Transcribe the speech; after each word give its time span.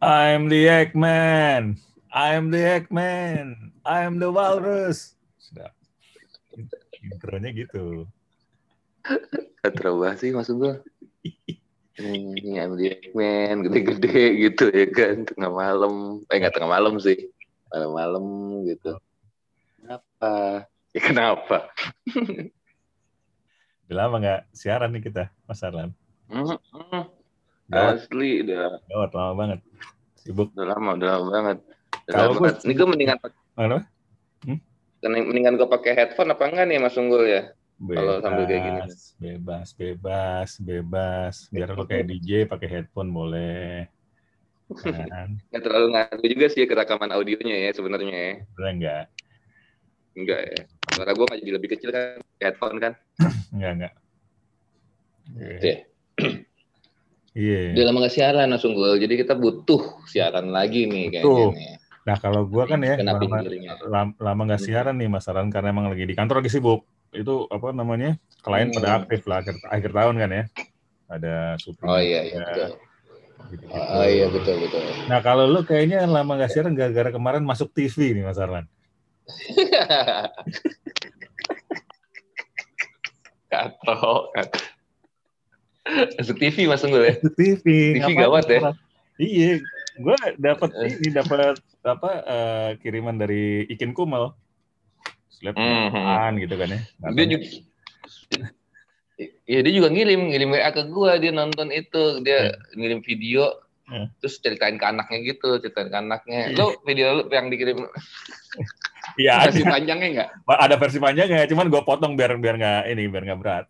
I'm 0.00 0.48
the 0.48 0.64
Eggman. 0.64 1.76
I'm 2.08 2.48
the 2.48 2.80
Eggman. 2.80 3.76
I'm 3.84 4.16
the 4.16 4.32
Walrus. 4.32 5.12
Sudah. 5.36 5.68
Intronya 7.04 7.52
gitu. 7.52 8.08
Terubah 9.60 10.16
sih 10.16 10.32
maksud 10.32 10.56
gue. 10.56 10.74
Ini 12.00 12.64
I'm 12.64 12.80
the 12.80 12.96
Eggman, 12.96 13.68
gede-gede 13.68 14.48
gitu 14.48 14.72
ya 14.72 14.88
kan. 14.88 15.28
Tengah 15.28 15.52
malam. 15.52 16.24
Eh 16.32 16.36
nggak 16.40 16.56
tengah 16.56 16.72
malam 16.72 16.96
sih. 16.96 17.28
Malam-malam 17.68 18.24
gitu. 18.72 18.96
Kenapa? 19.76 20.64
Ya 20.96 21.00
kenapa? 21.04 21.68
Udah 23.84 23.96
lama 24.00 24.16
nggak 24.16 24.40
siaran 24.56 24.96
nih 24.96 25.12
kita, 25.12 25.28
Mas 25.44 25.60
Arlan. 25.60 25.92
Mm. 26.32 26.56
Gawat, 27.70 28.02
Asli 28.02 28.30
udah 28.42 28.82
gawat, 28.90 29.10
lama 29.14 29.32
banget. 29.38 29.58
Sibuk. 30.18 30.50
udah 30.52 30.66
lama, 30.74 30.90
udah 30.98 31.08
lama 31.14 31.26
banget. 31.30 31.58
Udah 31.62 32.12
Kalau 32.12 32.32
lama 32.34 32.38
gue-. 32.42 32.62
Ini 32.66 32.72
gue 32.74 32.88
mendingan 32.90 33.18
Apa? 33.54 33.78
mendingan 35.00 35.54
gue 35.56 35.68
pakai 35.70 35.92
headphone 35.96 36.34
apa 36.34 36.44
enggak 36.50 36.66
nih 36.68 36.76
Mas 36.82 36.98
Unggul 36.98 37.24
ya? 37.30 37.42
Kalau 37.80 38.20
sambil 38.20 38.44
kayak 38.44 38.62
gini. 38.66 38.80
Bebas, 39.16 39.68
bebas, 39.72 40.50
bebas. 40.60 41.34
Biar 41.48 41.72
lo 41.72 41.88
kayak 41.88 42.04
DJ 42.10 42.44
pakai 42.44 42.68
headphone 42.68 43.08
boleh. 43.08 43.88
Kan? 44.76 45.40
Nggak 45.50 45.62
terlalu 45.64 45.86
ngaruh 45.96 46.28
juga 46.28 46.46
sih 46.52 46.68
ke 46.68 46.74
rekaman 46.76 47.14
audionya 47.14 47.56
ya 47.56 47.70
sebenarnya 47.72 48.12
ya. 48.12 48.34
Udah 48.58 48.70
enggak? 48.74 49.04
Enggak 50.18 50.40
ya. 50.42 50.60
Suara 50.92 51.12
gue 51.16 51.24
nggak 51.24 51.40
jadi 51.40 51.52
lebih 51.56 51.68
kecil 51.72 51.90
kan 51.94 52.18
headphone 52.42 52.76
kan. 52.82 52.92
Enggak, 53.54 53.70
enggak. 53.78 53.92
Iya. 57.34 57.58
Iya. 57.70 57.74
Udah 57.78 57.84
lama 57.86 57.98
nggak 58.02 58.14
siaran 58.14 58.50
Mas 58.50 58.64
Unggul. 58.66 58.98
Jadi 58.98 59.14
kita 59.14 59.34
butuh 59.38 60.02
siaran 60.10 60.50
lagi 60.50 60.90
nih 60.90 61.06
kayaknya 61.14 61.44
nih. 61.54 61.74
Nah 62.00 62.16
kalau 62.18 62.42
gua 62.48 62.64
kan 62.66 62.80
ya 62.82 62.96
Kena 62.98 63.12
lama, 63.14 63.38
lama, 63.86 64.12
lama 64.18 64.42
nggak 64.50 64.62
siaran 64.64 64.96
nih 64.98 65.08
Mas 65.12 65.28
Aran 65.30 65.52
karena 65.52 65.70
emang 65.70 65.92
lagi 65.92 66.04
di 66.08 66.14
kantor 66.16 66.42
lagi 66.42 66.50
sibuk. 66.50 66.82
Itu 67.14 67.46
apa 67.50 67.70
namanya 67.70 68.18
klien 68.42 68.70
Hmm. 68.70 68.76
pada 68.78 68.88
aktif 69.02 69.20
lah 69.30 69.42
akhir, 69.44 69.56
akhir 69.62 69.90
tahun 69.94 70.14
kan 70.18 70.30
ya. 70.30 70.44
Ada 71.10 71.34
syuting. 71.58 71.86
Oh 71.86 72.00
iya 72.00 72.20
iya 72.26 72.38
betul. 72.38 72.68
gitu-gitu. 73.50 73.74
Oh 73.74 74.06
iya 74.06 74.26
betul 74.30 74.56
betul. 74.62 74.82
Nah 75.10 75.18
kalau 75.22 75.44
lu 75.50 75.60
kayaknya 75.66 76.06
lama 76.06 76.34
nggak 76.38 76.50
siaran 76.50 76.74
gara-gara 76.74 77.10
kemarin 77.10 77.42
masuk 77.46 77.70
TV 77.74 78.14
nih 78.14 78.24
Mas 78.26 78.38
Arlan. 78.38 78.66
Katro. 83.50 84.30
Masuk 86.16 86.36
TV 86.36 86.68
Mas 86.68 86.84
Unggul 86.84 87.02
ya. 87.02 87.14
Masuk 87.16 87.34
TV. 87.34 87.64
TV 87.64 87.98
ngapain, 87.98 88.18
gawat 88.18 88.44
ya? 88.46 88.60
Iya, 89.16 89.50
gue 89.96 90.16
dapat 90.38 90.70
Eh. 90.76 90.92
ini 90.94 91.08
dapat 91.10 91.56
apa 91.82 92.10
eh, 92.22 92.68
kiriman 92.78 93.16
dari 93.16 93.64
Ikin 93.66 93.92
Kumal. 93.92 94.36
Lihat 95.40 95.56
Mhm. 95.56 95.88
apaan 95.90 96.32
gitu 96.36 96.54
kan 96.54 96.68
ya. 96.68 96.80
Dia 97.10 97.26
juga 97.28 97.44
Ya 99.44 99.60
dia 99.60 99.72
juga 99.74 99.92
ngirim 99.92 100.32
ngirim 100.32 100.48
WA 100.48 100.70
ke 100.70 100.88
gua 100.88 101.20
dia 101.20 101.28
nonton 101.28 101.68
itu 101.68 102.24
dia 102.24 102.56
ngirim 102.72 103.00
video 103.00 103.52
Hmm. 103.84 104.06
terus 104.16 104.38
ceritain 104.38 104.78
ke 104.78 104.86
anaknya 104.86 105.18
gitu 105.26 105.58
ceritain 105.58 105.90
ke 105.90 105.98
anaknya 105.98 106.54
lo 106.54 106.78
video 106.86 107.20
lu 107.20 107.22
yang 107.28 107.50
dikirim 107.50 107.84
Iya 109.18 109.44
ada. 109.44 109.50
versi 109.50 109.66
panjangnya 109.66 110.08
nggak 110.14 110.28
ada 110.46 110.76
versi 110.78 110.98
panjangnya, 110.98 111.44
cuman 111.44 111.66
gue 111.66 111.82
potong 111.82 112.14
biar 112.14 112.38
biar 112.38 112.54
nggak 112.56 112.82
ini 112.86 113.02
biar 113.10 113.22
nggak 113.26 113.40
berat. 113.42 113.64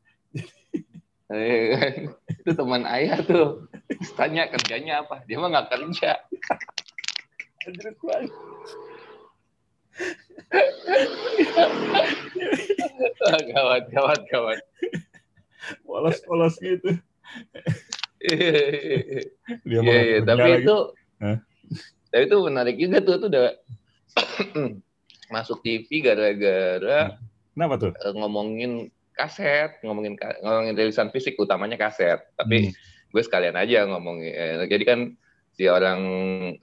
Eh, 1.31 2.11
itu 2.43 2.51
teman 2.53 2.83
ayah 2.91 3.23
tuh 3.23 3.71
Terus 3.87 4.11
tanya 4.15 4.51
kerjanya 4.51 5.07
apa 5.07 5.23
dia 5.25 5.39
mah 5.39 5.47
nggak 5.49 5.71
kerja 7.61 7.91
gawat 13.53 13.83
gawat 13.91 14.21
gawat 14.27 14.61
polos-polos 15.85 16.57
gitu. 16.59 16.97
Dia 18.21 19.79
Iya, 19.79 19.81
mau 19.81 19.93
iya, 19.93 20.19
kerja 20.19 20.27
tapi 20.27 20.49
lagi. 20.51 20.63
itu 20.65 20.77
Hah? 21.21 21.37
tapi 22.11 22.23
itu 22.27 22.37
menarik 22.43 22.77
juga 22.77 22.99
tuh 23.01 23.15
tuh 23.17 23.29
udah 23.31 23.45
masuk 25.35 25.63
TV 25.63 25.87
gara-gara 26.03 27.15
Kenapa 27.55 27.75
tuh? 27.79 27.93
ngomongin 28.11 28.91
kaset, 29.21 29.77
ngomongin 29.81 30.17
ngomongin 30.41 30.75
rilisan 30.75 31.13
fisik 31.13 31.37
utamanya 31.37 31.77
kaset. 31.77 32.25
Tapi 32.35 32.69
Hmm. 32.69 32.75
gue 33.11 33.23
sekalian 33.23 33.55
aja 33.55 33.85
ngomongin. 33.85 34.33
eh, 34.33 34.65
jadi 34.65 34.85
kan 34.87 35.01
si 35.51 35.67
orang 35.67 36.01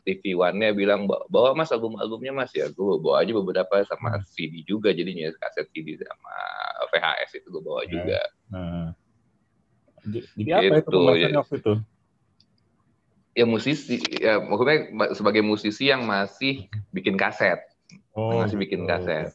TV 0.02 0.34
One-nya 0.34 0.72
bilang 0.72 1.06
"Bawa- 1.06 1.54
mas 1.54 1.70
album-albumnya 1.70 2.32
mas 2.32 2.50
ya 2.52 2.66
gue 2.68 2.94
bawa 2.98 3.22
aja 3.22 3.30
beberapa 3.32 3.84
sama 3.84 4.18
CD 4.26 4.64
juga 4.64 4.90
jadinya 4.90 5.30
kaset 5.38 5.70
CD 5.70 6.00
sama 6.00 6.34
VHS 6.90 7.32
itu 7.38 7.48
gue 7.48 7.62
bawa 7.62 7.84
Ya. 7.84 7.90
juga. 7.92 8.22
Nah. 8.50 8.88
Jadi 10.02 10.20
jadi 10.40 10.52
apa 10.56 10.64
itu 10.64 10.74
Gitu, 10.80 10.90
pembahasannya 10.90 11.30
ya. 11.30 11.42
waktu 11.44 11.56
itu? 11.58 11.74
Ya 13.34 13.46
musisi, 13.46 13.96
ya 14.18 14.34
maksudnya 14.40 14.78
ma- 14.90 15.14
sebagai 15.14 15.44
musisi 15.44 15.84
yang 15.86 16.02
masih 16.02 16.66
bikin 16.90 17.14
kaset. 17.14 17.60
Masih 18.16 18.58
bikin 18.58 18.82
gitu. 18.82 18.90
kaset. 18.90 19.30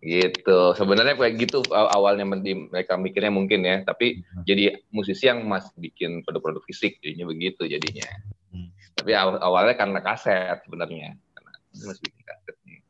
Gitu 0.00 0.72
sebenarnya 0.72 1.12
kayak 1.12 1.36
gitu 1.36 1.68
aw- 1.68 1.92
awalnya 1.92 2.24
mereka 2.24 2.96
mikirnya 2.96 3.28
mungkin 3.28 3.60
ya 3.60 3.84
tapi 3.84 4.24
Hmm. 4.24 4.48
jadi 4.48 4.80
musisi 4.88 5.28
yang 5.28 5.44
masih 5.44 5.76
bikin 5.76 6.24
produk-produk 6.24 6.64
fisik 6.64 6.96
jadinya 7.04 7.28
begitu 7.28 7.68
jadinya 7.68 8.08
Hmm. 8.48 8.72
tapi 8.96 9.12
aw- 9.12 9.36
awalnya 9.38 9.76
karena 9.76 10.00
kaset 10.00 10.64
sebenarnya 10.64 11.20
karena 11.36 11.52
masih 11.84 12.02
bikin 12.08 12.24
kaset 12.24 12.56
nih 12.64 12.80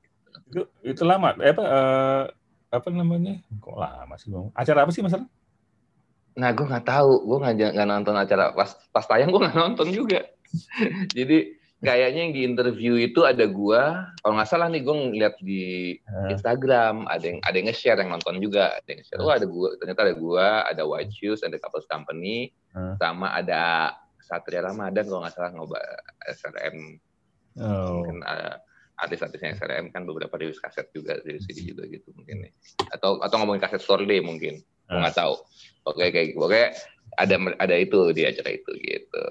Itu 0.50 0.60
itu 0.82 1.02
lama. 1.06 1.34
Eh, 1.38 1.50
apa 1.54 1.62
eh, 1.62 2.22
apa 2.74 2.88
namanya? 2.90 3.38
Kok 3.62 3.76
lama 3.78 4.14
sih 4.18 4.34
bang? 4.34 4.50
Acara 4.50 4.82
apa 4.82 4.90
sih 4.90 4.98
mas? 4.98 5.14
Nah 6.34 6.50
gue 6.54 6.66
nggak 6.66 6.86
tahu 6.86 7.10
gue 7.26 7.38
nggak 7.38 7.54
nggak 7.74 7.88
nonton 7.90 8.14
acara 8.18 8.54
pas 8.54 8.70
pas 8.90 9.06
tayang 9.06 9.30
gue 9.30 9.42
nggak 9.46 9.54
nonton 9.58 9.90
juga 9.90 10.26
jadi 11.18 11.54
kayaknya 11.80 12.20
yang 12.28 12.34
di 12.36 12.42
interview 12.44 12.94
itu 13.00 13.24
ada 13.24 13.48
gua. 13.48 14.12
Kalau 14.20 14.36
nggak 14.36 14.48
salah 14.48 14.68
nih 14.68 14.84
gue 14.84 14.94
ngeliat 14.94 15.34
di 15.40 15.96
Instagram. 16.28 17.08
Ada 17.08 17.24
yang 17.24 17.38
ada 17.40 17.56
yang 17.56 17.66
nge-share 17.72 17.98
yang 18.00 18.12
nonton 18.12 18.36
juga. 18.38 18.76
Ada 18.80 18.86
yang 18.92 18.98
nge-share. 19.00 19.20
Oh 19.24 19.32
ada 19.32 19.46
gua. 19.48 19.68
Ternyata 19.80 20.00
ada 20.04 20.14
gua 20.14 20.46
ada 20.68 20.82
White 20.84 21.12
Shoes 21.16 21.40
ada 21.40 21.56
Couples 21.56 21.88
Company 21.88 22.52
sama 23.00 23.32
ada 23.34 23.96
Satria 24.20 24.62
Ramadan 24.62 25.04
kalau 25.08 25.26
nggak 25.26 25.34
salah 25.34 25.50
ngoba 25.50 25.80
SRM 26.30 27.02
oh. 27.58 27.98
mungkin 27.98 28.22
uh, 28.22 28.54
artis-artisnya 29.00 29.58
SRM 29.58 29.90
kan 29.90 30.06
beberapa 30.06 30.38
rilis 30.38 30.62
kaset 30.62 30.86
juga 30.94 31.18
dari 31.24 31.42
CD 31.42 31.66
juga 31.74 31.88
gitu 31.88 32.12
mungkin 32.14 32.46
nih. 32.46 32.52
Atau 32.94 33.18
atau 33.24 33.36
ngomongin 33.42 33.64
kaset 33.64 33.82
store 33.82 34.06
day 34.06 34.22
mungkin. 34.22 34.60
Gua 34.86 35.08
nggak 35.08 35.16
tahu. 35.16 35.34
Oke 35.88 36.12
kayak 36.12 36.36
oke 36.36 36.62
ada 37.18 37.34
ada 37.58 37.74
itu 37.74 38.14
di 38.14 38.22
acara 38.22 38.50
itu 38.54 38.70
gitu 38.80 39.22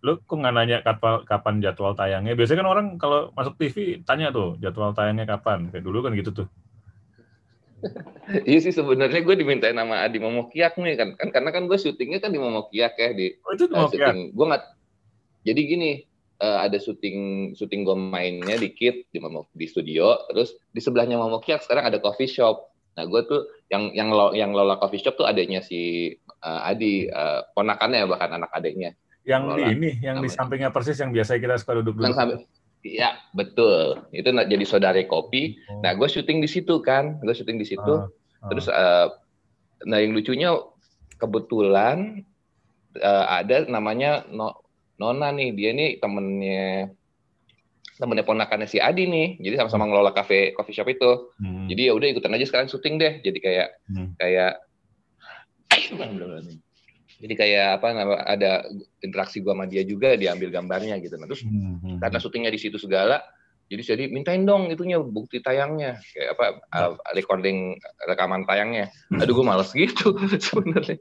Lu 0.00 0.22
kok 0.22 0.36
nggak 0.38 0.54
nanya 0.54 0.78
kapan, 0.80 1.26
kapan 1.26 1.54
jadwal 1.60 1.92
tayangnya? 1.92 2.32
Biasanya 2.38 2.62
kan 2.62 2.68
orang 2.70 2.86
kalau 2.96 3.34
masuk 3.34 3.58
TV 3.58 4.00
tanya 4.06 4.30
tuh 4.30 4.56
jadwal 4.62 4.94
tayangnya 4.94 5.26
kapan. 5.26 5.68
Kayak 5.68 5.84
dulu 5.84 5.98
kan 6.06 6.14
gitu 6.14 6.30
tuh. 6.32 6.48
iya 8.48 8.58
sih 8.58 8.72
sebenarnya 8.74 9.20
gue 9.22 9.36
dimintain 9.36 9.76
nama 9.76 10.06
Adi 10.06 10.18
Momokiak 10.18 10.80
nih 10.80 10.96
kan 10.96 11.08
kan 11.14 11.28
karena 11.30 11.50
kan 11.52 11.62
gue 11.68 11.78
syutingnya 11.78 12.18
kan 12.18 12.32
di 12.32 12.40
Momokiak 12.40 12.94
ya 12.98 13.10
di 13.12 13.36
Oh 13.44 13.52
itu 13.54 13.68
Eh, 13.68 13.74
mau 13.76 13.86
syuting 13.86 14.32
gue 14.32 14.46
nggak 14.48 14.64
jadi 15.46 15.60
gini 15.60 15.90
eh, 16.42 16.58
ada 16.66 16.78
syuting 16.80 17.52
syuting 17.54 17.80
gue 17.86 17.96
mainnya 17.96 18.56
dikit 18.58 19.06
di 19.12 19.18
Momo- 19.20 19.50
di 19.52 19.66
studio 19.68 20.18
terus 20.32 20.56
di 20.72 20.80
sebelahnya 20.82 21.20
Momokiak 21.20 21.62
sekarang 21.62 21.92
ada 21.92 21.98
coffee 22.02 22.30
shop 22.30 22.72
nah 22.96 23.04
gue 23.04 23.20
tuh 23.28 23.44
yang 23.68 23.92
yang 23.92 24.08
lo, 24.08 24.32
yang 24.32 24.56
lola 24.56 24.80
coffee 24.80 24.98
shop 25.02 25.20
tuh 25.20 25.28
adanya 25.28 25.60
si 25.60 26.10
eh, 26.46 26.60
Adi 26.64 26.94
eh, 27.04 27.40
ponakannya 27.50 28.06
bahkan 28.06 28.30
anak 28.32 28.50
adiknya 28.52 28.94
yang 29.22 29.50
di 29.50 29.58
Lola. 29.58 29.68
ini, 29.68 29.90
yang 29.98 30.16
di 30.16 30.24
Namanya. 30.24 30.38
sampingnya 30.38 30.70
persis 30.70 30.94
yang 30.96 31.10
biasa 31.10 31.36
kita 31.36 31.58
suka 31.58 31.72
yang 31.72 31.82
duduk-duduk. 31.82 32.14
sampai 32.14 32.46
Iya 32.80 33.18
betul 33.32 34.06
itu 34.10 34.22
jadi 34.30 34.62
saudara 34.62 35.02
kopi 35.02 35.58
Oh. 35.66 35.82
nah 35.82 35.90
gue 35.90 36.06
syuting 36.06 36.38
di 36.38 36.46
situ 36.46 36.78
kan 36.78 37.18
gue 37.18 37.34
syuting 37.34 37.58
di 37.58 37.66
situ 37.66 37.82
Ah, 37.82 38.06
ah. 38.38 38.48
Terus 38.48 38.66
eh, 38.68 39.06
nah 39.82 39.98
yang 39.98 40.14
lucunya 40.14 40.54
kebetulan 41.16 42.22
eh, 42.94 43.24
ada 43.26 43.66
namanya 43.66 44.22
No- 44.28 44.62
Nona 44.96 45.28
nih, 45.28 45.52
dia 45.52 45.70
nih 45.70 45.98
temennya 45.98 46.88
temennya 47.92 48.24
ponakannya 48.24 48.64
si 48.64 48.78
Adi 48.78 49.04
nih. 49.04 49.36
Jadi 49.38 49.54
sama-sama 49.56 49.84
ngelola 49.84 50.08
cafe 50.10 50.52
coffee 50.52 50.72
shop 50.72 50.88
itu. 50.88 51.10
Hmm. 51.36 51.66
Jadi 51.66 51.82
ya 51.82 51.92
udah 51.92 52.08
ikutan 52.08 52.32
aja 52.32 52.44
sekarang 52.44 52.64
syuting 52.66 52.96
deh. 52.96 53.20
Jadi 53.20 53.38
kayak 53.38 53.68
Hmm. 53.86 54.12
kayak 54.14 54.56
jadi 57.16 57.34
kayak 57.34 57.80
apa 57.80 57.88
ada 58.28 58.68
interaksi 59.00 59.40
gua 59.40 59.56
sama 59.56 59.64
dia 59.64 59.80
juga 59.88 60.20
diambil 60.20 60.52
gambarnya 60.52 61.00
gitu. 61.00 61.16
Nah, 61.16 61.24
terus 61.24 61.42
Hmm, 61.48 61.80
hmm. 61.80 61.96
karena 62.04 62.18
syutingnya 62.20 62.52
di 62.52 62.60
situ 62.60 62.76
segala. 62.76 63.24
Jadi 63.66 63.82
jadi 63.82 64.04
mintain 64.12 64.46
dong 64.46 64.70
itunya 64.70 65.00
bukti 65.02 65.42
tayangnya. 65.42 65.98
Kayak 66.14 66.38
apa 66.38 66.44
uh, 66.70 66.92
recording 67.16 67.80
rekaman 68.06 68.46
tayangnya. 68.46 68.92
Aduh 69.18 69.42
gue 69.42 69.46
males 69.46 69.72
gitu 69.74 70.14
sebenarnya. 70.46 71.00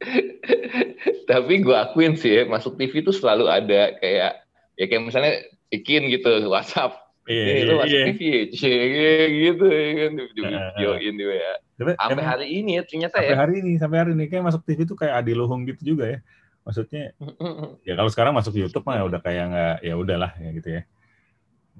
Tapi 1.30 1.54
gue 1.62 1.76
akuin 1.76 2.18
sih 2.18 2.42
ya, 2.42 2.42
masuk 2.44 2.76
TV 2.76 3.06
itu 3.06 3.12
selalu 3.14 3.46
ada 3.48 3.94
kayak 4.02 4.42
ya 4.76 4.84
kayak 4.84 5.02
misalnya 5.06 5.32
bikin 5.70 6.10
gitu 6.12 6.50
WhatsApp 6.50 6.99
Iya, 7.28 7.42
iya, 7.44 7.62
lu 7.68 7.74
masuk 7.76 7.92
iya. 7.92 8.04
TV 8.10 8.20
ya, 8.24 9.24
gitu 9.28 9.64
ya 9.68 9.88
kan 9.92 10.10
di 10.16 10.24
videoin 10.32 11.14
di 11.20 11.24
WA. 11.28 11.54
Tapi 11.80 11.90
Sampai 11.96 12.24
hari 12.24 12.46
ini 12.48 12.70
ya 12.76 12.82
ternyata 12.84 13.16
sampai 13.20 13.32
ya. 13.32 13.36
hari 13.36 13.54
ini, 13.60 13.72
sampai 13.76 13.96
hari 14.00 14.10
ini 14.16 14.24
kayak 14.28 14.44
masuk 14.48 14.62
TV 14.64 14.78
itu 14.88 14.94
kayak 14.96 15.14
adiluhung 15.20 15.62
gitu 15.68 15.82
juga 15.96 16.04
ya. 16.16 16.18
Maksudnya 16.64 17.12
ya 17.88 17.92
kalau 17.96 18.10
sekarang 18.12 18.32
masuk 18.32 18.56
YouTube 18.56 18.84
mah 18.88 19.04
udah 19.04 19.20
kayak 19.20 19.44
nggak 19.52 19.76
ya 19.84 19.94
udahlah 19.96 20.32
ya 20.40 20.50
gitu 20.56 20.68
ya. 20.80 20.82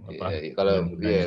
Apa, 0.01 0.27
Iya, 0.33 0.53
kalau 0.57 0.75
ya, 0.97 1.25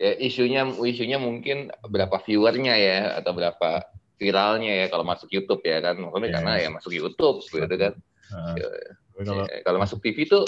ya 0.00 0.12
isunya 0.16 0.64
isunya 0.84 1.18
mungkin 1.20 1.68
berapa 1.84 2.16
viewernya 2.24 2.74
ya 2.76 2.98
atau 3.20 3.36
berapa 3.36 3.84
viralnya 4.16 4.72
ya 4.84 4.86
kalau 4.88 5.04
masuk 5.04 5.28
YouTube 5.28 5.60
ya 5.66 5.82
kan 5.84 5.98
makanya 6.00 6.28
Iya. 6.30 6.34
karena 6.40 6.52
ya 6.56 6.68
masuk 6.72 6.92
YouTube 6.94 7.44
gitu 7.44 7.74
kan 7.76 7.92
Heeh. 8.32 8.54
Iya. 8.56 8.70
Tapi 9.14 9.30
kalau 9.30 9.46
kalau 9.62 9.78
masuk 9.78 10.02
TV 10.02 10.26
tuh 10.26 10.42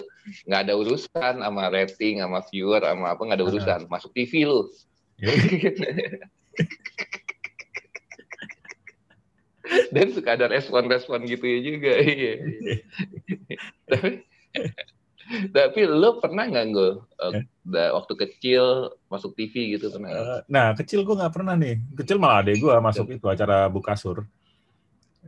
nggak 0.50 0.66
ada 0.66 0.74
urusan 0.74 1.34
sama 1.38 1.70
rating 1.70 2.18
sama 2.18 2.42
viewer 2.50 2.82
sama 2.82 3.14
apa 3.14 3.22
nggak 3.22 3.38
ada 3.38 3.46
urusan. 3.46 3.80
Masuk 3.86 4.10
TV 4.10 4.42
lu. 4.42 4.66
Ya, 5.16 5.32
dan 9.94 10.06
suka 10.14 10.38
ada 10.38 10.46
respon-respon 10.50 11.26
gitu 11.26 11.44
ya 11.46 11.58
juga 11.62 11.92
iya. 12.02 12.34
Tapi 13.90 14.10
tapi 15.50 15.80
lo 15.90 16.22
pernah 16.22 16.46
nggak 16.46 16.66
gue 16.70 16.90
waktu 17.70 18.14
kecil 18.14 18.94
masuk 19.10 19.34
TV 19.34 19.74
gitu 19.74 19.90
pernah? 19.90 20.10
Eh, 20.10 20.40
nah 20.46 20.70
kecil 20.74 21.02
gue 21.02 21.18
nggak 21.18 21.34
pernah 21.34 21.58
nih. 21.58 21.82
Kecil 21.98 22.18
malah 22.22 22.46
adek 22.46 22.62
gue 22.62 22.74
masuk 22.78 23.06
itu 23.10 23.26
acara 23.26 23.66
bukasur. 23.66 24.22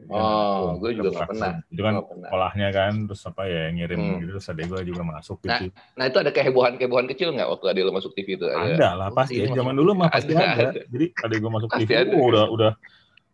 Oh, 0.06 0.78
gue 0.78 0.90
juga 0.92 1.10
Bukasur. 1.10 1.28
pernah. 1.28 1.52
Itu 1.66 1.80
kan 1.80 1.94
pernah. 1.98 2.28
sekolahnya 2.28 2.68
kan, 2.70 2.92
terus 3.04 3.22
apa 3.24 3.42
ya 3.44 3.62
ngirim 3.68 3.98
Hmm. 3.98 4.16
gitu, 4.18 4.30
terus 4.32 4.46
adek 4.48 4.66
gue 4.66 4.80
juga 4.86 5.02
masuk 5.04 5.36
Nah, 5.40 5.58
gitu. 5.58 5.64
Nah 5.92 6.04
itu 6.06 6.18
ada 6.18 6.30
kehebohan-kehebohan 6.30 7.06
kecil 7.06 7.28
nggak 7.30 7.48
waktu 7.48 7.66
ada 7.66 7.80
lo 7.80 7.92
masuk 7.92 8.12
TV 8.12 8.28
itu? 8.34 8.46
ada 8.46 8.88
lah 8.94 9.08
pasti. 9.10 9.36
Ya. 9.38 9.50
Zaman 9.50 9.74
dulu 9.74 9.90
mah 9.94 10.08
pasti 10.08 10.32
Ada, 10.32 10.46
ada. 10.46 10.64
ada. 10.70 10.80
Jadi 10.84 11.06
adek 11.14 11.38
gue 11.38 11.50
masuk 11.50 11.68
Pasti 11.68 11.84
TV, 11.84 11.98
ada. 11.98 12.12
oh, 12.12 12.24
udah 12.24 12.44
udah 12.48 12.72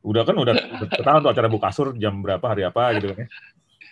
udah 0.02 0.22
kan 0.22 0.36
udah 0.36 0.54
ketahuan 0.90 1.20
tuh 1.20 1.30
acara 1.30 1.48
bukasur 1.48 1.86
jam 1.94 2.20
berapa 2.20 2.44
hari 2.44 2.62
apa 2.62 2.82
gitu 2.94 3.12
kan. 3.12 3.18
ya. 3.20 3.28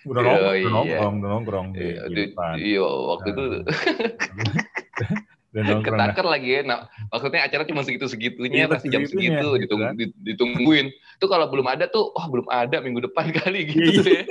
Udah 0.02 0.18
Oh, 0.18 0.26
nongkrong, 0.26 0.50
iya. 0.50 0.58
udah 0.58 0.72
nongkrong, 0.74 1.14
udah 1.14 1.30
nongkrong 1.30 1.66
di, 1.70 1.86
Iya, 1.86 2.00
di 2.02 2.10
di- 2.10 2.22
depan. 2.26 2.54
Iya, 2.58 2.82
waktu 2.82 3.28
itu 3.28 3.44
Nah, 5.52 5.78
ketaker 5.78 6.24
lagi 6.24 6.48
ya. 6.48 6.60
Nah, 6.62 6.88
maksudnya 7.06 7.44
acara 7.44 7.62
cuma 7.62 7.80
segitu-segitunya, 7.80 8.64
Iya, 8.64 8.66
pasti 8.66 8.88
jam 8.88 9.04
segitu, 9.04 9.52
gitu 9.52 9.68
ditung- 9.68 9.82
kan. 9.82 9.92
di- 9.92 10.16
ditungguin. 10.16 10.88
Itu 10.88 11.26
kalau 11.26 11.46
belum 11.46 11.66
ada 11.66 11.86
tuh, 11.86 12.08
wah 12.10 12.24
belum 12.24 12.46
ada 12.48 12.80
minggu 12.80 13.04
depan 13.04 13.28
kali 13.36 13.62
Iya, 13.62 13.68
gitu 13.68 14.00
iya. 14.02 14.16
ya. 14.16 14.22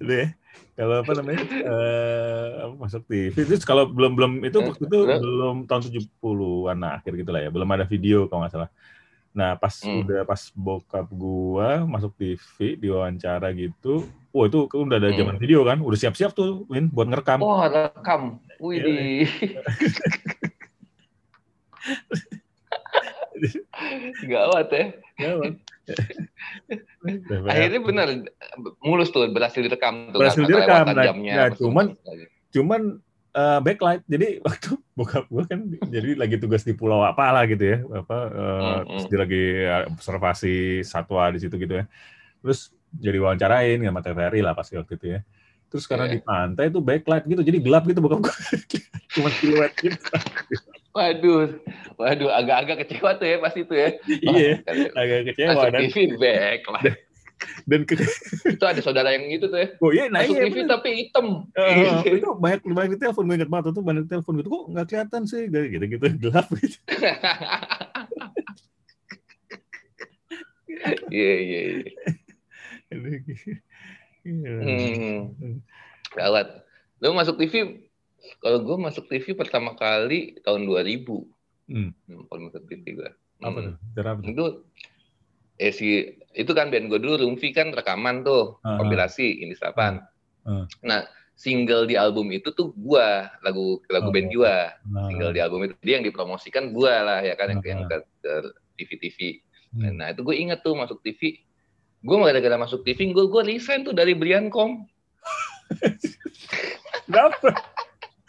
Udah 0.00 0.16
ya. 0.16 0.28
Kalau 0.72 1.04
apa 1.04 1.12
namanya? 1.12 1.44
eh 1.44 2.48
masuk 2.80 3.04
TV. 3.04 3.36
Terus 3.36 3.60
kalau 3.62 3.84
belum 3.84 4.16
belum 4.16 4.32
itu 4.40 4.56
Eh, 4.56 4.64
waktu 4.64 4.80
itu 4.88 4.96
belum. 4.96 5.20
belum 5.20 5.56
tahun 5.68 5.82
70-an 5.92 6.80
akhir 6.96 7.12
gitu 7.20 7.28
lah 7.28 7.44
ya. 7.44 7.52
Belum 7.52 7.68
ada 7.68 7.84
video 7.84 8.24
kalau 8.26 8.40
nggak 8.40 8.56
salah. 8.56 8.70
Nah, 9.30 9.54
pas 9.54 9.70
Hmm. 9.78 10.02
udah 10.02 10.26
pas 10.26 10.42
bokap 10.50 11.06
gua 11.08 11.86
masuk 11.86 12.10
TV 12.18 12.74
diwawancara 12.74 13.54
gitu. 13.54 14.02
Wah, 14.30 14.46
itu 14.46 14.66
kan 14.66 14.78
udah 14.82 14.98
ada 14.98 15.10
Hmm. 15.14 15.18
zaman 15.22 15.36
video 15.38 15.62
kan. 15.62 15.78
Udah 15.78 15.98
siap-siap 15.98 16.34
tuh, 16.34 16.66
Win, 16.66 16.90
buat 16.90 17.06
ngerekam. 17.06 17.38
Wah, 17.38 17.66
rekam. 17.66 18.42
Wih, 18.58 18.82
Iya, 18.82 19.26
gawat 24.28 24.68
ya. 24.68 24.84
Gawat. 25.16 25.52
Akhirnya 27.48 27.80
benar 27.80 28.06
mulus 28.84 29.08
tuh 29.08 29.26
berhasil 29.32 29.60
direkam 29.60 30.12
tuh. 30.12 30.20
Berhasil 30.20 30.44
nggak 30.44 30.50
direkam, 30.52 30.84
nah, 30.86 31.04
jamnya. 31.04 31.34
nah, 31.34 31.48
cuman- 31.54 31.94
cuman 32.50 32.80
eh, 33.30 33.58
backlight 33.62 34.02
jadi 34.04 34.38
waktu 34.46 34.74
bokap 34.94 35.24
gue 35.26 35.44
kan 35.46 35.60
jadi 35.86 36.18
lagi 36.18 36.36
tugas 36.36 36.62
di 36.62 36.74
pulau 36.74 37.00
apa 37.00 37.30
lah 37.30 37.44
gitu 37.46 37.62
ya 37.64 37.78
apa 37.94 38.18
eh, 38.30 38.58
Hmm, 38.60 38.82
terus 38.86 39.04
hmm. 39.04 39.10
dia 39.10 39.18
lagi 39.18 39.44
observasi 39.94 40.56
satwa 40.82 41.30
di 41.30 41.38
situ 41.40 41.54
gitu 41.56 41.80
ya 41.80 41.84
terus 42.40 42.70
jadi 42.90 43.18
wawancarain 43.22 43.78
sama 43.78 44.00
TVRI 44.02 44.40
lah 44.42 44.54
pasti 44.54 44.74
waktu 44.74 44.94
itu 44.98 45.06
ya 45.14 45.20
terus 45.70 45.86
karena 45.86 46.10
Iya. 46.10 46.14
di 46.14 46.20
pantai 46.26 46.64
itu 46.66 46.80
backlight 46.82 47.24
gitu 47.30 47.42
jadi 47.46 47.58
gelap 47.62 47.86
gitu 47.86 48.02
bokap 48.02 48.26
gue 48.26 48.34
cuma 49.14 49.30
siluet 49.38 49.72
gitu 49.78 49.98
Waduh, 50.90 51.54
waduh, 51.94 52.34
agak-agak 52.34 52.82
kecewa 52.82 53.14
tuh 53.14 53.22
ya 53.22 53.38
pas 53.38 53.54
itu 53.54 53.70
ya. 53.70 53.94
iya 54.10 54.58
agak 54.98 55.30
kecewa 55.30 55.54
Masuk 55.54 55.70
dan 55.70 55.82
TV 55.86 56.18
back 56.18 56.60
lah. 56.66 56.82
Dan 57.64 57.82
ke, 57.82 57.96
Itu 58.46 58.62
ada 58.62 58.80
saudara 58.80 59.10
yang 59.10 59.28
gitu 59.28 59.46
tuh 59.46 59.56
ya. 59.56 59.68
oh 59.76 59.90
iya 59.90 60.04
nah 60.06 60.20
Masuk 60.20 60.34
iya 60.34 60.42
TV 60.44 60.56
bener. 60.56 60.68
tapi 60.70 60.88
hitam. 60.94 61.26
Eh, 61.52 62.18
itu 62.18 62.28
banyak 62.34 62.60
banyak 62.62 62.96
telepon 62.96 63.24
gue 63.24 63.36
ingat 63.36 63.48
banget 63.48 63.64
itu 63.70 63.80
banyak 63.80 64.04
telepon 64.06 64.32
gitu 64.36 64.48
kok 64.48 64.64
nggak 64.68 64.86
kelihatan 64.86 65.22
sih 65.24 65.42
gitu 65.48 65.84
gitu 65.86 66.04
gelap 66.20 66.46
gitu 66.52 66.78
Iya, 71.10 71.34
iya, 71.36 71.60
iya. 71.60 71.92
Iya. 74.22 74.52
Hmm. 75.32 75.60
Gawat. 76.10 76.64
Lu 76.98 77.12
masuk 77.12 77.36
TV, 77.36 77.84
kalau 78.38 78.60
gue 78.60 78.76
masuk 78.78 79.04
TV 79.06 79.32
pertama 79.32 79.72
kali 79.74 80.40
tahun 80.40 80.64
2000. 80.64 81.04
Hmm. 81.68 81.90
Hmm, 82.04 82.20
kalau 82.26 82.40
masuk 82.48 82.64
TV 82.64 82.84
gue. 82.94 83.10
apa 83.40 83.56
tuh 83.58 83.74
cara 83.94 84.08
apa 84.12 84.20
tuh? 84.20 84.28
Itu 84.28 84.44
eh 85.60 85.70
si 85.70 86.08
itu 86.32 86.52
kan 86.56 86.72
band 86.72 86.88
gue 86.88 86.96
dulu 86.96 87.20
Rumfi 87.20 87.52
kan 87.52 87.68
rekaman 87.70 88.24
tuh 88.24 88.56
Ah. 88.64 88.80
kompilasi 88.80 89.44
ini 89.44 89.52
Sapan. 89.52 90.00
Ah. 90.48 90.64
Nah 90.80 91.04
single 91.36 91.84
di 91.84 91.96
album 91.96 92.28
itu 92.32 92.52
tuh 92.52 92.72
gua 92.76 93.28
lagu 93.40 93.80
lagu 93.88 94.08
Oh. 94.08 94.12
band 94.12 94.28
gua 94.32 94.72
Nah, 94.88 95.08
single 95.08 95.32
di 95.32 95.40
album 95.40 95.64
itu 95.64 95.74
dia 95.80 96.00
yang 96.00 96.04
dipromosikan 96.04 96.72
gua 96.72 97.00
lah 97.00 97.18
ya 97.20 97.36
kan 97.36 97.52
yang, 97.52 97.60
Ah. 97.60 97.68
yang 97.68 97.80
ke, 97.84 97.96
ke 98.24 98.32
TV 98.76 98.90
TV. 98.98 99.18
hmm. 99.76 100.00
Nah 100.00 100.06
itu 100.10 100.24
gue 100.24 100.36
inget 100.36 100.64
tuh 100.64 100.72
masuk 100.72 101.04
TV. 101.04 101.44
Gue 102.00 102.16
gara-gara 102.16 102.56
masuk 102.56 102.80
TV, 102.80 103.12
gue 103.12 103.24
gue 103.28 103.42
resign 103.44 103.84
tuh 103.84 103.92
dari 103.92 104.16
Briancom 104.16 104.88
Kenapa? 107.06 107.52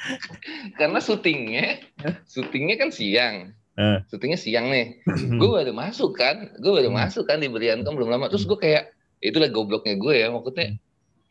karena 0.80 1.00
syutingnya, 1.00 1.80
syutingnya 2.26 2.76
kan 2.76 2.90
siang, 2.90 3.54
Eh. 3.72 3.98
syutingnya 4.12 4.36
siang 4.36 4.68
nih. 4.68 5.00
gue 5.40 5.50
baru 5.50 5.72
masuk 5.72 6.20
kan, 6.20 6.52
gue 6.60 6.72
baru 6.72 6.92
Hmm. 6.92 7.00
masuk 7.08 7.24
kan 7.24 7.40
di 7.40 7.48
Briancom 7.48 7.96
belum 7.96 8.12
lama. 8.12 8.28
Terus 8.28 8.44
gue 8.44 8.60
kayak 8.60 8.92
itulah 9.24 9.48
gobloknya 9.48 9.96
gue 9.96 10.14
ya, 10.18 10.28
maksudnya 10.28 10.76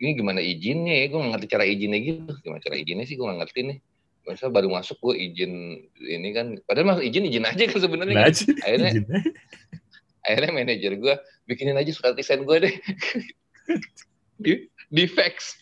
ini 0.01 0.11
gimana 0.17 0.41
izinnya 0.41 1.05
ya? 1.05 1.07
Gue 1.13 1.19
nggak 1.21 1.33
ngerti 1.37 1.47
cara 1.53 1.65
izinnya 1.69 1.99
gitu. 2.01 2.33
Gimana 2.41 2.61
cara 2.65 2.77
izinnya 2.81 3.05
sih? 3.05 3.15
Gue 3.21 3.29
nggak 3.29 3.41
ngerti 3.45 3.61
nih. 3.69 3.79
Masa 4.25 4.47
baru 4.49 4.69
masuk 4.71 4.97
gue 5.01 5.15
izin 5.17 5.53
ini 6.01 6.29
kan, 6.33 6.57
padahal 6.65 6.97
masuk 6.97 7.05
izin 7.05 7.25
izin 7.29 7.45
aja 7.45 7.65
kan 7.67 7.79
sebenarnya. 7.79 8.15
Nah, 8.17 8.25
kan. 8.29 8.35
Akhirnya 8.65 8.91
izinnya. 8.97 9.21
akhirnya 10.21 10.53
manajer 10.53 10.93
gue 10.97 11.15
bikinin 11.49 11.81
aja 11.81 11.91
surat 11.97 12.13
desain 12.13 12.45
gue 12.45 12.57
deh 12.61 12.75
di 14.45 14.69
di 14.93 15.05
fax 15.09 15.57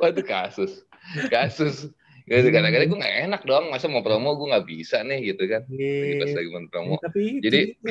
waduh 0.00 0.24
kasus 0.24 0.80
kasus 1.28 1.92
gitu 2.26 2.48
kadang-kadang 2.50 2.88
gue 2.90 2.98
nggak 2.98 3.16
enak 3.30 3.42
dong 3.42 3.70
masa 3.70 3.86
mau 3.86 4.02
promo 4.02 4.34
gue 4.34 4.50
nggak 4.50 4.66
bisa 4.66 5.00
nih 5.00 5.30
gitu 5.30 5.46
kan. 5.46 5.62
Lagi 5.70 6.14
pas 6.18 6.26
Iya. 6.26 6.36
lagi 6.36 6.48
mau 6.50 6.60
promo. 6.66 6.94
Tapi 6.98 7.20
itu 7.38 7.44
Jadi- 7.46 7.62
gitu. 7.70 7.90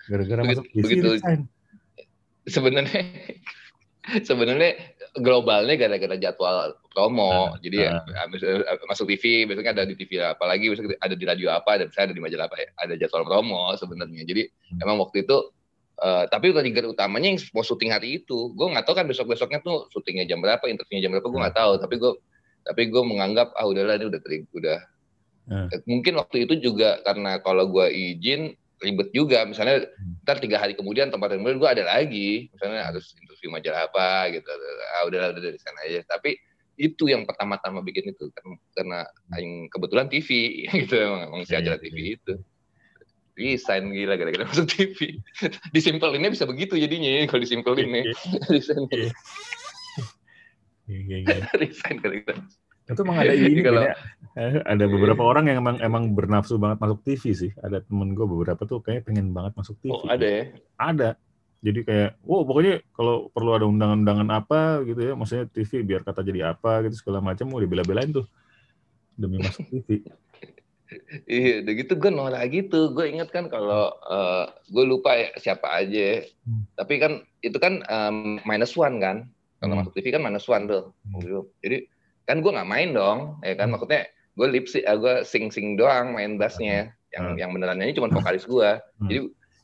Gara-gara 0.00 0.40
Begitu- 0.42 0.64
masuk 0.64 0.66
begitu- 0.74 1.12
sebenarnya 2.46 3.02
sebenarnya 4.24 4.70
globalnya 5.14 5.76
gara-gara 5.76 6.16
jadwal 6.16 6.72
promo. 6.88 7.52
Ah, 7.52 7.60
jadi 7.60 7.76
ah. 7.92 8.02
ya, 8.02 8.16
habis- 8.18 8.42
eh, 8.42 8.58
masuk 8.88 9.06
TV 9.06 9.44
biasanya 9.44 9.70
ada 9.70 9.84
di 9.84 9.94
TV 9.94 10.18
apa 10.18 10.44
lagi 10.48 10.66
biasanya 10.66 10.96
ada 10.98 11.14
di 11.14 11.24
radio 11.24 11.48
apa 11.52 11.72
dan 11.78 11.88
saya 11.92 12.08
ada 12.08 12.14
di 12.16 12.22
majalah 12.22 12.48
apa 12.48 12.56
ya 12.58 12.68
ada 12.74 12.94
jadwal 12.96 13.22
promo 13.22 13.70
sebenarnya. 13.76 14.24
Jadi 14.24 14.42
Hmm. 14.48 14.82
emang 14.82 14.96
waktu 14.98 15.22
itu 15.22 15.38
eh, 16.00 16.24
tapi 16.26 16.48
trigger 16.48 16.88
utamanya 16.88 17.28
yang 17.28 17.38
mau 17.52 17.60
syuting 17.60 17.92
hari 17.92 18.24
itu. 18.24 18.56
Gue 18.56 18.72
nggak 18.72 18.88
tahu 18.88 18.96
kan 18.96 19.04
besok 19.04 19.28
besoknya 19.28 19.60
tuh 19.60 19.84
syutingnya 19.92 20.24
jam 20.24 20.40
berapa 20.40 20.64
interviewnya 20.64 21.04
jam 21.04 21.12
berapa 21.12 21.28
gue 21.28 21.40
nggak 21.44 21.52
tahu. 21.54 21.72
Tapi 21.76 21.94
gue 22.00 22.12
tapi 22.62 22.88
gue 22.88 23.02
menganggap 23.02 23.52
ah 23.54 23.66
udahlah 23.66 23.96
ini 23.96 24.06
udah 24.08 24.20
teri- 24.20 24.48
udah. 24.52 24.78
Hmm. 25.50 25.66
Eh, 25.68 25.80
mungkin 25.88 26.14
waktu 26.16 26.46
itu 26.46 26.54
juga 26.60 27.00
karena 27.02 27.40
kalau 27.40 27.66
gue 27.66 27.86
izin 27.90 28.54
ribet 28.80 29.10
juga. 29.12 29.42
Misalnya 29.44 29.84
Hmm. 29.84 30.22
ntar 30.24 30.38
tiga 30.38 30.56
hari 30.56 30.72
kemudian 30.72 31.10
tempat 31.10 31.34
yang 31.34 31.42
gue 31.44 31.68
ada 31.68 31.84
lagi. 31.84 32.48
Misalnya 32.54 32.86
harus 32.86 33.12
interview 33.18 33.50
majalah 33.50 33.88
apa 33.90 34.30
gitu. 34.32 34.46
Ah 34.96 35.04
udahlah 35.08 35.34
udah 35.34 35.42
dari 35.42 35.58
sana 35.58 35.80
aja. 35.84 36.00
Tapi 36.06 36.38
itu 36.80 37.12
yang 37.12 37.28
pertama-tama 37.28 37.84
bikin 37.84 38.08
itu 38.08 38.32
kan 38.32 38.44
karena 38.72 39.04
yang 39.36 39.68
kebetulan 39.68 40.08
TV 40.08 40.28
gitu 40.86 40.94
emang, 40.96 41.20
emang 41.28 41.42
si 41.44 41.52
Iya, 41.52 41.60
acara 41.60 41.76
iya, 41.76 41.84
TV 41.84 41.96
iya. 41.98 42.14
itu. 42.16 42.34
Resign 43.40 43.88
gila 43.88 44.20
gara-gara 44.20 44.44
masuk 44.52 44.68
TV 44.68 45.16
disimpelinnya 45.72 46.28
bisa 46.28 46.44
begitu 46.44 46.76
jadinya 46.76 47.24
kalau 47.24 47.40
disimpelin 47.40 47.88
nih 47.88 48.04
resign 48.52 48.84
Iya, 50.90 50.98
iya, 51.06 51.16
iya. 51.22 51.36
resign 51.62 52.02
gara-gara 52.02 52.42
itu 52.90 53.00
emang 53.06 53.18
ada 53.22 53.34
ini 53.38 53.60
kalau 53.66 53.82
ya. 53.86 53.94
ada 54.66 54.84
beberapa 54.90 55.22
orang 55.22 55.46
yang 55.46 55.62
emang 55.62 55.76
emang 55.78 56.04
bernafsu 56.10 56.58
banget 56.58 56.82
masuk 56.82 56.98
TV 57.06 57.22
sih 57.30 57.50
ada 57.62 57.78
temen 57.86 58.18
gue 58.18 58.26
beberapa 58.26 58.66
tuh 58.66 58.82
kayak 58.82 59.06
pengen 59.06 59.30
banget 59.30 59.54
masuk 59.54 59.78
TV 59.78 59.94
oh 59.94 60.02
ada 60.10 60.26
ya 60.26 60.44
ada 60.74 61.10
jadi 61.60 61.80
kayak 61.86 62.10
wow 62.26 62.42
pokoknya 62.42 62.82
kalau 62.90 63.30
perlu 63.30 63.50
ada 63.54 63.66
undangan-undangan 63.68 64.28
apa 64.34 64.82
gitu 64.88 65.00
ya 65.06 65.12
maksudnya 65.14 65.46
TV 65.46 65.86
biar 65.86 66.02
kata 66.02 66.26
jadi 66.26 66.50
apa 66.56 66.82
gitu 66.88 66.98
segala 66.98 67.22
macam 67.22 67.46
mau 67.46 67.62
dibela-belain 67.62 68.10
tuh 68.10 68.26
demi 69.14 69.38
masuk 69.38 69.70
TV 69.70 70.02
Iya, 71.30 71.62
udah 71.62 71.74
gitu 71.78 71.92
gue 72.02 72.10
nolak 72.10 72.50
gitu. 72.50 72.90
Gue 72.90 73.14
inget 73.14 73.30
kan 73.30 73.46
kalau 73.46 73.94
uh, 74.10 74.50
gue 74.66 74.84
lupa 74.90 75.14
ya 75.14 75.30
siapa 75.38 75.70
aja. 75.70 76.26
Hmm. 76.42 76.66
Tapi 76.74 76.94
kan 76.98 77.12
itu 77.46 77.54
kan 77.62 77.86
um, 77.86 78.42
minus 78.42 78.74
one 78.74 78.98
kan. 78.98 79.30
Kalau 79.60 79.76
hmm. 79.76 79.80
masuk 79.84 79.92
TV 79.92 80.06
kan 80.16 80.24
minus 80.24 80.48
one 80.48 80.64
tuh. 80.64 80.96
Hmm. 81.12 81.44
Jadi 81.60 81.84
kan 82.24 82.40
gue 82.40 82.50
nggak 82.50 82.68
main 82.68 82.90
dong, 82.96 83.36
ya 83.44 83.54
kan? 83.60 83.68
Hmm. 83.68 83.76
Maksudnya 83.76 84.08
gue 84.08 84.46
lip 84.48 84.66
uh, 84.72 84.80
eh, 84.80 84.96
gue 84.96 85.14
sing 85.28 85.52
sing 85.52 85.76
doang 85.76 86.16
main 86.16 86.40
bassnya. 86.40 86.96
Yang 87.12 87.24
hmm. 87.28 87.38
yang 87.38 87.50
beneran 87.52 87.78
ini 87.84 87.92
cuma 87.92 88.08
vokalis 88.08 88.48
gue. 88.48 88.70
Hmm. 88.80 89.08
Jadi 89.12 89.18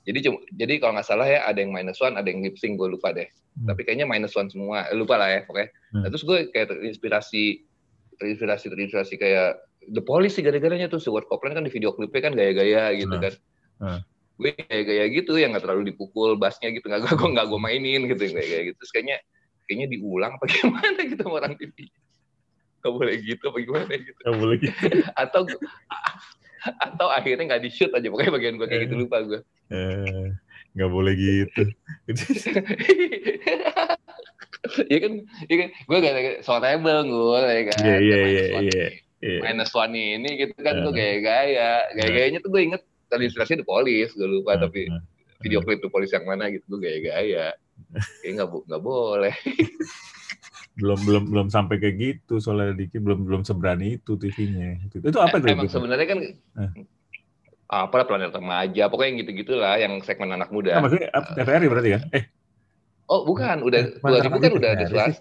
jadi 0.06 0.18
cuma 0.28 0.38
jadi 0.52 0.72
kalau 0.78 0.92
nggak 1.00 1.08
salah 1.08 1.26
ya 1.26 1.40
ada 1.48 1.58
yang 1.58 1.72
minus 1.72 1.98
one, 1.98 2.14
ada 2.14 2.28
yang 2.28 2.44
lip 2.44 2.60
sync 2.60 2.76
gue 2.76 2.92
lupa 2.92 3.16
deh. 3.16 3.26
Hmm. 3.56 3.72
Tapi 3.72 3.80
kayaknya 3.88 4.04
minus 4.04 4.36
one 4.36 4.52
semua. 4.52 4.84
Eh, 4.92 4.94
lupa 4.94 5.16
lah 5.16 5.32
ya, 5.32 5.40
oke. 5.48 5.56
Okay? 5.56 5.66
Hmm. 5.96 6.04
Nah, 6.04 6.08
terus 6.12 6.24
gue 6.28 6.38
kayak 6.52 6.76
terinspirasi 6.76 7.44
terinspirasi 8.20 8.66
terinspirasi 8.68 9.14
kayak 9.16 9.60
The 9.86 10.02
Police 10.02 10.36
sih 10.36 10.44
gara-garanya 10.44 10.90
tuh 10.90 10.98
Stuart 10.98 11.30
Copeland 11.30 11.56
kan 11.56 11.64
di 11.64 11.72
video 11.72 11.94
klipnya 11.94 12.28
kan 12.28 12.32
gaya-gaya 12.36 12.92
gitu 13.00 13.16
nah. 13.16 13.22
kan. 13.24 13.34
Nah. 13.80 14.00
Gue 14.36 14.52
gaya-gaya 14.52 15.08
gitu 15.08 15.40
yang 15.40 15.56
nggak 15.56 15.64
terlalu 15.64 15.96
dipukul 15.96 16.36
bassnya 16.36 16.68
gitu 16.68 16.84
nggak 16.84 17.08
gue 17.08 17.28
nggak 17.32 17.46
gue 17.48 17.60
mainin 17.62 18.04
gitu 18.10 18.36
kayak 18.36 18.74
gitu. 18.74 18.76
Terus 18.84 18.92
kayaknya 18.92 19.16
kayaknya 19.66 19.87
diulang 19.99 20.32
apa 20.38 20.46
gimana 20.54 21.00
gitu 21.04 21.23
sama 21.23 21.37
orang 21.42 21.54
TV. 21.58 21.90
Gak 22.80 22.92
boleh 22.94 23.14
gitu 23.18 23.44
apa 23.50 23.58
gimana 23.58 23.92
gitu. 23.99 24.20
Gak 24.23 24.37
boleh 24.38 24.56
gitu. 24.62 24.78
atau 25.23 25.42
atau 26.87 27.06
akhirnya 27.14 27.44
nggak 27.46 27.62
di 27.62 27.70
shoot 27.70 27.94
aja 27.94 28.11
pokoknya 28.11 28.32
bagian 28.35 28.58
gue 28.58 28.66
kayak 28.66 28.82
gitu 28.90 29.06
lupa 29.06 29.23
gue. 29.23 29.40
Eh, 29.70 30.26
nggak 30.75 30.90
boleh 30.90 31.14
gitu. 31.14 31.62
Iya 34.90 34.99
kan, 34.99 35.12
iya 35.46 35.56
kan, 35.62 35.68
gue 35.70 35.99
gak 36.02 36.14
rebel 36.58 36.99
gue, 37.06 37.38
ya 37.38 37.62
kan. 37.70 37.78
Iya 37.87 37.96
iya 38.02 38.18
iya 38.26 38.44
iya 38.66 38.88
yeah. 39.26 39.40
minus 39.42 39.73
one 39.73 39.94
ini 39.94 40.30
gitu 40.38 40.56
kan 40.61 40.80
uh. 40.80 40.85
tuh 40.88 40.92
gaya-gaya 40.92 41.90
gaya-gayanya 41.96 42.40
tuh 42.42 42.50
gue 42.52 42.62
inget 42.62 42.82
terinspirasi 43.08 43.62
The 43.62 43.66
Police 43.66 44.12
gue 44.14 44.28
lupa 44.28 44.56
uh. 44.56 44.68
tapi 44.68 44.88
video 45.42 45.61
klip 45.64 45.80
The 45.80 45.90
Police 45.90 46.12
yang 46.12 46.26
mana 46.26 46.52
gitu 46.52 46.64
gue 46.76 46.80
gaya-gaya 46.82 47.56
kayak 48.23 48.33
nggak 48.42 48.49
nggak 48.68 48.83
boleh 48.83 49.35
belum 50.80 50.99
belum 51.09 51.25
belum 51.33 51.49
sampai 51.49 51.80
kayak 51.80 51.97
gitu 51.97 52.37
soalnya 52.37 52.76
dikit 52.76 53.00
belum 53.00 53.25
belum 53.25 53.42
seberani 53.49 53.97
itu 53.97 54.21
TV-nya 54.21 54.85
itu, 54.85 55.00
itu 55.00 55.18
apa 55.18 55.40
tuh 55.40 55.49
emang 55.49 55.73
sebenarnya 55.73 56.06
kan 56.06 56.21
uh. 56.61 56.73
apa 57.73 58.04
planet 58.04 58.37
remaja 58.37 58.92
pokoknya 58.92 59.09
yang 59.09 59.18
gitu 59.25 59.30
gitulah 59.40 59.75
yang 59.80 59.92
segmen 60.04 60.37
anak 60.37 60.52
muda 60.52 60.76
nah, 60.76 60.85
maksudnya 60.85 61.09
TVRI 61.11 61.66
berarti 61.73 61.90
kan 61.97 62.02
eh 62.12 62.25
oh 63.09 63.25
bukan 63.25 63.64
udah 63.64 63.80
dua 64.04 64.18
ribu 64.21 64.38
kan 64.38 64.52
udah 64.52 64.71
ada 64.76 64.85
suara 64.87 65.14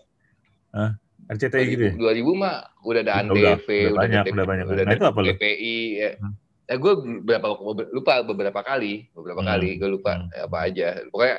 RCTI 1.25 1.65
gitu 1.73 1.83
ya? 1.89 1.93
2000 1.97 2.21
mah 2.37 2.69
udah 2.85 3.01
ada 3.01 3.13
Antv, 3.17 3.33
udah, 3.33 3.57
udah, 3.57 3.81
udah 3.89 3.97
banyak, 3.97 4.23
udah 4.29 4.45
banyak. 4.45 4.65
Udah 4.69 4.83
nah, 4.85 4.91
ada 4.93 4.97
itu 4.97 5.05
apa 5.09 5.19
DPI, 5.25 5.77
ya. 5.97 6.11
Hmm. 6.21 6.33
Ya, 6.65 6.75
gue 6.81 6.93
beberapa 7.21 7.47
lupa 7.93 8.13
beberapa 8.25 8.59
kali, 8.61 9.09
beberapa 9.13 9.41
hmm. 9.41 9.49
kali 9.49 9.69
gue 9.81 9.89
lupa 9.89 10.11
hmm. 10.21 10.45
apa 10.49 10.57
aja. 10.69 10.87
Pokoknya 11.09 11.37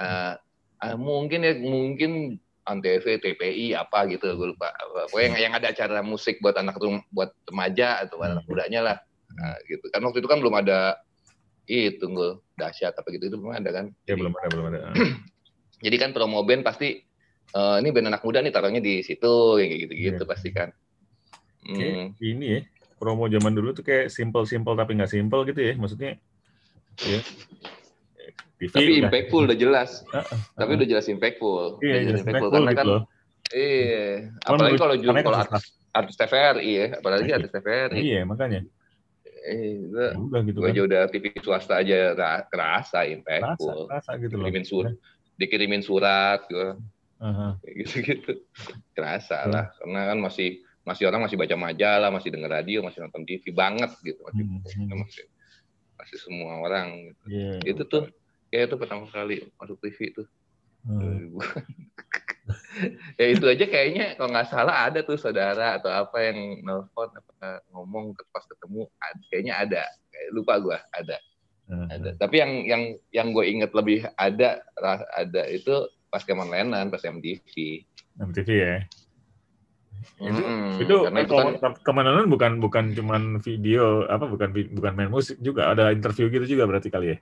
uh, 0.00 0.32
uh, 0.82 0.96
mungkin 0.96 1.40
ya 1.44 1.54
mungkin 1.58 2.12
Antv, 2.68 3.06
TPI 3.24 3.72
apa 3.72 4.04
gitu 4.12 4.28
gue 4.36 4.48
lupa. 4.52 4.68
Pokoknya 5.08 5.24
yang, 5.24 5.36
yang 5.48 5.52
ada 5.56 5.72
acara 5.72 6.04
musik 6.04 6.36
buat 6.44 6.52
anak 6.60 6.76
buat 7.08 7.32
remaja 7.48 8.04
atau 8.04 8.20
anak 8.20 8.44
hmm. 8.44 8.48
mudanya 8.52 8.80
lah. 8.84 8.96
Nah, 9.32 9.56
gitu. 9.64 9.88
Kan 9.88 10.04
waktu 10.04 10.20
itu 10.20 10.28
kan 10.28 10.38
belum 10.44 10.54
ada 10.60 11.00
itu 11.68 12.00
gue 12.00 12.30
dahsyat 12.56 12.96
apa 12.96 13.08
gitu 13.16 13.32
itu 13.32 13.36
belum 13.40 13.56
ada 13.56 13.70
kan. 13.72 13.86
Ya 14.04 14.14
belum 14.20 14.36
ada 14.36 14.48
belum 14.52 14.66
ada. 14.72 14.78
Jadi 15.84 15.96
kan 15.96 16.10
promo 16.12 16.44
band 16.44 16.60
pasti 16.60 17.00
uh, 17.56 17.80
ini 17.80 17.88
band 17.88 18.12
anak 18.12 18.22
muda 18.24 18.44
nih 18.44 18.52
taruhnya 18.52 18.84
di 18.84 19.00
situ 19.00 19.56
kayak 19.56 19.88
gitu-gitu 19.88 20.22
yeah. 20.24 20.28
pasti 20.28 20.50
kan. 20.52 20.68
Hmm. 21.68 22.16
ini 22.24 22.46
ya 22.48 22.60
promo 22.96 23.28
zaman 23.28 23.52
dulu 23.52 23.76
tuh 23.76 23.84
kayak 23.84 24.08
simple-simple 24.08 24.72
tapi 24.72 24.96
nggak 24.96 25.12
simple 25.12 25.44
gitu 25.48 25.60
ya 25.60 25.72
maksudnya. 25.76 26.16
Ya. 27.04 27.20
TV 28.58 28.70
tapi 28.74 28.90
udah. 28.90 29.00
impactful 29.06 29.42
udah 29.46 29.58
jelas. 29.58 29.90
Uh, 30.10 30.18
uh. 30.20 30.38
Tapi 30.58 30.70
udah 30.74 30.88
jelas 30.90 31.06
impactful. 31.06 31.78
Iya, 31.78 31.96
jelas 32.10 32.20
impactful, 32.26 32.50
impactful 32.50 32.50
karena 32.50 32.72
gitu 32.72 32.82
kan. 32.82 33.16
Iya, 33.48 34.06
apalagi 34.44 34.76
kalau 34.76 34.94
jual 35.00 35.14
kalau 35.24 35.38
artis, 35.40 35.64
artis 35.96 36.16
TVRI 36.20 36.72
ya, 36.74 36.86
apalagi 37.00 37.30
artis 37.32 37.50
TVRI. 37.54 38.00
Iya, 38.02 38.20
makanya. 38.28 38.60
Eh, 39.48 39.88
ya 39.88 40.18
udah 40.18 40.40
gitu 40.44 40.58
kan. 40.60 40.74
udah 40.74 41.02
TV 41.08 41.24
swasta 41.40 41.80
aja 41.80 42.12
kerasa 42.50 43.08
impactful. 43.08 43.88
Kerasa, 43.88 44.10
kerasa 44.12 44.20
gitu 44.20 44.34
loh. 44.36 44.44
Dikirimin 44.44 44.64
surat, 44.66 44.94
dikirimin 45.38 45.82
surat 45.86 46.40
gue 46.50 46.74
uh-huh. 47.22 47.52
gitu-gitu 47.78 48.42
kerasa 48.92 49.46
uh-huh. 49.46 49.52
lah 49.54 49.64
karena 49.78 50.00
kan 50.14 50.18
masih 50.18 50.62
masih 50.82 51.04
orang 51.06 51.20
masih 51.28 51.36
baca 51.36 51.54
majalah 51.54 52.10
masih 52.10 52.28
dengar 52.32 52.50
radio 52.50 52.80
masih 52.80 53.04
nonton 53.04 53.22
TV 53.28 53.54
banget 53.54 53.92
gitu 54.02 54.18
masih 54.26 54.44
uh-huh. 54.44 54.98
masih, 54.98 55.24
masih 55.98 56.16
semua 56.18 56.52
orang 56.64 56.86
gitu. 57.12 57.22
Yeah. 57.30 57.58
itu 57.62 57.82
tuh 57.86 58.10
kayak 58.48 58.64
itu 58.72 58.76
pertama 58.76 59.04
kali 59.08 59.36
masuk 59.56 59.78
TV 59.80 59.98
tuh 60.14 60.26
uh-huh. 60.88 61.40
ya 63.20 63.26
itu 63.28 63.44
aja 63.44 63.64
kayaknya 63.68 64.16
kalau 64.16 64.32
nggak 64.32 64.48
salah 64.48 64.88
ada 64.88 65.04
tuh 65.04 65.20
saudara 65.20 65.76
atau 65.76 65.92
apa 65.92 66.16
yang 66.32 66.64
nelfon 66.64 67.12
apa 67.12 67.60
ngomong 67.76 68.16
pas 68.32 68.44
ketemu 68.48 68.88
kayaknya 69.28 69.54
ada 69.60 69.82
kayak 70.08 70.28
lupa 70.32 70.56
gue 70.60 70.78
ada 70.96 71.16
uh-huh. 71.68 71.86
ada 71.92 72.10
tapi 72.16 72.40
yang 72.40 72.52
yang 72.64 72.82
yang 73.12 73.28
gue 73.36 73.44
inget 73.44 73.70
lebih 73.76 74.08
ada 74.16 74.64
ada 75.12 75.42
itu 75.48 75.88
pas 76.08 76.24
Kemon 76.24 76.48
Lennon, 76.48 76.88
pas 76.88 77.04
MTV. 77.04 77.84
MTV 78.18 78.48
ya. 78.48 78.76
Itu, 80.18 80.30
hmm, 80.30 80.78
itu, 80.78 80.94
itu 81.10 81.34
kan, 81.58 81.74
ke 81.74 81.90
mana 81.90 82.22
bukan 82.26 82.62
bukan 82.62 82.94
cuman 82.94 83.42
video 83.42 84.06
apa 84.06 84.30
bukan 84.30 84.54
bukan 84.78 84.92
main 84.94 85.10
musik 85.10 85.38
juga 85.42 85.74
ada 85.74 85.90
interview 85.90 86.30
gitu 86.30 86.58
juga 86.58 86.70
berarti 86.70 86.88
kali 86.90 87.14
ya 87.14 87.18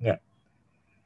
enggak 0.00 0.18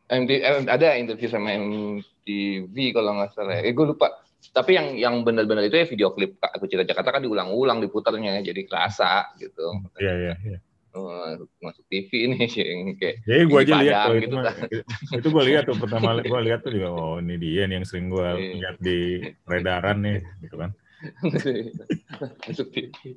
MTV, 0.08 0.40
eh, 0.40 0.64
ada 0.64 0.96
interview 0.96 1.28
sama 1.28 1.52
MTV 1.52 2.74
kalau 2.96 3.20
nggak 3.20 3.30
salah 3.36 3.60
eh 3.60 3.72
gue 3.72 3.86
lupa. 3.86 4.24
Tapi 4.48 4.70
yang 4.78 4.88
yang 4.96 5.14
benar-benar 5.26 5.66
itu 5.66 5.76
ya 5.76 5.86
video 5.86 6.08
klip 6.16 6.40
aku 6.40 6.64
cerita 6.70 6.88
Jakarta 6.88 7.18
kan 7.18 7.22
diulang-ulang 7.22 7.84
diputarnya 7.84 8.40
jadi 8.40 8.64
kerasa 8.64 9.36
gitu. 9.36 9.76
Iya 10.00 10.14
iya 10.16 10.34
iya. 10.46 10.58
Oh, 10.96 11.36
masuk 11.60 11.84
TV 11.92 12.10
ini 12.26 12.48
yang 12.58 12.96
kayak 12.96 13.16
ya 13.28 13.44
gue 13.44 13.60
aja 13.60 13.74
lihat 13.84 13.98
tuh, 14.08 14.14
gitu, 14.18 14.36
itu, 14.40 14.76
itu 15.20 15.28
gue 15.28 15.44
lihat 15.52 15.62
tuh 15.68 15.76
pertama 15.76 16.16
gue 16.18 16.40
lihat 16.48 16.64
tuh 16.64 16.72
juga 16.72 16.88
oh 16.90 17.16
ini 17.20 17.36
dia 17.36 17.68
nih 17.68 17.76
yang 17.78 17.86
sering 17.86 18.08
gue 18.08 18.28
iya. 18.34 18.52
lihat 18.56 18.76
di 18.80 18.98
peredaran 19.44 20.00
nih 20.00 20.18
gitu 20.48 20.56
kan. 20.56 20.70
Masuk 22.48 22.74
TV 22.74 23.14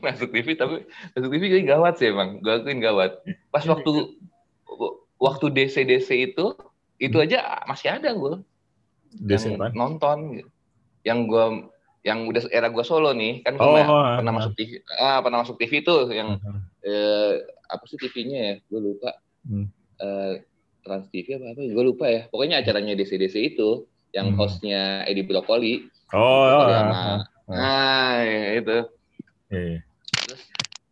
masuk 0.00 0.32
TV 0.32 0.56
tapi 0.56 0.88
masuk 1.12 1.28
TV 1.28 1.42
jadi 1.52 1.64
gawat 1.76 2.00
sih 2.00 2.08
emang. 2.08 2.40
Gue 2.40 2.64
akuin 2.64 2.80
gawat. 2.80 3.20
Pas 3.52 3.64
waktu 3.68 4.16
waktu 5.24 5.48
DC 5.48 5.88
DC 5.88 6.08
itu 6.12 6.52
itu 7.00 7.16
aja 7.16 7.64
masih 7.64 7.96
ada 7.96 8.12
gue 8.12 8.44
DC 9.24 9.56
nonton 9.72 10.44
yang 11.08 11.24
gue 11.24 11.72
yang 12.04 12.28
udah 12.28 12.44
era 12.52 12.68
gue 12.68 12.84
solo 12.84 13.16
nih 13.16 13.40
kan 13.40 13.56
oh, 13.56 13.72
pernah, 13.72 13.86
uh, 13.88 14.16
pernah 14.20 14.32
uh, 14.32 14.36
masuk 14.36 14.52
TV 14.60 14.70
ah 15.00 15.18
pernah 15.24 15.38
masuk 15.40 15.56
TV 15.56 15.72
tuh 15.80 16.12
yang 16.12 16.36
uh, 16.36 16.60
eh, 16.84 17.32
apa 17.68 17.84
sih 17.88 17.98
TV-nya 17.98 18.38
ya? 18.38 18.54
Gue 18.68 18.80
lupa. 18.92 19.10
Hmm. 19.44 19.68
eh, 20.00 20.40
Trans 20.84 21.08
TV 21.08 21.40
apa 21.40 21.56
apa 21.56 21.60
gue 21.64 21.84
lupa 21.84 22.04
ya. 22.08 22.28
Pokoknya 22.28 22.60
acaranya 22.60 22.92
DC 22.92 23.16
DC 23.16 23.56
itu 23.56 23.88
yang 24.12 24.36
hmm. 24.36 24.38
hostnya 24.38 25.02
Edi 25.08 25.24
Brokoli. 25.24 25.88
Oh, 26.12 26.44
oh 26.44 26.64
sama, 26.68 26.92
uh, 26.92 27.00
uh. 27.00 27.20
nah 27.48 28.20
itu. 28.52 28.78
Yeah. 29.48 29.80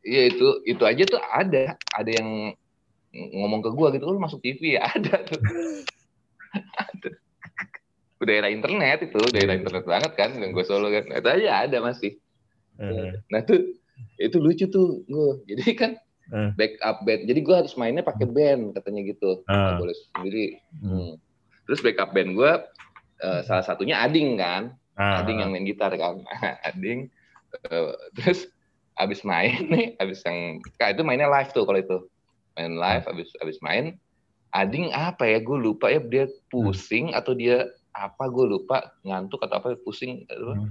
iya 0.02 0.22
itu 0.32 0.48
itu 0.64 0.82
aja 0.82 1.04
tuh 1.04 1.20
ada. 1.20 1.76
Ada 1.92 2.10
yang 2.10 2.56
ngomong 3.12 3.60
ke 3.60 3.70
gue 3.72 3.88
gitu 4.00 4.04
lu 4.08 4.20
masuk 4.20 4.40
TV 4.40 4.80
ya 4.80 4.88
ada 4.96 5.20
tuh 5.24 5.40
ada 6.56 7.10
daerah 8.22 8.50
internet 8.50 9.10
itu 9.10 9.18
daerah 9.34 9.58
internet 9.58 9.84
banget 9.84 10.12
kan 10.14 10.30
yang 10.38 10.54
gue 10.54 10.64
solo 10.64 10.88
kan 10.88 11.10
itu 11.10 11.28
aja 11.28 11.66
ada 11.66 11.78
masih 11.82 12.16
uh. 12.78 13.12
nah 13.28 13.42
tuh 13.42 13.76
itu 14.16 14.36
lucu 14.38 14.64
tuh 14.70 15.02
gue 15.04 15.30
jadi 15.50 15.64
kan 15.74 15.92
uh. 16.32 16.50
backup 16.54 17.02
band 17.02 17.22
jadi 17.26 17.40
gue 17.42 17.56
harus 17.66 17.74
mainnya 17.74 18.06
pakai 18.06 18.26
band 18.30 18.78
katanya 18.78 19.00
gitu 19.12 19.42
uh. 19.44 19.76
boleh 19.76 19.96
sendiri 20.14 20.46
hmm. 20.80 20.88
Hmm. 20.88 21.12
terus 21.68 21.80
backup 21.82 22.14
band 22.14 22.32
gue 22.38 22.52
uh, 23.26 23.40
salah 23.44 23.64
satunya 23.66 24.00
Ading 24.00 24.38
kan 24.38 24.72
uh. 24.96 25.20
Ading 25.20 25.42
yang 25.42 25.50
main 25.50 25.66
gitar 25.66 25.92
kan 25.98 26.22
Ading 26.68 27.10
uh, 27.68 27.92
terus 28.16 28.48
abis 28.96 29.24
main 29.24 29.66
nih 29.72 29.96
abis 29.98 30.20
yang 30.28 30.60
kak 30.76 30.94
itu 30.94 31.02
mainnya 31.02 31.26
live 31.26 31.50
tuh 31.50 31.64
kalau 31.64 31.80
itu 31.80 31.98
main 32.56 32.76
live 32.76 33.04
abis 33.08 33.28
abis 33.40 33.58
main 33.64 33.96
Ading 34.52 34.92
apa 34.92 35.24
ya 35.24 35.40
gue 35.40 35.56
lupa 35.56 35.88
ya 35.88 35.96
dia 36.04 36.28
pusing 36.52 37.16
atau 37.16 37.32
dia 37.32 37.72
apa 37.96 38.28
gue 38.28 38.44
lupa 38.44 38.92
ngantuk 39.00 39.40
atau 39.48 39.56
apa 39.64 39.80
pusing 39.80 40.28
hmm. 40.28 40.68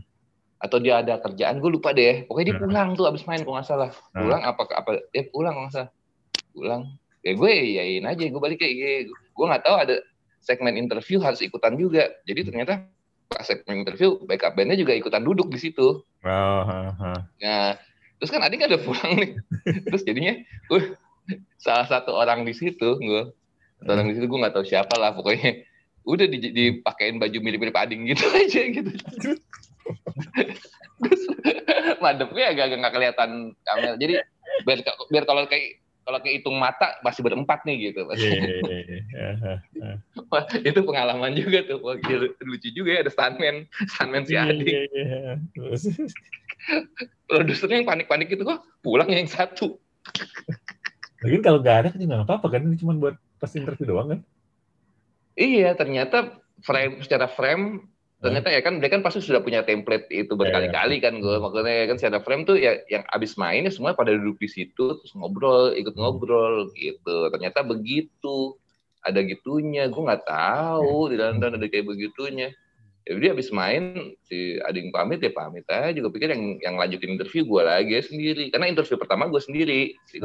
atau 0.62 0.78
dia 0.78 1.02
ada 1.02 1.18
kerjaan 1.18 1.58
gue 1.58 1.72
lupa 1.82 1.90
deh 1.90 2.30
pokoknya 2.30 2.54
dia 2.54 2.58
pulang 2.62 2.94
tuh 2.94 3.10
abis 3.10 3.26
main 3.26 3.42
kalau 3.42 3.58
nggak 3.58 3.66
salah. 3.66 3.90
Pulang 4.14 4.46
apa 4.46 4.70
apa 4.78 5.02
dia 5.10 5.26
pulang 5.34 5.58
kalau 5.58 5.66
nggak 5.66 5.76
salah. 5.82 5.92
Pulang. 6.54 6.82
Ya 7.26 7.32
gue 7.34 7.52
yain 7.54 8.06
aja 8.06 8.22
gue 8.22 8.42
balik 8.42 8.62
kayak 8.62 9.10
gue 9.10 9.46
nggak 9.50 9.66
tahu 9.66 9.76
ada 9.82 9.96
segmen 10.46 10.78
interview 10.78 11.18
harus 11.18 11.42
ikutan 11.42 11.74
juga. 11.74 12.06
Jadi 12.30 12.54
ternyata 12.54 12.86
pas 13.34 13.42
segmen 13.42 13.82
interview 13.82 14.22
backup 14.30 14.54
bandnya 14.54 14.78
juga 14.78 14.94
ikutan 14.94 15.26
duduk 15.26 15.50
di 15.50 15.58
situ. 15.58 16.06
Oh, 16.22 16.62
uh, 16.70 16.94
uh. 17.02 17.20
nah 17.42 17.74
terus 18.22 18.30
kan 18.30 18.46
Adi 18.46 18.62
kan 18.62 18.70
udah 18.70 18.82
pulang 18.86 19.12
nih. 19.18 19.32
Terus 19.90 20.06
jadinya 20.06 20.38
gue 20.70 20.94
salah 21.62 21.88
satu 21.88 22.14
orang 22.16 22.44
di 22.44 22.54
situ 22.54 22.98
gue 22.98 23.24
orang 23.86 24.08
di 24.10 24.18
situ 24.18 24.26
gue 24.30 24.40
nggak 24.42 24.56
tahu 24.56 24.66
siapa 24.66 24.96
lah 24.98 25.14
pokoknya 25.14 25.66
udah 26.02 26.26
dipakein 26.30 27.22
baju 27.22 27.38
mirip-mirip 27.42 27.78
Ading 27.78 28.10
gitu 28.10 28.26
aja 28.42 28.62
gitu 28.74 28.92
Terus 31.02 31.22
madepnya 32.04 32.46
agak-agak 32.54 32.78
nggak 32.78 32.94
kelihatan 32.94 33.30
kamera. 33.66 33.98
Jadi 33.98 34.14
biar 34.66 34.80
biar 35.10 35.24
kalau 35.26 35.42
kayak 35.50 35.82
kalau 36.02 36.18
kehitung 36.18 36.58
mata 36.58 36.98
masih 37.06 37.22
berempat 37.22 37.62
nih 37.62 37.94
gitu. 37.94 38.10
Yeah, 38.18 38.58
yeah, 38.66 39.58
yeah. 39.78 39.96
Wah, 40.34 40.44
itu 40.50 40.82
pengalaman 40.82 41.38
juga 41.38 41.62
tuh. 41.66 41.78
Wah, 41.82 41.96
lucu 42.42 42.70
juga 42.74 42.90
ya 42.98 43.00
ada 43.06 43.12
stuntman, 43.14 43.70
stuntman 43.86 44.26
si 44.26 44.34
Adi. 44.34 44.66
Yeah, 44.66 44.86
yeah, 44.92 45.38
yeah. 45.38 46.10
Produsernya 47.30 47.86
yang 47.86 47.88
panik-panik 47.88 48.34
itu 48.34 48.42
kok 48.42 48.66
pulang 48.82 49.14
yang 49.14 49.30
satu. 49.30 49.78
Mungkin 51.22 51.42
kalau 51.46 51.60
nggak 51.62 51.78
ada 51.86 51.88
kan 51.94 52.02
nggak 52.02 52.26
apa-apa 52.26 52.48
kan 52.58 52.62
ini 52.66 52.78
cuma 52.82 52.98
buat 52.98 53.16
pas 53.38 53.54
interview 53.54 53.94
doang 53.94 54.08
kan? 54.18 54.20
Iya, 55.38 55.78
ternyata 55.78 56.42
frame 56.66 57.02
secara 57.02 57.30
frame 57.30 57.88
ternyata 58.22 58.54
ya 58.54 58.62
kan 58.62 58.78
dia 58.78 58.90
kan 58.94 59.02
pasti 59.02 59.18
sudah 59.18 59.42
punya 59.42 59.66
template 59.66 60.06
itu 60.14 60.38
berkali-kali 60.38 61.02
kan 61.02 61.18
gue 61.18 61.42
makanya 61.42 61.74
ya 61.74 61.86
kan 61.90 61.98
si 61.98 62.06
ada 62.06 62.22
frame 62.22 62.46
tuh 62.46 62.54
ya 62.54 62.78
yang 62.86 63.02
abis 63.10 63.34
main 63.34 63.66
ya 63.66 63.74
semua 63.74 63.98
pada 63.98 64.14
duduk 64.14 64.38
di 64.38 64.46
situ 64.46 64.94
terus 64.94 65.12
ngobrol 65.18 65.74
ikut 65.74 65.98
hmm. 65.98 66.02
ngobrol 66.06 66.70
gitu. 66.78 67.34
Ternyata 67.34 67.66
begitu 67.66 68.62
ada 69.02 69.26
gitunya 69.26 69.90
gue 69.90 70.02
nggak 70.06 70.30
tahu 70.30 71.10
di 71.10 71.16
dalam 71.18 71.42
ada 71.42 71.66
kayak 71.66 71.90
begitunya. 71.90 72.54
Ya 73.02 73.18
dia 73.18 73.34
abis 73.34 73.50
main 73.50 74.14
si 74.30 74.62
ading 74.62 74.94
pamit 74.94 75.18
ya 75.26 75.34
pamit 75.34 75.66
aja. 75.66 75.90
Juga 75.90 76.14
pikir 76.14 76.30
yang 76.30 76.62
yang 76.62 76.76
lanjutin 76.78 77.18
interview 77.18 77.42
gue 77.42 77.62
lagi 77.66 77.98
sendiri 78.06 78.54
karena 78.54 78.70
interview 78.70 79.02
pertama 79.02 79.26
gue 79.34 79.42
sendiri 79.42 79.98
si 80.06 80.22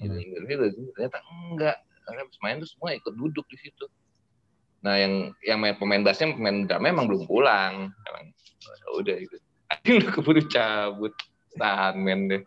uh. 0.00 0.18
interview 0.18 0.56
gue 0.66 0.70
ternyata 0.96 1.18
enggak 1.50 1.76
karena 2.04 2.20
abis 2.26 2.38
main 2.44 2.56
tuh 2.60 2.68
semua 2.68 2.92
ikut 2.92 3.14
duduk 3.16 3.46
di 3.48 3.58
situ 3.58 3.86
Nah 4.84 5.00
yang 5.00 5.32
yang 5.40 5.58
main 5.58 5.74
pemain 5.80 6.04
bassnya 6.04 6.36
pemain 6.36 6.68
drama 6.68 6.92
emang 6.92 7.08
belum 7.08 7.24
pulang. 7.24 7.88
Emang 7.88 8.24
ya 8.60 8.86
udah 8.92 9.16
itu. 9.16 9.36
Akhirnya 9.72 9.96
udah 10.04 10.10
keburu 10.12 10.42
cabut. 10.52 11.14
Tahan 11.56 11.96
men 11.96 12.20
deh. 12.28 12.42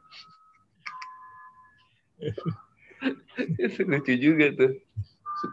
lucu 3.90 4.14
juga 4.22 4.54
tuh. 4.54 4.72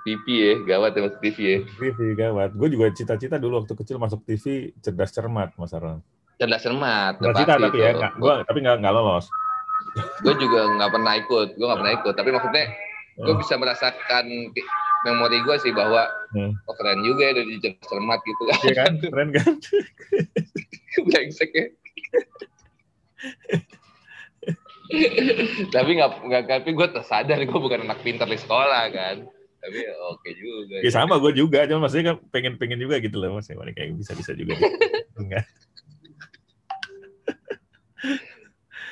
TV 0.08 0.24
ya, 0.24 0.52
gawat 0.64 0.96
ya 0.96 1.04
masuk 1.04 1.20
TV 1.20 1.38
ya. 1.44 1.58
TV 1.76 2.16
gawat. 2.16 2.56
Gue 2.56 2.72
juga 2.72 2.88
cita-cita 2.88 3.36
dulu 3.36 3.60
waktu 3.60 3.76
kecil 3.76 4.00
masuk 4.00 4.24
TV 4.24 4.72
cerdas 4.80 5.12
cermat 5.12 5.52
Mas 5.60 5.76
Aron. 5.76 6.00
Cerdas 6.40 6.64
cermat. 6.64 7.20
Cita 7.20 7.60
tapi 7.60 7.84
ya, 7.84 7.92
gua, 8.16 8.40
tapi 8.48 8.64
nggak 8.64 8.80
nggak 8.80 8.94
lolos. 8.96 9.28
Gue 9.94 10.34
juga 10.42 10.60
nggak 10.78 10.90
pernah 10.90 11.12
ikut, 11.18 11.48
gue 11.54 11.66
nggak 11.66 11.80
pernah 11.80 11.94
ikut. 11.96 12.14
Tapi 12.14 12.30
maksudnya 12.34 12.66
gue 13.14 13.34
oh. 13.34 13.38
bisa 13.38 13.54
merasakan 13.54 14.24
memori 15.04 15.38
gue 15.44 15.56
sih 15.60 15.72
bahwa 15.74 16.08
hmm. 16.32 16.52
oh 16.64 16.74
keren 16.80 17.04
juga 17.04 17.30
ya 17.30 17.32
dari 17.38 17.60
cermat 17.60 18.20
gitu 18.24 18.42
kan. 18.48 18.58
Iya 18.64 18.74
kan, 18.74 18.92
keren 19.00 19.30
kan. 19.32 19.52
Brengsek 21.10 21.50
ya. 21.52 21.66
tapi 25.74 25.90
nggak 25.96 26.10
nggak 26.28 26.42
tapi 26.44 26.70
gue 26.76 26.86
tersadar 26.92 27.40
gue 27.40 27.60
bukan 27.60 27.88
anak 27.88 28.04
pintar 28.04 28.28
di 28.28 28.36
sekolah 28.36 28.92
kan 28.92 29.26
tapi 29.64 29.80
ya 29.80 29.96
oke 30.12 30.20
okay 30.20 30.32
juga 30.36 30.76
ya 30.84 30.90
sama 30.92 31.16
gue 31.16 31.32
juga 31.32 31.64
cuma 31.64 31.88
maksudnya 31.88 32.12
kan 32.12 32.16
pengen 32.28 32.60
pengen 32.60 32.78
juga 32.84 33.00
gitu 33.00 33.16
loh 33.16 33.40
maksudnya 33.40 33.64
kayak 33.72 33.96
bisa 33.96 34.12
bisa 34.12 34.36
juga 34.36 34.60
enggak 35.20 35.44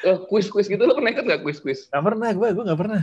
oh, 0.09 0.19
kuis 0.27 0.47
kuis 0.51 0.67
gitu. 0.67 0.83
Lo 0.83 0.95
pernah 0.99 1.11
ikut 1.15 1.25
nggak 1.25 1.43
kuis 1.43 1.59
kuis 1.63 1.87
nggak 1.91 2.05
pernah 2.05 2.29
gue 2.35 2.49
gue 2.55 2.65
nggak 2.67 2.81
pernah. 2.81 3.03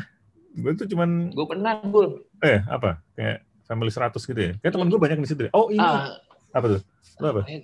Gue 0.59 0.71
tuh 0.75 0.87
cuman 0.89 1.31
gue 1.31 1.45
pernah 1.45 1.73
gue 1.83 2.05
eh 2.43 2.59
apa? 2.67 2.99
Kayak 3.15 3.45
family 3.69 3.91
100 3.93 4.17
gitu 4.17 4.41
ya? 4.41 4.53
Kayak 4.59 4.73
teman 4.73 4.87
gue 4.89 4.99
banyak 4.99 5.17
di 5.21 5.29
situ 5.29 5.41
ya. 5.45 5.51
oh 5.53 5.69
ini 5.69 5.79
ah, 5.83 6.17
apa 6.57 6.65
tuh? 6.77 6.81
Lo 7.21 7.25
apa? 7.37 7.41
Ya? 7.45 7.59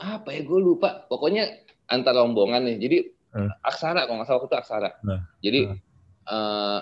apa 0.00 0.28
ya? 0.32 0.40
Gue 0.48 0.60
lupa. 0.64 1.04
Pokoknya 1.06 1.44
antar 1.92 2.16
rombongan 2.16 2.64
nih. 2.64 2.76
Jadi 2.80 2.96
hmm. 3.36 3.50
aksara 3.60 4.08
kalau 4.08 4.16
nggak 4.22 4.28
salah 4.32 4.40
itu 4.48 4.56
aksara. 4.56 4.90
Nah. 5.04 5.20
jadi 5.44 5.60
hmm. 5.68 5.78
uh, 6.24 6.80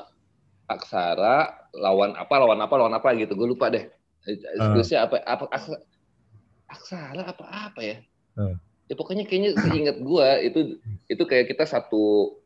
aksara 0.71 1.67
lawan 1.75 2.15
apa 2.15 2.35
lawan 2.39 2.59
apa 2.63 2.75
lawan 2.79 2.95
apa 2.95 3.09
gitu. 3.19 3.35
Gue 3.35 3.51
lupa 3.51 3.75
deh. 3.75 3.91
Diskusinya 4.29 5.03
uh. 5.03 5.07
apa 5.11 5.17
apa 5.27 5.45
aksara, 5.51 5.79
aksara 6.71 7.23
apa 7.27 7.45
apa 7.45 7.81
ya? 7.83 7.97
Uh. 8.39 8.55
Ya 8.89 8.95
pokoknya 8.97 9.25
kayaknya 9.29 9.53
seingat 9.61 9.97
gue 10.01 10.29
itu 10.49 10.61
itu 11.13 11.23
kayak 11.29 11.53
kita 11.53 11.69
satu 11.69 12.37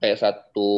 kayak 0.00 0.16
satu 0.16 0.70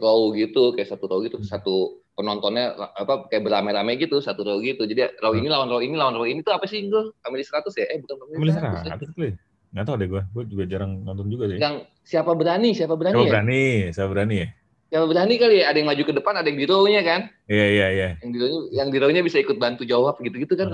row 0.00 0.32
gitu, 0.32 0.72
kayak 0.72 0.88
satu 0.88 1.04
row 1.04 1.20
gitu, 1.20 1.36
hmm. 1.36 1.46
satu 1.46 2.00
penontonnya 2.16 2.74
apa 2.74 3.28
kayak 3.28 3.44
beramai-ramai 3.44 4.00
gitu, 4.00 4.24
satu 4.24 4.42
row 4.42 4.58
gitu. 4.64 4.88
Jadi 4.88 5.20
row 5.20 5.36
ini 5.36 5.52
lawan 5.52 5.68
row 5.68 5.84
ini 5.84 5.94
lawan 5.94 6.16
row 6.16 6.24
ini 6.24 6.40
tuh 6.40 6.56
apa 6.56 6.64
sih 6.64 6.88
gue? 6.88 7.12
Family 7.20 7.44
100 7.44 7.68
ya? 7.76 7.86
Eh 7.92 8.00
bukan 8.00 8.16
Family 8.24 8.50
100. 8.50 9.12
100 9.12 9.20
ya? 9.20 9.32
Nggak 9.68 9.84
tahu 9.84 9.96
deh 10.00 10.08
gue, 10.08 10.22
gue 10.32 10.44
juga 10.48 10.64
jarang 10.64 11.04
nonton 11.04 11.28
juga 11.28 11.52
sih. 11.52 11.60
Yang 11.60 11.84
siapa 12.00 12.32
berani, 12.32 12.72
siapa 12.72 12.96
berani 12.96 13.20
siapa 13.20 13.28
ya? 13.28 13.32
berani, 13.36 13.64
siapa 13.92 14.10
berani 14.10 14.36
ya? 14.40 14.48
Siapa 14.88 15.04
berani 15.04 15.34
kali 15.36 15.56
ya, 15.60 15.64
ada 15.68 15.76
yang 15.76 15.88
maju 15.92 16.02
ke 16.08 16.14
depan, 16.16 16.32
ada 16.40 16.48
yang 16.48 16.56
di 16.56 16.64
row-nya 16.64 17.04
kan? 17.04 17.20
Iya, 17.44 17.66
iya, 17.76 17.86
iya. 17.92 18.08
Yang 18.24 18.30
di 18.32 18.38
row-nya, 18.40 18.60
yang 18.72 18.88
di 18.88 18.96
row-nya 18.96 19.20
bisa 19.20 19.36
ikut 19.36 19.60
bantu 19.60 19.84
jawab 19.84 20.16
gitu-gitu 20.24 20.56
kan? 20.56 20.72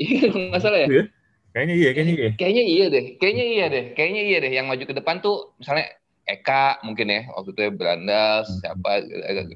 Iya, 0.00 0.32
nggak 0.50 0.62
salah 0.62 0.80
ya? 0.84 0.88
Iya. 0.88 1.04
Kayaknya 1.52 1.74
iya, 1.76 1.90
kayaknya 1.92 2.14
iya. 2.16 2.30
Kayaknya 2.40 2.64
iya 2.64 2.86
deh, 2.88 3.04
kayaknya 3.20 3.44
iya 3.44 3.66
deh, 3.68 3.84
kayaknya 3.92 4.22
iya 4.24 4.38
deh. 4.40 4.52
Yang 4.56 4.66
maju 4.72 4.84
ke 4.88 4.94
depan 4.96 5.16
tuh 5.20 5.52
misalnya 5.60 5.86
Eka 6.22 6.78
mungkin 6.86 7.10
ya 7.10 7.26
waktu 7.34 7.50
itu 7.50 7.60
ya 7.66 7.70
Berandas 7.74 8.46
hmm. 8.46 8.62
siapa 8.62 8.90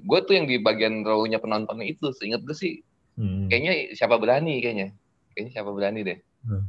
gue 0.02 0.18
tuh 0.26 0.34
yang 0.34 0.50
di 0.50 0.58
bagian 0.58 1.06
row-nya 1.06 1.38
penontonnya 1.38 1.86
itu 1.86 2.10
seingat 2.10 2.42
gue 2.42 2.58
sih 2.58 2.82
hmm. 3.14 3.46
kayaknya 3.46 3.94
siapa 3.94 4.18
berani 4.18 4.58
kayaknya 4.58 4.90
kayaknya 5.30 5.50
siapa 5.54 5.70
berani 5.70 6.02
deh 6.02 6.18
hmm. 6.42 6.66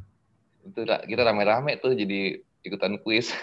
itu 0.70 0.86
kita 0.86 1.22
rame-rame 1.26 1.82
tuh 1.82 1.98
jadi 1.98 2.38
ikutan 2.62 3.02
kuis 3.02 3.34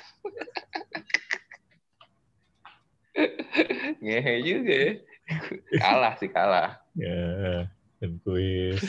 ngehe 4.05 4.35
juga 4.47 4.75
ya 4.79 4.93
kalah 5.83 6.15
sih 6.23 6.31
kalah 6.31 6.79
ya 6.95 7.67
dan 8.05 8.13
kuis. 8.21 8.81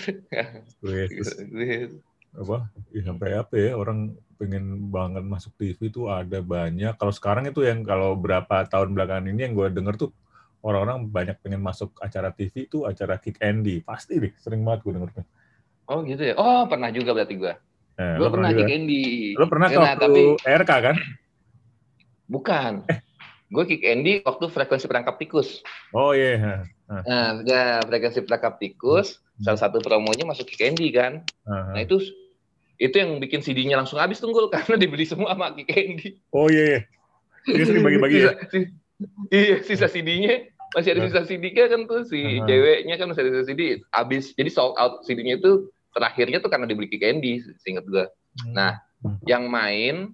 Kuis 0.84 1.10
kuis. 1.10 1.89
apa? 2.36 2.67
Ya, 2.91 3.01
sampai 3.08 3.30
apa 3.39 3.56
ya? 3.56 3.80
Orang 3.80 4.19
pengen 4.36 4.91
banget 4.91 5.23
masuk 5.23 5.56
TV 5.56 5.88
itu 5.88 6.12
ada 6.12 6.43
banyak. 6.43 6.99
Kalau 6.99 7.13
sekarang 7.15 7.47
itu 7.47 7.63
yang 7.63 7.88
kalau 7.88 8.19
berapa 8.19 8.67
tahun 8.67 8.91
belakangan 8.91 9.32
ini 9.32 9.47
yang 9.47 9.56
gue 9.56 9.71
denger 9.71 9.95
tuh 9.95 10.12
orang-orang 10.60 11.08
banyak 11.08 11.39
pengen 11.39 11.63
masuk 11.63 11.95
acara 12.04 12.36
TV 12.36 12.67
itu 12.67 12.84
acara 12.84 13.15
Kick 13.15 13.39
Andy. 13.39 13.80
Pasti 13.80 14.19
deh 14.19 14.36
sering 14.36 14.67
banget 14.67 14.84
gue 14.84 14.93
dengernya 14.99 15.25
oh 15.89 15.99
gitu 16.06 16.21
ya? 16.21 16.34
Oh 16.38 16.65
pernah 16.65 16.89
juga 16.89 17.13
berarti 17.13 17.36
gue 17.38 17.54
eh, 17.95 18.15
gue 18.19 18.30
pernah, 18.30 18.49
Kick 18.51 18.71
Andy. 18.71 19.04
Lo 19.38 19.45
pernah 19.47 19.67
nah, 19.71 19.95
tapi 19.95 20.36
RK 20.41 20.71
kan? 20.71 20.95
Bukan. 22.28 22.71
Eh. 22.89 22.99
gue 23.45 23.63
Kick 23.69 23.84
Andy 23.86 24.25
waktu 24.25 24.45
frekuensi 24.49 24.89
perangkap 24.89 25.15
tikus. 25.21 25.62
Oh 25.93 26.12
iya. 26.12 26.36
yeah. 26.36 26.60
Nah, 26.86 27.41
ya 27.41 27.82
frekuensi 27.82 28.21
perangkap 28.21 28.62
tikus, 28.62 29.17
hmm. 29.17 29.43
salah 29.50 29.60
satu 29.60 29.82
promonya 29.82 30.26
masuk 30.26 30.45
Kick 30.45 30.62
Andy 30.62 30.93
kan. 30.93 31.26
Uh 31.45 31.50
-huh. 31.50 31.71
Nah 31.74 31.82
itu 31.82 31.98
itu 32.76 32.95
yang 32.95 33.24
bikin 33.24 33.39
CD-nya 33.39 33.80
langsung 33.80 34.00
habis 34.00 34.19
tunggul 34.19 34.52
karena 34.54 34.76
dibeli 34.76 35.08
semua 35.08 35.34
sama 35.34 35.56
Ki 35.56 35.63
Candy. 35.63 36.19
Oh 36.36 36.52
iya, 36.52 36.63
iya. 36.63 36.80
Dia 37.45 37.65
sering 37.65 37.86
bagi-bagi 37.86 38.17
ya? 38.26 38.34
Iya, 39.30 39.56
sisa 39.62 39.88
CD-nya 39.88 40.50
masih 40.76 40.98
ada 40.98 41.08
sisa 41.08 41.24
CD-nya 41.24 41.71
kan 41.71 41.88
tuh 41.88 42.04
si 42.04 42.19
uh-huh. 42.19 42.48
ceweknya 42.50 42.95
kan 43.00 43.08
masih 43.12 43.21
ada 43.28 43.32
sisa 43.39 43.45
CD 43.48 43.62
habis. 43.93 44.36
Jadi 44.36 44.50
sold 44.52 44.76
out 44.76 45.06
CD-nya 45.08 45.39
itu 45.39 45.69
terakhirnya 45.95 46.43
tuh 46.43 46.52
karena 46.52 46.67
dibeli 46.67 46.91
Ki 46.91 47.00
Candy, 47.00 47.39
seingat 47.63 47.88
gue. 47.88 48.06
Hmm. 48.43 48.52
Nah, 48.52 48.71
yang 49.24 49.48
main 49.48 50.12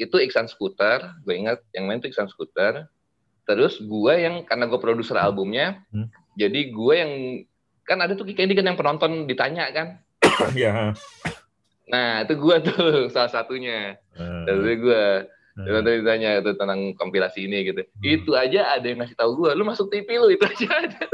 itu 0.00 0.16
Iksan 0.16 0.48
Scooter, 0.48 1.04
gue 1.26 1.34
ingat 1.36 1.60
yang 1.76 1.84
main 1.84 2.00
itu 2.00 2.08
Iksan 2.08 2.32
Scooter. 2.32 2.88
Terus 3.56 3.82
gue 3.82 4.14
yang 4.14 4.46
karena 4.46 4.70
gue 4.70 4.78
produser 4.78 5.18
albumnya, 5.18 5.82
hmm. 5.90 6.06
jadi 6.38 6.60
gue 6.70 6.94
yang 6.94 7.12
kan 7.82 7.98
ada 7.98 8.14
tuh 8.14 8.28
Candy 8.30 8.54
kan 8.54 8.70
yang 8.70 8.78
penonton 8.78 9.26
ditanya 9.26 9.66
kan. 9.74 9.98
Iya. 10.56 10.94
Nah, 11.90 12.22
itu 12.22 12.38
gue 12.38 12.56
tuh 12.62 12.86
salah 13.14 13.28
satunya. 13.28 13.98
Uh, 14.14 14.46
Dari 14.46 14.76
gue. 14.78 15.04
Tadi 15.60 16.00
ditanya 16.00 16.40
itu 16.40 16.56
tentang 16.56 16.96
kompilasi 16.96 17.44
ini 17.44 17.66
gitu. 17.68 17.82
Uh, 17.84 18.06
itu 18.06 18.32
aja 18.32 18.78
ada 18.78 18.86
yang 18.86 19.02
ngasih 19.02 19.18
tahu 19.18 19.44
gue, 19.44 19.50
lu 19.58 19.66
masuk 19.66 19.92
TV 19.92 20.08
lu 20.16 20.32
itu 20.32 20.46
aja 20.46 20.68
ada. 20.86 21.04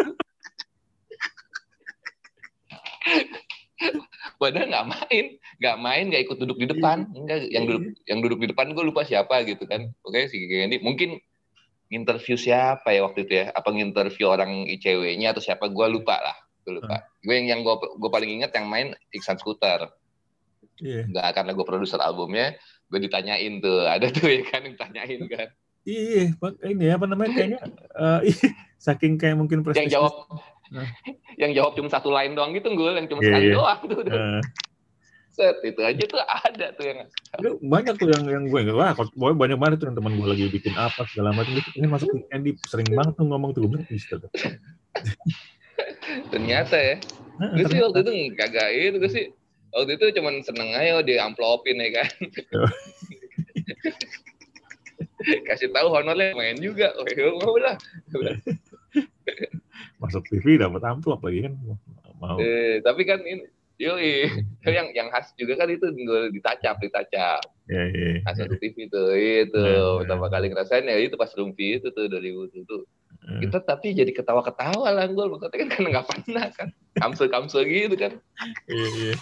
Padahal 4.36 4.68
nggak 4.68 4.86
main, 4.92 5.24
nggak 5.58 5.76
main, 5.80 6.04
nggak 6.12 6.22
ikut 6.28 6.36
duduk 6.44 6.58
di 6.60 6.66
depan. 6.68 7.08
Iya. 7.08 7.16
Enggak, 7.16 7.38
yang 7.48 7.64
duduk 7.64 7.82
yang 8.04 8.18
duduk 8.20 8.38
di 8.44 8.48
depan 8.52 8.66
gue 8.76 8.84
lupa 8.84 9.02
siapa 9.02 9.42
gitu 9.48 9.64
kan. 9.64 9.90
Oke 10.04 10.28
si 10.28 10.36
ini 10.44 10.76
mungkin 10.84 11.18
interview 11.90 12.34
siapa 12.34 12.90
ya 12.90 13.06
waktu 13.06 13.26
itu 13.26 13.32
ya? 13.44 13.46
Apa 13.54 13.70
nginterview 13.70 14.26
orang 14.26 14.66
ICW-nya 14.66 15.34
atau 15.34 15.42
siapa? 15.42 15.70
Gue 15.70 15.86
lupa 15.90 16.18
lah. 16.18 16.36
Gue 16.66 16.82
lupa. 16.82 16.98
Hmm. 16.98 17.06
Gue 17.22 17.34
yang 17.42 17.46
yang 17.56 17.60
gue 17.62 17.74
gue 17.78 18.10
paling 18.10 18.30
ingat 18.40 18.50
yang 18.54 18.66
main 18.66 18.94
Iksan 19.14 19.38
Scooter. 19.38 19.90
Iya. 20.82 21.02
Yeah. 21.02 21.04
Nggak 21.10 21.26
karena 21.38 21.50
gue 21.54 21.66
produser 21.66 22.00
albumnya, 22.02 22.58
gue 22.90 22.98
ditanyain 23.00 23.62
tuh, 23.62 23.86
ada 23.86 24.06
tuh 24.10 24.28
ya 24.28 24.42
kan 24.44 24.66
yang 24.66 24.76
tanyain 24.76 25.22
kan. 25.30 25.48
Iya, 25.86 26.34
ini 26.66 26.90
apa 26.90 27.06
namanya 27.06 27.30
kayaknya 27.30 27.60
uh, 27.94 28.18
saking 28.82 29.22
kayak 29.22 29.38
mungkin. 29.38 29.62
Yang 29.70 29.94
jawab 29.94 30.14
nah. 30.74 30.82
yang 31.38 31.54
jawab 31.54 31.78
cuma 31.78 31.86
satu 31.86 32.10
line 32.10 32.34
doang 32.34 32.50
gitu 32.58 32.74
gue, 32.74 32.90
yang 32.90 33.06
cuma 33.06 33.22
yeah, 33.22 33.28
sekali 33.30 33.46
yeah. 33.46 33.54
doang 33.54 33.80
tuh. 33.86 34.00
Uh. 34.02 34.42
Set 35.36 35.60
itu 35.68 35.80
aja 35.84 36.04
tuh 36.08 36.16
ada 36.24 36.72
tuh 36.72 36.84
yang 36.88 36.98
banyak 37.60 37.94
tuh 38.00 38.08
yang 38.08 38.24
yang 38.24 38.44
gue 38.48 38.72
wah 38.72 38.96
kok 38.96 39.12
banyak 39.12 39.60
banget 39.60 39.84
tuh 39.84 39.92
yang 39.92 39.96
teman 40.00 40.16
gue 40.16 40.28
lagi 40.32 40.48
bikin 40.48 40.72
apa 40.80 41.04
segala 41.12 41.36
macam 41.36 41.52
itu 41.52 41.70
ini 41.76 41.86
masuk 41.92 42.08
Andy 42.32 42.56
sering 42.64 42.88
banget 42.96 43.20
tuh 43.20 43.28
ngomong 43.28 43.52
tuh 43.52 43.68
gue 43.68 43.84
bisa 43.84 44.16
tuh. 44.16 44.32
ternyata 46.32 46.80
ya. 46.80 46.96
Nah, 47.36 47.52
gue 47.52 47.68
sih 47.68 47.84
waktu 47.84 48.00
itu 48.00 48.12
kagak 48.32 48.68
itu 48.72 48.96
gue 48.96 49.12
sih 49.12 49.28
waktu 49.76 50.00
itu 50.00 50.04
cuma 50.16 50.32
seneng 50.40 50.72
aja 50.72 51.04
di 51.04 51.20
amplopin 51.20 51.84
ya 51.84 52.00
kan. 52.00 52.08
kasih 55.48 55.72
tahu 55.74 55.90
honornya 55.90 56.36
main 56.38 56.58
juga 56.60 56.94
oh 56.96 57.06
ya 57.06 57.26
lah 57.34 57.76
masuk 60.00 60.22
TV 60.28 60.60
dapat 60.60 60.82
amplop 60.86 61.20
lagi 61.24 61.50
kan 61.50 61.54
mau 62.16 62.40
eh, 62.40 62.80
tapi 62.80 63.04
kan 63.04 63.20
ini 63.24 63.44
Yo, 63.76 64.00
yang 64.64 64.88
yang 64.96 65.08
khas 65.12 65.36
juga 65.36 65.60
kan 65.60 65.68
itu 65.68 65.84
gue 65.84 66.32
ditacap, 66.32 66.80
ditacap. 66.80 67.44
Iya, 67.68 67.84
iya. 67.92 68.10
Khas 68.24 68.40
yeah. 68.40 68.56
TV 68.56 68.88
itu, 68.88 69.02
itu 69.44 69.60
yeah, 69.60 70.00
pertama 70.00 70.26
yeah. 70.26 70.32
kali 70.32 70.46
ngerasain 70.48 70.88
ya 70.88 70.96
itu 70.96 71.16
pas 71.20 71.28
Rumpi 71.36 71.76
itu 71.76 71.92
tuh 71.92 72.08
dari 72.08 72.32
itu 72.32 72.64
tuh. 72.64 72.88
Yeah. 73.28 73.44
Kita 73.44 73.58
tapi 73.68 73.92
jadi 73.92 74.16
ketawa-ketawa 74.16 74.88
lah 74.96 75.04
gue, 75.12 75.24
maksudnya 75.28 75.60
kan 75.60 75.68
karena 75.68 75.88
nggak 75.92 76.06
pernah 76.08 76.46
kan, 76.56 76.68
kamsul-kamsul 76.96 77.68
gitu 77.68 77.96
kan. 78.00 78.16
Iya, 78.64 78.88
iya. 78.96 79.14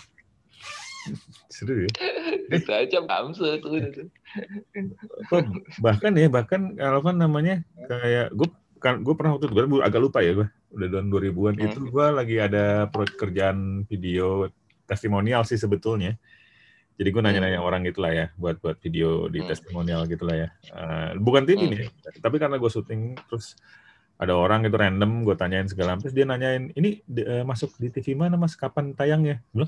Seru 1.50 1.84
ya. 1.84 1.90
Aja 2.54 2.98
bamsu 3.02 3.58
tuh. 3.58 3.74
bahkan 5.82 6.14
ya, 6.14 6.30
bahkan 6.30 6.78
kalau 6.78 7.00
kan 7.02 7.18
namanya 7.18 7.66
kayak 7.90 8.30
gue 8.32 8.48
kan 8.84 9.00
gue 9.00 9.14
pernah 9.16 9.40
waktu 9.40 9.48
itu 9.48 9.54
gue 9.56 9.80
agak 9.80 10.00
lupa 10.04 10.20
ya 10.20 10.36
gue 10.36 10.46
udah 10.76 10.88
tahun 10.92 11.08
2000-an 11.08 11.54
hmm. 11.56 11.66
itu 11.72 11.78
gue 11.88 12.06
lagi 12.12 12.36
ada 12.36 12.64
proyek 12.92 13.16
kerjaan 13.16 13.88
video 13.88 14.52
testimonial 14.84 15.42
sih 15.48 15.56
sebetulnya. 15.56 16.20
Jadi 16.94 17.08
gue 17.10 17.22
nanya-nanya 17.26 17.58
hmm. 17.58 17.66
orang 17.66 17.80
gitu 17.90 18.06
lah 18.06 18.12
ya, 18.14 18.26
buat 18.38 18.62
buat 18.62 18.78
video 18.78 19.26
di 19.26 19.42
hmm. 19.42 19.48
testimonial 19.50 20.06
gitu 20.06 20.22
lah 20.22 20.46
ya. 20.46 20.48
Uh, 20.70 21.18
bukan 21.18 21.42
TV 21.42 21.66
hmm. 21.66 21.72
nih, 21.74 21.80
tapi 22.22 22.38
karena 22.38 22.54
gue 22.54 22.70
syuting 22.70 23.18
terus 23.26 23.58
ada 24.14 24.38
orang 24.38 24.62
itu 24.62 24.78
random, 24.78 25.26
gue 25.26 25.34
tanyain 25.34 25.66
segala 25.66 25.98
terus 25.98 26.14
dia 26.14 26.22
nanyain, 26.22 26.70
ini 26.78 27.02
uh, 27.26 27.42
masuk 27.42 27.74
di 27.82 27.90
TV 27.90 28.14
mana 28.14 28.38
mas, 28.38 28.54
kapan 28.54 28.94
tayangnya? 28.94 29.42
Belum, 29.50 29.66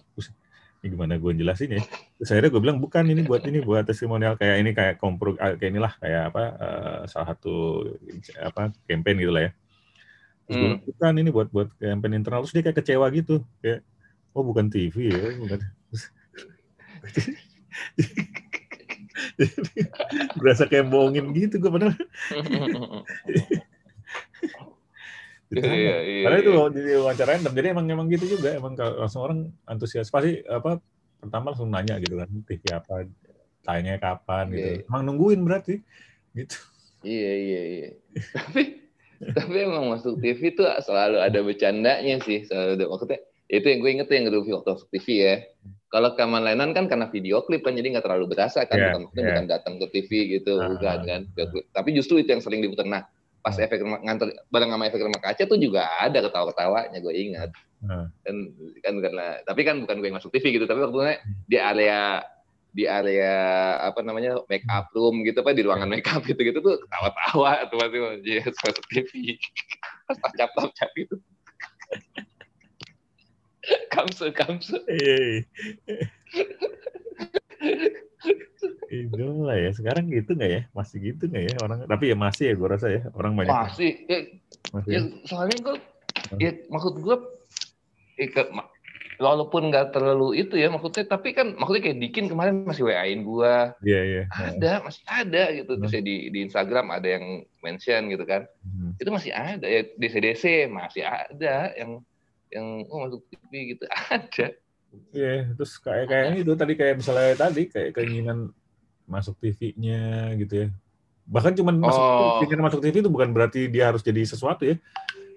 ini 0.87 0.95
gimana 0.95 1.19
gue 1.19 1.35
jelasin 1.35 1.75
ya? 1.75 1.83
Terus 2.15 2.31
akhirnya 2.31 2.55
gue 2.55 2.63
bilang 2.63 2.79
bukan 2.79 3.11
ini 3.11 3.27
buat 3.27 3.43
ini 3.43 3.59
buat 3.59 3.83
testimonial 3.83 4.39
kayak 4.39 4.63
ini 4.63 4.71
kayak 4.71 5.03
kompro 5.03 5.35
kayak 5.35 5.59
inilah 5.59 5.99
kayak 5.99 6.31
apa 6.31 6.43
uh, 6.63 7.03
salah 7.11 7.35
satu 7.35 7.83
apa 8.39 8.71
campaign 8.87 9.19
gitu 9.19 9.35
lah 9.35 9.51
ya. 9.51 9.53
Terus 10.47 10.63
hmm. 10.63 10.87
bukan 10.87 11.19
ini 11.19 11.35
buat 11.35 11.51
buat 11.51 11.75
campaign 11.75 12.23
internal. 12.23 12.47
Terus 12.47 12.55
dia 12.55 12.63
kayak 12.63 12.79
kecewa 12.79 13.11
gitu 13.11 13.43
kayak 13.59 13.83
oh 14.31 14.47
bukan 14.47 14.71
TV 14.71 15.11
ya 15.11 15.35
bukan. 15.43 15.59
Berasa 20.39 20.71
kayak 20.71 20.87
bohongin 20.87 21.35
gitu 21.35 21.59
gue 21.59 21.67
padahal 21.67 21.99
Gitu. 25.47 25.63
Iya, 25.63 25.97
iya, 26.03 26.23
Karena 26.27 26.39
itu 26.43 26.51
iya. 26.51 26.67
di 26.75 26.93
wawancara 26.99 27.29
random, 27.39 27.53
jadi 27.55 27.67
emang 27.71 27.87
emang 27.87 28.07
gitu 28.11 28.35
juga, 28.35 28.51
emang 28.59 28.75
langsung 28.75 29.23
orang 29.23 29.39
antusias 29.63 30.11
pasti 30.11 30.43
apa 30.43 30.83
pertama 31.23 31.55
langsung 31.55 31.71
nanya 31.71 32.03
gitu 32.03 32.19
kan, 32.19 32.27
TV 32.51 32.63
apa, 32.75 33.07
tanya 33.63 33.95
kapan 34.03 34.45
gitu. 34.51 34.69
Iya. 34.75 34.83
Emang 34.91 35.03
nungguin 35.07 35.41
berarti, 35.47 35.79
gitu. 36.35 36.59
Iya 37.07 37.33
iya 37.39 37.63
iya. 37.63 37.91
tapi 38.35 38.63
tapi 39.17 39.55
emang 39.63 39.87
masuk 39.95 40.19
TV 40.19 40.51
tuh 40.59 40.67
selalu 40.83 41.23
ada 41.23 41.39
bercandanya 41.47 42.19
sih, 42.27 42.43
selalu 42.43 42.71
ada 42.83 42.85
maksudnya 42.91 43.21
itu 43.47 43.67
yang 43.71 43.79
gue 43.79 43.91
inget 43.95 44.07
tuh 44.11 44.17
yang 44.19 44.27
review 44.27 44.59
waktu 44.59 44.71
masuk 44.75 44.89
TV 44.91 45.07
ya. 45.23 45.37
Kalau 45.87 46.19
Kaman 46.19 46.43
Lenan 46.43 46.75
kan 46.75 46.91
karena 46.91 47.07
video 47.07 47.47
klip 47.47 47.63
kan 47.63 47.79
jadi 47.79 47.95
nggak 47.95 48.05
terlalu 48.05 48.35
berasa 48.35 48.67
kan, 48.67 48.75
yeah, 48.75 48.99
bukan 48.99 49.23
yeah. 49.23 49.27
bukan 49.31 49.47
datang 49.47 49.75
ke 49.79 49.87
TV 49.95 50.11
gitu, 50.43 50.59
uh, 50.59 50.75
bukan 50.75 50.99
kan. 51.07 51.21
Tapi 51.71 51.89
justru 51.95 52.19
itu 52.19 52.35
yang 52.35 52.43
sering 52.43 52.59
diputar. 52.59 52.91
Nah, 52.91 53.07
pas 53.47 53.55
hmm. 53.55 53.63
efek 53.63 53.79
nganter 54.03 54.35
bareng 54.51 54.75
sama 54.75 54.91
efek 54.91 55.07
rumah 55.07 55.23
kaca 55.23 55.47
tuh 55.47 55.55
juga 55.55 55.87
ada 56.03 56.19
ketawa-ketawanya 56.19 56.99
gue 56.99 57.15
ingat 57.15 57.55
hmm. 57.79 58.07
kan 58.27 58.37
kan 58.83 58.95
karena 58.99 59.39
tapi 59.47 59.63
kan 59.63 59.87
bukan 59.87 60.03
gue 60.03 60.11
yang 60.11 60.19
masuk 60.19 60.35
TV 60.35 60.59
gitu 60.59 60.67
tapi 60.67 60.83
waktu 60.83 61.23
di 61.47 61.55
area 61.55 62.27
di 62.75 62.91
area 62.91 63.39
apa 63.87 64.03
namanya 64.03 64.43
make 64.51 64.67
up 64.67 64.91
room 64.99 65.23
gitu 65.23 65.47
apa 65.47 65.55
di 65.55 65.63
ruangan 65.63 65.87
make 65.87 66.11
up 66.11 66.27
gitu 66.27 66.43
gitu 66.43 66.59
tuh 66.59 66.75
ketawa-tawa 66.91 67.71
tuh 67.71 67.79
masih 67.79 68.19
yes, 68.27 68.59
masuk 68.67 68.83
TV 68.91 69.39
pas 70.11 70.19
tacap 70.27 70.51
tacap 70.51 70.91
gitu 70.99 71.15
kamsu 73.95 74.35
kamsu 74.35 74.75
iya, 74.91 75.47
iya. 75.87 76.07
Idola 78.91 79.55
ya. 79.59 79.71
Sekarang 79.75 80.09
gitu 80.09 80.35
nggak 80.37 80.51
ya? 80.51 80.63
Masih 80.73 80.97
gitu 81.13 81.29
nggak 81.29 81.45
ya 81.51 81.55
orang? 81.63 81.79
Tapi 81.87 82.05
ya 82.13 82.17
masih 82.17 82.45
ya 82.51 82.55
gue 82.55 82.69
rasa 82.69 82.87
ya. 82.91 83.03
Orang 83.15 83.33
banyak. 83.35 83.53
Masih. 83.53 83.93
Ya, 84.07 84.19
masih. 84.73 84.91
ya 84.91 85.01
soalnya 85.27 85.57
gue, 85.63 85.77
ya 86.41 86.51
maksud 86.71 86.95
gue, 87.03 87.17
ya, 88.19 88.27
walaupun 89.17 89.73
nggak 89.73 89.97
terlalu 89.97 90.45
itu 90.45 90.61
ya 90.61 90.69
maksudnya, 90.69 91.05
tapi 91.09 91.33
kan 91.33 91.57
maksudnya 91.57 91.83
kayak 91.89 91.99
Dikin 92.05 92.27
kemarin 92.29 92.65
masih 92.69 92.89
WA-in 92.89 93.25
gue. 93.25 93.55
Iya, 93.85 93.93
yeah, 93.93 94.03
iya. 94.03 94.23
Yeah. 94.25 94.27
Ada, 94.53 94.73
masih 94.85 95.03
ada 95.09 95.43
gitu. 95.53 95.73
Terus 95.81 95.93
ya 95.93 96.03
di, 96.05 96.17
di 96.33 96.39
Instagram 96.45 96.87
ada 96.93 97.09
yang 97.09 97.25
mention 97.65 98.13
gitu 98.13 98.25
kan. 98.29 98.45
Hmm. 98.63 98.93
Itu 99.01 99.11
masih 99.13 99.33
ada 99.33 99.67
ya. 99.67 99.83
DC-DC 99.97 100.71
masih 100.71 101.03
ada 101.05 101.73
yang 101.75 102.01
yang 102.55 102.87
oh 102.89 102.99
masuk 103.09 103.27
TV 103.27 103.77
gitu 103.77 103.85
ada. 104.15 104.47
Iya, 105.15 105.27
yeah, 105.27 105.41
terus 105.57 105.73
kayak 105.81 106.07
kayaknya 106.11 106.37
itu 106.43 106.53
tadi 106.57 106.73
kayak 106.77 106.95
misalnya 107.01 107.35
tadi 107.39 107.63
kayak 107.71 107.91
keinginan 107.97 108.51
masuk 109.07 109.39
TV-nya 109.39 110.35
gitu 110.41 110.55
ya. 110.67 110.69
Bahkan 111.27 111.53
cuma 111.59 111.71
oh. 111.75 111.81
masuk 111.81 112.03
keinginan 112.43 112.65
masuk 112.71 112.81
TV 112.83 112.95
itu 113.03 113.11
bukan 113.11 113.31
berarti 113.31 113.71
dia 113.71 113.91
harus 113.91 114.03
jadi 114.03 114.23
sesuatu 114.27 114.67
ya. 114.67 114.77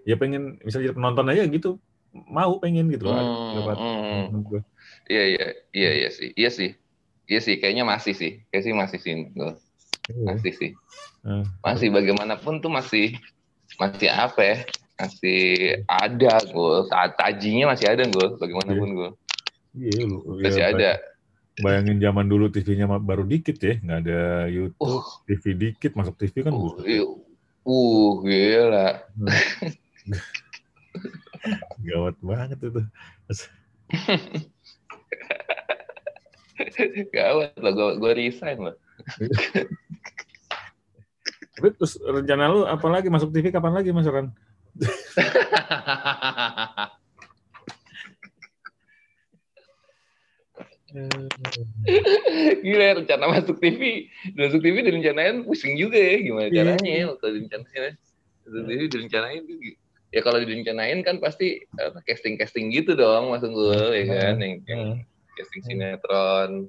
Ya 0.03 0.15
pengen 0.17 0.57
misalnya 0.65 0.89
jadi 0.89 0.95
penonton 0.97 1.29
aja 1.29 1.43
gitu, 1.45 1.77
mau 2.13 2.57
pengen 2.57 2.89
gitu 2.89 3.09
loh. 3.09 3.15
Hmm, 3.77 4.33
hmm. 4.33 4.61
Iya 5.09 5.23
iya 5.25 5.45
iya 5.73 5.89
iya 6.05 6.09
sih. 6.09 6.29
Iya 6.33 6.49
sih. 6.49 6.69
Iya 7.29 7.39
sih 7.45 7.55
kayaknya 7.61 7.85
masih 7.85 8.13
sih. 8.17 8.41
Kayak 8.49 8.63
sih 8.65 8.73
masih 8.73 8.99
sih. 8.99 9.13
Iya. 9.13 9.53
Masih 10.25 10.53
sih. 10.57 10.71
Hmm. 11.21 11.45
Masih 11.61 11.87
bagaimanapun 11.93 12.61
tuh 12.61 12.73
masih 12.73 13.17
masih 13.77 14.09
apa 14.09 14.41
ya? 14.41 14.57
Masih 14.97 15.41
ada 15.85 16.33
gue. 16.41 16.75
Saat 16.89 17.11
tajinya 17.21 17.73
masih 17.73 17.85
ada 17.89 18.03
gue 18.09 18.25
bagaimanapun 18.41 18.89
gue. 18.97 19.09
Iya, 19.77 20.01
lu. 20.05 20.17
Masih 20.41 20.61
ya, 20.61 20.67
ada. 20.73 20.91
Bayangin 21.59 21.99
zaman 21.99 22.31
dulu 22.31 22.47
TV-nya 22.47 22.87
baru 22.87 23.27
dikit 23.27 23.59
ya, 23.59 23.75
nggak 23.83 23.99
ada 24.07 24.47
YouTube, 24.47 24.79
uh, 24.79 25.03
TV 25.27 25.43
dikit, 25.59 25.91
masuk 25.91 26.15
TV 26.15 26.47
kan 26.47 26.55
uh, 26.55 26.71
uh 27.67 28.09
gila. 28.23 29.03
Gawat 31.87 32.15
banget 32.23 32.59
itu. 32.63 32.79
Gawat 37.15 37.55
lah, 37.59 37.71
gue, 37.75 37.89
gue 37.99 38.11
resign 38.15 38.57
lah. 38.59 38.75
Tapi 41.59 41.75
terus 41.75 41.99
rencana 41.99 42.47
lu 42.47 42.63
apa 42.63 42.87
lagi 42.87 43.11
masuk 43.11 43.35
TV 43.35 43.51
kapan 43.51 43.75
lagi 43.75 43.91
Mas 43.91 44.07
Ran? 44.07 44.31
Gila 52.65 53.03
rencana 53.03 53.25
masuk 53.29 53.57
TV, 53.59 54.07
masuk 54.35 54.59
TV 54.63 54.75
direncanain 54.85 55.43
pusing 55.43 55.75
juga 55.75 55.99
ya 55.99 56.17
gimana 56.21 56.47
yeah. 56.49 56.55
caranya 56.63 56.91
ya 56.91 57.03
waktu 57.11 57.25
direncanain. 57.35 57.93
Masuk 58.45 58.63
TV 58.67 58.81
direncanain 58.87 59.43
ya 60.09 60.21
kalau 60.25 60.39
direncanain 60.41 60.99
kan 61.05 61.21
pasti 61.21 61.63
uh, 61.77 61.93
casting 62.05 62.35
casting 62.35 62.73
gitu 62.73 62.97
dong 62.97 63.29
masuk 63.29 63.53
gue 63.53 63.81
ya 63.93 64.05
kan 64.09 64.41
yang, 64.41 64.53
yang 64.65 64.83
casting 65.37 65.61
sinetron 65.65 66.65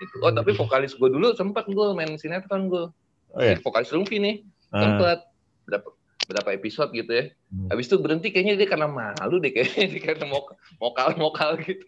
itu. 0.00 0.16
Oh 0.24 0.32
tapi 0.32 0.56
vokalis 0.56 0.96
gue 0.96 1.08
dulu 1.12 1.36
sempat 1.36 1.68
gue 1.68 1.86
main 1.94 2.16
sinetron 2.16 2.72
gue. 2.72 2.88
Oh, 3.30 3.38
iya? 3.38 3.60
Vokalis 3.62 3.94
Rumpi 3.94 4.18
nih 4.18 4.36
sempat 4.74 5.30
berapa 5.68 5.88
berapa 6.30 6.50
episode 6.54 6.90
gitu 6.94 7.10
ya. 7.10 7.24
Hmm. 7.50 7.68
Habis 7.74 7.90
itu 7.90 7.96
berhenti 7.98 8.28
kayaknya 8.30 8.54
dia 8.58 8.68
karena 8.70 8.86
malu 8.90 9.42
deh 9.42 9.50
kayaknya 9.50 9.86
dia 9.92 10.02
karena 10.02 10.26
mokal 10.78 11.08
mokal 11.18 11.58
gitu. 11.62 11.86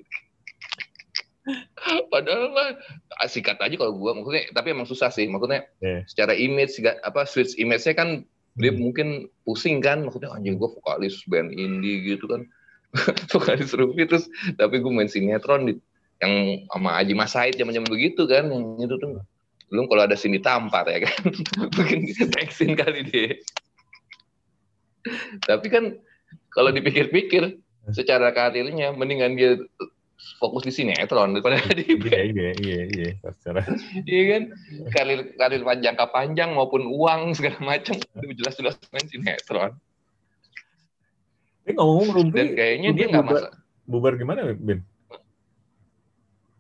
Padahal 2.12 2.55
mah 2.55 2.78
ah, 3.18 3.28
sikat 3.28 3.59
aja 3.59 3.74
kalau 3.74 3.98
gua 3.98 4.14
maksudnya 4.14 4.46
tapi 4.55 4.70
emang 4.74 4.87
susah 4.87 5.11
sih 5.11 5.26
maksudnya 5.26 5.66
yeah. 5.83 6.07
secara 6.07 6.38
image 6.38 6.78
apa 6.83 7.26
switch 7.26 7.59
image-nya 7.59 7.98
kan 7.98 8.09
dia 8.55 8.70
hmm. 8.70 8.78
mungkin 8.78 9.09
pusing 9.42 9.83
kan 9.83 10.07
maksudnya 10.07 10.31
anjing 10.31 10.61
gua 10.61 10.70
vokalis 10.70 11.24
band 11.26 11.50
indie 11.55 12.05
gitu 12.05 12.28
kan. 12.31 12.46
Vokalis 13.33 13.72
Rufi 13.72 14.05
terus 14.05 14.28
tapi 14.61 14.85
gua 14.85 14.92
main 14.92 15.09
sinetron 15.09 15.64
di 15.64 15.81
yang 16.22 16.62
sama 16.70 17.00
Aji 17.02 17.16
Mas 17.18 17.35
Said 17.35 17.59
zaman-zaman 17.59 17.88
begitu 17.90 18.28
kan 18.31 18.46
yang 18.52 18.78
itu 18.78 18.94
tuh. 19.00 19.24
Belum 19.72 19.88
kalau 19.88 20.05
ada 20.05 20.14
sini 20.14 20.38
tampar 20.38 20.85
ya 20.87 21.09
kan. 21.09 21.33
Mungkin 21.74 22.07
teksin 22.37 22.76
kali 22.76 23.09
dia. 23.09 23.40
Tapi 25.48 25.66
kan 25.72 25.98
kalau 26.52 26.70
dipikir-pikir 26.70 27.59
secara 27.90 28.31
karirnya 28.31 28.94
mendingan 28.94 29.35
dia 29.35 29.59
fokus 30.43 30.67
di 30.67 30.73
sinetron 30.75 31.39
daripada 31.39 31.59
di 31.71 31.87
iya 31.87 32.21
iya 32.27 32.51
iya 32.59 32.81
iya 32.91 33.09
secara 33.31 33.63
iya 34.07 34.23
kan 34.27 34.43
karir 34.91 35.21
karir 35.39 35.63
jangka 35.63 36.07
panjang 36.11 36.51
maupun 36.55 36.87
uang 36.87 37.35
segala 37.39 37.59
macam 37.63 37.95
itu 37.95 38.35
jelas-jelas 38.43 38.75
main 38.91 39.07
sinetron 39.07 39.73
ini 41.63 41.79
ngomong 41.79 42.11
Rumpi 42.11 42.35
dan 42.35 42.49
kayaknya 42.59 42.89
dia 42.91 43.07
nggak 43.07 43.25
masa 43.27 43.49
bubar 43.87 44.19
gimana 44.19 44.51
Ben 44.59 44.83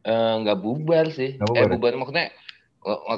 eh, 0.06 0.34
nggak 0.46 0.58
uh, 0.58 0.62
bubar 0.62 1.06
sih 1.10 1.38
gak 1.38 1.50
bubar, 1.50 1.66
eh, 1.66 1.70
bubar 1.74 1.92
ya? 1.94 1.98
maksudnya 1.98 2.26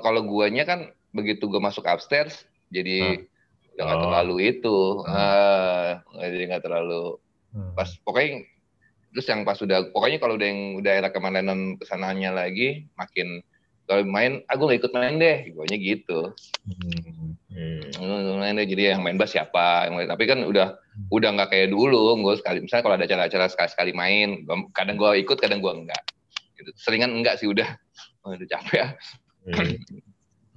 kalau 0.01 0.21
guanya 0.25 0.65
kan 0.65 0.81
begitu 1.13 1.49
gua 1.49 1.61
masuk 1.61 1.85
upstairs 1.85 2.49
jadi 2.73 3.21
hmm. 3.21 3.81
nggak 3.81 3.99
oh. 4.01 4.03
terlalu 4.09 4.37
itu 4.49 4.79
hmm. 5.05 5.13
uh, 5.13 5.91
jadi 6.25 6.45
nggak 6.53 6.65
terlalu 6.65 7.21
hmm. 7.53 7.73
pas 7.77 7.89
pokoknya 8.01 8.49
terus 9.15 9.31
yang 9.31 9.47
pas 9.47 9.55
sudah 9.55 9.95
pokoknya 9.95 10.19
kalau 10.19 10.35
udah 10.35 10.49
yang 10.51 10.63
udah 10.83 10.93
era 10.99 11.09
kemalenan 11.15 11.79
ke 11.79 11.87
sananya 11.87 12.35
lagi 12.35 12.91
makin 12.99 13.47
kalau 13.87 14.03
main 14.03 14.43
aku 14.51 14.67
ah, 14.67 14.69
gak 14.75 14.79
ikut 14.83 14.93
main 14.99 15.15
deh 15.23 15.37
gue 15.55 15.65
gitu 15.79 16.35
hmm, 16.67 17.31
hmm. 17.55 18.43
main 18.43 18.59
deh 18.59 18.67
jadi 18.67 18.99
yang 18.99 19.07
main 19.07 19.15
bass 19.15 19.39
siapa 19.39 19.87
yang 19.87 19.95
main. 19.95 20.11
tapi 20.11 20.27
kan 20.27 20.43
udah 20.43 20.75
hmm. 20.75 21.15
udah 21.15 21.31
nggak 21.31 21.49
kayak 21.55 21.71
dulu 21.71 22.19
gue 22.27 22.35
sekali 22.43 22.67
misalnya 22.67 22.83
kalau 22.83 22.97
ada 22.99 23.07
acara-acara 23.07 23.47
sekali-sekali 23.47 23.95
main 23.95 24.43
kadang 24.75 24.99
gue 24.99 25.23
ikut 25.23 25.39
kadang 25.39 25.63
gue 25.63 25.73
enggak 25.73 26.03
gitu. 26.59 26.75
seringan 26.75 27.15
enggak 27.15 27.39
sih 27.39 27.47
udah 27.47 27.71
oh, 28.27 28.35
udah 28.37 28.49
capek 28.51 28.75
ya 28.83 28.89
hmm. 29.47 29.79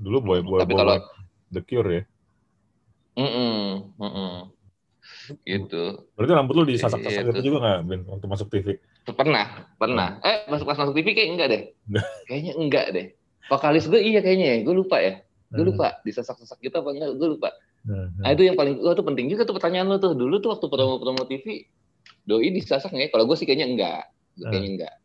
dulu 0.01 0.17
boy 0.23 0.39
boy 0.41 0.59
tapi 0.65 0.73
kalau 0.73 0.97
the 1.53 1.61
cure 1.61 1.89
ya 1.93 2.03
mm 3.21 3.29
-mm, 3.29 3.61
mm 4.01 4.11
-mm 4.11 4.56
gitu. 5.43 5.83
Berarti 6.15 6.31
rambut 6.31 6.55
lu 6.55 6.65
disasak-sasak 6.67 7.23
gitu. 7.23 7.31
gitu 7.35 7.41
juga 7.51 7.57
nggak, 7.63 7.77
Ben, 7.87 8.01
waktu 8.07 8.25
masuk 8.27 8.47
TV? 8.51 8.79
Pernah, 9.07 9.67
pernah. 9.79 10.19
Hmm. 10.19 10.27
Eh, 10.27 10.37
masuk 10.51 10.65
pas 10.67 10.77
masuk 10.79 10.93
TV 10.95 11.07
kayak 11.15 11.29
enggak 11.35 11.47
deh. 11.51 11.63
kayaknya 12.27 12.53
enggak 12.55 12.85
deh. 12.93 13.07
Vokalis 13.47 13.87
gue 13.87 13.99
iya 13.99 14.19
kayaknya 14.19 14.47
ya, 14.51 14.57
gue 14.63 14.75
lupa 14.75 14.97
ya. 14.99 15.23
Gue 15.47 15.63
hmm. 15.63 15.71
lupa, 15.75 15.87
disasak-sasak 16.03 16.59
gitu 16.59 16.75
apa 16.79 16.89
enggak, 16.91 17.09
gue 17.15 17.27
lupa. 17.37 17.49
Hmm. 17.87 18.11
Nah 18.19 18.29
itu 18.35 18.43
yang 18.43 18.59
paling, 18.59 18.83
gue 18.83 18.93
tuh 18.93 19.05
penting 19.07 19.25
juga 19.31 19.47
tuh 19.47 19.55
pertanyaan 19.55 19.87
lu 19.87 19.97
tuh. 19.99 20.11
Dulu 20.15 20.35
tuh 20.43 20.49
waktu 20.55 20.65
promo-promo 20.67 21.23
TV, 21.23 21.63
doi 22.27 22.51
disasak 22.51 22.91
nggak 22.91 23.07
ya? 23.07 23.09
Kalau 23.15 23.23
gue 23.27 23.35
sih 23.39 23.47
kayaknya 23.47 23.67
enggak. 23.71 24.03
Gue 24.35 24.45
kayaknya 24.51 24.69
enggak. 24.75 24.95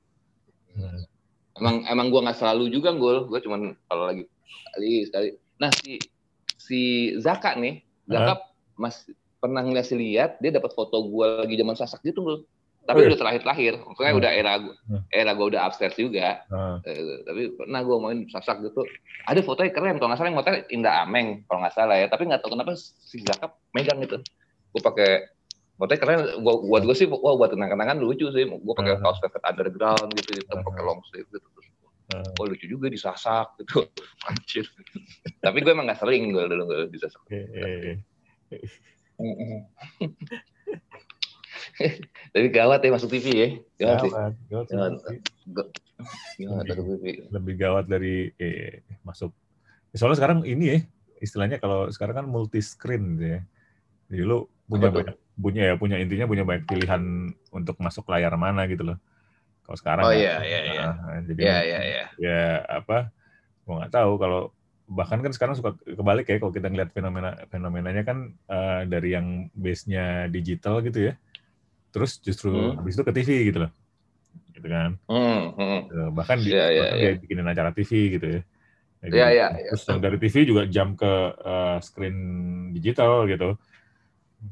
Emang 1.62 1.84
emang 1.86 2.06
gue 2.10 2.20
nggak 2.26 2.38
selalu 2.38 2.72
juga 2.72 2.90
gue, 2.96 3.28
gue 3.28 3.40
cuman 3.44 3.76
kalau 3.86 4.04
lagi 4.10 4.24
sekali 4.72 4.90
sekali. 5.06 5.28
Nah 5.60 5.70
si 5.70 6.00
si 6.56 6.80
Zaka 7.20 7.54
nih, 7.60 7.84
Zaka 8.08 8.40
mas 8.80 9.06
pernah 9.42 9.66
ngeliat 9.66 9.90
lihat 9.90 10.30
dia 10.38 10.54
dapat 10.54 10.70
foto 10.70 11.02
gue 11.10 11.26
lagi 11.42 11.58
zaman 11.58 11.74
sasak 11.74 12.00
gitu 12.06 12.22
bro 12.22 12.36
tapi 12.82 12.98
oh, 12.98 13.02
iya. 13.06 13.08
udah 13.14 13.18
terakhir-terakhir 13.18 13.72
maksudnya 13.78 14.10
hmm. 14.10 14.20
udah 14.22 14.30
era 14.34 14.52
hmm. 14.58 15.02
era 15.14 15.30
gue 15.38 15.46
udah 15.54 15.60
upstairs 15.70 15.94
juga 15.94 16.42
hmm. 16.50 16.76
eh, 16.82 17.22
tapi 17.22 17.42
pernah 17.54 17.80
gue 17.86 17.96
main 18.02 18.18
sasak 18.26 18.58
gitu 18.62 18.82
ada 19.26 19.40
fotonya 19.42 19.70
keren 19.70 19.98
kalau 20.02 20.10
nggak 20.10 20.18
salah 20.18 20.30
yang 20.34 20.38
motor 20.38 20.54
Indah 20.70 20.94
Ameng 21.06 21.46
kalau 21.46 21.62
nggak 21.62 21.74
salah 21.78 21.96
ya 21.98 22.06
tapi 22.10 22.26
nggak 22.26 22.42
tahu 22.42 22.58
kenapa 22.58 22.74
si 22.78 23.22
Zakap 23.22 23.54
megang 23.70 24.02
gitu 24.02 24.18
gue 24.74 24.82
pakai 24.82 25.30
fotonya 25.78 26.00
keren 26.02 26.20
gua, 26.42 26.54
buat 26.58 26.82
gue 26.82 26.96
sih 26.98 27.06
wah 27.06 27.34
buat 27.38 27.54
kenang-kenangan 27.54 28.02
lucu 28.02 28.26
sih 28.34 28.44
gue 28.50 28.74
pakai 28.74 28.98
hmm. 28.98 29.02
kaos 29.02 29.18
velvet 29.22 29.42
underground 29.46 30.08
gitu 30.18 30.30
gitu 30.42 30.50
hmm. 30.50 30.66
pakai 30.66 30.82
long 30.82 31.00
sleeve 31.06 31.28
gitu 31.30 31.46
terus 31.54 31.66
hmm. 32.18 32.38
oh 32.42 32.44
lucu 32.50 32.66
juga 32.66 32.90
disasak 32.90 33.62
gitu 33.62 33.86
anjir 34.26 34.66
tapi 35.38 35.62
gue 35.62 35.70
emang 35.70 35.86
nggak 35.86 36.02
sering 36.02 36.34
gue 36.34 36.44
dulu 36.50 36.62
gue 36.66 36.78
disasak 36.90 37.22
okay. 37.30 38.02
Tapi 42.32 42.46
gawat 42.52 42.80
ya 42.82 42.90
masuk 42.92 43.10
TV 43.10 43.26
ya. 43.32 43.48
Gawat, 43.78 44.00
gawat, 44.50 44.50
gawat, 44.50 44.66
gawat. 44.68 44.92
gawat 46.38 46.64
lebih, 46.66 47.14
lebih 47.30 47.54
gawat 47.58 47.84
dari 47.86 48.34
eh, 48.36 48.82
masuk. 49.06 49.32
Soalnya 49.94 50.18
sekarang 50.18 50.38
ini 50.48 50.64
ya, 50.64 50.78
istilahnya 51.22 51.62
kalau 51.62 51.86
sekarang 51.92 52.24
kan 52.24 52.26
multi 52.26 52.58
screen 52.58 53.16
gitu 53.16 53.26
ya. 53.38 53.40
Jadi 54.12 54.22
lu 54.26 54.48
punya 54.66 54.88
Apa 54.90 54.96
banyak, 55.00 55.16
punya 55.38 55.62
ya 55.72 55.74
punya 55.78 55.96
intinya 56.00 56.26
punya 56.26 56.44
banyak 56.44 56.64
pilihan 56.66 57.02
untuk 57.52 57.76
masuk 57.78 58.08
layar 58.10 58.34
mana 58.36 58.66
gitu 58.66 58.84
loh. 58.84 58.98
Kalau 59.62 59.76
sekarang 59.78 60.04
Oh 60.10 60.12
iya 60.12 60.42
iya 60.42 60.60
iya. 60.66 60.84
Jadi 61.28 61.40
iya 61.40 61.58
iya 61.62 61.80
iya. 61.86 62.04
Ya 62.18 62.42
apa? 62.66 63.14
Gua 63.62 63.84
nggak 63.84 63.94
tahu 63.94 64.12
kalau 64.18 64.50
bahkan 64.92 65.24
kan 65.24 65.32
sekarang 65.32 65.56
suka 65.56 65.74
kebalik 65.82 66.28
ya 66.28 66.36
kalau 66.36 66.52
kita 66.52 66.68
ngeliat 66.68 66.92
fenomena 66.92 67.34
fenomenanya 67.48 68.02
kan 68.04 68.36
uh, 68.46 68.84
dari 68.84 69.16
yang 69.16 69.48
base-nya 69.56 70.28
digital 70.28 70.84
gitu 70.84 71.10
ya 71.10 71.14
terus 71.92 72.20
justru 72.20 72.52
hmm. 72.52 72.80
habis 72.80 72.94
itu 72.96 73.04
ke 73.04 73.12
TV 73.12 73.30
gitu 73.52 73.58
loh 73.64 73.72
gitu 74.52 74.68
kan 74.68 74.90
hmm, 75.08 75.42
hmm. 75.56 75.80
Uh, 75.88 76.10
bahkan 76.12 76.38
di, 76.38 76.52
yeah, 76.52 76.68
yeah, 76.68 76.88
yeah. 76.92 77.12
dia 77.16 77.20
bikinin 77.20 77.48
acara 77.48 77.72
TV 77.72 78.16
gitu 78.20 78.26
ya 78.28 78.42
Jadi, 79.02 79.16
yeah, 79.18 79.30
yeah, 79.34 79.50
yeah. 79.58 79.70
terus 79.74 79.82
dari 79.98 80.18
TV 80.20 80.34
juga 80.46 80.62
jam 80.68 80.94
ke 80.94 81.12
uh, 81.40 81.76
screen 81.80 82.16
digital 82.76 83.24
gitu 83.26 83.56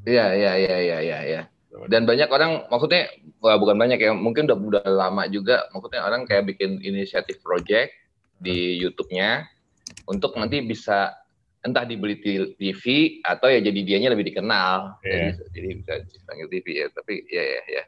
iya 0.09 0.33
iya 0.35 0.53
iya 0.57 0.77
iya 0.81 0.99
iya 1.05 1.19
ya. 1.23 1.43
dan 1.87 2.09
banyak 2.09 2.27
orang 2.33 2.67
maksudnya 2.67 3.13
wah, 3.39 3.61
bukan 3.61 3.77
banyak 3.79 3.99
ya 4.01 4.11
mungkin 4.17 4.49
udah 4.51 4.59
udah 4.59 4.85
lama 4.89 5.29
juga 5.31 5.71
maksudnya 5.71 6.03
orang 6.03 6.27
kayak 6.27 6.51
bikin 6.51 6.83
inisiatif 6.83 7.39
project 7.45 7.95
di 8.41 8.81
YouTube-nya 8.81 9.60
untuk 10.09 10.35
nanti 10.37 10.63
bisa 10.65 11.15
entah 11.61 11.85
dibeli 11.85 12.17
TV 12.57 12.85
atau 13.21 13.53
ya 13.53 13.61
jadi 13.61 13.81
dianya 13.85 14.13
lebih 14.17 14.33
dikenal. 14.33 14.97
Yeah. 15.05 15.37
jadi, 15.37 15.53
jadi 15.53 15.69
bisa 15.77 15.93
dipanggil 16.09 16.49
TV 16.49 16.67
ya 16.85 16.87
tapi 16.93 17.15
ya 17.29 17.45
ya 17.45 17.63
ya. 17.69 17.83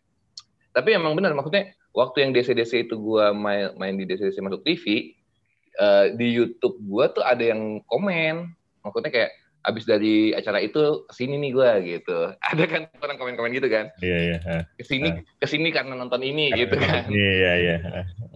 Tapi 0.72 0.88
emang 0.96 1.16
benar 1.16 1.32
maksudnya 1.32 1.72
waktu 1.92 2.24
yang 2.24 2.30
DC-DC 2.32 2.88
itu 2.88 2.96
gua 3.00 3.32
main, 3.32 3.72
main 3.76 3.96
di 3.96 4.04
DC-DC 4.08 4.40
masuk 4.44 4.64
TV 4.64 5.12
uh, 5.80 6.08
eh, 6.08 6.16
di 6.16 6.32
YouTube 6.36 6.76
gua 6.84 7.12
tuh 7.12 7.24
ada 7.24 7.40
yang 7.40 7.80
komen. 7.88 8.52
Maksudnya 8.84 9.12
kayak 9.12 9.32
abis 9.62 9.86
dari 9.86 10.34
acara 10.34 10.58
itu 10.58 11.06
ke 11.06 11.12
sini 11.14 11.38
nih 11.38 11.50
gua 11.54 11.78
gitu. 11.80 12.18
Ada 12.50 12.64
kan 12.66 12.82
orang 12.98 13.16
komen-komen 13.16 13.56
gitu 13.56 13.70
kan? 13.72 13.88
Iya 14.04 14.10
yeah, 14.10 14.20
iya 14.20 14.38
yeah. 14.42 14.62
ke 14.76 14.84
sini 14.84 15.08
uh. 15.08 15.16
ke 15.38 15.46
sini 15.48 15.68
karena 15.72 15.96
nonton 15.96 16.20
ini 16.20 16.52
gitu 16.52 16.76
kan. 16.76 17.08
iya 17.08 17.32
iya 17.32 17.52
iya 17.56 17.76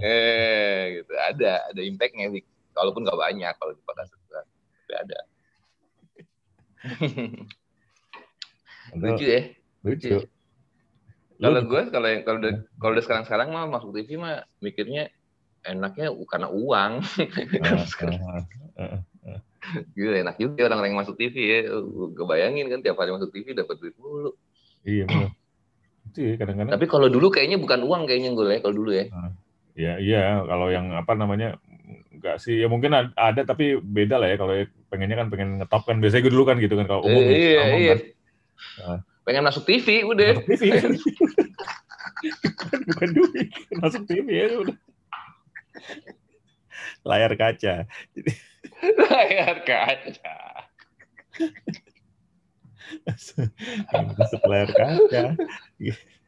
eh 0.01 0.81
gitu. 1.03 1.13
Ada 1.13 1.75
ada 1.75 1.83
impactnya 1.83 2.33
sih 2.33 2.45
walaupun 2.77 3.03
nggak 3.03 3.19
banyak 3.19 3.55
kalau 3.57 3.73
di 3.73 3.83
kota 3.83 4.05
Semarang 4.05 4.47
tapi 4.87 4.95
ada. 4.95 5.19
Lucu 8.95 9.27
ya 9.27 9.43
lucu, 9.87 10.19
kalau 11.39 11.63
gue 11.63 11.83
kalau 11.95 12.09
yang 12.11 12.23
kalau 12.27 12.39
kalau 12.79 12.93
udah 12.95 13.05
sekarang 13.07 13.25
sekarang 13.27 13.49
mah 13.55 13.71
masuk 13.71 13.95
TV 13.95 14.19
mah 14.19 14.47
mikirnya 14.63 15.11
enaknya 15.67 16.11
karena 16.27 16.49
uang. 16.51 17.03
Gitu 19.99 20.07
enak 20.15 20.39
juga 20.39 20.71
orang-orang 20.71 20.95
yang 20.95 21.01
masuk 21.03 21.19
TV 21.19 21.35
ya. 21.43 21.59
Gue 22.15 22.27
bayangin 22.27 22.71
kan 22.71 22.83
tiap 22.83 22.99
hari 22.99 23.11
masuk 23.11 23.35
TV 23.35 23.55
dapat 23.55 23.75
duit 23.79 23.95
mulu. 23.99 24.35
Iya 24.87 25.11
benar 25.11 25.35
itu 26.17 26.33
ya 26.33 26.35
kadang-kadang 26.41 26.73
tapi 26.73 26.87
kalau 26.89 27.13
dulu 27.13 27.29
kayaknya 27.29 27.61
bukan 27.61 27.85
uang 27.85 28.09
kayaknya 28.09 28.33
gue 28.33 28.47
ya 28.49 28.59
kalau 28.65 28.75
dulu 28.75 28.91
ya. 28.97 29.05
Iya, 29.77 29.93
iya. 30.01 30.23
Kalau 30.49 30.73
yang 30.73 30.97
apa 30.97 31.13
namanya 31.13 31.61
enggak 32.27 32.43
sih 32.43 32.59
ya 32.59 32.67
mungkin 32.67 32.91
ada 33.15 33.47
tapi 33.47 33.79
beda 33.79 34.19
lah 34.19 34.35
ya 34.35 34.37
kalau 34.43 34.59
pengennya 34.91 35.23
kan 35.23 35.31
pengen 35.31 35.63
ngetop 35.63 35.87
kan 35.87 36.03
biasanya 36.03 36.27
gue 36.27 36.33
dulu 36.35 36.43
kan 36.43 36.59
gitu 36.59 36.75
kan 36.75 36.91
kalau 36.91 37.07
umum 37.07 37.23
iya, 37.23 37.71
umum, 37.71 37.79
iya. 37.79 37.95
Kan. 37.95 38.01
Nah. 38.83 38.99
pengen 39.23 39.47
masuk 39.47 39.63
TV 39.63 40.03
udah 40.03 40.35
masuk 40.35 40.47
TV 40.51 40.63
bukan 42.91 43.09
duit 43.15 43.49
masuk 43.79 44.03
TV 44.11 44.27
ya 44.27 44.47
udah 44.59 44.77
layar 47.07 47.33
kaca 47.39 47.87
layar 48.83 49.57
kaca 49.63 50.35
masuk 54.19 54.43
layar 54.51 54.71
kaca 54.75 55.23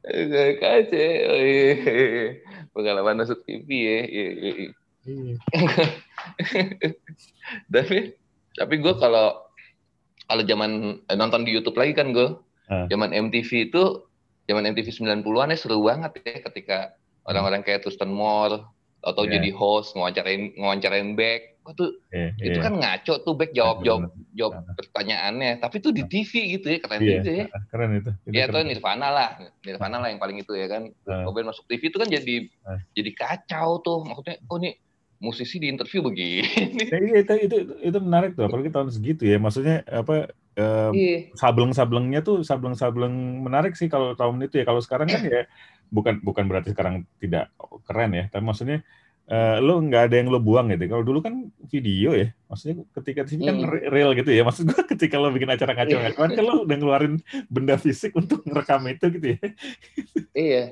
layar 0.07 0.53
kaca 0.63 1.07
oh, 1.27 1.43
iya. 1.43 1.75
pengalaman 2.71 3.27
masuk 3.27 3.43
TV 3.43 3.67
ya 3.67 3.99
iya, 4.07 4.31
iya. 4.39 4.71
Iya. 5.07 5.37
Tapi 7.75 8.19
tapi 8.59 8.75
gue 8.83 8.95
kalau 8.99 9.47
kalau 10.29 10.43
zaman 10.45 11.01
eh, 11.07 11.17
nonton 11.17 11.47
di 11.47 11.55
YouTube 11.55 11.79
lagi 11.79 11.95
kan 11.95 12.11
gue 12.11 12.35
uh. 12.69 12.87
zaman 12.91 13.15
MTV 13.15 13.71
itu 13.71 13.83
zaman 14.51 14.67
MTV 14.75 14.91
90-an 14.91 15.55
ya 15.55 15.57
seru 15.57 15.79
banget 15.87 16.19
ya 16.27 16.43
ketika 16.51 16.99
orang-orang 17.29 17.63
kayak 17.63 17.87
Tristan 17.87 18.11
Moore 18.11 18.67
atau 18.99 19.23
yeah. 19.25 19.39
jadi 19.39 19.55
host 19.55 19.95
ngawancarain 19.95 20.59
ngawancarain 20.59 21.15
back 21.15 21.63
oh, 21.63 21.75
tuh 21.77 22.03
yeah, 22.11 22.35
itu 22.43 22.59
yeah. 22.59 22.67
kan 22.67 22.75
ngaco 22.75 23.15
tuh 23.23 23.39
back 23.39 23.55
jawab 23.55 23.87
jawab 23.87 24.11
jawab 24.35 24.67
pertanyaannya 24.75 25.63
tapi 25.63 25.79
tuh 25.79 25.95
di 25.95 26.03
TV 26.11 26.59
gitu 26.59 26.67
ya 26.75 26.79
keren 26.83 27.01
yeah, 27.07 27.23
itu 27.23 27.31
ya 27.31 27.47
keren 27.71 27.91
itu, 27.95 28.11
itu 28.27 28.35
ya 28.35 28.51
tuh 28.51 28.67
Nirvana 28.67 29.09
lah 29.15 29.29
Nirvana 29.63 30.03
lah 30.03 30.09
yang 30.11 30.19
paling 30.19 30.43
itu 30.43 30.51
ya 30.51 30.67
kan 30.67 30.91
uh. 31.07 31.31
masuk 31.31 31.63
TV 31.71 31.95
itu 31.95 31.99
kan 32.03 32.11
jadi 32.11 32.51
uh. 32.67 32.81
jadi 32.99 33.11
kacau 33.15 33.79
tuh 33.87 34.03
maksudnya 34.03 34.43
oh 34.51 34.59
nih 34.59 34.75
musisi 35.19 35.59
di 35.59 35.67
interview 35.67 36.01
begini. 36.03 36.47
Ya, 36.89 36.99
itu, 37.23 37.35
itu 37.43 37.57
itu 37.83 37.99
menarik 37.99 38.39
tuh, 38.39 38.47
apalagi 38.47 38.71
tahun 38.71 38.95
segitu 38.95 39.27
ya. 39.27 39.37
Maksudnya 39.43 39.83
apa 39.91 40.31
um, 40.55 40.93
yeah. 40.95 41.27
sableng-sablengnya 41.35 42.23
tuh 42.23 42.47
sableng-sableng 42.47 43.43
menarik 43.43 43.75
sih 43.75 43.91
kalau 43.91 44.15
tahun 44.15 44.47
itu 44.47 44.63
ya. 44.63 44.65
Kalau 44.65 44.79
sekarang 44.79 45.11
kan 45.11 45.23
ya 45.27 45.43
bukan 45.91 46.23
bukan 46.23 46.45
berarti 46.47 46.71
sekarang 46.71 47.03
tidak 47.19 47.51
keren 47.91 48.15
ya, 48.15 48.25
tapi 48.31 48.45
maksudnya 48.47 48.87
uh, 49.27 49.59
lo 49.59 49.83
nggak 49.83 50.03
ada 50.11 50.17
yang 50.23 50.31
lo 50.31 50.39
buang 50.39 50.71
gitu. 50.71 50.87
Kalau 50.87 51.03
dulu 51.03 51.19
kan 51.19 51.51
video 51.67 52.15
ya, 52.15 52.31
maksudnya 52.47 52.87
ketika 53.03 53.27
TV 53.27 53.43
kan 53.43 53.59
mm. 53.59 53.91
real 53.91 54.15
gitu 54.15 54.31
ya. 54.31 54.43
Maksud 54.47 54.71
gue 54.71 54.83
ketika 54.97 55.19
lo 55.19 55.35
bikin 55.35 55.51
acara 55.51 55.75
ngaco-ngacoan 55.75 56.31
kan 56.31 56.45
lo 56.47 56.63
udah 56.63 56.77
ngeluarin 56.79 57.15
benda 57.51 57.75
fisik 57.75 58.15
untuk 58.15 58.47
ngerekam 58.47 58.87
itu 58.87 59.07
gitu 59.19 59.27
ya. 59.35 59.41
iya. 60.35 60.65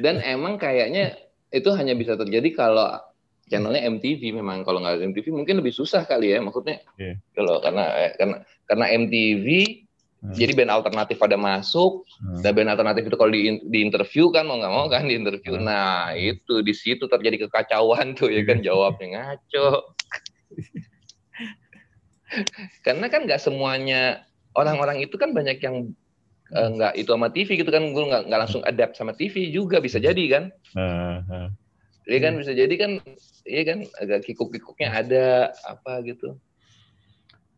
Dan 0.00 0.24
emang 0.24 0.56
kayaknya 0.56 1.14
itu 1.52 1.68
hanya 1.76 1.92
bisa 1.92 2.16
terjadi 2.16 2.48
kalau 2.56 2.96
channelnya 3.52 3.84
MTV 3.84 4.32
memang 4.32 4.64
kalau 4.64 4.80
nggak 4.80 5.04
MTV 5.12 5.28
mungkin 5.36 5.60
lebih 5.60 5.76
susah 5.76 6.08
kali 6.08 6.32
ya 6.32 6.40
maksudnya 6.40 6.80
yeah. 6.96 7.20
kalau 7.36 7.60
karena 7.60 7.84
eh, 8.00 8.12
karena 8.16 8.36
karena 8.64 8.86
MTV 8.96 9.46
hmm. 10.24 10.32
jadi 10.32 10.52
band 10.56 10.72
alternatif 10.72 11.20
pada 11.20 11.36
masuk 11.36 12.08
hmm. 12.24 12.40
dan 12.40 12.52
band 12.56 12.72
alternatif 12.72 13.12
itu 13.12 13.16
kalau 13.20 13.28
di, 13.28 13.60
di 13.68 13.78
interview 13.84 14.32
kan 14.32 14.48
mau 14.48 14.56
nggak 14.56 14.72
mau 14.72 14.88
kan 14.88 15.04
di 15.04 15.20
interview 15.20 15.60
hmm. 15.60 15.68
nah 15.68 16.16
itu 16.16 16.64
di 16.64 16.72
situ 16.72 17.04
terjadi 17.04 17.44
kekacauan 17.44 18.16
tuh 18.16 18.32
ya 18.32 18.40
kan 18.48 18.64
iya. 18.64 18.72
jawabnya 18.72 19.06
ngaco 19.20 19.68
karena 22.88 23.06
kan 23.12 23.28
nggak 23.28 23.42
semuanya 23.44 24.24
orang-orang 24.56 25.04
itu 25.04 25.20
kan 25.20 25.36
banyak 25.36 25.60
yang 25.60 25.92
uh, 26.56 26.68
nggak 26.72 26.92
itu 26.96 27.10
sama 27.12 27.28
TV 27.28 27.48
gitu 27.60 27.68
kan 27.68 27.84
gue 27.92 28.04
nggak 28.08 28.40
langsung 28.40 28.64
adapt 28.64 28.96
sama 28.96 29.12
TV 29.12 29.52
juga 29.52 29.84
bisa 29.84 30.00
jadi 30.00 30.24
kan 30.32 30.44
uh, 30.72 31.20
uh. 31.28 31.48
Iya 32.02 32.18
kan 32.18 32.32
bisa 32.34 32.52
jadi 32.54 32.74
kan 32.74 32.92
iya 33.46 33.62
kan 33.62 33.78
agak 34.02 34.26
kikuk-kikuknya 34.26 34.88
ada 34.90 35.26
apa 35.62 36.02
gitu. 36.02 36.34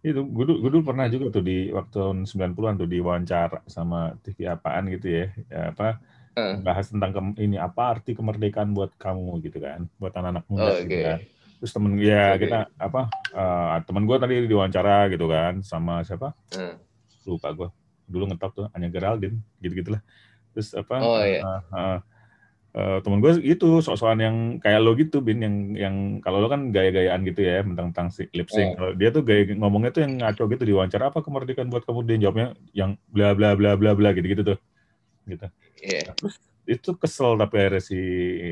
Itu 0.05 0.21
gue 0.21 0.45
dulu, 0.45 0.59
gue 0.61 0.71
dulu 0.77 0.85
pernah 0.93 1.09
juga 1.09 1.33
tuh 1.33 1.45
di 1.45 1.73
waktu 1.73 1.97
tahun 1.97 2.19
90-an 2.29 2.75
tuh 2.77 2.89
diwawancara 2.89 3.65
sama 3.65 4.13
TV 4.21 4.45
apaan 4.53 4.93
gitu 4.93 5.07
ya. 5.09 5.27
ya 5.49 5.73
apa 5.73 5.97
uh. 6.37 6.61
bahas 6.61 6.93
tentang 6.93 7.17
ke, 7.17 7.21
ini 7.41 7.57
apa 7.57 7.97
arti 7.97 8.13
kemerdekaan 8.13 8.77
buat 8.77 8.93
kamu 9.01 9.41
gitu 9.49 9.65
kan, 9.65 9.89
buat 9.97 10.13
anak-anak 10.13 10.45
muda 10.53 10.61
oh, 10.61 10.73
okay. 10.77 10.85
gitu 10.85 10.99
kan. 11.09 11.21
Terus 11.65 11.73
temen 11.73 11.93
ya 11.97 12.37
okay. 12.37 12.45
kita 12.45 12.59
apa 12.77 13.03
uh, 13.33 13.81
temen 13.81 14.05
gue 14.05 14.17
tadi 14.21 14.35
diwawancara 14.45 15.09
gitu 15.09 15.25
kan 15.25 15.65
sama 15.65 16.05
siapa? 16.05 16.37
Uh. 16.53 16.77
Lupa 17.25 17.49
gue. 17.57 17.69
Dulu 18.05 18.29
ngetop 18.29 18.53
tuh 18.53 18.67
Anya 18.77 18.93
Geraldine 18.93 19.41
gitu-gitulah. 19.65 20.05
Terus 20.53 20.77
apa? 20.77 21.01
Oh 21.01 21.25
iya. 21.25 21.41
Uh, 21.41 21.63
uh, 21.73 21.99
uh, 22.75 22.99
temen 23.01 23.23
gue 23.23 23.33
itu 23.41 23.81
sok-sokan 23.81 24.21
yang 24.21 24.37
kayak 24.59 24.83
lo 24.83 24.93
gitu 24.99 25.23
bin 25.23 25.41
yang 25.41 25.57
yang 25.75 25.95
kalau 26.21 26.43
lo 26.43 26.51
kan 26.51 26.75
gaya-gayaan 26.75 27.23
gitu 27.25 27.41
ya 27.47 27.63
tentang 27.63 27.95
tentang 27.95 28.09
lip 28.35 28.49
sync. 28.51 28.77
Oh. 28.77 28.93
dia 28.93 29.15
tuh 29.15 29.23
gaya 29.23 29.55
ngomongnya 29.55 29.95
tuh 29.95 30.03
yang 30.05 30.21
ngaco 30.21 30.51
gitu 30.51 30.63
di 30.67 30.75
wawancara 30.75 31.15
apa 31.15 31.23
kemerdekaan 31.23 31.71
buat 31.71 31.87
kamu? 31.87 32.01
Dia 32.05 32.17
jawabnya 32.29 32.49
yang 32.75 32.99
bla 33.09 33.33
bla 33.33 33.55
bla 33.55 33.79
bla 33.79 33.95
bla 33.95 34.11
gitu 34.13 34.27
gitu 34.27 34.43
tuh 34.43 34.59
gitu. 35.25 35.47
Yeah. 35.81 36.13
terus 36.19 36.37
itu 36.65 36.97
kesel 36.97 37.37
tapi 37.37 37.61
akhirnya 37.61 37.81
si 37.81 37.99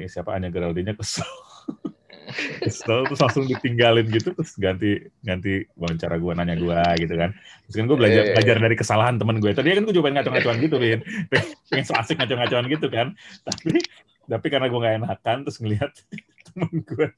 siapa 0.08 0.36
Anya 0.38 0.48
Geraldine 0.48 0.94
kesel. 0.94 1.26
Kesel 2.32 3.04
terus 3.10 3.20
langsung 3.20 3.44
ditinggalin 3.44 4.08
gitu 4.08 4.32
terus 4.32 4.56
ganti 4.56 5.04
ganti 5.20 5.68
wawancara 5.76 6.16
gue 6.16 6.32
nanya 6.32 6.56
gue 6.56 6.80
gitu 7.04 7.14
kan. 7.18 7.34
Terus 7.68 7.76
kan 7.76 7.84
gue 7.90 7.98
belajar 7.98 8.14
yeah, 8.14 8.24
yeah, 8.24 8.34
belajar 8.38 8.56
dari 8.62 8.76
kesalahan 8.78 9.16
temen 9.20 9.36
gue 9.42 9.52
tadi 9.52 9.68
kan 9.74 9.84
gue 9.84 9.94
coba 10.00 10.08
ngaco-ngacoan 10.16 10.56
gitu 10.64 10.76
bin. 10.80 11.00
Pengen 11.68 11.84
so 11.84 11.92
asik 11.98 12.16
ngaco-ngacoan 12.22 12.64
gitu 12.72 12.86
kan. 12.88 13.12
Tapi 13.44 13.84
tapi 14.26 14.46
karena 14.48 14.66
gue 14.70 14.80
gak 14.80 14.96
enakan 15.02 15.36
terus 15.46 15.58
ngelihat 15.58 15.92
temen 16.46 16.70
gue 16.82 17.08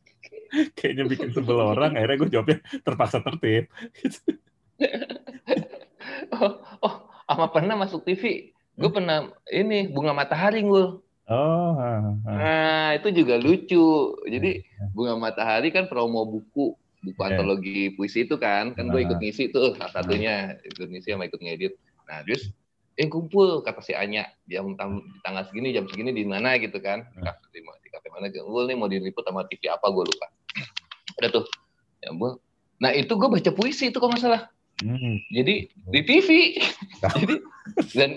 kayaknya 0.78 1.04
bikin 1.10 1.30
sebel 1.34 1.58
orang 1.58 1.98
akhirnya 1.98 2.16
gue 2.20 2.30
jawabnya 2.30 2.58
terpaksa 2.86 3.18
tertib 3.20 3.68
gitu. 3.98 4.20
oh, 6.38 6.62
oh 6.84 6.94
sama 7.24 7.46
pernah 7.50 7.74
masuk 7.74 8.04
TV 8.06 8.54
gue 8.74 8.90
hmm? 8.90 8.96
pernah 8.96 9.18
ini 9.50 9.90
bunga 9.90 10.12
matahari 10.14 10.62
gue 10.62 11.04
Oh, 11.24 11.72
ha, 11.80 12.04
ha. 12.04 12.32
nah 12.36 12.88
itu 12.92 13.08
juga 13.08 13.40
lucu. 13.40 14.12
Jadi 14.28 14.60
hmm, 14.60 14.76
hmm. 14.76 14.88
bunga 14.92 15.16
matahari 15.16 15.72
kan 15.72 15.88
promo 15.88 16.28
buku, 16.28 16.76
buku 17.00 17.16
yeah. 17.16 17.28
antologi 17.32 17.96
puisi 17.96 18.28
itu 18.28 18.36
kan, 18.36 18.76
kan 18.76 18.92
gue 18.92 19.08
ikut 19.08 19.16
ngisi 19.16 19.48
tuh 19.48 19.72
salah 19.72 19.88
satunya, 19.88 20.52
ikut 20.60 20.84
ngisi 20.84 21.16
sama 21.16 21.24
ikut 21.24 21.40
ngedit. 21.40 21.80
Nah, 22.04 22.20
terus 22.28 22.52
eh 22.94 23.08
kumpul 23.10 23.62
kata 23.66 23.82
si 23.82 23.92
Anya. 23.94 24.30
Jam 24.46 24.74
di 24.74 24.78
tanggal 25.24 25.44
segini 25.50 25.74
jam 25.74 25.86
segini 25.90 26.14
di 26.14 26.24
mana 26.26 26.58
gitu 26.58 26.78
kan. 26.78 27.06
Di 27.14 27.20
kafe 27.22 27.44
di, 27.54 27.88
kafe 27.90 28.06
mana 28.10 28.30
kumpul 28.30 28.66
nih 28.66 28.76
mau 28.78 28.86
diliput 28.90 29.22
sama 29.26 29.46
TV 29.46 29.70
apa 29.70 29.86
gue 29.90 30.04
lupa. 30.06 30.26
Udah 31.18 31.30
tuh. 31.30 31.46
Ya 32.04 32.12
gue 32.12 32.30
nah 32.82 32.90
itu 32.90 33.12
gue 33.14 33.28
baca 33.30 33.50
puisi 33.54 33.88
itu 33.90 33.96
kok 33.96 34.10
masalah 34.10 34.50
hmm. 34.82 35.30
jadi 35.30 35.54
di 35.70 36.00
TV 36.02 36.28
jadi 37.14 37.34
dan 37.94 38.10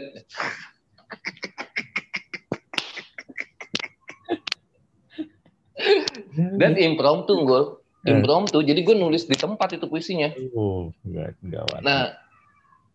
dan 6.57 6.73
impromptu 6.77 7.33
gue 7.47 7.61
impromptu. 8.07 8.63
Jadi 8.63 8.87
gue 8.87 8.95
nulis 8.95 9.27
di 9.27 9.35
tempat 9.35 9.75
itu 9.75 9.83
puisinya. 9.91 10.31
Oh 10.55 10.95
enggak 11.03 11.35
enggak 11.43 11.65
nah 11.83 12.15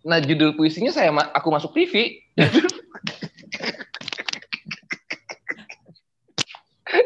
Nah 0.03 0.19
judul 0.19 0.59
puisinya 0.59 0.91
saya 0.91 1.15
aku 1.15 1.49
masuk 1.51 1.71
TV. 1.75 2.19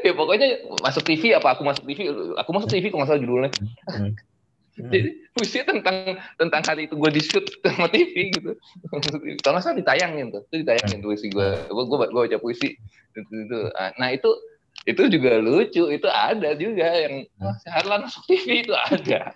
ya 0.06 0.12
pokoknya 0.16 0.66
masuk 0.82 1.04
TV 1.06 1.36
apa 1.36 1.54
aku 1.54 1.62
masuk 1.62 1.86
TV 1.86 2.10
aku 2.34 2.50
masuk 2.50 2.68
TV 2.70 2.90
kok 2.90 2.98
nggak 2.98 3.08
salah 3.08 3.22
judulnya. 3.22 3.50
Hmm. 3.86 4.12
jadi 4.76 5.08
puisi 5.32 5.64
tentang 5.64 6.20
tentang 6.36 6.60
hari 6.60 6.84
itu 6.84 7.00
gue 7.00 7.08
di 7.08 7.22
shoot 7.24 7.48
sama 7.64 7.88
TV 7.88 8.28
gitu. 8.32 8.52
Kalau 9.40 9.56
nggak 9.56 9.64
salah 9.64 9.76
ditayangin 9.76 10.32
tuh. 10.32 10.44
Itu 10.52 10.64
ditayangin 10.64 11.00
puisi 11.00 11.32
gue 11.32 11.48
gue 11.68 11.84
gue 11.88 11.98
baca 12.12 12.38
puisi. 12.40 12.76
Itu, 13.16 13.20
itu 13.32 13.58
nah 13.72 14.08
itu 14.12 14.28
itu 14.84 15.02
juga 15.08 15.40
lucu. 15.40 15.88
Itu 15.88 16.08
ada 16.08 16.52
juga 16.56 16.88
yang 16.92 17.24
wah 17.40 17.56
Harlan 17.72 18.04
masuk 18.08 18.24
TV 18.28 18.68
itu 18.68 18.72
ada 18.76 19.32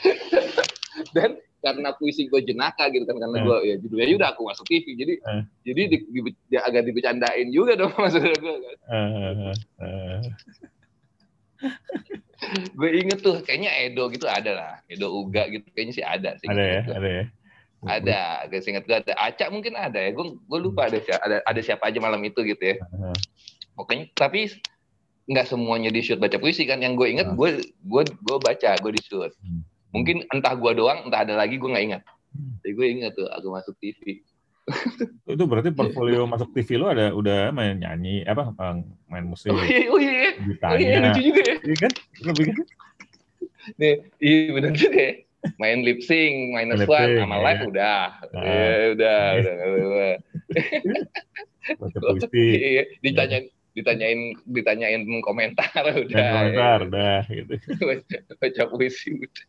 dan 1.16 1.38
karena 1.60 1.92
puisi 1.96 2.26
gue 2.26 2.40
jenaka 2.40 2.88
gitu 2.88 3.04
kan 3.04 3.20
karena 3.20 3.36
eh. 3.36 3.44
gue 3.44 3.56
ya 3.68 3.74
judulnya 3.84 4.16
udah 4.16 4.28
aku 4.32 4.42
masuk 4.48 4.64
TV 4.64 4.96
jadi 4.96 5.14
uh. 5.28 5.42
jadi 5.62 5.82
di, 5.92 5.96
di, 6.08 6.20
di, 6.48 6.56
agak 6.56 6.88
dibecandain 6.88 7.48
juga 7.52 7.76
dong 7.76 7.92
maksudnya 8.00 8.32
gue 8.32 8.54
kan 8.56 8.76
uh, 8.88 9.52
uh. 9.84 10.20
gue 12.80 12.90
inget 12.96 13.20
tuh 13.20 13.44
kayaknya 13.44 13.70
Edo 13.84 14.08
gitu 14.08 14.24
ada 14.24 14.50
lah 14.56 14.74
Edo 14.88 15.12
Uga 15.12 15.52
gitu 15.52 15.68
kayaknya 15.76 15.94
sih 16.00 16.04
ada 16.04 16.30
sih 16.40 16.48
ada 16.48 16.64
ya 16.64 16.80
ada 16.88 17.08
ya 17.08 17.24
ada 17.80 18.20
gue 18.48 18.60
inget 18.64 18.84
gue 18.88 18.96
ada 18.96 19.12
Acak 19.20 19.48
mungkin 19.52 19.76
ada 19.76 20.00
ya 20.00 20.10
gue 20.16 20.26
gue 20.40 20.58
lupa 20.60 20.88
ada 20.88 20.96
ada 21.20 21.44
ada 21.44 21.60
siapa 21.60 21.92
aja 21.92 22.00
malam 22.00 22.24
itu 22.24 22.40
gitu 22.40 22.60
ya 22.60 22.76
uh. 22.96 23.16
pokoknya 23.76 24.08
tapi 24.16 24.48
nggak 25.28 25.46
semuanya 25.46 25.92
di 25.92 26.00
shoot 26.00 26.18
baca 26.18 26.40
puisi 26.40 26.64
kan 26.64 26.80
yang 26.80 26.96
gue 26.96 27.06
inget 27.12 27.28
gue 27.36 27.60
gue 27.84 28.02
gue 28.08 28.36
baca 28.40 28.70
gue 28.80 28.92
di 28.96 29.02
shoot 29.04 29.36
hmm 29.44 29.69
mungkin 29.90 30.22
entah 30.30 30.54
gua 30.54 30.72
doang 30.72 31.06
entah 31.06 31.26
ada 31.26 31.34
lagi 31.34 31.58
gua 31.58 31.76
nggak 31.76 31.86
ingat. 31.86 32.02
Hmm. 32.30 32.62
jadi 32.62 32.72
gue 32.78 32.86
ingat 32.94 33.12
tuh 33.18 33.26
aku 33.26 33.46
masuk 33.50 33.74
TV 33.82 34.22
itu 35.26 35.44
berarti 35.50 35.74
portfolio 35.74 36.30
masuk 36.30 36.54
TV 36.54 36.78
lo 36.78 36.86
ada 36.94 37.10
udah 37.10 37.50
main 37.50 37.74
nyanyi 37.74 38.22
apa 38.22 38.54
main 39.10 39.26
musik 39.26 39.50
oh 39.50 39.58
iya 39.58 39.90
oh 39.90 39.98
iya, 39.98 40.30
oh, 40.62 40.78
iya 40.78 40.96
lucu 41.10 41.20
juga 41.26 41.42
ya. 41.42 41.56
Iya 41.58 41.76
kan? 41.82 41.92
Nih 43.82 43.94
iya 44.22 44.38
benar 44.54 44.72
juga 44.78 45.00
ya. 45.00 45.12
Main 45.58 45.82
lip 45.82 46.00
sync 46.06 46.54
minus 46.54 46.84
lip 46.84 46.90
one 46.90 47.18
sama 47.18 47.36
live 47.42 47.60
ya. 47.60 47.66
udah. 47.66 48.06
Nah. 48.30 48.42
ya, 48.46 48.86
udah 48.94 49.18
udah 49.40 49.54
udah 49.58 50.14
baca 51.80 51.98
puisi. 52.30 52.38
iya, 52.56 52.82
ditanyain 53.02 53.44
ditanyain 53.74 54.20
ditanyain 54.46 55.02
komentar 55.22 55.82
udah 55.82 56.26
komentar 56.30 56.78
udah 56.86 57.20
gitu. 57.26 57.54
Baca 58.40 58.62
puisi 58.70 59.18
udah 59.18 59.44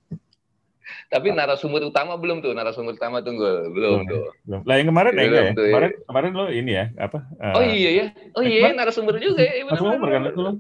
tapi 1.10 1.32
narasumber 1.32 1.84
utama 1.84 2.18
belum 2.18 2.44
tuh, 2.44 2.56
narasumber 2.56 2.96
utama 2.96 3.22
tunggu 3.22 3.72
belum 3.72 4.08
tuh. 4.08 4.32
Belum. 4.48 4.62
Lah 4.64 4.76
yang 4.80 4.88
kemarin 4.90 5.12
ya 5.16 5.24
enggak 5.24 5.44
ya? 5.44 5.52
ya? 5.52 5.54
Kemarin 5.56 5.92
kemarin 6.08 6.32
lo 6.36 6.46
ini 6.50 6.72
ya, 6.72 6.86
apa? 6.98 7.20
Uh, 7.40 7.56
oh 7.60 7.64
iya 7.64 7.90
ya. 7.92 8.06
Oh 8.36 8.44
iya, 8.44 8.72
narasumber 8.72 9.16
juga 9.20 9.44
ya. 9.44 9.64
Narasumber 9.66 10.10
kan 10.10 10.22
itu 10.30 10.42
lo. 10.42 10.52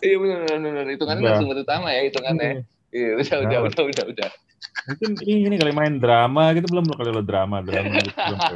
Iya 0.00 0.16
benar 0.16 0.38
benar 0.48 0.84
kan 0.96 1.16
narasumber 1.20 1.56
utama 1.60 1.92
ya 1.92 2.02
hitungannya. 2.08 2.64
Iya, 2.90 3.08
iya 3.16 3.16
udah 3.16 3.36
udah 3.46 3.58
udah 3.70 3.84
udah 3.86 4.04
udah. 4.16 4.30
Mungkin 4.90 5.16
ini 5.24 5.56
kali 5.56 5.72
main 5.72 6.00
drama 6.00 6.52
gitu 6.56 6.66
belum 6.68 6.84
lo 6.88 6.94
kali 6.96 7.10
lo 7.12 7.22
drama 7.24 7.62
drama 7.62 8.00
gitu 8.00 8.16
belum. 8.16 8.40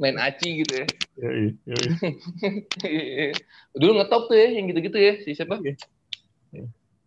main 0.00 0.16
aci 0.16 0.64
gitu 0.64 0.72
ya. 0.80 0.86
Yoi, 1.20 1.52
yoi. 1.68 1.88
Dulu 3.80 4.00
ngetop 4.00 4.32
tuh 4.32 4.36
ya, 4.36 4.48
yang 4.56 4.64
gitu-gitu 4.72 4.96
ya, 4.96 5.12
si 5.20 5.36
siapa? 5.36 5.60
Iya. 5.60 5.76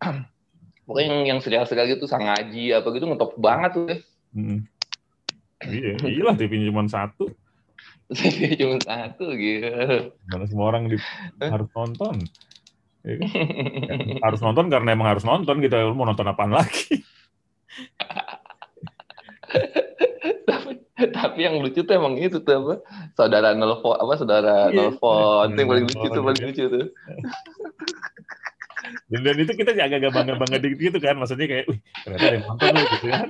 Pokoknya 0.84 1.08
yang 1.08 1.20
yang 1.36 1.40
serial-serial 1.40 1.88
gitu 1.96 2.06
Sangaji 2.08 2.76
apa 2.76 2.88
gitu 2.92 3.08
ngetop 3.08 3.40
banget 3.40 3.72
tuh 3.76 3.84
ya. 3.88 3.98
Hmm. 4.36 4.60
Iya, 5.64 5.96
iyalah 6.04 6.36
TV 6.36 6.60
cuma 6.68 6.84
satu. 6.92 7.32
TV 8.18 8.60
cuma 8.60 8.78
satu 8.84 9.32
gitu. 9.32 10.12
Mana 10.28 10.46
semua 10.48 10.66
orang 10.76 10.92
di, 10.92 11.00
harus 11.40 11.70
nonton. 11.72 12.28
Ya, 13.04 13.20
kan? 13.20 13.28
harus 14.24 14.40
nonton 14.40 14.72
karena 14.72 14.96
emang 14.96 15.08
harus 15.08 15.24
nonton 15.24 15.64
gitu. 15.64 15.76
Mau 15.96 16.04
nonton 16.04 16.28
apaan 16.28 16.52
lagi? 16.52 17.00
tapi 21.34 21.40
yang 21.44 21.60
lucu 21.60 21.84
tuh 21.84 21.96
emang 21.98 22.16
itu 22.16 22.40
tuh 22.40 22.54
apa 22.54 22.74
saudara 23.18 23.52
nelfon 23.58 23.98
apa 23.98 24.14
saudara 24.16 24.70
yeah. 24.70 24.88
nelfon 24.88 25.52
itu 25.52 25.60
yang 25.60 25.70
paling 25.70 25.86
lucu 25.90 26.08
tuh 26.08 26.22
paling 26.22 26.44
lucu 26.46 26.64
tuh 26.70 26.86
dan, 29.12 29.20
dan 29.24 29.36
itu 29.40 29.54
kita 29.56 29.72
agak-agak 29.76 30.12
bangga-bangga 30.12 30.58
dikit 30.60 30.80
gitu 30.80 30.98
kan 31.00 31.16
maksudnya 31.20 31.48
kayak 31.48 31.66
wih 31.72 31.80
ternyata 32.04 32.24
ada 32.24 32.36
yang 32.36 32.46
nonton 32.48 32.70
loh 32.74 32.86
gitu 32.88 33.08
kan 33.10 33.28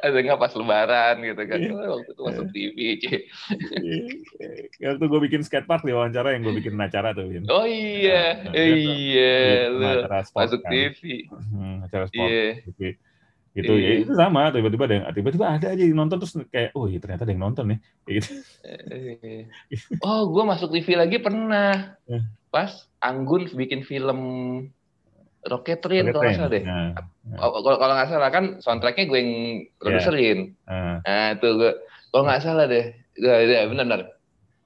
ada 0.00 0.16
nggak 0.16 0.40
pas 0.40 0.52
lebaran 0.56 1.16
gitu 1.20 1.42
kan 1.44 1.58
yeah. 1.60 1.88
waktu 1.92 2.10
itu 2.10 2.22
masuk 2.24 2.46
TV 2.52 2.78
yeah. 4.80 4.88
waktu 4.96 5.04
gue 5.04 5.20
bikin 5.28 5.40
skatepark 5.44 5.84
di 5.84 5.92
wawancara 5.92 6.32
yang 6.32 6.42
gue 6.48 6.54
bikin 6.56 6.80
acara 6.80 7.12
tuh 7.12 7.28
Win. 7.28 7.44
oh 7.52 7.68
iya 7.68 8.40
nah, 8.48 8.56
iya 8.56 9.68
masuk 10.32 10.60
kan. 10.64 10.70
TV 10.72 11.28
hmm, 11.28 11.84
acara 11.84 12.04
sport 12.08 12.30
yeah. 12.32 12.52
TV 12.64 12.96
gitu. 13.56 13.72
Ya 13.76 13.90
itu 14.02 14.12
sama 14.14 14.54
tiba-tiba 14.54 14.84
ada 14.86 14.94
yang 14.94 15.04
tiba-tiba 15.10 15.44
ada 15.46 15.66
aja 15.74 15.82
yang 15.82 15.98
nonton 15.98 16.22
terus 16.22 16.34
kayak 16.50 16.70
oh 16.78 16.86
iya 16.86 16.98
ternyata 17.02 17.26
ada 17.26 17.32
yang 17.32 17.42
nonton 17.42 17.64
nih. 17.74 17.78
Gitu. 18.10 18.30
oh 20.02 20.26
gue 20.30 20.44
masuk 20.46 20.74
TV 20.74 20.98
lagi 20.98 21.22
pernah. 21.22 21.94
Eh. 22.10 22.22
pas 22.50 22.90
Anggun 22.98 23.46
bikin 23.54 23.86
film 23.86 24.20
Rocket 25.46 25.78
Train 25.78 26.10
kalau 26.10 26.26
nggak 26.26 26.36
salah 26.36 26.50
deh. 26.50 26.64
Nah, 26.66 26.90
nah. 27.22 27.38
kalau 27.38 27.78
kalau 27.78 27.94
nggak 27.94 28.10
salah 28.10 28.30
kan 28.34 28.44
soundtracknya 28.58 29.06
gue 29.06 29.18
yang 29.18 29.32
produserin. 29.78 30.38
Yeah. 30.66 30.98
nah 31.06 31.26
itu 31.38 31.48
gue 31.54 31.72
kalau 32.10 32.22
nggak 32.26 32.42
salah 32.42 32.66
deh. 32.66 32.90
Ya, 33.20 33.34
ya 33.46 33.70
benar-benar 33.70 34.20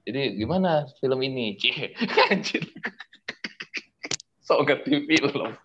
jadi 0.05 0.37
gimana 0.37 0.85
film 1.01 1.19
ini? 1.25 1.53
Cie 1.59 1.97
anjir. 2.29 2.63
So 4.45 4.61
ngerti 4.61 5.09
film 5.09 5.57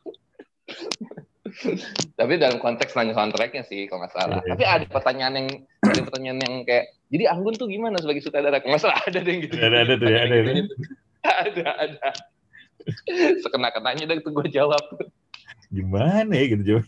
tapi 2.20 2.36
dalam 2.36 2.60
konteks 2.60 2.92
nanya 2.92 3.16
soundtracknya 3.16 3.64
sih 3.64 3.88
kalau 3.88 4.04
nggak 4.04 4.12
salah. 4.12 4.44
Yeah. 4.44 4.52
Tapi 4.54 4.64
ada 4.68 4.84
pertanyaan 4.92 5.34
yang 5.40 5.48
ada 5.80 6.00
pertanyaan 6.04 6.38
yang 6.44 6.54
kayak 6.68 6.92
jadi 7.08 7.24
Anggun 7.32 7.56
tuh 7.56 7.68
gimana 7.72 7.96
sebagai 7.96 8.20
sutradara? 8.20 8.60
Kalau 8.60 8.76
nggak 8.76 8.84
salah 8.84 9.00
ada 9.00 9.18
deh 9.24 9.36
gitu. 9.48 9.56
Ada 9.56 9.76
ada 9.88 9.94
tuh 9.96 10.08
ya 10.08 10.18
ada. 10.28 10.36
Gitu. 10.44 10.74
Ada 11.20 11.66
ada. 11.76 12.08
Sekena 13.40 13.68
kenanya 13.72 14.04
dan 14.08 14.20
tuh 14.20 14.32
gue 14.36 14.48
jawab. 14.52 14.84
Gimana 15.72 16.32
ya 16.32 16.44
gitu 16.52 16.62
jawab. 16.64 16.86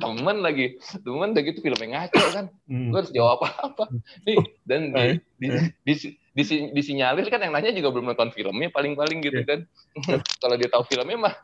temen 0.00 0.38
lagi 0.38 0.78
temen 1.02 1.34
udah 1.34 1.42
gitu 1.42 1.58
filmnya 1.66 2.06
ngaco 2.06 2.24
kan 2.30 2.46
hmm. 2.70 2.94
gue 2.94 2.98
harus 3.02 3.10
jawab 3.10 3.42
apa-apa 3.42 3.90
nih 4.22 4.38
dan 4.62 4.94
di, 4.94 5.02
di, 5.42 5.46
di, 5.82 5.94
di, 6.30 6.42
disinyalir 6.70 7.26
kan 7.26 7.42
yang 7.42 7.50
nanya 7.50 7.74
juga 7.74 7.90
belum 7.90 8.14
nonton 8.14 8.30
filmnya 8.30 8.70
paling-paling 8.70 9.18
gitu 9.18 9.42
iya. 9.42 9.50
kan 9.50 9.60
kalau 10.42 10.54
dia 10.54 10.70
tahu 10.70 10.86
filmnya 10.86 11.18
mah 11.26 11.34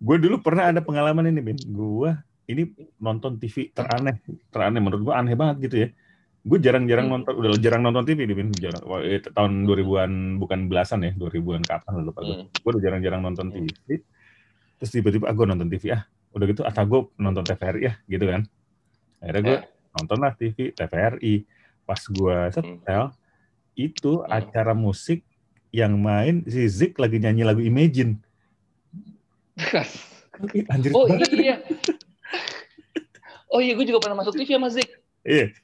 gue 0.00 0.16
dulu 0.18 0.36
pernah 0.42 0.70
ada 0.70 0.80
pengalaman 0.80 1.30
ini, 1.30 1.40
Bin. 1.40 1.58
Gue 1.70 2.14
ini 2.50 2.68
nonton 3.00 3.40
TV 3.40 3.72
teraneh, 3.72 4.20
teraneh 4.52 4.80
menurut 4.80 5.02
gue 5.06 5.14
aneh 5.14 5.34
banget 5.34 5.56
gitu 5.70 5.76
ya. 5.86 5.88
Gue 6.44 6.58
jarang-jarang 6.60 7.08
hmm. 7.08 7.14
nonton, 7.16 7.32
udah 7.40 7.50
jarang 7.56 7.82
nonton 7.82 8.04
TV 8.04 8.28
nih, 8.28 8.36
Bin. 8.36 8.48
Jarang, 8.52 8.82
eh, 9.00 9.20
tahun 9.20 9.64
2000-an 9.64 10.12
bukan 10.36 10.58
belasan 10.68 11.06
ya, 11.08 11.12
2000-an 11.16 11.64
kapan 11.64 11.92
lupa 12.04 12.20
gue. 12.20 12.36
Hmm. 12.44 12.48
Gue 12.52 12.70
udah 12.76 12.82
jarang-jarang 12.84 13.20
nonton 13.24 13.46
TV. 13.48 13.66
Hmm. 13.70 14.02
Terus 14.82 14.90
tiba-tiba 14.92 15.24
ah, 15.30 15.34
gue 15.34 15.46
nonton 15.48 15.68
TV 15.72 15.84
ah. 15.94 16.02
Udah 16.34 16.46
gitu, 16.50 16.62
atau 16.66 16.82
gue 16.84 17.00
nonton 17.22 17.46
TVRI 17.46 17.80
ya, 17.86 17.92
gitu 18.10 18.24
kan. 18.26 18.42
Akhirnya 19.22 19.42
gue 19.42 19.58
eh. 19.58 19.62
nonton 19.96 20.18
lah 20.20 20.32
TV 20.36 20.74
TVRI. 20.74 21.34
Pas 21.84 22.00
gue 22.00 22.36
setel, 22.48 23.04
itu 23.76 24.24
acara 24.24 24.72
musik 24.72 25.20
yang 25.74 25.98
main 25.98 26.46
si 26.46 26.64
Zik 26.70 27.02
lagi 27.02 27.18
nyanyi 27.18 27.42
lagu 27.42 27.58
Imagine. 27.58 28.22
Anjir 30.72 30.90
oh 30.94 31.06
banget. 31.06 31.30
iya. 31.34 31.56
Oh 33.54 33.62
iya, 33.62 33.78
gue 33.78 33.86
juga 33.86 34.02
pernah 34.02 34.18
masuk 34.18 34.34
TV 34.34 34.58
sama 34.58 34.66
Zik. 34.66 34.88
Iya. 35.22 35.54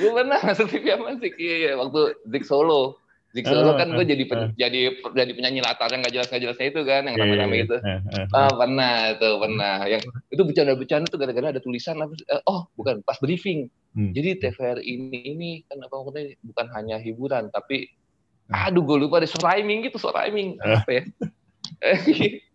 gue 0.00 0.10
pernah 0.12 0.40
masuk 0.40 0.66
TV 0.72 0.96
sama 0.96 1.12
Zik. 1.20 1.34
Iya, 1.36 1.54
iya. 1.60 1.72
Waktu 1.76 2.00
Zik 2.24 2.44
Solo. 2.48 2.96
Zik 3.36 3.44
Solo 3.44 3.76
uh, 3.76 3.76
kan 3.76 3.92
gue 3.92 4.00
uh, 4.00 4.08
jadi 4.08 4.24
uh. 4.32 4.48
jadi 4.56 4.80
jadi 5.12 5.32
penyanyi 5.36 5.60
latar 5.60 5.92
yang 5.92 6.00
gak 6.00 6.14
jelas 6.16 6.32
gak 6.32 6.40
jelasnya 6.40 6.72
itu 6.72 6.80
kan, 6.88 7.04
yang 7.04 7.20
rame-rame 7.20 7.52
yeah, 7.52 7.66
itu. 7.68 7.76
Uh, 7.76 7.88
uh, 8.00 8.16
uh. 8.16 8.26
Ah, 8.32 8.52
pernah 8.56 8.92
itu 9.12 9.28
pernah. 9.36 9.74
Yang 9.84 10.02
itu 10.32 10.42
bercanda-bercanda 10.48 11.06
tuh 11.12 11.18
gara-gara 11.20 11.46
ada 11.52 11.60
tulisan 11.60 12.00
apa? 12.00 12.16
Uh, 12.32 12.42
oh, 12.48 12.60
bukan 12.80 13.04
pas 13.04 13.20
briefing. 13.20 13.68
Hmm. 13.92 14.16
Jadi 14.16 14.40
TVR 14.40 14.80
ini 14.80 15.36
ini 15.36 15.50
kan 15.68 15.84
apa 15.84 15.92
maksudnya 16.00 16.32
bukan 16.44 16.66
hanya 16.72 16.96
hiburan 17.00 17.52
tapi 17.52 17.92
aduh 18.46 18.84
gue 18.86 19.04
lupa 19.04 19.20
ada 19.20 19.28
rhyming 19.28 19.84
gitu, 19.84 20.00
rhyming 20.00 20.56
apa 20.64 21.02
ya? 21.02 21.04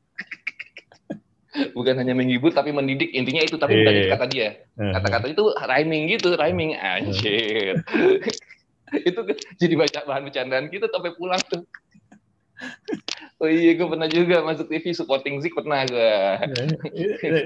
bukan 1.76 2.00
hanya 2.00 2.16
menghibur 2.16 2.56
tapi 2.56 2.72
mendidik 2.72 3.12
intinya 3.12 3.44
itu 3.44 3.60
tapi 3.60 3.84
bukan 3.84 3.94
itu 3.94 4.08
iya. 4.08 4.14
kata 4.16 4.26
dia 4.32 4.50
kata-kata 4.80 5.26
itu 5.36 5.44
rhyming 5.68 6.04
gitu 6.16 6.40
rhyming 6.40 6.80
anjir 6.80 7.76
itu 9.10 9.20
jadi 9.60 9.74
baca 9.76 10.00
bahan 10.08 10.24
bercandaan 10.28 10.68
kita 10.72 10.88
sampai 10.88 11.12
pulang 11.16 11.42
tuh 11.52 11.64
Oh 13.42 13.50
iya, 13.50 13.74
gue 13.74 13.88
pernah 13.90 14.06
juga 14.06 14.46
masuk 14.46 14.70
TV 14.70 14.94
supporting 14.94 15.42
Zik 15.42 15.58
pernah 15.58 15.82
gue. 15.82 16.14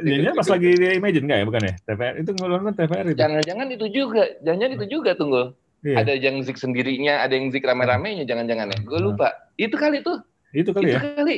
Ini 0.04 0.36
pas 0.36 0.44
lagi 0.44 0.76
di 0.76 1.00
Imagine 1.00 1.24
nggak 1.24 1.40
ya, 1.40 1.46
bukan 1.48 1.62
ya? 1.64 1.74
TVR 1.88 2.14
itu 2.20 2.32
ngeluarin 2.36 2.76
TVR 2.76 3.06
itu. 3.08 3.16
Jangan-jangan 3.16 3.68
itu 3.72 3.86
juga, 3.88 4.24
jangan-jangan 4.44 4.76
itu 4.76 4.86
juga 4.92 5.12
tunggu. 5.16 5.56
Iya. 5.88 6.04
Ada 6.04 6.14
yang 6.20 6.44
Zik 6.44 6.60
sendirinya, 6.60 7.24
ada 7.24 7.32
yang 7.40 7.48
Zik 7.48 7.64
rame-ramenya, 7.64 8.28
jangan-jangan 8.28 8.76
ya. 8.76 8.80
Gue 8.84 9.00
lupa. 9.00 9.32
Itu 9.56 9.80
kali 9.80 10.04
tuh. 10.04 10.20
Itu 10.52 10.76
kali 10.76 10.92
itu 10.92 11.00
ya. 11.00 11.02
Kali. 11.16 11.38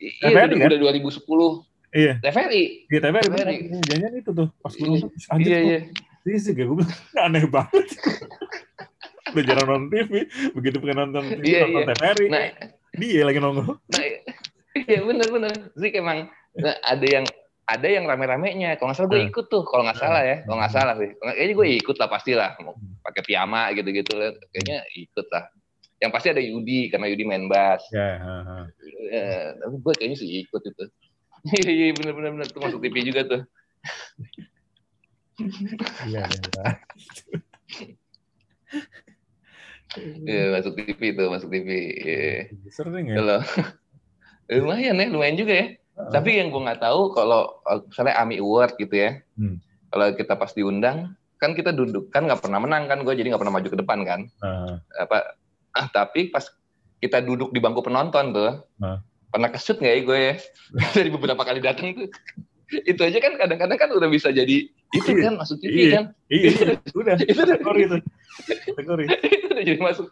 Iya, 0.00 0.48
udah, 0.48 0.56
kan? 0.56 0.68
udah 0.72 0.78
2010. 0.96 1.75
Iya. 1.96 2.12
TVRI. 2.20 2.62
Iya 2.92 3.00
TVRI. 3.00 3.28
TVRI. 3.32 3.56
Jangan 3.88 4.12
itu 4.12 4.30
tuh. 4.36 4.48
Pas 4.60 4.72
gue 4.76 4.86
nonton, 4.86 5.10
anjir 5.32 5.50
iya, 5.50 5.60
iya. 5.64 5.78
Fisik 6.20 6.54
ya, 6.60 6.64
gue 6.68 6.76
bilang 6.76 6.94
aneh 7.26 7.44
banget. 7.48 7.86
Udah 9.32 9.42
jarang 9.42 9.66
nonton 9.66 9.88
TV, 9.90 10.12
begitu 10.54 10.76
pengen 10.78 11.08
nonton 11.08 11.24
TV, 11.40 11.42
iya, 11.48 11.60
nonton 11.64 11.82
iya. 11.82 11.94
TVRI. 11.96 12.26
Nah, 12.28 12.44
dia 13.00 13.22
lagi 13.24 13.38
nongol. 13.40 13.80
Nah, 13.80 14.04
iya 14.76 14.98
benar-benar. 15.00 15.52
Zik 15.72 15.94
emang 15.96 16.28
nah, 16.56 16.76
ada 16.84 17.06
yang 17.08 17.24
ada 17.66 17.88
yang 17.90 18.04
rame-ramenya. 18.06 18.78
Kalau 18.78 18.92
nggak 18.92 18.98
salah 19.00 19.10
gue 19.10 19.20
hmm. 19.24 19.30
ikut 19.32 19.46
tuh. 19.48 19.64
Kalau 19.66 19.82
nggak 19.88 19.98
salah 19.98 20.22
ya, 20.22 20.36
kalau 20.44 20.56
nggak 20.60 20.74
salah 20.76 20.94
sih. 21.00 21.10
Kayaknya 21.16 21.54
gue 21.56 21.66
ikut 21.80 21.96
lah 21.98 22.08
pastilah. 22.12 22.50
Mau 22.62 22.76
pakai 23.02 23.22
piyama 23.26 23.72
gitu-gitu. 23.74 24.14
Kayaknya 24.52 24.78
ikut 24.94 25.26
lah. 25.32 25.44
Yang 25.96 26.10
pasti 26.12 26.28
ada 26.28 26.42
Yudi 26.44 26.92
karena 26.92 27.06
Yudi 27.08 27.24
main 27.24 27.48
bass. 27.48 27.82
Ya, 27.88 28.04
yeah, 28.04 28.14
uh, 28.20 28.68
uh. 28.68 29.44
tapi 29.64 29.76
gue 29.80 29.92
kayaknya 29.96 30.16
sih 30.20 30.28
ikut 30.44 30.60
itu. 30.60 30.84
Iya 31.46 31.70
iya 31.70 31.86
benar 31.94 32.12
benar 32.18 32.30
benar 32.34 32.48
tuh 32.50 32.60
masuk 32.62 32.80
TV 32.82 32.96
juga 33.06 33.22
tuh. 33.26 33.42
Iya 36.08 36.24
iya. 36.26 36.64
Iya 40.26 40.42
masuk 40.58 40.72
TV 40.74 41.00
tuh 41.14 41.26
masuk 41.30 41.48
TV. 41.52 41.68
Yeah. 42.02 42.40
Sering 42.72 43.14
ya. 43.14 43.16
Kalau 43.22 43.38
lumayan 44.50 44.98
ya 44.98 45.06
lumayan 45.06 45.38
juga 45.38 45.54
ya. 45.54 45.66
Uh. 45.96 46.10
Tapi 46.12 46.42
yang 46.42 46.50
gue 46.50 46.62
nggak 46.66 46.82
tahu 46.82 47.14
kalau 47.14 47.62
misalnya 47.86 48.14
Ami 48.18 48.42
Award 48.42 48.74
gitu 48.80 48.94
ya. 48.96 49.22
Hmm. 49.38 49.62
Kalau 49.94 50.06
kita 50.18 50.34
pas 50.34 50.50
diundang 50.50 51.14
kan 51.36 51.52
kita 51.52 51.70
duduk 51.70 52.08
kan 52.10 52.24
nggak 52.24 52.42
pernah 52.42 52.58
menang 52.58 52.88
kan 52.88 53.04
gue 53.04 53.12
jadi 53.12 53.28
nggak 53.28 53.42
pernah 53.44 53.54
maju 53.54 53.68
ke 53.70 53.78
depan 53.78 53.98
kan. 54.02 54.20
Uh. 54.42 54.82
Apa 54.98 55.38
ah, 55.76 55.86
tapi 55.94 56.32
pas 56.32 56.42
kita 56.96 57.22
duduk 57.22 57.54
di 57.54 57.60
bangku 57.62 57.84
penonton 57.86 58.34
tuh. 58.34 58.52
Uh 58.82 58.98
pernah 59.30 59.50
kesut 59.50 59.78
nggak 59.78 59.94
ya 59.94 60.00
gue 60.02 60.18
ya? 60.18 60.34
Dari 60.96 61.10
beberapa 61.10 61.42
kali 61.42 61.60
datang 61.62 61.94
tuh. 61.96 62.08
Itu 62.82 63.06
aja 63.06 63.18
kan 63.22 63.38
kadang-kadang 63.38 63.78
kan 63.78 63.90
udah 63.94 64.10
bisa 64.10 64.34
jadi 64.34 64.66
itu 64.94 65.10
iya. 65.14 65.30
kan 65.30 65.34
masuk 65.38 65.56
TV 65.62 65.76
iya. 65.76 65.90
kan. 65.94 66.04
Iya 66.30 66.50
udah 66.94 67.14
itu 67.30 67.40
kategori 67.40 67.80
itu. 67.86 67.98
Itu. 68.76 69.46
Udah 69.54 69.64
jadi 69.64 69.80
masuk. 69.80 70.06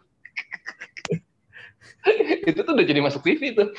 Itu 2.45 2.59
tuh 2.61 2.73
udah 2.73 2.85
jadi 2.85 3.01
masuk 3.03 3.21
TV 3.21 3.41
tuh. 3.53 3.69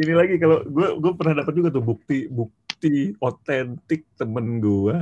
Ini 0.00 0.12
lagi 0.18 0.34
kalau 0.42 0.66
gue 0.66 0.88
gue 0.98 1.12
pernah 1.14 1.44
dapat 1.44 1.52
juga 1.54 1.68
tuh 1.70 1.84
bukti 1.84 2.26
bukti 2.26 3.14
otentik 3.22 4.08
temen 4.18 4.58
gue 4.58 4.96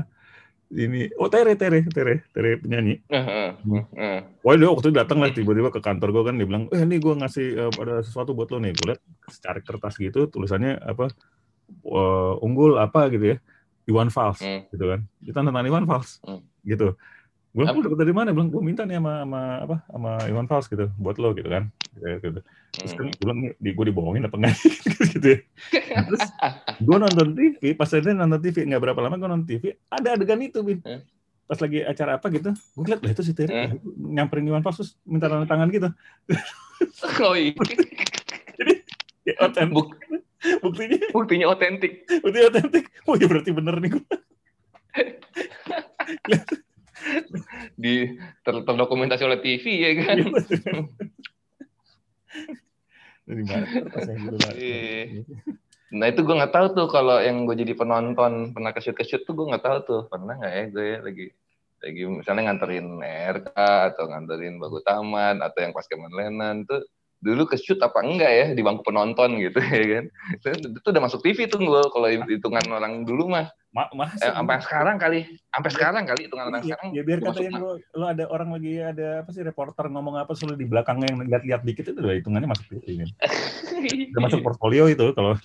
ini 0.69 1.09
oh 1.17 1.33
Tere 1.33 1.57
Tere 1.57 1.85
Tere 1.89 2.29
Tere 2.29 2.61
penyanyi. 2.61 3.01
Uh, 3.09 3.17
uh, 3.17 3.51
uh. 3.97 4.21
Wah 4.45 4.55
dia 4.57 4.69
waktu 4.69 4.93
itu 4.93 4.93
datang 4.93 5.19
lah 5.25 5.33
tiba-tiba 5.33 5.73
ke 5.73 5.81
kantor 5.81 6.13
gue 6.13 6.23
kan 6.29 6.35
dia 6.37 6.47
bilang 6.49 6.69
eh 6.69 6.85
ini 6.85 7.01
gue 7.01 7.15
ngasih 7.17 7.47
uh, 7.57 7.73
ada 7.81 8.05
sesuatu 8.05 8.37
buat 8.37 8.53
lo 8.53 8.61
nih 8.61 8.77
gue 8.77 8.87
liat 8.93 9.01
secara 9.33 9.59
kertas 9.65 9.97
gitu 9.97 10.29
tulisannya 10.29 10.77
apa 10.77 11.09
uh, 11.89 12.37
unggul 12.45 12.77
apa 12.77 13.09
gitu 13.09 13.33
ya 13.33 13.37
Iwan 13.89 14.13
Fals 14.13 14.45
hmm. 14.45 14.69
gitu 14.69 14.85
kan 14.85 15.01
kita 15.25 15.41
tentang 15.41 15.65
Iwan 15.65 15.89
Fals 15.89 16.21
hmm. 16.21 16.41
gitu 16.69 16.97
gue 17.57 17.65
bilang 17.65 17.81
dapat 17.81 17.99
dari 18.05 18.13
mana 18.13 18.29
bilang 18.37 18.53
gue 18.53 18.61
minta 18.61 18.85
nih 18.85 19.01
sama 19.01 19.25
sama 19.25 19.41
apa 19.65 19.77
sama 19.89 20.11
Iwan 20.29 20.47
Fals 20.47 20.67
gitu 20.69 20.87
buat 21.01 21.17
lo 21.17 21.33
gitu 21.33 21.49
kan 21.49 21.73
gitu. 21.97 22.41
Terus 22.69 22.93
kan 22.95 23.09
gue 23.09 23.21
bilang 23.25 23.39
di 23.57 23.71
gue 23.73 23.85
dibohongin 23.89 24.29
apa 24.29 24.37
enggak? 24.37 24.57
Gitu 25.17 25.27
ya. 25.29 25.39
Terus 26.05 26.25
gue 26.87 26.97
nonton 26.97 27.29
TV 27.35 27.63
pas 27.75 27.91
ada 27.93 28.11
nonton 28.13 28.41
TV 28.45 28.57
nggak 28.69 28.83
berapa 28.83 29.01
lama 29.01 29.17
gue 29.17 29.29
nonton 29.29 29.49
TV 29.49 29.65
ada 29.89 30.09
adegan 30.15 30.41
itu 30.45 30.61
bin. 30.61 30.79
Pas 31.49 31.59
lagi 31.59 31.81
acara 31.81 32.21
apa 32.21 32.27
gitu 32.29 32.53
gue 32.53 32.85
lihat 32.85 33.01
lah 33.01 33.11
itu 33.17 33.23
si 33.25 33.33
Terry 33.33 33.73
hmm. 33.73 33.81
nyamperin 34.13 34.49
Iwan 34.53 34.61
Fals 34.61 34.85
terus 34.85 34.93
minta 35.09 35.27
tanda 35.27 35.49
tangan 35.49 35.69
gitu. 35.73 35.89
Oh 37.19 37.35
iya. 37.35 37.51
Jadi 38.55 38.87
ya, 39.27 39.35
otentik. 39.43 39.91
Buktinya. 40.63 40.99
buktinya 41.11 41.47
otentik. 41.51 42.07
Buktinya 42.23 42.47
otentik. 42.55 42.85
Oh 43.11 43.19
ya 43.19 43.27
berarti 43.27 43.51
bener 43.51 43.83
nih 43.83 43.99
gue 43.99 44.05
di 47.79 48.19
ter 48.43 48.55
terdokumentasi 48.67 49.23
oleh 49.25 49.39
TV 49.41 49.65
ya 49.87 49.91
kan 50.03 50.17
iya. 54.57 55.25
nah 55.89 56.05
itu 56.09 56.21
gue 56.21 56.35
nggak 56.37 56.53
tahu 56.53 56.67
tuh 56.77 56.87
kalau 56.93 57.17
yang 57.21 57.49
gue 57.49 57.57
jadi 57.57 57.73
penonton 57.73 58.53
pernah 58.53 58.73
ke 58.73 58.81
shoot 58.81 58.97
ke 58.97 59.05
shoot 59.05 59.25
tuh 59.25 59.37
gue 59.37 59.47
nggak 59.53 59.65
tahu 59.65 59.79
tuh. 59.85 60.03
Pernah 60.09 60.35
nggak 60.41 60.53
ya 60.53 60.65
gue 60.73 60.85
ya, 60.85 60.99
lagi 61.05 61.27
lagi 61.79 62.03
misalnya 62.11 62.43
nganterin 62.51 62.87
RK 62.99 63.49
atau 63.95 64.05
nganterin 64.11 64.59
Bagu 64.59 64.83
Taman 64.83 65.39
atau 65.45 65.59
yang 65.63 65.71
pas 65.71 65.87
Kemenlenan 65.87 66.67
tuh 66.67 66.83
dulu 67.19 67.51
ke 67.51 67.59
shoot 67.59 67.79
apa 67.83 67.99
enggak 68.03 68.31
ya 68.31 68.47
di 68.55 68.63
bangku 68.63 68.87
penonton 68.87 69.39
gitu 69.43 69.59
ya 69.79 69.85
kan? 69.99 70.05
Itu 70.59 70.89
udah 70.91 71.03
masuk 71.03 71.21
TV 71.23 71.47
tuh 71.51 71.63
gue 71.63 71.83
kalau 71.91 72.09
hitungan 72.11 72.67
orang 72.71 73.07
dulu 73.07 73.31
mah 73.31 73.51
Ma 73.69 73.85
eh, 73.93 74.33
sampai 74.33 74.65
sekarang 74.65 74.97
kali 74.97 75.29
sampai 75.53 75.71
sekarang 75.77 76.09
kali 76.09 76.25
hitungan 76.25 76.49
orang 76.49 76.65
ya, 76.65 76.73
sekarang 76.73 76.89
ya 76.97 77.05
biar 77.05 77.21
kata 77.21 77.45
yang 77.45 77.61
lo, 77.61 77.77
lo 77.77 78.09
ada 78.09 78.25
orang 78.33 78.57
lagi 78.57 78.81
ada 78.81 79.21
apa 79.21 79.29
sih 79.29 79.45
reporter 79.45 79.93
ngomong 79.93 80.17
apa 80.17 80.33
selalu 80.33 80.65
di 80.65 80.67
belakangnya 80.73 81.13
yang 81.13 81.21
lihat-lihat 81.29 81.69
dikit 81.69 81.93
itu 81.93 82.01
udah 82.01 82.17
hitungannya 82.17 82.49
masuk 82.49 82.65
TV 82.73 83.05
kan. 83.05 83.13
Udah 84.17 84.23
masuk 84.25 84.41
portfolio 84.43 84.89
itu 84.89 85.13
kalau. 85.13 85.37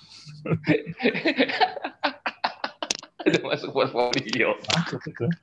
Udah 3.27 3.41
masuk 3.43 3.75
portfolio. 3.75 4.55
Masuk 4.71 5.03
itu. 5.03 5.27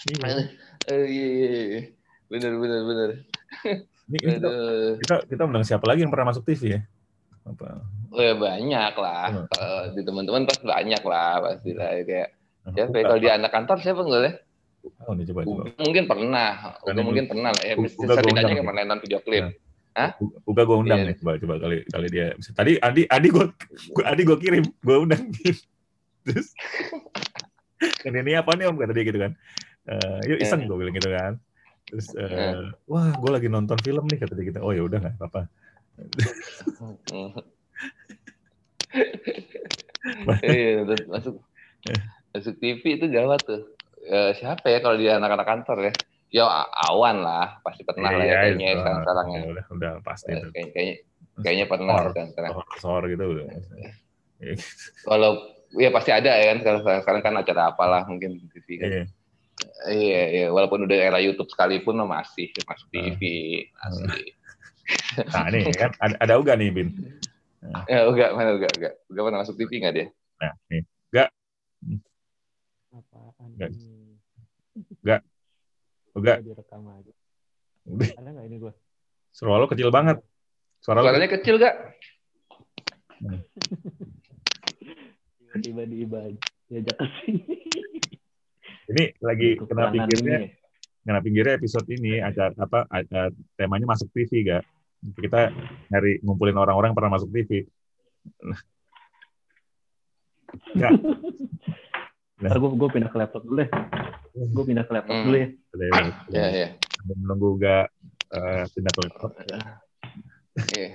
Iya, 0.00 0.48
iya, 0.88 1.04
iya. 1.04 1.92
Bener, 2.32 2.56
bener, 2.56 2.80
bener. 2.88 3.20
Ini, 4.10 4.18
kita, 4.18 4.50
kita, 4.98 5.14
kita 5.30 5.42
undang 5.46 5.62
siapa 5.62 5.86
lagi 5.86 6.02
yang 6.02 6.10
pernah 6.10 6.34
masuk 6.34 6.42
TV 6.42 6.78
ya? 6.78 6.80
Apa? 7.46 7.82
Oh, 8.10 8.18
ya 8.18 8.34
banyak 8.34 8.94
lah. 8.98 9.46
Uh, 9.54 9.94
di 9.94 10.02
teman-teman 10.02 10.42
pasti 10.50 10.66
banyak 10.66 11.02
lah 11.06 11.32
pasti 11.38 11.70
lah 11.78 11.94
kayak 12.02 12.28
nah, 12.66 12.74
ya? 12.74 12.84
kalau 12.90 13.20
di 13.22 13.28
anak 13.30 13.50
kantor 13.54 13.78
siapa 13.78 14.02
enggak 14.02 14.22
ya? 14.22 14.32
Oh, 15.06 15.12
ini 15.14 15.22
coba, 15.30 15.40
coba. 15.46 15.62
Mungkin 15.78 16.04
pernah, 16.08 16.50
Uga 16.82 17.02
mungkin 17.04 17.24
pernah 17.30 17.50
lah 17.54 17.62
ya. 17.62 17.74
Setidaknya 17.78 18.58
yang 18.58 18.66
pernah 18.66 18.82
nonton 18.82 18.98
video 19.06 19.20
klip. 19.22 19.44
Nah. 19.46 19.54
Hah? 19.90 20.10
Uga 20.46 20.62
gue 20.66 20.76
undang 20.78 21.02
yeah. 21.02 21.10
nih, 21.10 21.16
coba 21.18 21.32
coba 21.36 21.54
kali 21.60 21.78
kali 21.86 22.08
dia. 22.10 22.26
Tadi 22.38 22.78
Adi 22.78 23.02
Adi 23.10 23.28
gue 23.28 23.46
Adi 24.06 24.22
gue 24.22 24.38
kirim, 24.38 24.64
gue 24.64 24.96
undang 24.96 25.22
terus 26.24 26.48
kan 28.04 28.12
ini 28.12 28.36
apa 28.36 28.50
nih 28.56 28.68
om 28.68 28.76
kata 28.76 28.92
dia 28.92 29.04
gitu 29.08 29.18
kan 29.18 29.32
uh, 29.88 30.18
yuk 30.28 30.38
iseng 30.40 30.68
gue 30.68 30.76
bilang 30.76 30.94
gitu 30.94 31.10
kan 31.10 31.40
terus 31.90 32.14
uh, 32.14 32.70
wah 32.86 33.10
gue 33.10 33.30
lagi 33.30 33.48
nonton 33.50 33.78
film 33.82 34.06
nih 34.06 34.22
kata 34.22 34.38
dia 34.38 34.54
gitu. 34.54 34.58
Oh 34.62 34.70
ya 34.70 34.86
udah 34.86 34.98
nggak 35.02 35.18
apa-apa. 35.18 35.50
Iya 40.40 40.88
masuk 41.06 41.44
masuk 42.32 42.54
TV 42.56 42.82
itu 42.96 43.06
gawat 43.12 43.40
tuh. 43.44 43.76
Uh, 44.08 44.32
siapa 44.32 44.64
ya 44.72 44.80
kalau 44.80 44.96
dia 44.96 45.20
anak-anak 45.20 45.46
kantor 45.46 45.78
ya? 45.90 45.92
Ya 46.30 46.46
awan 46.88 47.26
lah 47.26 47.58
pasti 47.66 47.82
pernah 47.82 48.14
lah 48.14 48.22
ya 48.22 48.30
iya, 48.30 48.38
kayaknya 48.38 48.68
ya, 48.70 48.74
sekarang 48.78 49.00
sekarang 49.02 49.26
ya. 49.26 49.40
udah 49.50 49.64
udah 49.74 49.92
pasti 50.06 50.30
uh, 50.30 50.46
kayaknya 50.54 50.94
kayaknya 51.42 51.66
pernah 51.66 51.94
sekarang 52.06 52.28
sekarang. 52.32 52.50
sor 52.78 53.02
gitu 53.10 53.24
udah 53.34 53.44
kalau 55.04 55.30
ya 55.74 55.90
pasti 55.90 56.10
ada 56.14 56.30
ya 56.32 56.44
kan 56.54 56.58
sekarang, 56.62 56.80
sekarang 57.02 57.22
kan 57.22 57.34
acara 57.36 57.62
apalah 57.74 58.02
mungkin 58.08 58.40
TV 58.56 58.68
kan. 58.78 58.90
Iya. 59.88 59.96
Iya, 59.96 60.22
iya, 60.28 60.46
walaupun 60.52 60.84
udah 60.84 60.98
era 60.98 61.18
YouTube 61.22 61.48
sekalipun 61.48 61.96
masih 62.04 62.52
masuk 62.68 62.88
TV, 62.92 63.20
masih. 63.72 64.34
Nah, 65.30 65.46
ini 65.54 65.70
kan 65.72 65.94
ada, 66.02 66.16
ada 66.20 66.34
Uga 66.36 66.58
nih, 66.58 66.68
Bin. 66.68 66.88
Nah. 67.62 67.84
Ya, 67.86 68.04
Uga, 68.10 68.34
mana 68.36 68.58
Uga? 68.58 68.68
Uga, 68.76 68.90
Uga 69.08 69.20
pernah 69.24 69.40
masuk 69.46 69.56
TV 69.56 69.70
nggak 69.80 69.94
dia? 69.94 70.06
Nah, 70.42 70.52
nih. 70.68 70.82
Uga. 71.12 71.24
Apaan 72.92 73.50
Uga. 73.56 73.66
Uga. 75.00 75.16
Uga. 76.12 76.34
Direkam 76.42 76.82
aja. 76.90 77.12
Ada 78.18 78.28
nggak 78.28 78.46
ini 78.50 78.56
gua? 78.60 78.72
Suara 79.32 79.62
lo 79.62 79.70
kecil 79.70 79.88
banget. 79.94 80.18
Suara 80.82 81.06
Suaranya 81.06 81.28
lo... 81.30 81.34
kecil, 81.38 81.54
Gak? 81.56 81.74
Hmm. 83.20 83.40
tiba-tiba 85.58 86.30
diajak 86.70 86.96
ke 86.96 87.06
sini. 87.22 87.54
Ini 88.90 89.04
lagi 89.22 89.54
kena 89.54 89.94
pinggirnya, 89.94 90.38
ya? 90.42 90.48
kena 91.06 91.20
pinggirnya 91.22 91.54
episode 91.54 91.86
ini 91.94 92.18
acara 92.18 92.50
apa 92.58 92.90
acara, 92.90 93.30
temanya 93.54 93.86
masuk 93.86 94.10
TV 94.10 94.42
gak? 94.42 94.66
Kita 95.14 95.54
nyari 95.94 96.18
ngumpulin 96.26 96.58
orang-orang 96.58 96.90
pernah 96.92 97.14
masuk 97.14 97.30
TV. 97.30 97.70
Ya. 100.74 100.90
Nah. 102.40 102.56
gue 102.56 102.72
gue 102.72 102.88
pindah 102.88 103.12
ke 103.12 103.20
laptop 103.20 103.44
dulu 103.44 103.60
deh. 103.60 103.68
Gue 104.32 104.64
pindah 104.64 104.88
ke 104.88 104.96
laptop 104.96 105.12
hmm. 105.12 105.24
dulu 105.28 105.36
ya. 105.36 105.48
Iya 106.32 106.46
iya. 106.48 106.68
Menunggu 107.04 107.60
gak 107.60 107.92
uh, 108.32 108.64
pindah 108.64 108.92
ke 108.96 109.00
laptop. 109.04 109.30
Iya 110.72 110.88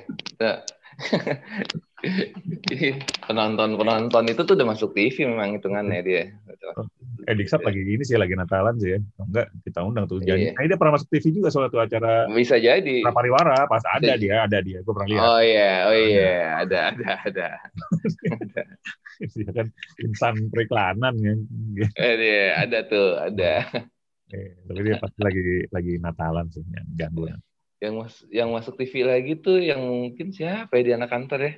penonton 3.27 3.75
penonton 3.75 4.23
itu 4.31 4.41
tuh 4.41 4.55
udah 4.55 4.67
masuk 4.73 4.95
TV 4.97 5.27
memang 5.27 5.57
hitungannya 5.57 6.01
dia. 6.01 6.23
Eh 7.25 7.35
Diksat 7.35 7.61
lagi 7.65 7.81
ini 7.81 8.03
sih 8.05 8.15
lagi 8.15 8.37
Natalan 8.37 8.77
sih 8.77 8.95
ya. 8.95 8.99
Enggak 9.21 9.49
kita 9.65 9.79
undang 9.81 10.05
tuh. 10.05 10.21
Jadi 10.21 10.53
iya. 10.53 10.65
dia 10.69 10.77
pernah 10.77 10.97
masuk 10.97 11.09
TV 11.09 11.33
juga 11.33 11.49
soal 11.49 11.73
tuh 11.73 11.81
acara. 11.81 12.29
Bisa 12.29 12.55
jadi. 12.61 13.01
Pariwara 13.01 13.65
pas 13.65 13.81
ada 13.89 14.13
Bisa. 14.15 14.21
dia 14.21 14.35
ada 14.45 14.57
dia. 14.61 14.79
Gue 14.85 14.93
pernah 14.93 15.09
lihat. 15.09 15.23
Oh 15.25 15.41
iya 15.41 15.71
oh 15.89 15.95
iya 15.97 16.35
ada 16.61 16.79
ada 16.93 17.09
ada. 17.25 17.47
ada. 18.29 18.63
dia 19.15 19.51
kan 19.57 19.67
insan 20.05 20.35
periklanan 20.53 21.13
kan. 21.17 21.39
Eh 21.97 22.13
dia 22.21 22.43
ada 22.61 22.79
tuh 22.85 23.17
ada. 23.17 23.65
Eh, 24.33 24.57
tapi 24.65 24.81
dia 24.81 24.97
pasti 24.97 25.19
lagi 25.21 25.43
lagi 25.69 25.93
Natalan 26.01 26.49
sih 26.49 26.65
yang 26.65 26.87
ganggu 26.93 27.29
yang 27.83 27.93
mas 28.01 28.15
yang 28.31 28.49
masuk 28.49 28.79
TV 28.79 29.05
lagi 29.05 29.37
tuh 29.37 29.61
yang 29.61 29.83
mungkin 29.83 30.31
siapa 30.31 30.73
ya 30.79 30.83
di 30.83 30.91
anak 30.95 31.09
kantor 31.11 31.39
ya 31.43 31.53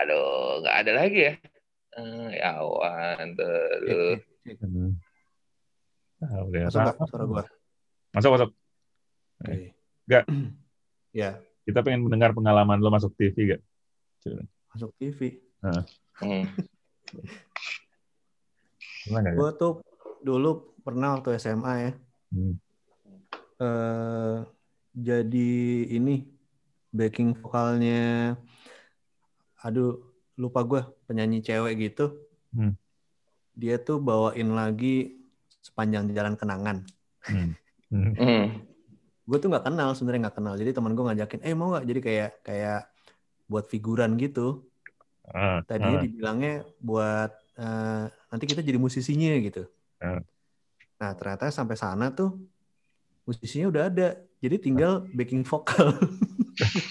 aduh 0.00 0.62
nggak 0.62 0.76
ada 0.86 0.92
lagi 0.94 1.20
ya 1.28 1.34
ya 2.36 2.60
awan 2.60 3.32
tuh 3.32 4.20
ah, 6.24 6.40
udah 6.44 6.60
masuk 6.68 7.06
suara 7.12 7.24
gua? 7.28 7.44
Masuk 8.16 8.30
masuk. 8.32 8.50
Okay. 9.44 9.76
Gak. 10.08 10.24
ya. 11.20 11.36
Kita 11.68 11.84
pengen 11.84 12.06
mendengar 12.06 12.32
pengalaman 12.32 12.80
lo 12.80 12.88
masuk 12.88 13.12
TV 13.18 13.56
gak 13.56 13.62
masuk 14.76 14.92
TV 15.00 15.40
nah. 15.64 15.82
hmm. 16.20 16.44
gue 19.08 19.50
tuh 19.56 19.80
dulu 20.20 20.76
pernah 20.84 21.16
waktu 21.16 21.40
SMA 21.40 21.74
ya. 21.80 21.92
Hmm. 22.34 22.54
Uh, 23.56 24.44
jadi 24.92 25.52
ini 25.96 26.28
backing 26.92 27.32
vokalnya 27.40 28.36
aduh 29.64 29.96
lupa 30.36 30.60
gue 30.62 30.80
penyanyi 31.08 31.40
cewek 31.40 31.74
gitu 31.80 32.16
hmm. 32.52 32.76
dia 33.56 33.80
tuh 33.80 33.98
bawain 33.98 34.52
lagi 34.52 35.16
sepanjang 35.64 36.12
jalan 36.12 36.36
kenangan 36.36 36.86
hmm. 37.26 37.52
Hmm. 37.86 38.18
hmm. 38.18 38.66
gue 39.30 39.38
tuh 39.38 39.46
nggak 39.46 39.70
kenal 39.70 39.94
sebenarnya 39.94 40.26
nggak 40.26 40.36
kenal 40.42 40.58
jadi 40.58 40.74
teman 40.74 40.98
gue 40.98 41.06
ngajakin 41.06 41.38
eh 41.46 41.54
mau 41.54 41.70
nggak 41.70 41.86
jadi 41.86 42.00
kayak 42.02 42.30
kayak 42.42 42.80
buat 43.46 43.70
figuran 43.70 44.18
gitu 44.18 44.66
uh, 45.30 45.62
tadinya 45.70 45.98
uh. 45.98 46.04
dibilangnya 46.04 46.66
buat 46.82 47.30
uh, 47.62 48.10
nanti 48.10 48.44
kita 48.50 48.66
jadi 48.66 48.74
musisinya 48.74 49.38
gitu 49.38 49.70
uh. 50.02 50.18
nah 50.98 51.10
ternyata 51.14 51.46
sampai 51.54 51.78
sana 51.78 52.10
tuh 52.10 52.34
musisinya 53.22 53.70
udah 53.70 53.82
ada 53.86 54.18
jadi 54.42 54.56
tinggal 54.58 55.06
backing 55.14 55.46
vokal 55.46 55.94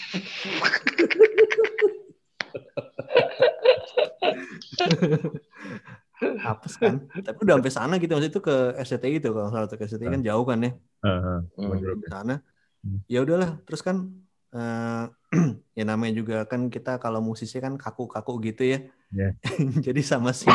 hapus 6.45 6.73
kan? 6.79 6.95
Tapi 7.11 7.39
udah 7.43 7.55
sampai 7.59 7.73
sana 7.73 7.93
gitu 7.99 8.11
maksudnya 8.15 8.33
itu 8.33 8.41
ke 8.43 8.55
SCTI 8.79 9.19
itu 9.19 9.29
kalau 9.35 9.49
salah 9.51 9.67
ke 9.67 9.83
SCTI 9.85 10.07
kan 10.19 10.21
jauh 10.23 10.45
kan 10.47 10.59
ya? 10.63 10.71
Uh, 11.05 11.43
uh, 11.59 11.75
sana. 12.09 12.41
Hmm. 12.85 13.01
ya 13.09 13.25
udahlah 13.25 13.57
terus 13.65 13.81
kan 13.81 14.13
uh, 14.53 15.09
ya 15.77 15.83
namanya 15.89 16.21
juga 16.21 16.45
kan 16.45 16.69
kita 16.69 17.01
kalau 17.01 17.17
musisi 17.17 17.57
kan 17.57 17.75
kaku-kaku 17.81 18.39
gitu 18.53 18.63
ya. 18.77 18.79
Yeah. 19.09 19.33
jadi 19.85 20.01
sama 20.05 20.31
si 20.37 20.49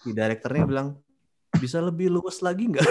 si 0.00 0.16
direkturnya 0.16 0.64
bilang 0.64 0.96
bisa 1.54 1.78
lebih 1.78 2.10
luas 2.10 2.42
lagi 2.42 2.66
nggak? 2.66 2.82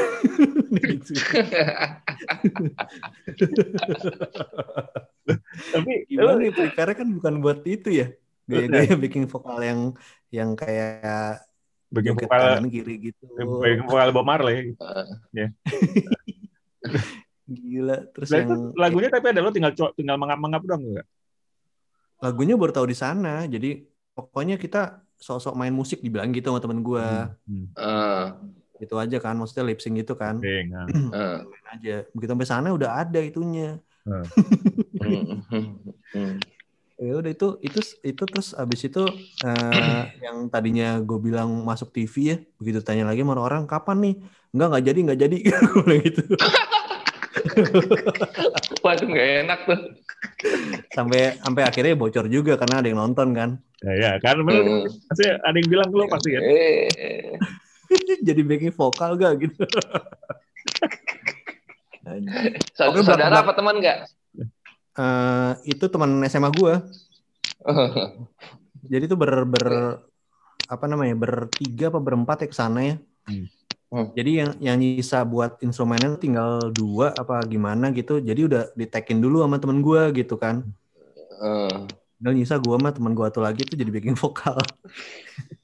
Tapi 5.73 5.91
gimana 6.07 6.39
nih 6.39 6.51
prepare 6.55 6.93
kan 6.95 7.07
bukan 7.11 7.43
buat 7.43 7.65
itu 7.67 7.91
ya. 7.91 8.07
Gaya-gaya 8.43 8.95
bikin 8.99 9.27
vokal 9.27 9.63
yang 9.63 9.95
yang 10.33 10.57
kayak 10.57 11.45
vokal 11.93 12.25
kanan 12.25 12.73
kiri 12.73 13.13
gitu 13.13 13.23
bikin 13.61 13.85
vokal 13.85 14.09
Bob 14.09 14.25
Marley 14.25 14.73
ya 15.29 15.53
Gila. 17.47 17.97
Terus 18.15 18.29
nah, 18.31 18.39
yang 18.39 18.51
lagunya 18.75 19.09
tapi 19.11 19.25
ada 19.35 19.43
lo 19.43 19.51
tinggal 19.51 19.75
tinggal 19.95 20.15
mengap-mengap 20.15 20.63
dong 20.63 20.81
enggak? 20.93 21.07
Lagunya 22.23 22.55
baru 22.55 22.71
tahu 22.71 22.87
di 22.87 22.97
sana. 22.97 23.43
Jadi 23.43 23.83
pokoknya 24.15 24.55
kita 24.55 25.03
sosok 25.19 25.55
main 25.55 25.75
musik 25.75 25.99
dibilang 25.99 26.31
gitu 26.31 26.51
sama 26.51 26.63
temen 26.63 26.79
gue. 26.79 27.07
Hmm. 27.47 27.67
Uh. 27.75 28.27
Gitu 28.79 28.95
aja 28.99 29.17
kan, 29.19 29.35
maksudnya 29.35 29.63
lip 29.67 29.79
sync 29.83 29.99
gitu 29.99 30.15
kan. 30.15 30.39
Uh. 30.39 31.43
Main 31.51 31.65
aja. 31.71 31.95
Begitu 32.11 32.31
sampai 32.31 32.47
sana 32.47 32.71
udah 32.71 33.03
ada 33.03 33.19
itunya. 33.19 33.79
Uh. 34.07 34.23
ya 37.03 37.13
udah 37.19 37.31
itu 37.35 37.47
itu 37.59 37.79
itu 37.99 38.23
terus 38.23 38.55
abis 38.55 38.87
itu 38.87 39.03
uh, 39.43 40.03
yang 40.23 40.47
tadinya 40.47 41.03
gue 41.03 41.19
bilang 41.19 41.51
masuk 41.67 41.91
TV 41.91 42.13
ya 42.23 42.37
begitu 42.55 42.79
tanya 42.79 43.03
lagi 43.03 43.21
sama 43.27 43.35
orang 43.35 43.67
kapan 43.67 43.97
nih 43.99 44.15
nggak 44.55 44.67
nggak 44.71 44.83
jadi 44.87 44.99
nggak 45.03 45.19
jadi 45.19 45.37
gitu 46.07 46.23
Waduh 48.83 49.07
nggak 49.07 49.29
enak 49.45 49.59
tuh. 49.67 49.79
Sampai 50.93 51.35
sampai 51.39 51.63
akhirnya 51.65 51.93
bocor 51.97 52.25
juga 52.31 52.55
karena 52.59 52.79
ada 52.79 52.87
yang 52.87 52.99
nonton 52.99 53.35
kan. 53.35 53.49
Ya, 53.83 53.93
ya 53.99 54.11
kan 54.23 54.39
hmm. 54.39 54.87
pasti 55.11 55.25
ada 55.27 55.55
yang 55.55 55.69
bilang 55.69 55.89
lo 55.91 56.07
pasti 56.07 56.29
ya. 56.35 56.41
Jadi 58.27 58.41
backing 58.41 58.73
vokal 58.73 59.19
gak 59.19 59.33
gitu. 59.43 59.63
Saudara, 62.73 63.03
saudara 63.05 63.35
apa 63.43 63.53
teman 63.53 63.79
nggak? 63.79 64.07
Uh, 64.93 65.57
itu 65.65 65.85
teman 65.89 66.21
SMA 66.29 66.49
gue. 66.53 66.73
Jadi 68.91 69.03
itu 69.09 69.15
ber, 69.17 69.47
ber 69.47 69.65
apa 70.67 70.85
namanya 70.87 71.15
bertiga 71.17 71.91
apa 71.91 71.99
berempat 71.99 72.45
ya 72.45 72.47
ke 72.49 72.55
sana 72.55 72.79
ya. 72.83 72.95
Hmm. 73.27 73.47
Hmm. 73.93 74.09
Jadi 74.17 74.31
yang 74.41 74.51
yang 74.57 74.77
nyisa 74.81 75.21
buat 75.21 75.61
instrumennya 75.61 76.17
tinggal 76.17 76.73
dua 76.73 77.13
apa 77.13 77.45
gimana 77.45 77.93
gitu. 77.93 78.17
Jadi 78.17 78.41
udah 78.49 78.63
ditekin 78.73 79.21
dulu 79.21 79.45
sama 79.45 79.61
temen 79.61 79.85
gue 79.85 80.01
gitu 80.17 80.33
kan. 80.41 80.65
Uh. 81.37 81.85
Dan 82.17 82.39
nyisa 82.39 82.57
gue 82.57 82.73
sama 82.73 82.89
temen 82.89 83.13
gue 83.13 83.27
tuh 83.29 83.43
lagi 83.45 83.61
tuh 83.67 83.77
jadi 83.77 83.91
bikin 83.93 84.17
vokal. 84.17 84.57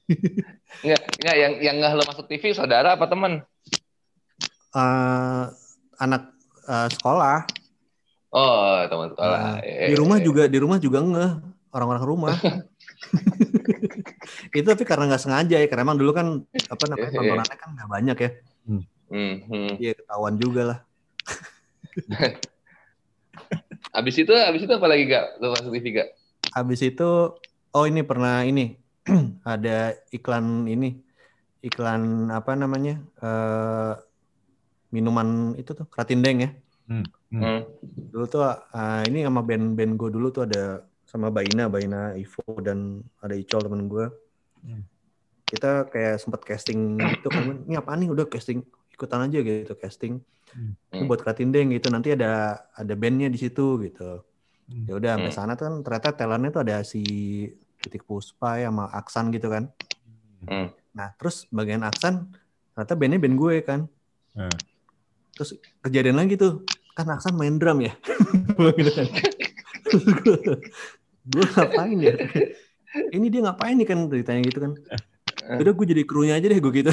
Enggak, 0.80 1.02
enggak 1.20 1.36
yang 1.36 1.52
yang 1.60 1.74
nggak 1.82 1.92
lo 1.92 2.04
masuk 2.08 2.24
TV 2.24 2.56
saudara 2.56 2.96
apa 2.96 3.04
temen? 3.04 3.44
Uh, 4.72 5.50
anak 6.00 6.30
uh, 6.64 6.88
sekolah. 6.88 7.44
Oh, 8.30 8.78
teman 8.86 9.10
sekolah. 9.10 9.58
Uh, 9.58 9.90
di 9.90 9.94
rumah 9.98 10.18
juga 10.22 10.46
di 10.46 10.58
rumah 10.62 10.78
juga 10.78 11.02
nggak 11.02 11.32
orang-orang 11.74 12.04
rumah. 12.06 12.38
itu 14.56 14.66
tapi 14.66 14.82
karena 14.84 15.10
nggak 15.10 15.22
sengaja 15.22 15.56
ya 15.56 15.66
karena 15.66 15.82
emang 15.86 15.98
dulu 15.98 16.12
kan 16.12 16.26
apa 16.68 16.84
namanya 16.90 17.08
iya, 17.08 17.10
iya. 17.10 17.18
tontonannya 17.18 17.56
kan 17.56 17.68
nggak 17.74 17.90
banyak 17.90 18.16
ya 18.16 18.30
hmm. 18.68 18.82
Hmm. 19.10 19.72
iya 19.80 19.92
ketahuan 19.96 20.34
juga 20.38 20.62
lah 20.66 20.78
abis 23.98 24.14
itu 24.22 24.30
abis 24.30 24.62
itu 24.68 24.72
apa 24.72 24.86
lagi 24.86 25.10
gak 25.10 25.42
lo 25.42 25.56
masuk 25.56 25.74
TV 25.74 25.86
gak 25.98 26.08
abis 26.54 26.80
itu 26.86 27.10
oh 27.74 27.84
ini 27.88 28.06
pernah 28.06 28.46
ini 28.46 28.78
ada 29.46 29.98
iklan 30.14 30.70
ini 30.70 31.02
iklan 31.60 32.30
apa 32.30 32.54
namanya 32.54 33.02
uh, 33.20 33.98
minuman 34.94 35.58
itu 35.58 35.74
tuh 35.74 35.86
Kratindeng 35.90 36.46
ya 36.46 36.50
hmm. 36.86 37.04
Hmm. 37.30 37.62
dulu 38.10 38.26
tuh 38.26 38.42
uh, 38.42 39.02
ini 39.06 39.22
sama 39.22 39.46
band-band 39.46 39.94
gue 39.94 40.10
dulu 40.10 40.34
tuh 40.34 40.50
ada 40.50 40.82
sama 41.06 41.30
Baina, 41.30 41.70
Baina 41.70 42.14
Ivo 42.18 42.42
dan 42.58 43.02
ada 43.22 43.34
Icol 43.38 43.62
temen 43.66 43.86
gue. 43.86 44.06
Hmm. 44.66 44.82
Kita 45.46 45.90
kayak 45.90 46.22
sempat 46.22 46.42
casting 46.46 46.98
gitu 46.98 47.26
kan, 47.30 47.66
ini 47.66 47.74
apa 47.74 47.94
nih 47.98 48.10
udah 48.10 48.26
casting 48.30 48.62
ikutan 48.90 49.26
aja 49.26 49.38
gitu 49.42 49.74
casting. 49.78 50.22
Hmm. 50.50 50.74
Ini 50.90 51.06
buat 51.06 51.22
Kratindeng 51.22 51.70
gitu, 51.74 51.90
nanti 51.90 52.14
ada 52.14 52.62
ada 52.74 52.94
bandnya 52.98 53.30
di 53.30 53.38
situ 53.38 53.78
gitu. 53.82 54.26
Hmm. 54.70 54.86
Ya 54.86 54.94
udah 54.98 55.10
sampai 55.18 55.30
hmm. 55.30 55.38
sana 55.38 55.52
tuh 55.58 55.64
kan 55.66 55.74
ternyata 55.82 56.08
talentnya 56.14 56.50
tuh 56.54 56.62
ada 56.62 56.76
si 56.86 57.02
Titik 57.82 58.06
Puspa 58.06 58.62
ya 58.62 58.70
sama 58.70 58.90
Aksan 58.94 59.34
gitu 59.34 59.50
kan. 59.50 59.70
Hmm. 60.46 60.70
Nah 60.94 61.14
terus 61.18 61.50
bagian 61.50 61.82
Aksan 61.82 62.30
ternyata 62.74 62.94
bandnya 62.94 63.18
band 63.18 63.36
gue 63.38 63.54
kan. 63.66 63.80
Hmm. 64.38 64.58
Terus 65.34 65.58
kejadian 65.82 66.22
lagi 66.22 66.38
tuh 66.38 66.62
kan 66.94 67.06
Aksan 67.10 67.34
main 67.38 67.56
drum 67.56 67.80
ya. 67.82 67.92
gitu 68.78 68.90
kan. 68.92 69.06
Gue 71.30 71.44
ngapain 71.46 71.98
ya? 71.98 72.14
Ini 73.16 73.26
dia 73.30 73.40
ngapain 73.46 73.78
nih? 73.78 73.86
kan 73.86 73.98
ditanya 74.10 74.42
gitu 74.42 74.58
kan. 74.58 74.72
Udah 75.50 75.72
gue 75.74 75.86
jadi 75.86 76.02
krunya 76.06 76.34
aja 76.38 76.46
deh 76.46 76.58
gue 76.58 76.72
gitu. 76.74 76.90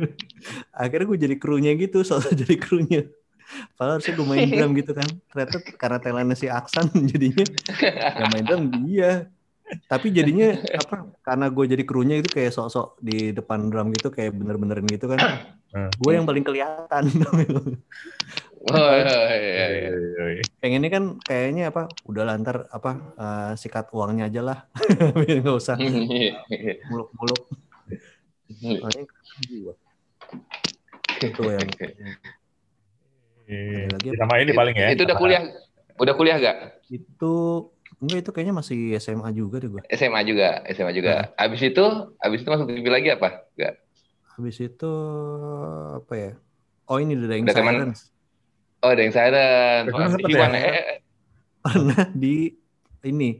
Akhirnya 0.82 1.06
gue 1.06 1.18
jadi 1.18 1.36
krunya 1.38 1.72
gitu 1.78 2.02
soalnya 2.02 2.34
jadi 2.34 2.56
krunya. 2.58 3.02
Padahal 3.76 4.00
harusnya 4.00 4.14
gue 4.16 4.26
main 4.26 4.48
drum 4.48 4.72
gitu 4.74 4.92
kan. 4.96 5.08
Ternyata 5.30 5.56
karena 5.78 5.98
talentnya 6.02 6.36
si 6.38 6.46
Aksan 6.50 6.90
jadinya 7.10 7.46
yang 8.18 8.30
main 8.34 8.44
drum 8.46 8.62
dia 8.82 9.30
tapi 9.88 10.12
jadinya 10.12 10.52
apa 10.76 11.08
karena 11.24 11.48
gue 11.48 11.64
jadi 11.64 11.84
krunya 11.88 12.20
itu 12.20 12.28
kayak 12.28 12.52
sok-sok 12.52 13.00
di 13.00 13.32
depan 13.32 13.72
drum 13.72 13.88
gitu 13.96 14.12
kayak 14.12 14.36
bener-benerin 14.36 14.84
gitu 14.84 15.08
kan. 15.08 15.20
Gue 16.04 16.12
yang 16.12 16.28
paling 16.28 16.44
kelihatan 16.44 17.08
Oh, 18.70 18.92
iya, 18.94 19.18
iya, 19.34 19.64
iya. 19.74 20.42
Pengennya 20.62 20.90
kan 20.92 21.04
kayaknya 21.18 21.74
apa? 21.74 21.90
Udah 22.06 22.22
lantar 22.22 22.70
apa 22.70 22.90
uh, 23.18 23.52
sikat 23.58 23.90
uangnya 23.90 24.30
aja 24.30 24.40
lah, 24.44 24.58
biar 25.18 25.42
nggak 25.42 25.56
usah 25.58 25.74
muluk-muluk. 26.86 27.42
Soalnya 28.62 29.02
itu 31.22 31.42
yang 31.42 31.66
lagi 33.90 34.08
sama 34.16 34.34
ini 34.38 34.52
paling 34.54 34.74
ya. 34.78 34.88
Itu 34.94 35.02
udah 35.04 35.16
kuliah, 35.18 35.42
udah 35.98 36.14
kuliah 36.14 36.36
gak? 36.38 36.56
Itu 36.88 37.32
enggak 38.02 38.18
itu 38.26 38.30
kayaknya 38.34 38.54
masih 38.56 38.94
SMA 38.98 39.30
juga 39.34 39.62
deh 39.62 39.70
gue. 39.70 39.82
SMA 39.92 40.20
juga, 40.26 40.62
SMA 40.70 40.92
juga. 40.94 41.34
Nah. 41.34 41.46
Abis 41.46 41.60
itu, 41.62 41.84
abis 42.18 42.38
itu 42.42 42.48
masuk 42.50 42.66
TV 42.70 42.86
lagi 42.88 43.08
apa? 43.14 43.46
Enggak. 43.54 43.74
Abis 44.38 44.56
itu 44.62 44.92
apa 45.98 46.14
ya? 46.14 46.30
Oh 46.90 46.98
ini 46.98 47.14
The 47.14 47.26
Dying 47.28 47.46
Sirens. 47.46 48.12
Oh, 48.82 48.90
ada 48.90 49.00
yang 49.06 49.14
silent. 49.14 49.86
Gimana? 50.26 50.56
Ya? 50.58 50.98
Pernah 51.62 52.02
di 52.10 52.50
ini 53.06 53.38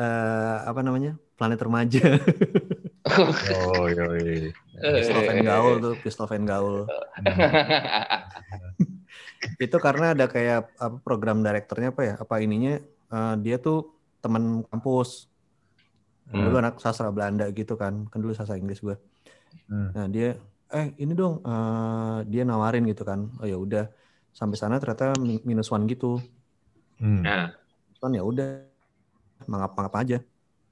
uh, 0.00 0.64
apa 0.64 0.80
namanya? 0.80 1.20
Planet 1.36 1.60
remaja. 1.60 2.04
oh, 3.68 3.84
iya, 3.88 4.04
iya. 4.20 4.52
Pistol 4.80 5.20
Van 5.24 5.40
Gaul 5.44 5.74
tuh, 5.80 5.94
Pistol 6.00 6.28
Van 6.28 6.44
Gaul. 6.48 6.76
itu 9.56 9.76
karena 9.80 10.16
ada 10.16 10.28
kayak 10.28 10.72
apa 10.76 10.96
program 11.00 11.44
direkturnya 11.44 11.92
apa 11.92 12.02
ya? 12.04 12.14
Apa 12.16 12.40
ininya 12.40 12.80
uh, 13.12 13.36
dia 13.36 13.60
tuh 13.60 13.92
teman 14.24 14.64
kampus. 14.68 15.28
Hmm. 16.32 16.48
Dulu 16.48 16.56
anak 16.56 16.80
sastra 16.80 17.12
Belanda 17.12 17.48
gitu 17.52 17.76
kan. 17.76 18.08
Kan 18.08 18.18
dulu 18.24 18.32
sastra 18.32 18.56
Inggris 18.56 18.80
gue. 18.80 18.96
Hmm. 19.68 19.92
Nah, 19.92 20.08
dia 20.08 20.40
eh 20.72 20.94
ini 21.02 21.12
dong 21.12 21.44
uh, 21.44 22.24
dia 22.24 22.48
nawarin 22.48 22.88
gitu 22.88 23.04
kan. 23.04 23.28
Oh 23.40 23.48
ya 23.48 23.60
udah 23.60 23.99
sampai 24.30 24.56
sana 24.56 24.78
ternyata 24.78 25.14
minus 25.20 25.70
one 25.70 25.86
gitu. 25.90 26.18
Hmm. 26.98 27.22
Nah. 27.22 27.52
Kan 28.00 28.16
ya 28.16 28.24
udah 28.24 28.64
mangap 29.44 29.76
mangap 29.76 29.94
aja. 30.00 30.18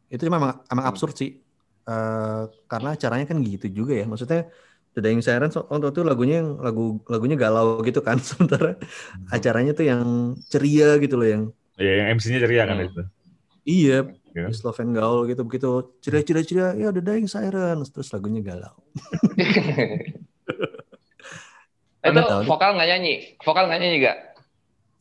Itu 0.08 0.24
memang 0.26 0.64
emang 0.68 0.84
hmm. 0.88 0.92
absurd 0.92 1.14
sih. 1.16 1.40
Uh, 1.88 2.52
karena 2.68 2.92
caranya 3.00 3.26
kan 3.28 3.40
gitu 3.44 3.68
juga 3.68 3.96
ya. 3.96 4.06
Maksudnya 4.08 4.48
The 4.96 5.00
Dying 5.04 5.22
Sirens 5.22 5.56
waktu 5.56 5.94
itu 5.94 6.00
lagunya 6.04 6.42
yang 6.42 6.58
lagu 6.60 7.00
lagunya 7.08 7.36
galau 7.36 7.80
gitu 7.84 8.00
kan. 8.00 8.20
Sementara 8.28 8.76
hmm. 8.76 9.32
acaranya 9.32 9.72
tuh 9.76 9.86
yang 9.88 10.34
ceria 10.48 10.96
gitu 10.98 11.16
loh 11.20 11.28
yang. 11.28 11.42
Iya, 11.78 11.92
yang 12.02 12.06
MC-nya 12.18 12.38
ceria 12.42 12.62
kan 12.66 12.76
hmm. 12.82 12.88
itu. 12.90 13.02
Iya, 13.68 13.98
yeah. 14.32 14.48
Sloven 14.48 14.96
Gaul 14.96 15.28
gitu 15.28 15.44
begitu 15.44 15.92
ceria 16.00 16.24
ceria 16.24 16.44
ceria 16.44 16.68
ya 16.74 16.88
The 16.88 17.04
Dying 17.04 17.28
Sirens 17.28 17.92
terus 17.92 18.08
lagunya 18.10 18.40
galau. 18.40 18.74
Itu 22.04 22.20
vokal 22.46 22.70
nggak 22.78 22.88
nyanyi? 22.88 23.14
Vokal 23.42 23.64
nggak 23.66 23.80
nyanyi 23.82 23.96
gak? 24.06 24.18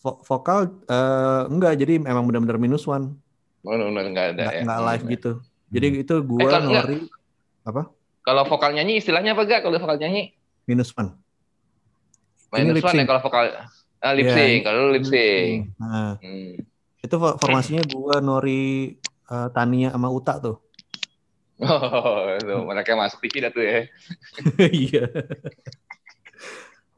Vo 0.02 0.22
vokal 0.26 0.60
uh, 0.89 1.50
enggak, 1.50 1.74
jadi 1.78 2.02
memang 2.02 2.26
benar-benar 2.26 2.58
minus 2.62 2.86
one. 2.86 3.18
Oh, 3.66 3.74
benar 3.74 4.06
nggak 4.10 4.28
ada 4.38 4.43
nggak, 4.45 4.56
ya? 4.56 4.62
Nggak 4.66 4.82
live 4.82 5.04
gitu. 5.14 5.32
Jadi 5.68 5.88
itu 6.08 6.16
gue 6.24 6.39
eh, 6.48 6.62
ngori 6.64 7.00
apa? 7.68 7.82
Kalau 8.24 8.43
vokal 8.48 8.72
nyanyi 8.76 9.00
istilahnya 9.00 9.36
apa 9.36 9.43
gak? 9.48 9.62
Kalau 9.64 9.76
vokal 9.80 10.00
nyanyi? 10.00 10.36
Minus 10.68 10.91
one. 10.95 11.16
Minus 12.56 12.84
one 12.84 13.00
ya 13.00 13.06
kalau 13.08 13.22
vokal. 13.24 13.43
Ah, 13.98 14.14
lip 14.14 14.30
iya, 14.30 14.36
sync, 14.38 14.62
ya, 14.62 14.66
kalau 14.70 14.93
lip 14.93 15.06
sync. 15.10 15.74
Nah, 15.82 16.22
hmm. 16.22 16.62
Itu 17.02 17.16
formasinya 17.18 17.82
gua 17.89 18.22
Nori 18.22 18.93
uh, 19.26 19.50
Tania 19.50 19.89
sama 19.89 20.10
Uta 20.12 20.38
tuh. 20.39 20.58
Oh, 21.58 22.38
itu 22.38 22.54
mereka 22.70 22.93
masuk 22.93 23.18
TV 23.18 23.41
dah 23.41 23.50
tuh 23.50 23.66
ya. 23.66 23.89
Iya. 24.86 25.10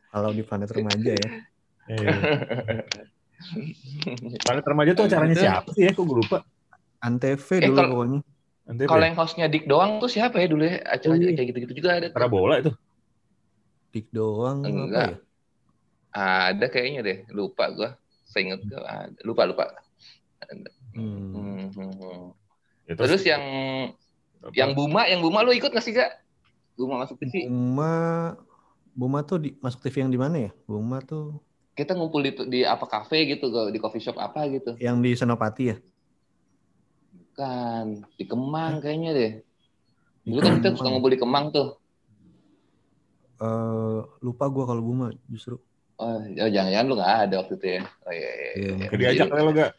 Kalau 0.10 0.30
di 0.34 0.42
planet 0.42 0.70
remaja 0.74 1.14
ya. 1.14 1.30
Iya. 1.90 2.10
planet 4.46 4.66
remaja 4.66 4.92
tuh 4.98 5.04
acaranya 5.06 5.38
siapa 5.38 5.70
sih 5.74 5.86
ya? 5.86 5.92
Kok 5.94 6.04
gue 6.06 6.18
lupa. 6.26 6.38
Antv 7.00 7.48
eh, 7.56 7.70
dulu 7.70 7.78
pokoknya. 7.78 8.20
Kalau 8.86 9.02
yang 9.02 9.18
hostnya 9.18 9.46
Dik 9.50 9.66
doang 9.66 9.98
tuh 9.98 10.10
siapa 10.12 10.38
ya 10.38 10.48
dulu 10.50 10.64
ya? 10.66 10.78
Acara 10.86 11.14
oh, 11.14 11.18
iya. 11.18 11.34
kayak 11.34 11.48
gitu-gitu 11.54 11.74
juga 11.82 11.90
ada. 11.98 12.08
Acara 12.14 12.30
bola 12.30 12.62
itu. 12.62 12.72
Dik 13.90 14.08
doang 14.14 14.62
Enggak. 14.62 14.86
apa 14.86 15.02
ya? 15.02 15.18
Ada 16.54 16.66
kayaknya 16.70 17.02
deh, 17.02 17.18
lupa 17.34 17.70
gua. 17.74 17.90
Saya 18.30 18.54
ingat 18.54 18.62
gua. 18.70 19.10
Lupa 19.26 19.42
lupa. 19.50 19.66
Hmm. 20.94 21.70
Hmm. 21.74 22.34
Ya, 22.86 22.94
terus, 22.98 23.22
terus 23.22 23.24
yang 23.30 23.44
apa? 24.42 24.54
yang 24.54 24.72
Buma, 24.74 25.06
yang 25.06 25.22
Buma 25.22 25.46
lu 25.46 25.54
ikut 25.54 25.70
nggak 25.70 25.86
sih 25.86 25.94
gak? 25.94 26.22
Buma 26.78 27.06
masuk 27.06 27.18
TV. 27.22 27.50
Buma 27.50 28.34
Buma 29.00 29.24
tuh 29.24 29.40
di, 29.40 29.56
masuk 29.64 29.80
TV 29.80 30.04
yang 30.04 30.12
di 30.12 30.20
mana 30.20 30.36
ya? 30.36 30.52
Buma 30.68 31.00
tuh 31.00 31.40
kita 31.80 31.96
ngumpul 31.96 32.20
di 32.20 32.32
di 32.52 32.60
apa 32.68 32.84
kafe 32.84 33.24
gitu 33.24 33.48
di 33.72 33.80
coffee 33.80 34.04
shop 34.04 34.20
apa 34.20 34.44
gitu. 34.52 34.76
Yang 34.84 34.98
di 35.00 35.12
Senopati 35.16 35.64
ya? 35.72 35.78
Bukan, 37.16 38.04
di 38.20 38.28
Kemang 38.28 38.84
kayaknya 38.84 39.12
deh. 39.16 39.32
Dulu 40.28 40.40
kan 40.44 40.54
kita 40.60 40.76
suka 40.76 40.92
ngumpul 40.92 41.16
di 41.16 41.20
Kemang 41.24 41.56
tuh. 41.56 41.80
Uh, 43.40 44.04
lupa 44.20 44.52
gua 44.52 44.68
kalau 44.68 44.84
Buma 44.84 45.16
justru. 45.32 45.56
Oh, 46.00 46.20
ya, 46.36 46.52
jangan-jangan 46.52 46.88
lu 46.92 46.96
nggak 47.00 47.14
ada 47.28 47.36
waktu 47.40 47.54
itu 47.56 47.68
ya? 47.80 47.82
Oh 48.04 48.12
iya 48.12 48.32
iya. 48.36 48.52
iya. 48.56 48.72
iya. 48.76 48.88
Diajak 49.00 49.28
lo 49.32 49.52
gak? 49.56 49.72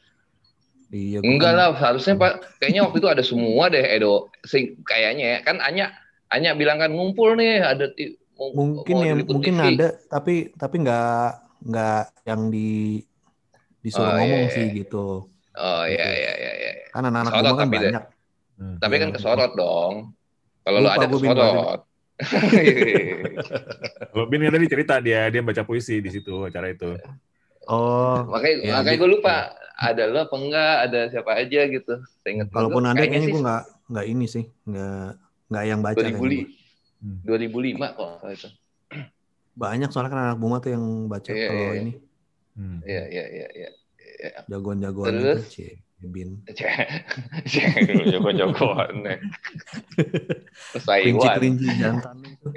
Iya. 0.93 1.19
Enggak 1.21 1.53
lah, 1.53 1.69
harusnya 1.77 2.17
Pak. 2.17 2.61
Kayaknya 2.61 2.81
waktu 2.89 2.97
itu 3.01 3.09
ada 3.09 3.25
semua 3.25 3.69
deh 3.69 3.85
Edo. 3.85 4.33
Sing 4.45 4.81
kayaknya 4.89 5.37
ya. 5.37 5.39
Kan 5.45 5.61
Anya 5.61 5.93
Anya 6.33 6.57
bilang 6.57 6.81
kan 6.81 6.93
ngumpul 6.93 7.37
nih 7.37 7.61
ada 7.61 7.93
mungkin 8.57 8.97
ya 9.05 9.15
mungkin 9.21 9.55
TV. 9.61 9.67
ada 9.77 9.89
tapi 10.09 10.49
tapi 10.57 10.77
nggak 10.81 11.29
nggak 11.69 12.03
yang 12.25 12.49
di 12.49 13.05
disuruh 13.85 14.09
oh, 14.09 14.17
iya, 14.17 14.21
ngomong 14.25 14.45
iya. 14.49 14.55
sih 14.57 14.65
gitu. 14.73 15.07
Oh 15.57 15.83
iya 15.85 16.07
gitu. 16.09 16.21
iya 16.21 16.33
iya 16.37 16.53
iya. 16.57 16.73
Kan 16.93 17.05
anak-anak 17.09 17.53
kan 17.57 17.69
banyak. 17.69 18.05
Hmm. 18.61 18.77
Tapi 18.81 18.95
kan 19.01 19.11
kesorot 19.13 19.53
dong. 19.57 20.17
Kalau 20.65 20.79
lu 20.81 20.89
ada 20.89 21.07
kesorot. 21.09 21.81
Kalau 24.13 24.27
Bin 24.29 24.45
tadi 24.45 24.67
cerita 24.69 25.01
dia 25.01 25.33
dia 25.33 25.41
baca 25.41 25.65
puisi 25.65 26.05
di 26.05 26.13
situ 26.13 26.45
acara 26.45 26.69
itu. 26.69 26.97
Oh. 27.69 28.25
Makanya 28.29 28.57
ya, 28.61 28.73
makanya 28.81 28.99
gue 29.01 29.11
lupa 29.17 29.37
ada 29.81 30.03
lo 30.13 30.19
apa 30.29 30.37
enggak, 30.37 30.75
ada 30.89 31.01
siapa 31.09 31.31
aja 31.41 31.61
gitu. 31.69 31.95
Saya 32.21 32.31
ingat 32.37 32.53
Kalaupun 32.53 32.85
ada 32.85 33.01
kayaknya, 33.01 33.33
gue 33.33 33.41
nggak 33.41 33.65
nggak 33.89 34.07
ini 34.13 34.27
sih, 34.29 34.45
nggak 34.69 35.09
nggak 35.49 35.65
yang 35.65 35.81
baca. 35.81 36.05
2000, 37.01 37.81
2005 37.81 37.97
kok 37.97 38.31
itu. 38.31 38.49
Banyak 39.57 39.89
soalnya 39.91 40.11
kan 40.13 40.21
anak 40.31 40.39
bunga 40.39 40.61
tuh 40.61 40.71
yang 40.77 41.09
baca 41.09 41.33
iya, 41.33 41.49
kalau 41.49 41.65
iya. 41.65 41.81
ini. 41.81 41.93
Hmm. 42.57 42.81
Iya 42.85 43.03
iya 43.09 43.25
iya 43.29 43.47
iya. 43.57 43.69
Jagoan-jagoan 44.53 45.17
itu, 45.17 45.41
Bin. 46.01 46.41
Jago-jagoan 48.09 49.05
nih. 49.05 49.21
Kelinci-kelinci 50.81 51.69
jantan 51.77 52.25
itu. 52.25 52.49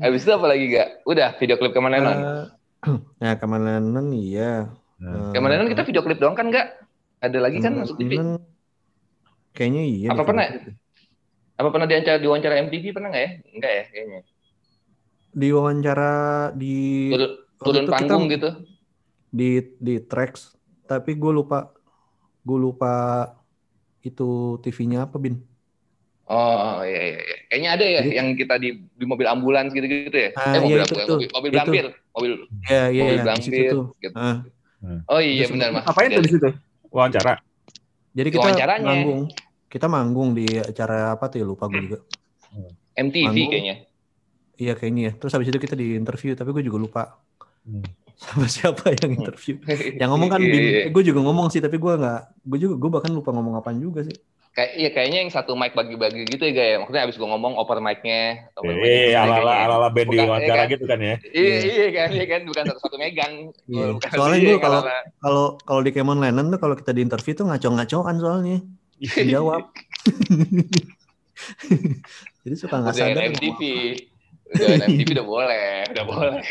Habis 0.00 0.24
itu 0.24 0.32
apa 0.32 0.48
lagi 0.48 0.72
gak? 0.72 1.04
Udah 1.04 1.36
video 1.36 1.60
klip 1.60 1.76
Kemalenon. 1.76 2.16
Uh, 2.16 2.48
ya 3.20 3.36
Kemalenon 3.36 4.16
iya. 4.16 4.72
Uh, 4.96 5.28
Kemalenon 5.36 5.68
kita 5.68 5.84
video 5.84 6.00
klip 6.00 6.16
doang 6.16 6.32
kan 6.32 6.48
gak? 6.48 6.80
Ada 7.20 7.36
lagi 7.40 7.60
kan 7.60 7.76
masuk 7.76 8.00
TV? 8.00 8.16
Kayaknya 9.56 9.82
iya. 9.88 10.08
Apa 10.12 10.22
pernah? 10.28 10.44
Apa 11.56 11.68
pernah 11.72 11.86
diwawancara 11.88 12.20
diwawancara 12.20 12.54
MTV 12.68 12.84
pernah 12.92 13.08
nggak 13.08 13.24
ya? 13.24 13.30
Enggak 13.56 13.72
ya 13.72 13.84
kayaknya. 13.88 14.20
Di 15.32 15.48
wawancara 15.52 16.12
di 16.52 16.76
turun, 17.12 17.30
turun 17.60 17.84
panggung 17.88 18.24
kita, 18.28 18.32
gitu 18.36 18.50
di 19.36 19.60
di 19.76 19.94
tracks 20.00 20.56
tapi 20.86 21.12
gue 21.18 21.32
lupa 21.34 21.74
gue 22.46 22.58
lupa 22.58 22.94
itu 24.00 24.56
TV-nya 24.62 25.04
apa 25.04 25.20
bin 25.20 25.42
Oh 26.26 26.82
iya 26.82 27.00
iya, 27.06 27.18
iya. 27.22 27.36
kayaknya 27.46 27.70
ada 27.70 27.84
ya 27.86 28.00
Jadi, 28.02 28.14
yang 28.18 28.28
kita 28.34 28.54
di, 28.58 28.82
di 28.82 29.04
mobil 29.06 29.30
ambulans 29.30 29.70
gitu-gitu 29.70 30.10
ya? 30.10 30.34
Ah, 30.34 30.58
eh 30.58 30.62
mobil 30.66 30.74
iya, 30.74 30.82
itu, 30.82 30.90
ambulans, 30.90 31.06
mobil, 31.06 31.28
mobil 31.30 31.50
blampir, 31.54 31.84
mobil 32.10 32.32
iya, 32.66 32.84
iya, 32.90 33.02
mobil 33.06 33.14
iya, 33.14 33.22
blampir. 33.22 33.52
Gitu. 34.02 34.10
Ah. 34.18 34.36
Oh 35.06 35.22
iya 35.22 35.46
benar 35.46 35.70
mas. 35.70 35.86
Apa 35.86 36.02
itu 36.10 36.18
di 36.18 36.30
situ? 36.34 36.50
Wawancara. 36.90 37.38
Jadi 38.10 38.28
kita 38.34 38.58
manggung, 38.82 39.30
kita 39.76 39.86
manggung 39.92 40.32
di 40.32 40.48
acara 40.56 41.12
apa 41.12 41.28
tuh 41.28 41.44
ya 41.44 41.46
lupa 41.46 41.68
gue 41.68 41.84
juga. 41.84 41.98
MTV 42.96 43.24
manggung. 43.28 43.50
kayaknya. 43.52 43.76
Iya 44.56 44.72
kayaknya 44.72 45.02
ya. 45.08 45.12
Terus 45.20 45.32
habis 45.36 45.52
itu 45.52 45.60
kita 45.60 45.76
di 45.76 46.00
interview 46.00 46.32
tapi 46.32 46.56
gue 46.56 46.64
juga 46.64 46.78
lupa. 46.80 47.02
Hmm 47.68 47.84
sama 48.16 48.48
siapa 48.48 48.96
yang 48.96 49.20
interview. 49.20 49.60
yang 50.00 50.08
ngomong 50.08 50.28
kan 50.32 50.40
Bin, 50.40 50.88
gue 50.88 51.02
juga 51.04 51.20
ngomong 51.20 51.52
sih, 51.52 51.60
tapi 51.60 51.76
gue 51.76 51.92
nggak, 52.00 52.20
gue 52.48 52.58
juga 52.58 52.74
gue 52.80 52.90
bahkan 52.90 53.12
lupa 53.12 53.30
ngomong 53.30 53.60
apa 53.60 53.76
juga 53.76 54.08
sih. 54.08 54.16
Kayak 54.56 54.72
iya 54.72 54.88
kayaknya 54.88 55.18
yang 55.20 55.32
satu 55.36 55.52
mic 55.52 55.76
bagi-bagi 55.76 56.24
gitu 56.32 56.48
ya 56.48 56.52
guys. 56.56 56.76
Maksudnya 56.80 57.02
abis 57.04 57.20
gue 57.20 57.28
ngomong 57.28 57.60
oper 57.60 57.76
mic-nya. 57.84 58.48
Iya, 58.56 59.28
ala 59.28 59.44
ala 59.44 59.52
ala 59.52 59.74
ala 59.84 59.88
band 59.92 60.08
di 60.08 60.16
wawancara 60.16 60.64
kan? 60.64 60.72
gitu 60.72 60.84
kan 60.88 60.96
ya. 60.96 61.14
Iya 61.28 61.56
iya 61.60 61.88
kan, 61.92 62.08
iya 62.16 62.24
kan 62.24 62.40
bukan 62.48 62.64
satu-satu 62.72 62.96
megang. 62.96 63.52
Iya. 63.68 64.00
Soalnya 64.16 64.38
gue 64.40 64.56
kalau 64.56 64.80
kalau 65.20 65.46
kalau 65.60 65.80
di 65.84 65.92
Kemon 65.92 66.24
Lennon 66.24 66.48
tuh 66.48 66.56
kalau 66.56 66.72
kita 66.72 66.96
di 66.96 67.04
interview 67.04 67.36
tuh 67.36 67.52
ngaco-ngacoan 67.52 68.16
soalnya. 68.16 68.64
Jawab. 69.04 69.68
Jadi 72.46 72.54
suka 72.56 72.80
nggak 72.80 72.94
sadar. 72.96 73.22
MTV 73.34 73.60
udah 74.46 74.86
MTV 74.86 75.08
udah 75.18 75.26
boleh, 75.26 75.70
udah 75.90 76.04
boleh. 76.06 76.42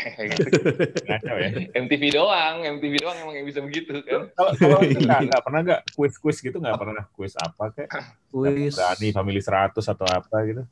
Ngaco 1.08 1.32
ya. 1.40 1.48
MTV 1.80 2.02
doang, 2.12 2.56
MTV 2.76 2.94
doang 3.00 3.16
emang 3.24 3.34
yang 3.40 3.46
bisa 3.48 3.64
begitu 3.64 4.04
kan. 4.04 4.28
Kalau 4.36 4.84
nggak 4.84 5.20
nggak 5.32 5.42
pernah 5.42 5.60
nggak 5.64 5.80
kuis 5.96 6.14
kuis 6.20 6.38
gitu 6.44 6.60
nggak 6.60 6.76
pernah 6.76 7.08
kuis 7.16 7.32
apa 7.40 7.72
kayak 7.72 7.88
kuis 8.28 8.76
berani 8.76 9.08
family 9.16 9.40
100 9.40 9.80
atau 9.80 10.06
apa 10.06 10.36
gitu. 10.44 10.62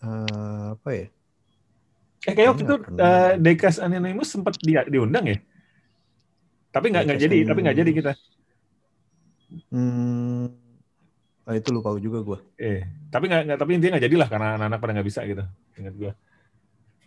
Uh, 0.00 0.78
apa 0.78 0.88
ya? 0.94 1.06
Eh 2.26 2.34
kayak 2.34 2.48
waktu 2.54 2.62
itu 2.62 2.76
uh, 2.94 3.32
Dekas 3.38 3.82
Anonymous 3.82 4.30
sempat 4.30 4.54
di, 4.62 4.78
diundang 4.86 5.26
ya? 5.26 5.38
Tapi 6.70 6.86
nggak 6.92 7.04
nggak 7.10 7.20
jadi, 7.26 7.36
tapi 7.48 7.60
nggak 7.64 7.78
jadi 7.82 7.90
kita. 7.90 8.12
Hmm, 9.72 10.52
oh, 11.46 11.54
itu 11.54 11.68
lupa 11.70 11.94
juga 12.02 12.18
gue. 12.26 12.38
Eh, 12.58 12.82
tapi 13.08 13.30
nggak 13.30 13.56
tapi 13.56 13.70
intinya 13.78 13.96
nggak 13.96 14.06
jadilah 14.10 14.28
karena 14.28 14.48
anak-anak 14.58 14.78
pada 14.82 14.92
nggak 14.98 15.08
bisa 15.08 15.20
gitu. 15.24 15.44
Ingat 15.78 15.94
gue. 15.94 16.12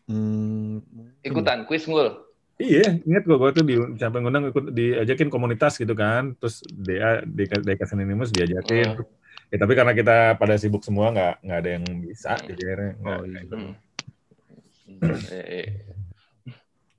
Hmm, 0.09 0.81
ikutan 1.21 1.69
kuis 1.69 1.85
ngul. 1.85 2.25
Iya, 2.59 2.99
ingat 3.07 3.23
gue, 3.23 3.37
gue 3.39 3.49
tuh 3.55 3.63
di 3.63 3.75
sampai 3.95 4.19
ngundang 4.19 4.51
ikut 4.51 4.75
diajakin 4.75 5.31
komunitas 5.31 5.79
gitu 5.79 5.95
kan, 5.95 6.35
terus 6.35 6.59
DA 6.67 7.23
DK 7.23 7.79
Seninimus 7.87 8.35
diajakin. 8.35 8.99
Hmm. 8.99 9.07
Ya 9.49 9.57
tapi 9.63 9.73
karena 9.79 9.95
kita 9.95 10.35
pada 10.35 10.59
sibuk 10.59 10.83
semua 10.83 11.13
nggak 11.15 11.35
nggak 11.39 11.59
ada 11.63 11.69
yang 11.79 11.85
bisa, 12.03 12.35
jadi 12.43 12.61
akhirnya 12.67 12.91
nggak. 12.99 13.15
Oh, 13.15 13.23
iya. 13.23 13.41
Hmm. 13.47 13.73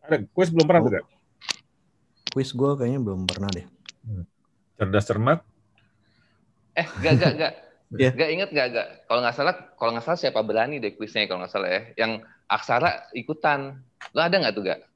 Ada 0.06 0.16
kuis 0.32 0.48
belum 0.48 0.64
pernah 0.64 0.82
juga? 0.86 1.00
Kuis 2.30 2.50
gue 2.54 2.70
kayaknya 2.78 3.00
belum 3.02 3.26
pernah 3.26 3.50
deh. 3.52 3.66
Hmm. 4.06 4.24
Cerdas 4.80 5.04
cermat? 5.04 5.44
Eh, 6.78 6.86
gak, 7.02 7.14
gak, 7.18 7.34
gak. 7.38 7.54
Yeah. 7.90 8.14
Gak 8.14 8.30
inget 8.30 8.50
gak, 8.54 8.70
gak. 8.70 8.88
Kalau 9.10 9.18
nggak 9.18 9.34
salah, 9.34 9.54
kalau 9.74 9.90
nggak 9.90 10.06
salah 10.06 10.14
siapa 10.22 10.46
berani 10.46 10.78
deh 10.78 10.94
kuisnya 10.94 11.26
kalau 11.26 11.42
nggak 11.42 11.50
salah 11.50 11.74
ya. 11.74 11.82
Yang 11.98 12.22
Aksara 12.46 13.10
ikutan. 13.18 13.82
Lo 14.14 14.22
ada 14.22 14.38
nggak 14.38 14.54
tuh 14.54 14.62
gak? 14.62 14.86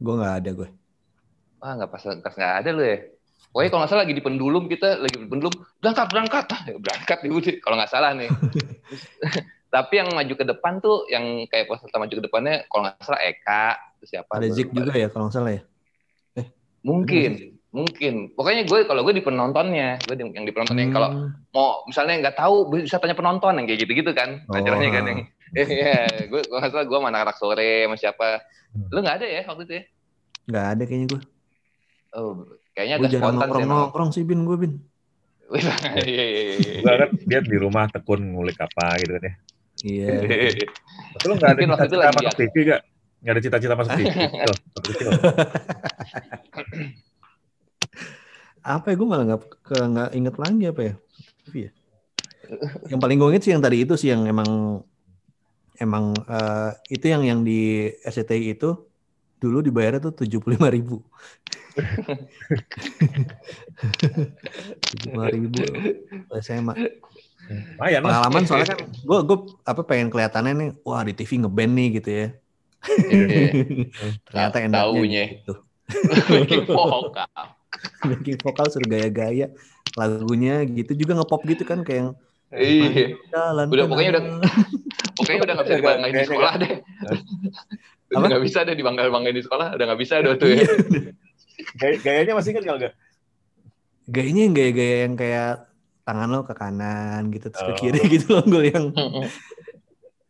Gue 0.00 0.14
nggak 0.16 0.34
ada 0.40 0.50
gue. 0.56 0.68
Wah 1.60 1.72
nggak 1.76 1.90
pas 1.92 2.02
pas 2.24 2.32
nggak 2.32 2.54
ada 2.64 2.70
lo 2.72 2.80
ya. 2.80 3.04
Pokoknya 3.52 3.68
kalau 3.68 3.80
nggak 3.84 3.92
salah 3.92 4.02
lagi 4.08 4.16
di 4.16 4.24
pendulum 4.24 4.64
kita 4.64 4.88
lagi 4.96 5.16
di 5.20 5.28
pendulum 5.28 5.52
berangkat 5.84 6.06
berangkat 6.08 6.44
ah, 6.56 6.62
ya 6.72 6.76
berangkat 6.80 7.18
nih 7.20 7.32
udah 7.36 7.54
kalau 7.60 7.76
nggak 7.76 7.92
salah 7.92 8.10
nih. 8.16 8.30
Tapi 9.76 9.92
yang 10.00 10.08
maju 10.16 10.34
ke 10.36 10.44
depan 10.48 10.72
tuh 10.80 11.04
yang 11.12 11.24
kayak 11.52 11.68
peserta 11.68 11.96
maju 12.00 12.14
ke 12.16 12.24
depannya 12.24 12.56
kalau 12.72 12.82
nggak 12.88 13.04
salah 13.04 13.20
Eka 13.20 13.64
siapa? 14.08 14.32
Ada 14.40 14.48
Zik 14.56 14.72
juga 14.72 14.92
ya 14.96 15.12
kalau 15.12 15.28
nggak 15.28 15.36
salah 15.36 15.52
ya. 15.52 15.62
Eh 16.40 16.46
mungkin 16.80 17.60
mungkin 17.72 18.36
pokoknya 18.36 18.68
gue 18.68 18.84
kalau 18.84 19.00
gue 19.00 19.16
di 19.16 19.24
penontonnya 19.24 19.96
gue 20.04 20.12
di, 20.12 20.28
yang 20.28 20.44
di 20.44 20.52
penontonnya 20.52 20.92
hmm. 20.92 20.94
kalau 20.94 21.08
mau 21.56 21.88
misalnya 21.88 22.28
nggak 22.28 22.36
tahu 22.36 22.68
bisa 22.68 23.00
tanya 23.00 23.16
penonton 23.16 23.56
yang 23.56 23.64
kayak 23.64 23.88
gitu 23.88 23.92
gitu 23.96 24.12
kan 24.12 24.44
oh. 24.52 24.60
acaranya 24.60 24.92
kan 24.92 25.04
yang 25.08 25.20
Iya, 25.52 26.24
gue 26.32 26.40
gue 26.48 26.56
nggak 26.56 26.72
salah 26.72 26.88
gue 26.88 26.96
mana 26.96 27.28
anak 27.28 27.36
sore 27.36 27.84
sama 27.84 28.00
siapa. 28.00 28.40
Hmm. 28.72 28.88
Lu 28.88 29.04
nggak 29.04 29.20
ada 29.20 29.28
ya 29.28 29.44
waktu 29.44 29.68
itu 29.68 29.76
ya? 29.76 29.84
Nggak 30.48 30.64
ada 30.64 30.88
kayaknya 30.88 31.12
gue. 31.12 31.20
Oh, 32.16 32.48
kayaknya 32.72 32.96
agak 32.96 33.12
spontan 33.12 33.36
nongkrong, 33.36 33.60
sih. 33.60 33.68
Nongkrong 33.68 34.16
sih 34.16 34.24
bin 34.24 34.48
gue 34.48 34.56
bin. 34.56 34.80
Iya 35.52 36.08
iya 36.08 36.24
iya. 36.24 36.56
iya. 36.56 36.80
Gue 36.80 36.96
kan 36.96 37.12
dia 37.28 37.44
di 37.44 37.60
rumah 37.60 37.84
tekun 37.92 38.32
ngulik 38.32 38.56
apa 38.64 38.96
gitu 39.04 39.20
kan 39.20 39.28
ya. 39.28 39.36
Iya. 39.84 40.24
Tapi 41.20 41.28
lu 41.28 41.36
nggak 41.36 41.52
ada 41.52 41.60
cita-cita 41.60 42.16
masuk 42.16 42.32
TV 42.40 42.72
gak? 42.72 42.80
Nggak 43.20 43.32
ada 43.36 43.44
cita-cita 43.44 43.76
masuk 43.76 43.92
TV? 43.92 44.08
apa 48.62 48.86
ya? 48.90 48.94
Gue 48.98 49.08
malah 49.10 49.24
nggak 49.26 49.42
nggak 49.68 50.10
inget 50.14 50.34
lagi 50.38 50.64
apa 50.70 50.80
ya? 50.82 50.94
TV 51.46 51.54
ya? 51.68 51.70
Yang 52.90 53.00
paling 53.02 53.16
gue 53.18 53.28
inget 53.34 53.42
sih 53.46 53.52
yang 53.54 53.62
tadi 53.62 53.76
itu 53.82 53.94
sih 53.98 54.08
yang 54.14 54.26
emang 54.26 54.82
emang 55.78 56.14
uh, 56.30 56.70
itu 56.86 57.10
yang 57.10 57.22
yang 57.26 57.40
di 57.42 57.90
SCTI 58.06 58.54
itu 58.54 58.76
dulu 59.42 59.58
dibayarnya 59.58 59.98
tuh 59.98 60.14
tujuh 60.22 60.38
puluh 60.38 60.54
lima 60.54 60.70
ribu. 60.70 61.02
Tujuh 64.78 65.08
puluh 65.10 65.28
ribu 65.32 65.58
SMA. 66.38 66.74
Lumayan 67.42 68.06
Pengalaman 68.06 68.46
soalnya 68.46 68.78
kan 68.78 68.78
gue 68.86 69.18
gue 69.26 69.38
apa 69.66 69.82
pengen 69.82 70.08
kelihatannya 70.14 70.52
nih, 70.54 70.70
wah 70.86 71.02
di 71.02 71.12
TV 71.18 71.42
ngeband 71.42 71.72
nih 71.74 71.88
gitu 71.98 72.10
ya. 72.10 72.26
Iya. 73.10 73.90
Ternyata 74.30 74.56
enaknya 74.62 75.22
gitu. 75.42 75.54
Vokal. 76.70 77.26
Backing 78.08 78.38
vokal 78.40 78.66
suruh 78.68 78.88
gaya-gaya 78.88 79.52
lagunya 79.96 80.64
gitu 80.64 80.96
juga 80.96 81.20
ngepop 81.20 81.42
gitu 81.48 81.64
kan 81.68 81.84
kayak 81.84 82.16
Iya. 82.52 83.16
Jalan 83.32 83.64
udah 83.72 83.86
pokoknya 83.88 84.10
udah 84.12 84.24
pokoknya 85.16 85.40
udah 85.40 85.54
nggak 85.56 85.66
bisa 85.72 85.78
dibanggain 85.80 86.12
di 86.12 86.28
sekolah 86.28 86.52
deh. 86.60 86.72
Udah 88.12 88.28
nggak 88.28 88.44
bisa 88.44 88.58
deh 88.68 88.76
dibanggain 88.76 89.32
di 89.32 89.40
sekolah, 89.40 89.72
udah 89.72 89.84
nggak 89.88 90.00
bisa 90.04 90.20
deh 90.20 90.36
tuh 90.36 90.52
ya. 90.52 90.68
Gay 91.80 91.96
gayanya 92.04 92.36
masih 92.36 92.52
kan 92.52 92.60
kalau 92.60 92.76
nggak? 92.76 92.92
Gayanya 94.04 94.42
yang 94.44 94.52
gaya-gaya 94.52 94.96
yang 95.08 95.14
kayak 95.16 95.72
tangan 96.02 96.28
lo 96.28 96.40
ke 96.42 96.54
kanan 96.54 97.30
gitu 97.30 97.48
terus 97.48 97.62
ke 97.72 97.74
kiri 97.78 98.00
oh. 98.02 98.06
gitu 98.10 98.26
loh 98.34 98.44
gue 98.44 98.64
yang 98.68 98.86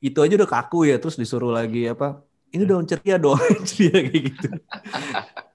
itu 0.04 0.18
aja 0.20 0.34
udah 0.36 0.50
kaku 0.50 0.92
ya 0.92 0.96
terus 1.00 1.16
disuruh 1.16 1.48
lagi 1.48 1.88
apa 1.88 2.20
ini 2.52 2.68
dong 2.68 2.84
ceria 2.84 3.16
dong 3.16 3.40
ceria 3.68 4.04
kayak 4.04 4.22
gitu 4.30 4.48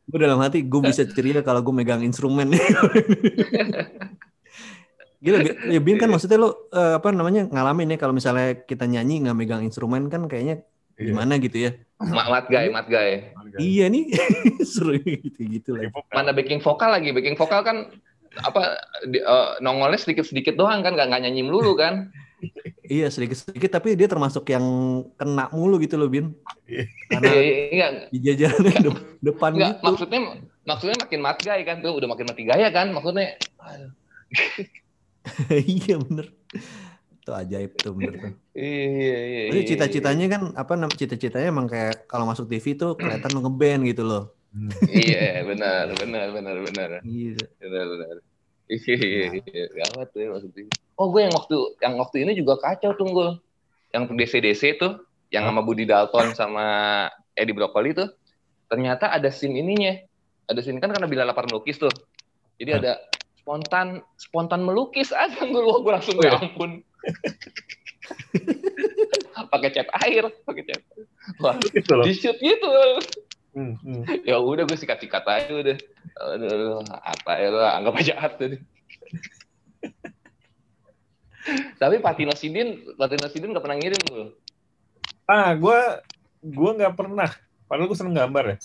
gue 0.08 0.20
dalam 0.24 0.40
hati 0.40 0.64
gue 0.64 0.82
bisa 0.82 1.04
ceria 1.16 1.44
kalau 1.44 1.60
gue 1.60 1.74
megang 1.76 2.02
instrumen 2.02 2.56
Gila, 5.18 5.42
ya 5.74 5.82
Bin 5.82 5.98
kan 5.98 6.08
iya. 6.08 6.14
maksudnya 6.14 6.38
lo 6.38 6.70
uh, 6.70 7.02
apa 7.02 7.10
namanya 7.10 7.50
ngalamin 7.50 7.90
ya 7.90 7.98
kalau 7.98 8.14
misalnya 8.14 8.54
kita 8.70 8.86
nyanyi 8.86 9.26
nggak 9.26 9.34
megang 9.34 9.66
instrumen 9.66 10.14
kan 10.14 10.30
kayaknya 10.30 10.62
iya. 10.94 11.10
gimana 11.10 11.42
gitu 11.42 11.58
ya? 11.58 11.72
Mat, 11.98 12.30
mat 12.30 12.46
guy, 12.46 12.70
mat 12.70 12.86
guy. 12.86 13.34
Iya 13.58 13.90
nih, 13.90 14.14
seru 14.78 14.94
gitu 15.02 15.42
gitu 15.42 15.70
lah. 15.74 15.90
Mana 16.14 16.38
backing 16.38 16.62
vokal 16.62 16.94
lagi, 16.94 17.10
backing 17.10 17.34
vokal 17.34 17.66
kan 17.66 17.90
apa 18.46 18.78
di, 19.10 19.18
uh, 19.18 19.58
nongolnya 19.58 19.98
sedikit-sedikit 19.98 20.54
doang 20.54 20.86
kan 20.86 20.94
nggak 20.94 21.10
nyanyi 21.10 21.42
melulu 21.42 21.74
kan? 21.74 22.14
Iya 22.88 23.08
sedikit-sedikit 23.10 23.82
tapi 23.82 23.98
dia 23.98 24.08
termasuk 24.08 24.48
yang 24.48 24.66
kena 25.18 25.50
mulu 25.52 25.82
gitu 25.82 25.98
loh 25.98 26.10
Bin. 26.10 26.34
Karena 27.10 27.32
iya, 27.34 27.66
iya, 27.72 27.88
di 28.14 28.20
jajarannya 28.22 28.74
de 28.84 28.92
depan 29.24 29.52
enggak, 29.58 29.72
gitu. 29.78 29.84
Maksudnya 29.84 30.20
maksudnya 30.64 30.98
makin 31.02 31.20
mat 31.24 31.38
guy 31.42 31.62
kan 31.66 31.78
tuh. 31.82 31.94
Udah 31.98 32.08
makin 32.10 32.26
mati 32.30 32.44
gaya 32.46 32.70
kan 32.72 32.94
maksudnya. 32.94 33.36
iya 35.78 35.96
bener. 36.00 36.28
Itu 37.18 37.32
ajaib 37.34 37.72
tuh 37.76 37.92
bener 37.98 38.14
tuh. 38.22 38.34
Iya 38.56 39.18
iya 39.20 39.44
iya 39.52 39.62
cita-citanya 39.68 40.26
kan 40.32 40.42
apa 40.56 40.74
nama 40.80 40.94
cita-citanya 40.94 41.48
emang 41.52 41.68
kayak 41.68 42.08
kalau 42.08 42.26
masuk 42.30 42.48
TV 42.48 42.78
tuh 42.78 42.96
kelihatan 42.96 43.34
ngeband 43.36 43.84
gitu 43.90 44.04
loh. 44.08 44.34
Hmm. 44.48 44.72
iya 44.90 45.44
benar 45.44 45.92
benar 46.00 46.28
benar 46.32 46.56
benar. 46.64 46.90
Iya. 47.04 47.36
Benar 47.60 47.86
benar. 47.92 48.16
Iya 48.68 48.96
iya 48.96 49.26
iya. 49.44 49.64
Gawat 49.76 50.08
tuh 50.16 50.20
ya 50.24 50.32
TV 50.40 50.68
oh 50.98 51.08
gue 51.14 51.22
yang 51.26 51.34
waktu 51.34 51.58
yang 51.82 51.94
waktu 52.02 52.18
ini 52.26 52.32
juga 52.34 52.58
kacau 52.58 52.94
tuh 52.98 53.08
gue 53.08 53.30
yang 53.94 54.10
DC 54.10 54.44
DC 54.44 54.82
tuh 54.82 55.00
yang 55.32 55.48
sama 55.48 55.62
Budi 55.64 55.88
Dalton 55.88 56.34
sama 56.34 56.66
Edi 57.38 57.54
Brokoli 57.54 57.94
tuh 57.94 58.10
ternyata 58.68 59.12
ada 59.12 59.32
scene 59.32 59.64
ininya. 59.64 59.96
Ada 60.48 60.64
scene 60.64 60.80
kan 60.80 60.92
karena 60.92 61.08
bila 61.08 61.28
lapar 61.28 61.48
melukis 61.48 61.80
tuh. 61.80 61.92
Jadi 62.60 62.84
ada 62.84 63.00
spontan 63.40 64.04
spontan 64.20 64.64
melukis 64.64 65.16
aja 65.16 65.40
gue 65.40 65.62
gue 65.62 65.94
langsung 65.94 66.20
ya 66.20 66.36
ampun 66.36 66.84
pakai 69.56 69.72
cat 69.72 69.88
air 70.04 70.28
pakai 70.44 70.64
cat 70.68 70.82
wah 71.40 71.56
gitu 71.72 71.96
di 72.04 72.12
shoot 72.12 72.36
gitu. 72.44 72.68
Hmm, 73.56 73.80
hmm. 73.80 74.28
ya 74.28 74.38
udah 74.38 74.68
gue 74.68 74.78
sikat 74.78 75.00
sikat 75.00 75.24
aja 75.24 75.54
udah. 75.54 75.78
Aduh, 76.18 76.84
apa 76.92 77.32
ya 77.40 77.50
anggap 77.78 77.94
aja 77.96 78.14
art 78.20 78.36
tadi 78.42 78.58
tapi 81.82 82.04
Patino 82.04 82.34
Sidin 82.36 82.84
Patino 82.96 83.28
Sidin 83.32 83.54
gak 83.56 83.64
pernah 83.64 83.80
ngirim 83.80 84.02
gue 84.08 84.26
ah 85.28 85.52
gue 85.56 85.80
gue 86.44 86.72
nggak 86.80 86.94
pernah 86.96 87.30
padahal 87.68 87.88
gue 87.92 87.98
seneng 87.98 88.16
gambar 88.16 88.46
ya 88.56 88.58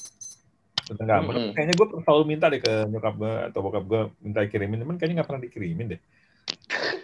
tentang 0.87 1.09
gambar. 1.09 1.33
Mm-hmm. 1.35 1.53
Kayaknya 1.55 1.75
gue 1.79 1.87
selalu 2.05 2.25
minta 2.27 2.47
deh 2.51 2.61
ke 2.61 2.73
nyokap 2.91 3.15
gue 3.17 3.35
atau 3.51 3.61
bokap 3.63 3.85
gue 3.87 4.03
minta 4.21 4.41
kirimin, 4.47 4.83
teman 4.83 4.97
kayaknya 4.99 5.23
nggak 5.23 5.29
pernah 5.31 5.43
dikirimin 5.43 5.87
deh. 5.97 6.01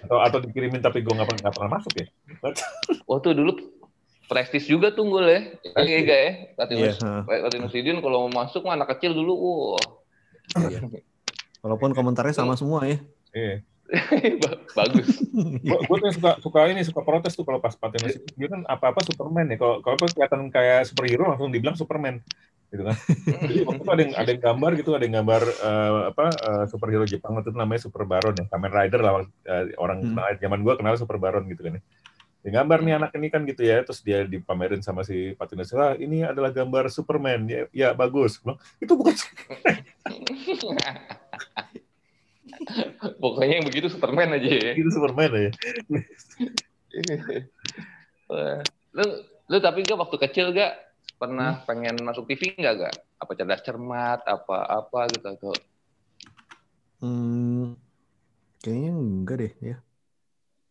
Atau 0.05 0.18
atau 0.18 0.39
dikirimin 0.43 0.81
tapi 0.83 1.03
gue 1.03 1.12
nggak 1.14 1.29
pernah 1.29 1.41
nggak 1.47 1.55
pernah 1.55 1.70
masuk 1.79 1.93
ya. 1.97 2.07
Waktu 3.11 3.29
dulu 3.39 3.53
prestis 4.29 4.68
juga 4.68 4.93
tunggu 4.93 5.24
ya. 5.24 5.41
Iya 5.79 5.99
gak 6.05 6.20
ya? 6.20 6.33
Latinus, 6.61 6.99
yeah. 7.01 7.24
Latinus 7.24 7.72
Sidin 7.72 7.99
kalau 8.05 8.29
mau 8.29 8.45
masuk 8.45 8.66
mah 8.68 8.76
anak 8.76 8.93
kecil 8.97 9.16
dulu, 9.16 9.33
wow. 9.33 9.81
Iya. 10.68 10.85
Walaupun 11.64 11.97
komentarnya 11.97 12.37
sama 12.37 12.55
semua 12.55 12.85
ya. 12.85 13.01
Iya. 13.33 13.64
Bagus. 14.78 15.09
gue 15.64 15.97
tuh 15.97 16.12
suka 16.12 16.36
suka 16.45 16.61
ini 16.68 16.84
suka 16.84 17.01
protes 17.01 17.32
tuh 17.32 17.45
kalau 17.49 17.57
pas 17.57 17.72
Patinus 17.72 18.20
dia 18.36 18.49
kan 18.53 18.61
apa 18.68 18.93
apa 18.93 19.01
Superman 19.05 19.49
ya. 19.49 19.57
Kalau 19.57 19.80
kalau 19.80 19.97
kelihatan 19.97 20.53
kayak 20.53 20.89
superhero 20.93 21.24
langsung 21.28 21.49
dibilang 21.49 21.76
Superman 21.76 22.20
gitu 22.68 22.84
kan. 22.84 22.97
Jadi 23.49 23.64
waktu 23.64 23.80
itu 23.80 23.89
ada 23.89 24.03
yang 24.05 24.14
ada 24.14 24.28
yang 24.28 24.43
gambar 24.45 24.70
gitu, 24.76 24.91
ada 24.93 25.05
yang 25.09 25.16
gambar 25.24 25.43
uh, 25.64 26.12
apa 26.12 26.26
uh, 26.45 26.64
superhero 26.68 27.09
Jepang 27.09 27.32
waktu 27.32 27.49
itu 27.49 27.59
namanya 27.59 27.80
Super 27.80 28.05
Baron 28.05 28.36
ya, 28.36 28.45
Kamen 28.53 28.72
Rider 28.72 29.01
lah 29.01 29.24
uh, 29.24 29.64
orang 29.80 30.05
hmm. 30.05 30.12
kenal 30.12 30.36
zaman 30.36 30.61
gua 30.61 30.74
kenal 30.76 30.95
Super 31.01 31.16
Baron 31.16 31.49
gitu 31.49 31.64
kan. 31.64 31.80
Ya. 31.80 31.82
Dia 32.39 32.62
gambar 32.62 32.78
nih 32.86 32.95
anak 33.03 33.11
ini 33.18 33.28
kan 33.34 33.43
gitu 33.49 33.66
ya, 33.66 33.82
terus 33.82 33.99
dia 34.05 34.22
dipamerin 34.22 34.78
sama 34.78 35.03
si 35.03 35.34
Patinus, 35.34 35.74
ah 35.74 35.99
ini 35.99 36.22
adalah 36.22 36.55
gambar 36.55 36.86
Superman, 36.86 37.51
ya, 37.51 37.66
ya 37.74 37.89
bagus. 37.99 38.39
Bilang, 38.39 38.62
itu 38.78 38.95
bukan 38.95 39.11
Pokoknya 43.23 43.55
yang 43.63 43.67
begitu 43.67 43.89
Superman 43.91 44.35
aja 44.37 44.49
ya. 44.51 44.73
Itu 44.75 44.91
Superman 44.93 45.31
aja. 45.35 45.51
lu 48.93 49.07
lu 49.49 49.57
tapi 49.63 49.85
gak 49.85 50.01
waktu 50.01 50.17
kecil 50.29 50.53
gak 50.53 50.73
pernah 51.19 51.59
hmm. 51.59 51.67
pengen 51.67 51.97
masuk 52.05 52.29
TV 52.29 52.55
nggak 52.59 52.75
gak? 52.79 52.95
Apa 53.19 53.33
cerdas 53.35 53.63
cermat, 53.67 54.21
apa 54.23 54.57
apa 54.67 55.01
gitu 55.11 55.29
tuh? 55.39 55.59
Hmm, 56.99 57.79
kayaknya 58.63 58.91
enggak 58.95 59.37
deh 59.39 59.53
ya. 59.63 59.77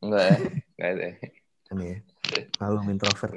Enggak 0.03 0.23
ya, 0.23 0.37
enggak 0.75 0.91
deh. 0.95 1.13
Ini 1.67 1.87
ya, 2.31 2.41
malu 2.59 2.79
introvert. 2.87 3.33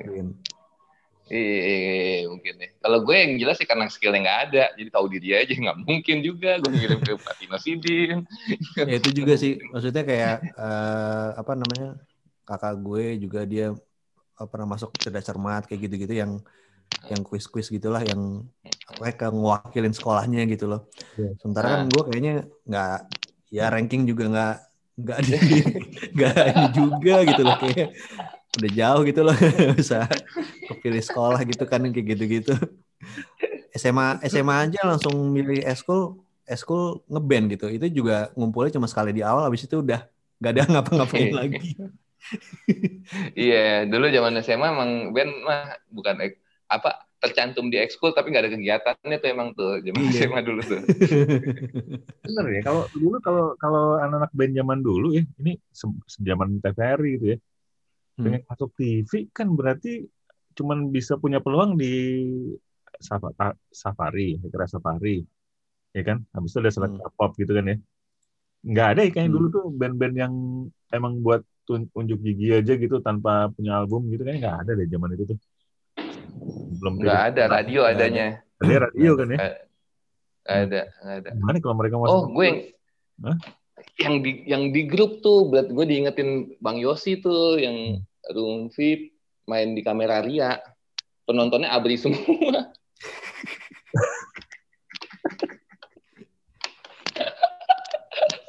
Iya, 1.30 2.26
mungkin 2.26 2.58
nih. 2.58 2.70
Kalau 2.82 2.98
gue 3.06 3.14
yang 3.14 3.32
jelas 3.38 3.54
sih 3.62 3.68
karena 3.70 3.86
skillnya 3.86 4.20
nggak 4.26 4.40
ada, 4.50 4.64
jadi 4.74 4.90
tahu 4.90 5.06
diri 5.06 5.28
aja 5.38 5.54
nggak 5.54 5.78
mungkin 5.86 6.16
juga 6.26 6.58
gue 6.58 6.70
ngirim 6.74 6.98
ke 6.98 7.14
Patino 7.22 7.54
Sidin. 7.54 8.26
ya 8.74 8.96
itu 8.98 9.10
juga 9.14 9.38
sih, 9.38 9.62
maksudnya 9.70 10.02
kayak 10.02 10.36
uh, 10.58 11.38
apa 11.38 11.52
namanya 11.54 12.02
kakak 12.42 12.74
gue 12.82 13.04
juga 13.22 13.46
dia 13.46 13.70
pernah 14.50 14.74
masuk 14.74 14.90
cerdas 14.98 15.22
cermat 15.22 15.70
kayak 15.70 15.86
gitu-gitu 15.86 16.18
yang 16.18 16.42
yang 17.06 17.22
kuis-kuis 17.22 17.70
gitulah 17.70 18.02
yang 18.02 18.42
mereka 18.98 19.30
ngewakilin 19.30 19.94
sekolahnya 19.94 20.50
gitu 20.50 20.66
loh. 20.66 20.90
Sementara 21.38 21.78
kan 21.78 21.86
gue 21.86 22.02
kayaknya 22.10 22.34
nggak 22.66 22.98
ya 23.54 23.70
ranking 23.70 24.02
juga 24.02 24.26
nggak 24.26 24.56
nggak 24.98 25.18
di 25.22 25.32
nggak 26.18 26.42
ini 26.42 26.66
juga 26.74 27.14
gitu 27.22 27.42
loh 27.46 27.56
kayak 27.62 27.88
udah 28.58 28.70
jauh 28.74 29.02
gitu 29.06 29.20
loh 29.22 29.36
bisa 29.78 30.10
kepilih 30.66 31.02
sekolah 31.02 31.40
gitu 31.46 31.64
kan 31.70 31.86
kayak 31.86 32.06
gitu-gitu. 32.16 32.54
SMA 33.74 34.18
SMA 34.26 34.54
aja 34.66 34.80
langsung 34.82 35.14
milih 35.30 35.62
eskul 35.62 36.18
eskul 36.50 37.06
ngeband 37.06 37.54
gitu. 37.54 37.66
Itu 37.70 37.86
juga 37.90 38.34
ngumpulnya 38.34 38.74
cuma 38.74 38.90
sekali 38.90 39.14
di 39.14 39.22
awal 39.22 39.46
habis 39.46 39.62
itu 39.62 39.78
udah 39.78 40.02
nggak 40.42 40.52
ada 40.56 40.62
ngapa-ngapain 40.66 41.30
lagi. 41.30 41.78
Iya, 43.32 43.86
yeah, 43.86 43.88
dulu 43.88 44.12
zaman 44.12 44.44
SMA 44.44 44.66
emang 44.68 44.90
band 45.16 45.32
mah 45.40 45.72
bukan 45.88 46.20
apa 46.68 47.08
tercantum 47.20 47.68
di 47.68 47.76
ekskul 47.76 48.16
tapi 48.16 48.32
nggak 48.32 48.44
ada 48.48 48.52
kegiatannya 48.56 49.16
tuh 49.20 49.28
emang 49.28 49.48
tuh 49.52 49.84
zaman 49.84 50.00
iya. 50.08 50.12
SMA 50.24 50.40
dulu 50.40 50.60
tuh. 50.64 50.80
Bener 52.24 52.44
ya 52.56 52.60
kalau 52.64 52.82
dulu 52.96 53.16
kalau 53.20 53.46
kalau 53.60 53.84
anak-anak 54.00 54.32
band 54.32 54.52
zaman 54.56 54.78
dulu 54.80 55.08
ya 55.12 55.24
ini 55.38 55.60
sejaman 56.08 56.58
TVRI 56.64 57.10
gitu 57.20 57.26
ya. 57.36 57.38
Hmm. 58.20 58.24
Pengen 58.28 58.42
masuk 58.44 58.70
TV 58.76 59.10
kan 59.32 59.48
berarti 59.56 60.04
cuman 60.52 60.92
bisa 60.92 61.16
punya 61.16 61.40
peluang 61.40 61.80
di 61.80 62.20
Safari, 63.72 64.36
kira 64.36 64.68
Safari. 64.68 65.24
Ya 65.96 66.02
kan? 66.04 66.22
Habis 66.36 66.52
itu 66.52 66.58
ada 66.60 66.70
select 66.70 67.00
hmm. 67.00 67.16
pop 67.16 67.32
gitu 67.40 67.56
kan 67.56 67.64
ya. 67.64 67.76
Nggak 68.60 68.86
ada 68.92 69.00
ya 69.08 69.10
kayaknya 69.10 69.30
hmm. 69.32 69.38
dulu 69.40 69.46
tuh 69.48 69.64
band-band 69.72 70.14
yang 70.20 70.34
emang 70.92 71.24
buat 71.24 71.42
unjuk 71.70 72.18
gigi 72.20 72.50
aja 72.50 72.74
gitu 72.74 72.98
tanpa 72.98 73.46
punya 73.54 73.78
album 73.78 74.10
gitu 74.10 74.26
kan 74.26 74.42
nggak 74.42 74.56
ada 74.66 74.70
deh 74.76 74.86
zaman 74.90 75.16
itu 75.16 75.24
tuh. 75.32 75.38
Belum 76.76 77.00
nggak 77.00 77.20
ada 77.32 77.42
radio 77.48 77.88
gak 77.88 77.94
adanya. 77.96 78.26
Ada 78.60 78.76
radio 78.90 79.10
kan 79.16 79.28
ya? 79.32 79.38
Ada, 80.50 80.80
ada. 81.04 81.30
Gimana 81.32 81.56
kalau 81.62 81.76
mereka 81.78 81.94
masuk? 82.00 82.12
Oh, 82.12 82.22
gue 82.34 82.44
yang 82.44 82.60
Hah? 83.20 83.36
yang 84.00 84.14
di 84.24 84.30
yang 84.48 84.62
di 84.72 84.82
grup 84.88 85.20
tuh, 85.20 85.48
buat 85.48 85.68
gue 85.68 85.84
diingetin 85.84 86.56
Bang 86.58 86.80
Yosi 86.80 87.20
tuh 87.20 87.60
yang 87.60 88.00
hmm. 88.00 88.09
Room 88.32 88.68
VIP 88.68 89.16
main 89.48 89.74
di 89.74 89.82
kamera 89.82 90.20
Ria. 90.22 90.60
Penontonnya 91.24 91.72
abri 91.72 91.96
semua. 91.96 92.70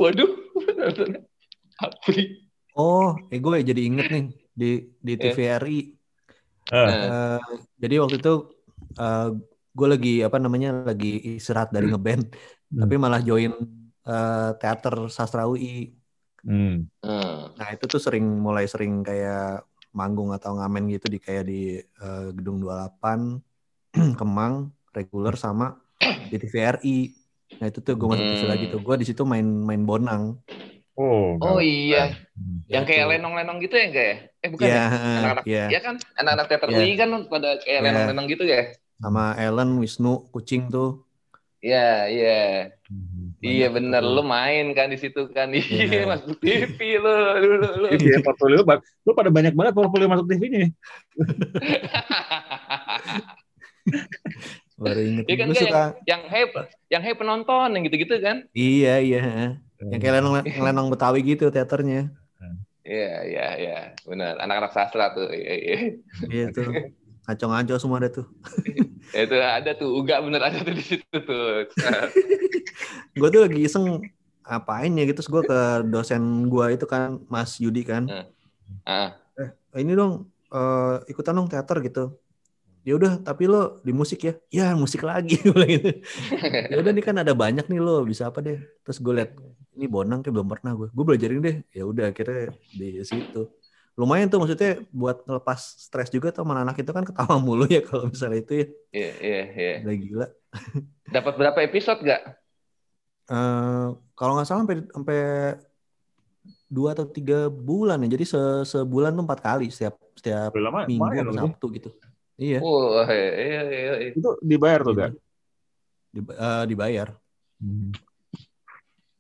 Waduh, 0.02 0.34
Apri. 1.78 2.42
Oh, 2.74 3.14
eh 3.30 3.38
gue 3.38 3.62
jadi 3.62 3.82
inget 3.86 4.10
nih 4.10 4.26
di 4.50 4.72
di 4.98 5.14
TVRI. 5.14 5.80
Uh. 6.72 6.78
Uh, 6.78 6.90
eh, 6.90 7.40
jadi 7.78 8.02
waktu 8.02 8.18
itu 8.18 8.34
uh, 8.98 9.30
gue 9.72 9.88
lagi 9.88 10.26
apa 10.26 10.42
namanya 10.42 10.82
lagi 10.90 11.38
istirahat 11.38 11.70
dari 11.70 11.86
hmm. 11.86 11.94
ngeband, 11.94 12.24
hmm. 12.34 12.80
tapi 12.82 12.96
malah 12.98 13.22
join 13.22 13.54
uh, 14.10 14.58
teater 14.58 15.06
sastra 15.14 15.46
UI. 15.46 16.01
Hmm. 16.42 16.90
Nah 17.56 17.68
itu 17.74 17.86
tuh 17.86 18.02
sering 18.02 18.26
mulai 18.26 18.66
sering 18.66 19.06
kayak 19.06 19.66
manggung 19.92 20.32
atau 20.32 20.56
ngamen 20.56 20.88
gitu 20.94 21.12
di 21.12 21.20
kayak 21.20 21.46
di 21.46 21.78
uh, 22.00 22.32
gedung 22.32 22.64
28 22.64 23.42
Kemang 24.20 24.72
reguler 24.96 25.36
sama 25.36 25.76
di 26.32 26.40
TVRI 26.40 27.22
Nah 27.60 27.66
itu 27.68 27.80
tuh 27.84 27.94
gue 27.98 28.08
masuk 28.08 28.24
TV 28.24 28.44
lagi 28.48 28.66
tuh. 28.72 28.80
Hmm. 28.80 28.88
Gue 28.88 28.96
di 29.02 29.06
situ 29.10 29.24
main 29.28 29.44
main 29.44 29.84
bonang. 29.84 30.40
Oh, 30.96 31.36
oh 31.42 31.60
iya. 31.60 32.14
Hmm. 32.38 32.62
Yang 32.70 32.84
kayak 32.94 33.06
lenong-lenong 33.18 33.58
gitu 33.64 33.76
ya 33.76 33.86
enggak 33.90 34.06
ya? 34.06 34.18
Eh 34.42 34.50
bukan 34.54 34.68
yeah, 34.68 34.76
ya? 34.78 34.88
Anak-anak 34.92 35.44
yeah. 35.48 35.68
ya 35.68 35.80
kan? 35.82 35.96
Anak-anak 36.20 36.46
teater 36.48 36.70
yeah. 36.70 36.80
UI 36.80 36.92
kan 36.96 37.10
pada 37.28 37.50
kayak 37.60 37.68
yeah. 37.68 37.84
lenong-lenong 37.84 38.28
gitu 38.30 38.44
ya? 38.46 38.62
Sama 39.02 39.34
Ellen, 39.38 39.82
Wisnu, 39.82 40.30
Kucing 40.30 40.70
tuh. 40.70 41.02
Iya, 41.62 42.10
iya. 42.10 42.42
Hmm, 42.86 43.11
iya 43.42 43.68
bener, 43.74 44.06
lu 44.06 44.22
main 44.22 44.74
kan 44.78 44.94
di 44.94 44.98
situ 45.02 45.26
kan. 45.34 45.50
Iya, 45.50 46.06
yeah. 46.06 46.06
masuk 46.06 46.38
TV 46.38 47.02
lu 47.02 47.14
dulu 47.42 47.68
lu. 47.86 47.88
Iya, 47.98 48.22
portfolio 48.22 48.62
lu 49.06 49.12
pada 49.18 49.30
banyak 49.34 49.54
banget 49.58 49.74
portfolio 49.74 50.08
masuk 50.08 50.30
TV-nya. 50.30 50.70
Baru 54.82 55.02
inget. 55.02 55.26
Iya 55.30 55.36
kan 55.38 55.48
suka... 55.54 55.66
yang, 55.66 55.90
yang 56.06 56.22
hey 56.30 56.44
yang 56.90 57.02
hey 57.06 57.14
penonton 57.14 57.70
yang 57.74 57.84
gitu-gitu 57.86 58.18
kan? 58.22 58.46
Iya 58.54 58.98
iya. 59.02 59.22
Yang 59.78 60.00
kayak 60.02 60.14
lenong 60.22 60.34
lenong 60.66 60.88
Betawi 60.90 61.22
gitu 61.22 61.50
teaternya. 61.54 62.10
Iya 62.82 63.14
iya 63.30 63.48
iya 63.62 63.78
benar 64.10 64.42
anak-anak 64.42 64.74
sastra 64.74 65.14
tuh. 65.14 65.30
Iya 65.30 65.54
iya. 65.54 65.78
Iya 66.30 66.46
tuh. 66.50 66.70
Ngaco-ngaco 67.28 67.76
semua 67.78 67.98
ada 68.02 68.10
tuh. 68.10 68.28
itu 69.18 69.36
ada 69.38 69.72
tuh, 69.76 69.90
uga 69.94 70.22
bener 70.24 70.42
ada 70.42 70.58
tuh 70.64 70.74
di 70.74 70.84
situ 70.84 71.06
tuh. 71.12 71.68
gue 73.20 73.30
tuh 73.30 73.42
lagi 73.44 73.60
iseng 73.62 74.02
apain 74.42 74.92
ya 74.98 75.06
gitu, 75.06 75.22
gue 75.22 75.44
ke 75.46 75.60
dosen 75.88 76.50
gue 76.50 76.66
itu 76.76 76.86
kan, 76.90 77.22
Mas 77.30 77.62
Yudi 77.62 77.86
kan. 77.86 78.10
Uh. 78.10 78.26
Uh. 78.88 79.10
Eh, 79.76 79.82
ini 79.86 79.94
dong, 79.94 80.28
uh, 80.52 81.00
ikutan 81.08 81.38
dong 81.38 81.48
teater 81.48 81.80
gitu 81.86 82.18
ya 82.82 82.98
udah 82.98 83.22
tapi 83.22 83.46
lo 83.46 83.78
di 83.86 83.94
musik 83.94 84.26
ya 84.26 84.34
ya 84.50 84.66
musik 84.74 85.06
lagi 85.06 85.38
gitu 85.46 85.54
ya 85.54 86.76
udah 86.82 86.92
nih 86.92 87.06
kan 87.06 87.16
ada 87.22 87.38
banyak 87.38 87.70
nih 87.70 87.78
lo 87.78 88.02
bisa 88.02 88.34
apa 88.34 88.42
deh 88.42 88.58
terus 88.82 88.98
gue 88.98 89.14
liat 89.14 89.38
ini 89.78 89.86
bonang 89.86 90.26
kayak 90.26 90.34
belum 90.34 90.50
pernah 90.50 90.74
gue 90.74 90.88
gue 90.90 91.06
belajarin 91.06 91.42
deh 91.46 91.58
ya 91.70 91.86
udah 91.86 92.10
akhirnya 92.10 92.58
di 92.74 93.06
situ 93.06 93.54
lumayan 94.00 94.32
tuh 94.32 94.40
maksudnya 94.40 94.82
buat 94.90 95.24
ngelepas 95.28 95.60
stres 95.60 96.10
juga 96.10 96.32
tuh 96.32 96.48
mana 96.48 96.64
anak 96.64 96.80
itu 96.80 96.92
kan 96.96 97.04
ketawa 97.04 97.36
mulu 97.46 97.68
ya 97.68 97.84
kalau 97.84 98.08
misalnya 98.08 98.40
itu 98.40 98.54
ya 98.54 98.68
iya 98.92 99.12
iya 99.20 99.42
iya 99.52 99.76
udah 99.84 99.96
gila 100.00 100.28
dapat 101.12 101.34
berapa 101.36 101.60
episode 101.68 102.00
gak 102.04 102.22
uh, 103.32 103.96
kalau 104.16 104.40
nggak 104.40 104.48
salah 104.48 104.62
sampai 104.64 104.78
sampai 104.90 105.20
dua 106.72 106.96
atau 106.96 107.04
tiga 107.04 107.52
bulan 107.52 108.00
ya 108.08 108.16
jadi 108.16 108.26
se 108.26 108.42
sebulan 108.64 109.12
tuh 109.12 109.24
empat 109.28 109.40
kali 109.44 109.68
setiap 109.68 110.00
setiap 110.16 110.56
lama, 110.56 110.88
minggu 110.88 111.28
atau 111.28 111.36
sabtu 111.36 111.68
gitu 111.76 111.92
Iya. 112.42 112.60
Oh, 112.66 113.06
iya, 113.06 113.30
iya, 113.38 113.62
iya. 114.02 114.10
Itu 114.18 114.34
dibayar 114.42 114.82
tuh, 114.82 114.98
gak? 114.98 115.14
Di, 116.10 116.22
uh, 116.26 116.66
dibayar. 116.66 117.14
Hmm. 117.62 117.94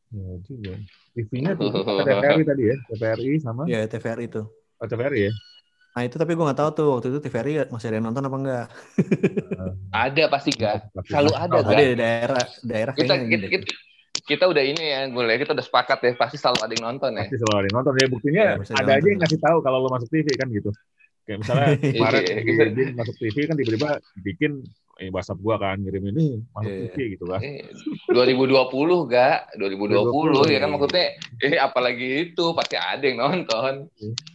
Ya 0.10 0.42
juga. 0.42 0.74
TV-nya 1.14 1.54
tuh 1.54 1.70
TVRI 1.70 2.42
tadi 2.42 2.64
ya, 2.66 2.76
TVRI 2.90 3.32
sama? 3.38 3.64
Iya, 3.70 3.86
TVRI 3.86 4.26
itu. 4.26 4.42
Oh, 4.82 4.90
TVRI 4.90 5.30
ya? 5.30 5.34
Nah 5.92 6.02
itu 6.08 6.16
tapi 6.18 6.34
gue 6.34 6.42
gak 6.42 6.58
tahu 6.58 6.70
tuh 6.74 6.88
waktu 6.98 7.08
itu 7.14 7.20
TVRI 7.22 7.54
masih 7.70 7.88
ada 7.94 7.96
yang 8.02 8.08
nonton 8.10 8.26
apa 8.26 8.38
enggak? 8.42 8.66
ada 10.10 10.24
pasti 10.32 10.50
gak? 10.58 10.90
Selalu 11.06 11.32
ada 11.38 11.54
oh, 11.54 11.62
gak? 11.62 11.76
Ada 11.78 11.84
di 11.86 11.96
daerah 12.00 12.44
daerah 12.66 12.94
kita, 12.98 13.14
kita, 13.22 13.46
kita, 13.46 13.66
kita 14.26 14.44
udah 14.50 14.64
ini 14.66 14.82
ya, 14.82 15.02
gue 15.06 15.24
lihat 15.28 15.40
kita 15.46 15.54
udah 15.54 15.66
sepakat 15.66 16.00
ya, 16.02 16.12
pasti 16.18 16.42
selalu 16.42 16.60
ada 16.66 16.74
yang 16.74 16.86
nonton 16.90 17.12
ya. 17.14 17.30
Pasti 17.30 17.38
selalu 17.38 17.56
ada 17.62 17.68
yang 17.70 17.78
nonton 17.78 17.94
ya, 17.94 18.08
buktinya 18.10 18.42
ya, 18.42 18.54
ada 18.58 18.92
aja 18.98 19.08
yang 19.08 19.20
ngasih 19.22 19.40
tahu 19.44 19.58
kalau 19.62 19.78
lo 19.86 19.90
masuk 19.94 20.10
TV 20.10 20.28
kan 20.34 20.48
gitu. 20.50 20.72
Kayak 21.26 21.40
misalnya 21.46 21.70
kemarin 21.96 22.22
iya, 22.26 22.36
iya. 22.42 22.66
di, 22.74 22.84
masuk 22.98 23.16
TV 23.22 23.36
kan 23.46 23.56
tiba-tiba 23.58 23.90
bikin 24.22 24.52
eh, 24.98 25.10
WhatsApp 25.14 25.40
gua 25.42 25.56
kan 25.62 25.78
ngirim 25.82 26.04
ini 26.14 26.42
masuk 26.54 26.74
TV 26.74 26.98
iya. 26.98 27.08
gitu 27.18 27.26
kan. 27.30 27.40
2020 28.10 29.12
gak? 29.12 29.38
2020, 29.58 30.50
2020 30.50 30.54
ya 30.54 30.60
kan 30.60 30.70
maksudnya 30.74 31.06
eh 31.42 31.56
apalagi 31.62 32.10
itu 32.32 32.46
pasti 32.58 32.76
ada 32.76 33.04
yang 33.06 33.20
nonton. 33.22 33.90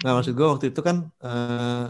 Nah 0.06 0.10
maksud 0.14 0.32
gua 0.38 0.56
waktu 0.56 0.70
itu 0.70 0.80
kan 0.80 1.10
eh, 1.22 1.84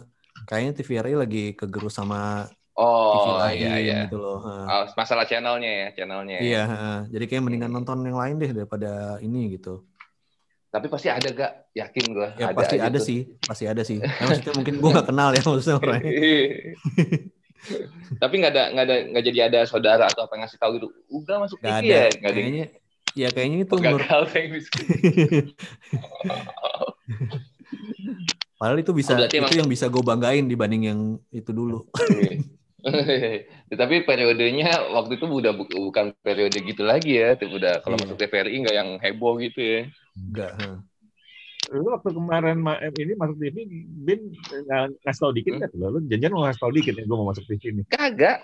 kayaknya 0.49 0.73
TVRI 0.77 1.15
lagi 1.17 1.45
kegerus 1.53 1.99
sama 1.99 2.49
Oh 2.77 3.25
TV 3.25 3.29
lain 3.41 3.57
iya 3.57 3.75
iya. 3.81 3.99
gitu 4.05 4.21
loh. 4.21 4.45
Oh, 4.45 4.85
masalah 5.01 5.25
channelnya 5.25 5.73
ya, 5.73 5.89
channelnya. 5.97 6.39
Iya, 6.45 6.63
jadi 7.09 7.25
kayak 7.25 7.43
mendingan 7.49 7.73
nonton 7.73 8.05
yang 8.05 8.21
lain 8.21 8.37
deh 8.37 8.53
daripada 8.53 9.17
ini 9.25 9.57
gitu. 9.57 9.89
Tapi 10.77 10.93
pasti 10.93 11.09
ada 11.09 11.25
gak? 11.33 11.73
Yakin 11.73 12.05
gue. 12.13 12.29
Ya 12.37 12.53
ada 12.53 12.57
pasti 12.61 12.77
ada 12.77 13.01
tuh. 13.01 13.09
sih, 13.09 13.25
pasti 13.41 13.65
ada 13.65 13.81
sih. 13.81 13.97
Ya, 14.05 14.29
maksudnya 14.29 14.53
mungkin 14.61 14.75
gue 14.77 14.91
gak 14.93 15.09
kenal 15.09 15.33
ya 15.33 15.41
maksudnya 15.41 15.81
orangnya. 15.81 16.13
Tapi 18.21 18.35
nggak 18.39 18.53
ada 18.53 18.65
nggak 18.77 18.85
ada 18.85 18.97
nggak 19.11 19.25
jadi 19.33 19.39
ada 19.49 19.65
saudara 19.65 20.05
atau 20.05 20.29
apa 20.29 20.37
ngasih 20.37 20.61
tahu 20.61 20.77
gitu. 20.77 20.93
Udah 21.09 21.41
masuk 21.41 21.57
gak 21.65 21.81
TV 21.81 21.89
ada. 21.89 21.97
ya? 21.97 22.13
Gak 22.13 22.33
kayaknya, 22.37 22.69
ada. 22.69 22.77
ya 23.17 23.29
kayaknya 23.33 23.59
itu. 23.65 23.75
Gagal 23.81 24.23
Padahal 28.57 28.81
itu 28.81 28.93
bisa 28.93 29.13
oh, 29.17 29.25
itu 29.25 29.37
emang... 29.37 29.53
yang 29.53 29.69
bisa 29.69 29.89
gue 29.89 30.01
banggain 30.05 30.45
dibanding 30.45 30.83
yang 30.93 31.01
itu 31.33 31.53
dulu. 31.57 31.89
Tapi 33.67 33.95
periodenya 34.07 34.93
waktu 34.95 35.19
itu 35.19 35.25
udah 35.25 35.53
bukan 35.57 36.13
periode 36.21 36.61
gitu 36.61 36.85
lagi 36.85 37.17
ya. 37.17 37.35
Udah 37.41 37.81
kalau 37.81 37.97
iya. 37.97 38.05
masuk 38.05 38.17
TVRI 38.21 38.57
nggak 38.65 38.77
yang 38.77 38.89
heboh 39.01 39.41
gitu 39.41 39.61
ya. 39.61 39.81
Enggak. 40.17 40.51
Lu 41.75 41.91
waktu 41.91 42.15
kemarin 42.15 42.63
ini 42.95 43.13
masuk 43.19 43.37
TV, 43.43 43.67
Bin 44.07 44.31
ngasih 45.03 45.21
tau 45.21 45.35
dikit 45.35 45.59
nggak 45.59 45.75
hmm? 45.75 45.83
Lu 45.83 45.99
janjian 46.07 46.31
mau 46.31 46.47
ngasih 46.47 46.61
tau 46.63 46.71
dikit 46.71 46.95
ya 46.95 47.03
gue 47.03 47.17
mau 47.19 47.27
masuk 47.27 47.45
TV 47.51 47.75
ini? 47.75 47.83
Kagak, 47.91 48.39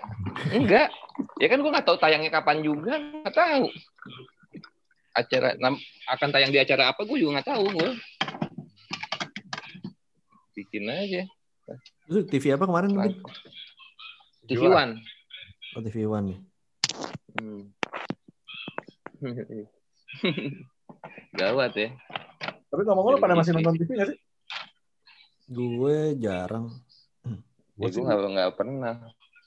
enggak. 0.51 0.91
Ya 1.39 1.47
kan 1.47 1.63
gue 1.63 1.71
nggak 1.71 1.87
tahu 1.87 1.97
tayangnya 2.03 2.31
kapan 2.35 2.59
juga, 2.59 2.99
nggak 2.99 3.31
tahu. 3.31 3.71
Acara 5.13 5.55
akan 6.09 6.29
tayang 6.35 6.51
di 6.51 6.59
acara 6.59 6.91
apa 6.91 7.01
gue 7.07 7.17
juga 7.17 7.39
nggak 7.39 7.47
tahu 7.47 7.63
gue. 7.71 7.89
Bikin 10.59 10.83
aja. 10.91 11.23
Lu 12.11 12.27
TV 12.27 12.59
apa 12.59 12.67
kemarin? 12.67 12.91
Bin? 12.91 13.15
TV 14.51 14.67
One. 14.67 14.99
Oh 15.79 15.81
TV 15.81 16.03
One 16.11 16.25
nih. 16.27 16.39
Hmm. 17.39 17.63
Gawat 21.33 21.71
ya. 21.75 21.89
Tapi 22.69 22.81
ngomong 22.85 23.05
lu 23.13 23.17
pada 23.21 23.37
masih 23.37 23.53
nonton 23.53 23.77
TV 23.77 23.89
gak 23.97 24.09
sih? 24.13 24.19
Gue 25.49 26.17
jarang. 26.17 26.73
Gue 27.73 27.89
ya, 27.89 28.13
gue 28.13 28.29
nggak 28.33 28.53
pernah. 28.53 28.95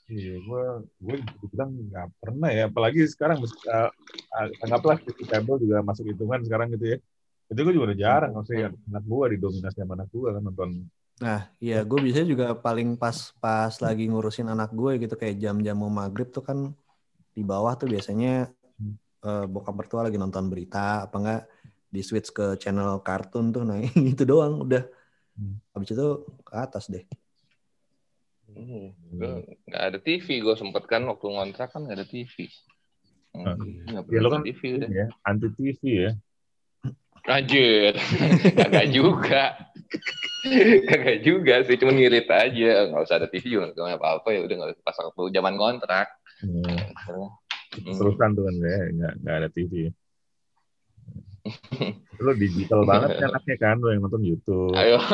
Iya, 0.07 0.39
gue 0.39 0.63
gue 1.03 1.15
bilang 1.51 1.71
nggak 1.75 2.07
pernah 2.19 2.49
ya. 2.51 2.63
Apalagi 2.71 3.07
sekarang 3.07 3.43
uh, 3.43 3.91
anggaplah 4.63 4.99
kabel 5.03 5.55
juga 5.59 5.83
masuk 5.83 6.07
hitungan 6.11 6.39
sekarang 6.43 6.71
gitu 6.75 6.95
ya. 6.95 6.97
Itu 7.47 7.59
gue 7.63 7.73
juga 7.75 7.91
udah 7.91 7.99
jarang. 7.99 8.31
Maksudnya 8.35 8.71
anak 8.71 9.03
gue 9.03 9.25
didominasi 9.35 9.77
sama 9.79 9.93
anak 9.99 10.09
gue 10.11 10.29
kan 10.31 10.43
nonton. 10.43 10.69
Nah, 11.17 11.49
iya 11.57 11.81
gue 11.81 11.99
bisa 11.99 12.21
juga 12.21 12.53
paling 12.53 12.93
pas 12.93 13.33
pas 13.41 13.73
lagi 13.81 14.05
ngurusin 14.05 14.47
anak 14.53 14.69
gue 14.71 15.01
gitu 15.01 15.17
kayak 15.17 15.41
jam-jam 15.41 15.73
mau 15.73 15.89
maghrib 15.89 16.29
tuh 16.29 16.45
kan 16.45 16.71
di 17.33 17.41
bawah 17.41 17.73
tuh 17.73 17.89
biasanya 17.89 18.53
uh, 19.27 19.45
bokap 19.45 19.75
mertua 19.75 20.07
lagi 20.07 20.15
nonton 20.15 20.47
berita 20.47 21.03
apa 21.03 21.15
enggak 21.19 21.43
di 21.91 22.01
switch 22.03 22.31
ke 22.31 22.55
channel 22.55 23.03
kartun 23.03 23.51
tuh 23.51 23.67
nah 23.67 23.75
itu 24.13 24.23
doang 24.23 24.63
udah 24.63 24.87
hmm. 25.35 25.75
habis 25.75 25.91
itu 25.91 26.07
ke 26.47 26.53
atas 26.55 26.87
deh 26.87 27.03
hmm, 28.55 28.87
nggak 29.67 29.83
ada 29.83 29.99
TV 29.99 30.39
gue 30.39 30.55
sempet 30.55 30.87
kan 30.87 31.03
waktu 31.03 31.27
ngontrak 31.27 31.75
kan 31.75 31.83
nggak 31.83 31.97
ada 31.99 32.07
TV 32.07 32.47
hmm, 33.35 34.07
ya 34.07 34.19
lo 34.23 34.31
kan 34.31 34.47
TV 34.47 34.79
udah. 34.79 34.89
ya 34.89 35.05
anti 35.27 35.47
TV 35.51 35.81
ya 36.07 36.11
Anjir, 37.27 37.91
agak 38.65 38.87
juga. 38.87 39.67
Kagak 40.87 41.27
juga 41.27 41.59
sih, 41.67 41.75
cuma 41.75 41.91
ngirit 41.91 42.23
aja. 42.31 42.87
Nggak 42.87 43.03
usah 43.03 43.19
ada 43.19 43.27
TV 43.27 43.51
juga, 43.51 43.75
nggak 43.75 43.99
apa-apa 43.99 44.31
ya. 44.31 44.47
Udah 44.47 44.55
nggak 44.55 44.79
pas 44.79 44.95
waktu 44.95 45.35
zaman 45.35 45.59
kontrak. 45.59 46.07
Hmm. 46.39 46.63
Terusan 47.85 48.29
tuh 48.33 48.43
kan 48.47 48.55
ya, 48.57 48.79
nggak, 48.93 49.13
nggak 49.21 49.35
ada 49.35 49.49
TV. 49.53 49.73
Lo 52.19 52.31
digital 52.33 52.81
banget 52.89 53.09
kan 53.21 53.29
anaknya 53.31 53.57
kan, 53.59 53.75
lo 53.79 53.89
yang 53.93 54.01
nonton 54.03 54.23
YouTube. 54.25 54.73
Ayo. 54.75 54.99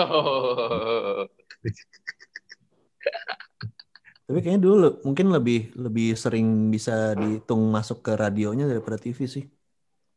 Tapi 4.24 4.40
kayaknya 4.40 4.62
dulu 4.64 5.04
mungkin 5.04 5.36
lebih 5.36 5.76
lebih 5.76 6.16
sering 6.16 6.72
bisa 6.72 7.12
dihitung 7.14 7.60
masuk 7.68 8.00
ke 8.02 8.16
radionya 8.16 8.66
daripada 8.66 8.96
TV 8.96 9.28
sih. 9.28 9.44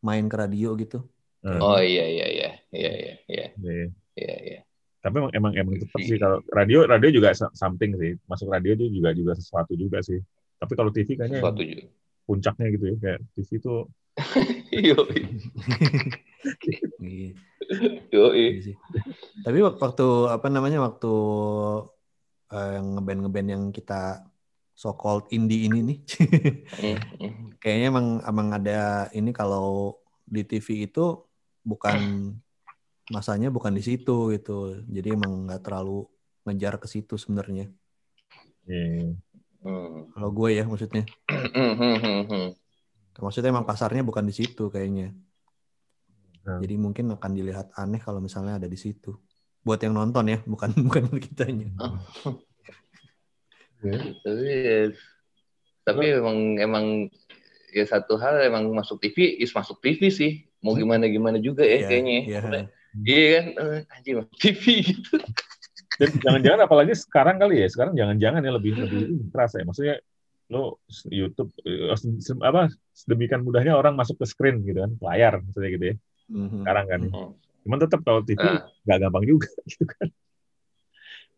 Main 0.00 0.30
ke 0.30 0.36
radio 0.38 0.78
gitu. 0.78 1.02
Hmm. 1.42 1.58
Oh 1.58 1.82
iya 1.82 2.06
iya 2.06 2.26
iya 2.30 2.50
iya 2.70 2.92
iya 2.94 3.14
iya. 3.26 3.46
Iya 3.58 3.86
iya. 4.14 4.36
iya. 4.46 4.60
Tapi 5.02 5.22
emang 5.22 5.32
emang 5.34 5.52
emang 5.54 5.74
tetap 5.78 6.00
sih 6.02 6.18
kalau 6.18 6.38
radio 6.54 6.86
radio 6.86 7.10
juga 7.10 7.34
something 7.34 7.98
sih. 7.98 8.14
Masuk 8.30 8.46
radio 8.50 8.78
itu 8.78 8.86
juga 8.94 9.10
juga 9.10 9.34
sesuatu 9.34 9.74
juga 9.74 9.98
sih. 10.06 10.22
Tapi 10.56 10.72
kalau 10.78 10.94
TV 10.94 11.18
kayaknya 11.18 11.42
sesuatu 11.42 11.62
juga. 11.66 11.90
Puncaknya 12.26 12.66
gitu 12.74 12.84
ya 12.92 12.96
kayak 12.98 13.20
TV 13.38 13.48
itu 13.62 13.74
Yo. 14.72 14.96
Yo. 18.08 18.24
Tapi 19.44 19.58
waktu 19.60 20.06
apa 20.32 20.46
namanya 20.48 20.80
waktu 20.80 21.12
uh, 22.52 22.78
ngeband 22.80 23.20
ngeband 23.26 23.48
yang 23.52 23.64
kita 23.68 24.24
so 24.76 24.92
called 24.92 25.24
indie 25.32 25.64
ini 25.68 25.80
nih 25.80 25.98
kayaknya 27.64 27.86
emang 27.88 28.20
emang 28.28 28.48
ada 28.52 29.08
ini 29.16 29.32
kalau 29.32 29.96
di 30.28 30.44
TV 30.44 30.84
itu 30.84 31.24
bukan 31.64 32.32
masanya 33.08 33.48
bukan 33.48 33.72
di 33.72 33.80
situ 33.80 34.36
gitu 34.36 34.84
jadi 34.84 35.16
emang 35.16 35.48
nggak 35.48 35.64
terlalu 35.64 36.04
ngejar 36.44 36.76
ke 36.76 36.86
situ 36.92 37.16
sebenarnya 37.16 37.72
yeah. 38.68 39.16
Hmm. 39.66 40.14
kalau 40.14 40.30
gue 40.30 40.48
ya 40.54 40.64
maksudnya 40.64 41.04
hmm. 41.26 42.54
maksudnya 43.18 43.50
emang 43.50 43.66
pasarnya 43.66 44.06
bukan 44.06 44.24
di 44.24 44.34
situ 44.34 44.70
kayaknya 44.70 45.10
hmm. 46.46 46.60
jadi 46.62 46.74
mungkin 46.78 47.10
akan 47.18 47.32
dilihat 47.34 47.74
aneh 47.74 47.98
kalau 47.98 48.22
misalnya 48.22 48.62
ada 48.62 48.70
di 48.70 48.78
situ 48.78 49.18
buat 49.66 49.82
yang 49.82 49.98
nonton 49.98 50.30
ya 50.30 50.38
bukan 50.46 50.70
bukan 50.86 51.10
kitanya 51.18 51.74
oh. 51.82 51.98
tapi 54.22 54.46
ya, 54.46 54.80
tapi 55.82 56.02
emang 56.14 56.38
emang 56.62 56.84
ya 57.74 57.84
satu 57.84 58.16
hal 58.16 58.40
emang 58.46 58.70
masuk 58.72 59.02
TV 59.02 59.36
is 59.42 59.52
masuk 59.52 59.82
TV 59.82 60.08
sih 60.08 60.32
mau 60.62 60.72
gimana 60.72 61.10
gimana 61.10 61.36
juga 61.42 61.66
ya 61.66 61.82
yeah, 61.82 61.88
kayaknya 61.90 62.20
yeah. 62.24 62.66
iya 63.04 63.26
kan 63.36 63.46
uh, 63.60 63.78
anjing 63.92 64.16
masuk 64.22 64.36
TV 64.40 64.64
gitu 64.94 65.20
dan 65.96 66.08
jangan-jangan 66.20 66.60
apalagi 66.68 66.92
sekarang 66.96 67.36
kali 67.40 67.64
ya 67.64 67.68
sekarang 67.72 67.94
jangan-jangan 67.96 68.40
ya 68.44 68.52
lebih 68.52 68.72
lebih 68.76 69.00
terasa 69.32 69.60
ya 69.60 69.64
maksudnya 69.64 69.96
lo 70.46 70.78
YouTube 71.10 71.50
eh, 71.66 71.90
apa 72.44 72.70
sedemikian 72.94 73.42
mudahnya 73.42 73.74
orang 73.74 73.98
masuk 73.98 74.22
ke 74.22 74.26
screen 74.30 74.62
gitu 74.62 74.84
kan 74.84 74.92
layar 75.02 75.42
maksudnya 75.42 75.70
gitu 75.74 75.84
ya 75.90 75.94
mm-hmm. 76.30 76.60
sekarang 76.62 76.86
kan 76.86 77.00
mm-hmm. 77.10 77.46
Cuman 77.66 77.82
tetap 77.82 78.06
kalau 78.06 78.22
TV 78.22 78.38
ah. 78.46 78.62
nggak 78.86 78.94
uh. 78.94 79.02
gampang 79.02 79.24
juga 79.26 79.50
gitu 79.74 79.82
kan. 79.90 80.08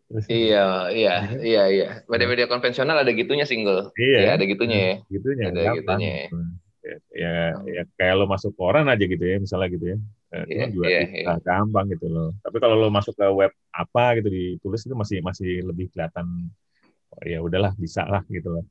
Terus, 0.09 0.25
iya, 0.29 0.89
iya, 0.93 1.15
ya. 1.25 1.41
iya, 1.41 1.63
iya. 1.69 1.89
Media-media 2.09 2.49
konvensional 2.49 3.01
ada 3.01 3.13
gitunya 3.13 3.45
single. 3.49 3.93
Iya, 3.97 4.21
ya, 4.25 4.31
ada 4.41 4.45
gitunya 4.45 4.79
ya. 4.81 4.95
Gitunya. 5.09 5.45
Ada 5.53 5.61
gampang. 5.61 6.01
gitunya. 6.01 6.13
Ya. 6.13 6.29
Ya, 7.13 7.35
ya, 7.69 7.83
kayak 8.01 8.15
lo 8.17 8.25
masuk 8.25 8.57
koran 8.57 8.89
aja 8.89 9.05
gitu 9.05 9.21
ya, 9.21 9.37
misalnya 9.37 9.69
gitu 9.69 9.85
ya. 9.93 9.99
Eh, 10.29 10.45
itu 10.53 10.61
yeah, 10.61 10.69
juga 10.69 10.89
yeah, 10.93 11.05
yeah. 11.25 11.41
gampang 11.41 11.89
gitu 11.89 12.07
loh. 12.13 12.37
Tapi 12.45 12.57
kalau 12.61 12.77
lo 12.77 12.93
masuk 12.93 13.17
ke 13.17 13.27
web 13.33 13.53
apa 13.73 14.21
gitu 14.21 14.29
ditulis 14.29 14.85
itu 14.85 14.93
masih 14.93 15.19
masih 15.25 15.65
lebih 15.65 15.89
kelihatan. 15.89 16.53
Oh, 17.09 17.25
ya 17.25 17.41
udahlah 17.41 17.73
bisa 17.81 18.05
lah 18.05 18.21
gitu 18.29 18.61
loh. 18.61 18.65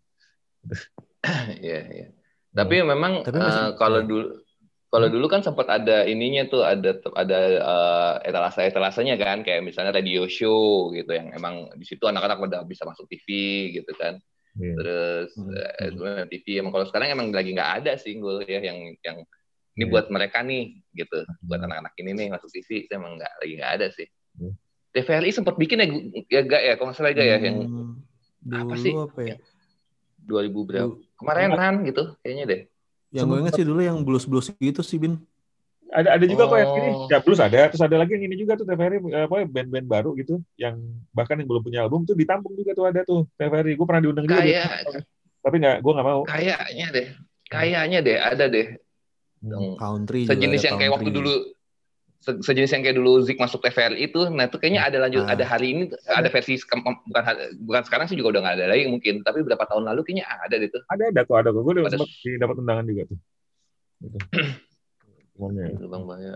Iya, 1.59 1.81
iya. 1.91 2.07
Tapi 2.53 2.79
memang 2.85 3.25
Tapi 3.25 3.41
uh, 3.41 3.75
kalau 3.75 3.99
dulu 4.05 4.47
kalau 4.87 5.11
hmm. 5.11 5.15
dulu 5.19 5.25
kan 5.27 5.41
sempat 5.43 5.67
ada 5.67 6.07
ininya 6.07 6.47
tuh 6.47 6.63
ada 6.63 6.95
ada 7.19 7.39
uh, 7.59 8.13
etalase 8.23 8.71
etalasenya 8.71 9.19
kan 9.19 9.43
kayak 9.43 9.65
misalnya 9.65 9.91
radio 9.91 10.23
show 10.31 10.93
gitu 10.95 11.11
yang 11.11 11.35
emang 11.35 11.67
di 11.75 11.83
situ 11.83 12.07
anak-anak 12.07 12.39
udah 12.39 12.61
bisa 12.63 12.87
masuk 12.87 13.09
TV 13.11 13.27
gitu 13.75 13.91
kan. 13.99 14.21
Yeah. 14.55 14.77
Terus 14.79 15.29
hmm. 15.35 15.99
uh, 15.99 16.23
TV 16.31 16.63
emang 16.63 16.71
kalau 16.71 16.85
sekarang 16.87 17.11
emang 17.11 17.33
lagi 17.35 17.51
nggak 17.51 17.83
ada 17.83 17.99
single 17.99 18.45
ya 18.47 18.63
yang 18.63 18.95
yang 19.03 19.17
ini 19.77 19.85
yeah. 19.85 19.91
buat 19.93 20.05
mereka 20.09 20.41
nih 20.41 20.81
gitu 20.97 21.19
buat 21.45 21.61
hmm. 21.61 21.67
anak-anak 21.69 21.93
ini 22.01 22.09
nih 22.17 22.27
masuk 22.33 22.49
TV 22.49 22.89
itu 22.89 22.91
emang 22.97 23.21
nggak 23.21 23.33
lagi 23.37 23.53
nggak 23.61 23.73
ada 23.77 23.87
sih. 23.93 24.07
Yeah. 24.41 24.53
TVRI 24.97 25.29
sempat 25.29 25.55
bikin 25.61 25.77
ya 25.77 25.87
ya 26.25 26.41
gak 26.41 26.61
ya 26.65 26.73
kalau 26.73 26.89
nggak 26.89 26.97
salah 26.97 27.13
gak 27.13 27.27
ya 27.29 27.37
yang 27.37 27.57
dulu 28.41 28.57
apa 28.57 28.75
sih? 28.81 28.93
Apa 28.97 29.21
ya? 29.21 29.35
2000 30.25 30.67
berapa? 30.67 30.93
Kemarin 31.21 31.49
kan 31.53 31.73
gitu 31.85 32.03
kayaknya 32.25 32.45
deh. 32.49 32.61
Yang 33.13 33.25
gue 33.29 33.37
inget 33.39 33.53
sih 33.55 33.65
dulu 33.65 33.79
yang 33.79 33.97
blues-blues 34.03 34.51
gitu 34.59 34.81
sih, 34.83 34.99
Bin. 34.99 35.21
Ada 35.87 36.19
ada 36.19 36.25
juga 36.27 36.43
oh. 36.45 36.51
kok 36.51 36.59
yang 36.59 36.71
ini. 36.75 36.91
Oh. 36.91 37.07
Ya 37.07 37.17
blues 37.23 37.39
ada, 37.39 37.71
terus 37.71 37.79
ada 37.79 37.95
lagi 37.95 38.11
yang 38.19 38.27
ini 38.27 38.35
juga 38.35 38.59
tuh 38.59 38.67
TVRI 38.67 38.99
apa 39.15 39.47
band-band 39.47 39.87
baru 39.87 40.11
gitu 40.19 40.43
yang 40.59 40.75
bahkan 41.15 41.39
yang 41.39 41.47
belum 41.47 41.63
punya 41.63 41.79
album 41.87 42.03
tuh 42.03 42.17
ditampung 42.17 42.57
juga 42.59 42.75
tuh 42.75 42.85
ada 42.91 43.01
tuh 43.07 43.23
TVRI. 43.39 43.79
Gue 43.79 43.85
pernah 43.87 44.03
diundang 44.03 44.25
juga. 44.27 44.43
Kayak 44.43 44.83
tapi 45.39 45.55
nggak, 45.63 45.77
gue 45.79 45.91
nggak 45.95 46.07
mau. 46.11 46.21
Kayaknya 46.27 46.87
deh, 46.91 47.07
kayaknya 47.47 47.99
deh 48.03 48.17
ada 48.19 48.45
deh. 48.51 48.67
Hmm, 49.37 49.77
country 49.77 50.25
sejenis 50.25 50.65
yang 50.65 50.75
kayak 50.81 50.91
waktu 50.97 51.13
dulu 51.13 51.33
sejenis 52.21 52.71
yang 52.73 52.83
kayak 52.83 52.97
dulu 52.97 53.21
Zik 53.23 53.37
masuk 53.37 53.61
TVRI 53.63 54.09
itu, 54.09 54.27
nah 54.33 54.49
itu 54.49 54.57
kayaknya 54.57 54.81
ada 54.89 54.97
lanjut, 55.05 55.23
nah. 55.23 55.37
ada 55.37 55.45
hari 55.45 55.67
ini 55.71 55.83
ada 56.09 56.27
versi 56.27 56.59
bukan 56.59 57.23
bukan 57.63 57.83
sekarang 57.85 58.05
sih 58.09 58.17
juga 58.17 58.37
udah 58.37 58.41
nggak 58.43 58.55
ada 58.57 58.65
lagi 58.73 58.89
mungkin, 58.89 59.21
tapi 59.21 59.45
beberapa 59.45 59.63
tahun 59.69 59.85
lalu 59.87 60.01
kayaknya 60.03 60.25
ada 60.27 60.55
deh 60.57 60.67
tuh. 60.67 60.81
Ada 60.91 61.13
ada 61.13 61.21
kok 61.23 61.37
ada 61.37 61.49
kok, 61.53 61.61
gue 61.61 61.73
udah 61.77 61.83
sempat 61.93 62.09
dapat 62.41 62.55
undangan 62.57 62.85
juga 62.89 63.03
tuh. 63.07 63.17
Gitu. 64.01 64.17
ya. 65.61 65.67
Bang 65.87 66.03
Baya. 66.09 66.33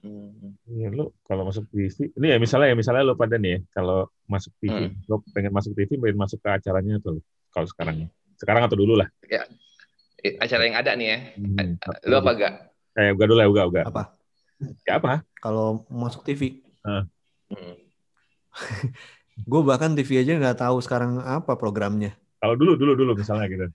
Hmm. 0.00 0.56
Iya, 0.64 0.88
lo 0.96 1.12
kalau 1.28 1.44
masuk 1.44 1.68
TV, 1.68 2.08
ini 2.16 2.26
ya 2.32 2.36
misalnya 2.40 2.72
ya 2.72 2.76
misalnya 2.76 3.04
lo 3.04 3.14
pada 3.20 3.36
nih 3.36 3.50
ya, 3.52 3.58
kalau 3.76 4.08
masuk 4.24 4.52
TV, 4.58 4.72
hmm. 4.72 5.08
lo 5.12 5.20
pengen 5.36 5.52
masuk 5.52 5.72
TV, 5.76 6.00
pengen 6.00 6.16
masuk 6.16 6.40
ke 6.40 6.48
acaranya 6.48 6.96
tuh, 7.04 7.20
kalau 7.52 7.68
sekarang, 7.68 8.08
sekarang 8.40 8.64
atau 8.64 8.80
dulu 8.80 8.96
lah. 8.96 9.12
Ya, 9.28 9.44
acara 10.40 10.62
yang 10.68 10.76
ada 10.76 10.90
nih 10.96 11.06
ya, 11.06 11.18
hmm. 11.36 11.68
lo 12.08 12.14
apa 12.20 12.30
gak? 12.36 12.54
Eh, 12.98 13.14
uga 13.14 13.24
dulu 13.24 13.38
ya, 13.40 13.48
uga, 13.48 13.62
uga. 13.70 13.82
Apa? 13.86 14.02
Ya 14.84 15.00
apa? 15.00 15.24
Kalau 15.40 15.88
masuk 15.88 16.26
TV. 16.26 16.60
Uh. 16.84 17.04
Hmm. 17.50 17.74
gue 19.50 19.60
bahkan 19.64 19.96
TV 19.96 20.20
aja 20.20 20.36
nggak 20.36 20.60
tahu 20.60 20.82
sekarang 20.84 21.22
apa 21.22 21.56
programnya. 21.56 22.12
Kalau 22.40 22.56
dulu 22.56 22.76
dulu 22.76 22.92
dulu 22.96 23.12
misalnya 23.16 23.46
gitu. 23.48 23.66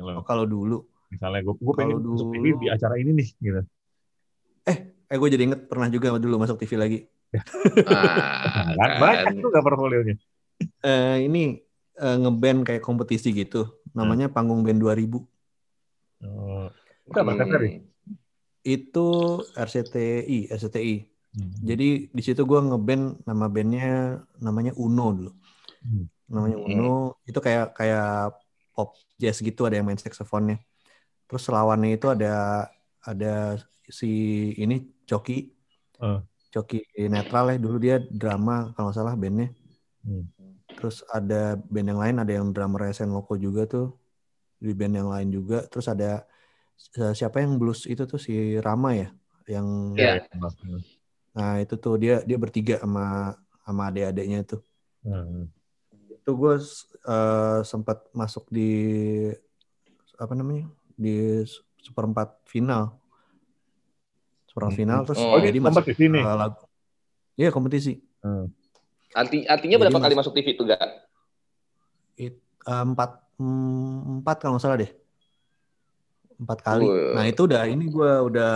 Oh, 0.00 0.24
kalau 0.26 0.44
dulu. 0.44 0.84
Misalnya 1.12 1.40
gue 1.46 1.54
gue 1.54 1.74
pengen 1.76 2.02
dulu, 2.02 2.18
masuk 2.18 2.28
TV 2.34 2.44
di 2.58 2.66
acara 2.68 2.94
ini 2.98 3.10
nih 3.14 3.28
gitu. 3.38 3.60
Eh, 4.64 4.76
eh 5.08 5.16
gue 5.16 5.28
jadi 5.28 5.42
inget 5.46 5.60
pernah 5.70 5.88
juga 5.88 6.16
dulu 6.16 6.34
masuk 6.40 6.58
TV 6.60 6.72
lagi. 6.76 6.98
ah, 7.88 8.74
kan. 8.78 8.90
Banyak 9.00 9.42
tuh 9.42 9.50
gak 9.50 9.64
portfolionya. 9.64 10.14
Uh, 10.84 11.18
ini 11.18 11.64
uh, 11.98 12.16
ngeband 12.20 12.66
kayak 12.66 12.82
kompetisi 12.82 13.30
gitu. 13.30 13.70
Namanya 13.94 14.28
hmm. 14.28 14.34
Panggung 14.34 14.62
Band 14.66 14.82
2000. 14.82 15.33
Oh. 16.24 16.68
Itu 17.04 17.18
apa 17.20 17.32
hmm 17.36 17.94
itu 18.64 19.08
RCTI, 19.52 20.48
RCTI. 20.48 20.94
Hmm. 21.36 21.52
Jadi 21.60 22.08
di 22.08 22.22
situ 22.24 22.42
gue 22.48 22.60
ngeband 22.64 23.28
nama 23.28 23.46
bandnya 23.46 24.18
namanya 24.40 24.72
Uno 24.80 25.06
dulu. 25.12 25.32
Hmm. 25.84 26.08
Namanya 26.32 26.56
hmm. 26.58 26.66
Uno 26.72 27.20
itu 27.28 27.38
kayak 27.38 27.76
kayak 27.76 28.32
pop 28.72 28.96
jazz 29.20 29.38
gitu 29.44 29.68
ada 29.68 29.76
yang 29.78 29.86
main 29.86 30.00
saksofonnya. 30.00 30.58
Terus 31.28 31.44
lawannya 31.52 32.00
itu 32.00 32.08
ada 32.08 32.66
ada 33.04 33.60
si 33.84 34.10
ini 34.56 34.88
Coki. 35.04 35.52
Uh. 36.00 36.24
Coki 36.48 36.86
netral 37.12 37.52
ya 37.52 37.56
dulu 37.60 37.76
dia 37.76 38.00
drama 38.00 38.72
kalau 38.72 38.88
nggak 38.88 38.96
salah 38.96 39.14
bandnya. 39.14 39.52
Hmm. 40.00 40.24
Terus 40.72 41.04
ada 41.12 41.60
band 41.60 41.88
yang 41.92 42.00
lain 42.00 42.16
ada 42.16 42.32
yang 42.32 42.48
drummer 42.48 42.88
Sen 42.96 43.12
Loko 43.12 43.36
juga 43.36 43.68
tuh 43.68 43.92
di 44.58 44.72
band 44.72 44.94
yang 44.98 45.08
lain 45.10 45.28
juga. 45.30 45.66
Terus 45.66 45.86
ada 45.90 46.26
siapa 47.14 47.40
yang 47.40 47.56
blues 47.56 47.86
itu 47.86 48.04
tuh 48.04 48.18
si 48.18 48.58
Rama 48.58 48.94
ya 48.94 49.08
yang 49.48 49.92
yeah. 49.96 50.24
nah 51.34 51.60
itu 51.60 51.76
tuh 51.76 52.00
dia 52.00 52.24
dia 52.24 52.38
bertiga 52.40 52.80
sama 52.80 53.36
sama 53.64 53.90
adik-adiknya 53.90 54.44
itu 54.44 54.58
hmm. 55.04 55.50
itu 56.20 56.30
gue 56.32 56.54
uh, 57.08 57.60
sempat 57.64 58.08
masuk 58.16 58.48
di 58.48 58.70
apa 60.16 60.32
namanya 60.32 60.70
di 60.94 61.42
seperempat 61.82 62.40
final 62.48 62.96
seperempat 64.48 64.72
hmm. 64.72 64.80
final 64.80 65.00
terus 65.04 65.20
oh, 65.20 65.40
jadi 65.42 65.58
masuk 65.60 65.84
di 65.92 65.96
sini 65.98 66.20
uh, 66.22 66.36
lagu 66.38 66.64
iya 67.36 67.50
kompetisi 67.52 68.00
hmm. 68.24 68.46
Arti, 69.14 69.46
artinya 69.46 69.78
berapa 69.78 69.94
jadi 69.94 70.04
kali 70.10 70.14
masuk 70.18 70.34
TV 70.34 70.58
itu 70.58 70.66
gak? 70.66 70.82
It, 72.18 72.34
uh, 72.66 72.82
empat 72.82 73.23
empat 73.38 74.36
kalau 74.40 74.56
nggak 74.56 74.64
salah 74.64 74.78
deh 74.78 74.92
empat 76.34 76.58
kali. 76.66 76.86
Uh. 76.86 77.14
Nah 77.14 77.24
itu 77.30 77.46
udah 77.46 77.62
ini 77.70 77.86
gue 77.86 78.12
udah 78.26 78.54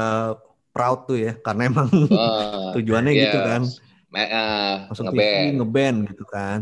proud 0.74 1.10
tuh 1.10 1.18
ya 1.18 1.32
karena 1.38 1.70
emang 1.70 1.88
uh, 2.10 2.70
tujuannya 2.78 3.12
yeah. 3.14 3.22
gitu 3.26 3.38
kan. 3.42 3.62
uh, 4.14 4.74
masuk 4.88 5.04
nge 5.10 5.20
TV 5.20 5.44
ngeband 5.60 5.98
gitu 6.08 6.24
kan 6.24 6.60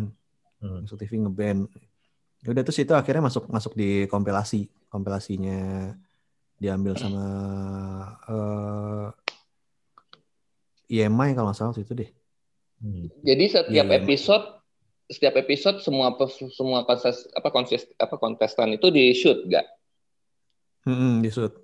hmm. 0.58 0.78
masuk 0.86 0.96
TV 0.98 1.12
ngeband 1.22 1.60
ya 2.42 2.48
udah 2.50 2.62
terus 2.62 2.78
itu 2.82 2.92
akhirnya 2.94 3.22
masuk 3.26 3.46
masuk 3.50 3.72
di 3.78 4.06
kompilasi 4.10 4.66
kompilasinya 4.90 5.92
diambil 6.56 6.96
sama 6.96 7.26
uh, 8.26 9.08
eh, 10.88 11.04
EMI 11.04 11.36
kalau 11.36 11.52
nggak 11.52 11.58
salah 11.58 11.76
itu 11.76 11.92
deh 11.94 12.10
hmm. 12.82 13.06
jadi 13.22 13.44
setiap 13.46 13.86
yeah, 13.86 13.98
episode 14.02 14.55
setiap 15.06 15.38
episode 15.38 15.78
semua 15.82 16.10
semua 16.50 16.82
konses 16.82 17.30
apa 17.34 17.48
konses 17.54 17.86
apa 17.98 18.18
kontestan 18.18 18.74
itu 18.74 18.90
di 18.90 19.14
shoot 19.14 19.46
gak? 19.46 19.66
Hmm, 20.86 21.22
di 21.22 21.30
shoot 21.30 21.54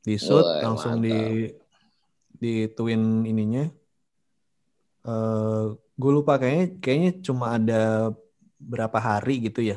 di 0.00 0.16
shoot 0.16 0.44
oh, 0.44 0.60
langsung 0.64 1.00
mantap. 1.00 1.08
di 1.08 1.16
di 2.40 2.52
twin 2.72 3.28
ininya 3.28 3.68
uh, 5.04 5.12
eh, 5.12 5.64
gue 5.76 6.10
lupa 6.12 6.40
kayaknya 6.40 6.66
kayaknya 6.80 7.10
cuma 7.20 7.60
ada 7.60 8.12
berapa 8.56 8.96
hari 8.96 9.44
gitu 9.44 9.60
ya 9.60 9.76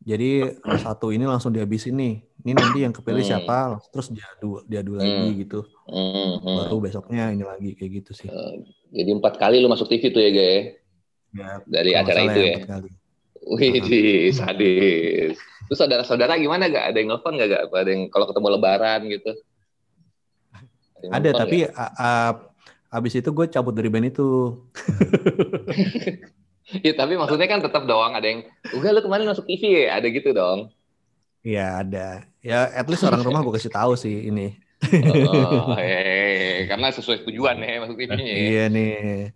jadi 0.00 0.56
satu 0.84 1.12
ini 1.12 1.28
langsung 1.28 1.52
dihabisin 1.52 2.00
nih 2.00 2.14
ini 2.46 2.52
nanti 2.56 2.78
yang 2.80 2.96
kepilih 2.96 3.20
hmm. 3.20 3.30
siapa 3.32 3.76
terus 3.92 4.08
diadu 4.08 4.64
diadu 4.64 4.96
hmm. 4.96 5.00
lagi 5.04 5.28
gitu 5.44 5.60
hmm. 5.84 6.32
Hmm. 6.40 6.56
baru 6.64 6.76
besoknya 6.80 7.28
ini 7.36 7.44
lagi 7.44 7.76
kayak 7.76 7.92
gitu 8.04 8.24
sih 8.24 8.28
uh, 8.32 8.56
jadi 8.88 9.10
empat 9.20 9.36
kali 9.36 9.60
lu 9.60 9.68
masuk 9.68 9.92
TV 9.92 10.08
tuh 10.08 10.24
ya 10.24 10.32
Gay 10.32 10.80
ya, 11.36 11.50
dari 11.68 11.92
acara 11.92 12.20
itu 12.32 12.40
ya. 12.40 12.58
Wih, 13.46 13.78
di 13.78 14.00
sadis. 14.34 15.38
Terus 15.70 15.78
saudara-saudara 15.78 16.34
gimana 16.34 16.66
gak? 16.66 16.94
Ada 16.94 16.98
yang 16.98 17.08
nelfon 17.14 17.38
gak? 17.38 17.48
gak? 17.50 17.62
Ada 17.70 17.90
yang 17.94 18.02
kalau 18.10 18.26
ketemu 18.26 18.48
lebaran 18.58 19.00
gitu? 19.06 19.30
Ada, 21.06 21.14
ada 21.14 21.30
tapi 21.46 21.58
abis 22.90 23.12
itu 23.18 23.30
gue 23.30 23.46
cabut 23.46 23.74
dari 23.74 23.86
band 23.86 24.10
itu. 24.10 24.58
ya, 26.86 26.92
tapi 26.98 27.14
maksudnya 27.14 27.46
kan 27.46 27.62
tetap 27.62 27.86
doang 27.86 28.18
ada 28.18 28.26
yang, 28.26 28.40
udah 28.74 28.90
lu 28.90 29.00
kemarin 29.06 29.30
masuk 29.30 29.46
TV 29.46 29.86
ya? 29.86 30.02
Ada 30.02 30.06
gitu 30.10 30.34
dong. 30.34 30.74
Iya 31.46 31.86
ada. 31.86 32.08
Ya 32.42 32.66
at 32.74 32.90
least 32.90 33.06
orang 33.06 33.22
rumah 33.22 33.46
gue 33.46 33.54
kasih 33.54 33.70
tahu 33.70 33.94
sih 33.94 34.26
ini. 34.26 34.58
oh, 35.30 35.72
hey, 35.78 36.62
karena 36.70 36.90
sesuai 36.90 37.22
tujuan 37.30 37.62
ya 37.62 37.86
masuk 37.86 37.94
TV-nya. 37.94 38.34
Iya 38.34 38.64
nih. 38.66 39.30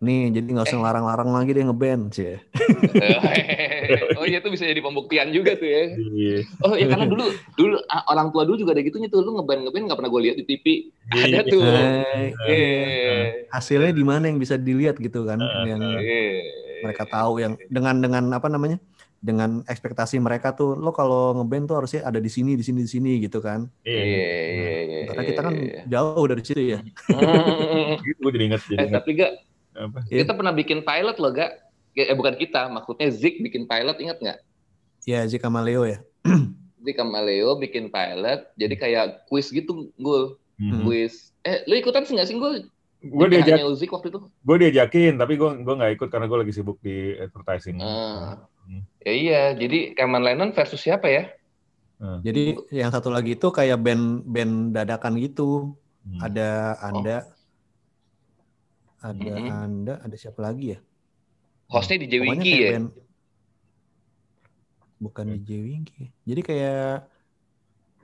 Nih, 0.00 0.32
jadi 0.32 0.46
nggak 0.46 0.66
usah 0.66 0.80
eh. 0.80 0.84
larang-larang 0.84 1.30
lagi 1.30 1.50
dia 1.52 1.64
ngeband 1.68 2.04
sih. 2.12 2.36
oh 4.18 4.24
iya 4.24 4.38
tuh 4.40 4.50
bisa 4.52 4.64
jadi 4.64 4.80
pembuktian 4.80 5.30
juga 5.30 5.56
tuh 5.56 5.68
ya. 5.68 5.82
Iya. 5.96 6.38
Oh 6.64 6.74
iya 6.76 6.86
karena 6.88 7.06
dulu 7.08 7.24
dulu 7.56 7.76
orang 8.08 8.28
tua 8.32 8.42
dulu 8.48 8.56
juga 8.60 8.72
ada 8.76 8.82
gitunya 8.82 9.08
tuh 9.10 9.24
lu 9.24 9.36
ngeband 9.40 9.68
ngeband 9.68 9.84
nggak 9.90 9.98
pernah 9.98 10.10
gue 10.10 10.22
lihat 10.28 10.36
di 10.40 10.44
TV. 10.46 10.64
Iya. 11.12 11.24
Ada 11.26 11.40
tuh. 11.48 11.62
Eh, 12.48 13.24
Hasilnya 13.52 13.92
di 13.92 14.04
mana 14.04 14.28
yang 14.30 14.38
bisa 14.40 14.54
dilihat 14.60 14.96
gitu 14.98 15.24
kan? 15.28 15.40
Yang 15.68 15.80
mereka 16.80 17.04
tahu 17.04 17.40
yang 17.44 17.54
dengan 17.68 18.00
dengan 18.00 18.24
apa 18.32 18.48
namanya? 18.48 18.80
dengan 19.20 19.60
ekspektasi 19.68 20.16
mereka 20.16 20.56
tuh 20.56 20.72
lo 20.80 20.96
kalau 20.96 21.36
ngeband 21.36 21.68
tuh 21.68 21.76
harusnya 21.76 22.00
ada 22.08 22.16
di 22.16 22.32
sini 22.32 22.56
di 22.56 22.64
sini 22.64 22.80
di 22.80 22.90
sini 22.90 23.12
gitu 23.20 23.44
kan 23.44 23.68
iya 23.84 24.00
iya 24.00 24.24
iya, 24.24 24.80
iya 24.80 25.00
karena 25.12 25.22
kita 25.28 25.40
kan 25.44 25.54
jauh 25.84 26.24
dari 26.24 26.40
situ 26.42 26.62
ya 26.72 26.80
gitu 28.08 28.18
gue 28.24 28.32
jadi 28.32 28.44
ingat 28.48 28.60
eh, 28.72 28.88
tapi 28.88 29.10
gak 29.20 29.32
apa? 29.88 29.98
Kita 30.06 30.32
pernah 30.36 30.52
bikin 30.52 30.84
pilot 30.84 31.16
loh, 31.16 31.32
gak? 31.32 31.52
Eh 31.96 32.14
bukan 32.14 32.38
kita, 32.38 32.70
maksudnya 32.70 33.08
Zik 33.10 33.42
bikin 33.42 33.66
pilot, 33.66 33.98
ingat 33.98 34.18
nggak? 34.22 34.38
Ya, 35.08 35.26
Zik 35.26 35.42
sama 35.42 35.64
Leo 35.64 35.82
ya. 35.82 35.98
Zik 36.84 36.96
sama 36.96 37.20
Leo 37.24 37.58
bikin 37.58 37.90
pilot, 37.90 38.46
jadi 38.54 38.74
kayak 38.78 39.06
quiz 39.26 39.50
gitu, 39.50 39.90
gue. 39.98 40.20
Hmm. 40.60 40.86
Quiz. 40.86 41.34
Eh, 41.42 41.64
lu 41.66 41.74
ikutan 41.80 42.06
sih 42.06 42.14
nggak 42.14 42.28
sih 42.28 42.36
gue? 42.36 42.68
Gue 43.00 43.26
diajak. 43.32 43.58
Zik 43.74 43.90
waktu 43.90 44.12
itu. 44.12 44.20
Gue 44.44 44.56
diajakin, 44.60 45.18
tapi 45.18 45.34
gue 45.34 45.50
gue 45.64 45.74
nggak 45.74 45.92
ikut 45.98 46.08
karena 46.12 46.28
gue 46.30 46.38
lagi 46.46 46.52
sibuk 46.54 46.78
di 46.84 47.16
advertising. 47.16 47.80
Ah. 47.82 48.44
Hmm. 48.68 48.86
Ya 49.02 49.12
iya, 49.12 49.42
jadi 49.56 49.98
Cameron 49.98 50.22
Lennon 50.22 50.50
versus 50.54 50.78
siapa 50.78 51.10
ya? 51.10 51.26
Hmm. 51.98 52.22
Jadi 52.22 52.54
yang 52.70 52.92
satu 52.94 53.10
lagi 53.10 53.34
itu 53.34 53.48
kayak 53.50 53.82
band 53.82 54.22
band 54.28 54.76
dadakan 54.76 55.18
gitu. 55.18 55.74
Hmm. 56.06 56.20
Ada 56.22 56.80
Anda, 56.80 57.16
oh 57.24 57.39
ada 59.00 59.32
mm-hmm. 59.36 59.64
Anda, 59.64 59.94
ada 60.04 60.16
siapa 60.16 60.40
lagi 60.44 60.76
ya? 60.76 60.78
Hostnya 61.72 62.04
di 62.04 62.18
Winky 62.20 62.54
ya? 62.60 62.70
Band, 62.76 62.88
bukan 65.00 65.26
di 65.40 65.56
Winky. 65.56 66.12
Jadi 66.28 66.40
kayak 66.44 67.08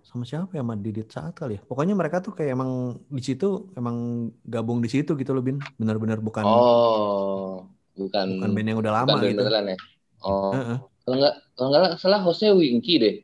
sama 0.06 0.22
siapa 0.22 0.54
ya 0.54 0.62
sama 0.62 0.78
Didit 0.78 1.10
saat 1.10 1.34
kali 1.34 1.58
ya. 1.58 1.60
Pokoknya 1.66 1.92
mereka 1.98 2.22
tuh 2.22 2.32
kayak 2.32 2.54
emang 2.56 2.96
di 3.10 3.22
situ 3.22 3.68
emang 3.74 4.30
gabung 4.46 4.78
di 4.80 4.88
situ 4.88 5.18
gitu 5.18 5.34
loh 5.34 5.42
Bin. 5.42 5.58
Benar-benar 5.76 6.22
bukan 6.22 6.46
Oh, 6.46 7.66
bukan 7.98 8.38
bukan 8.38 8.50
band 8.54 8.68
yang 8.70 8.78
udah 8.80 8.92
lama 9.02 9.16
gitu. 9.22 9.42
Ya? 9.44 9.76
Oh. 10.22 10.54
Uh-uh. 10.54 10.78
Kalau 11.06 11.16
nggak 11.22 11.34
kalau 11.54 11.68
nggak 11.70 11.88
salah 12.02 12.20
hostnya 12.22 12.50
Winky 12.54 12.98
deh. 12.98 13.16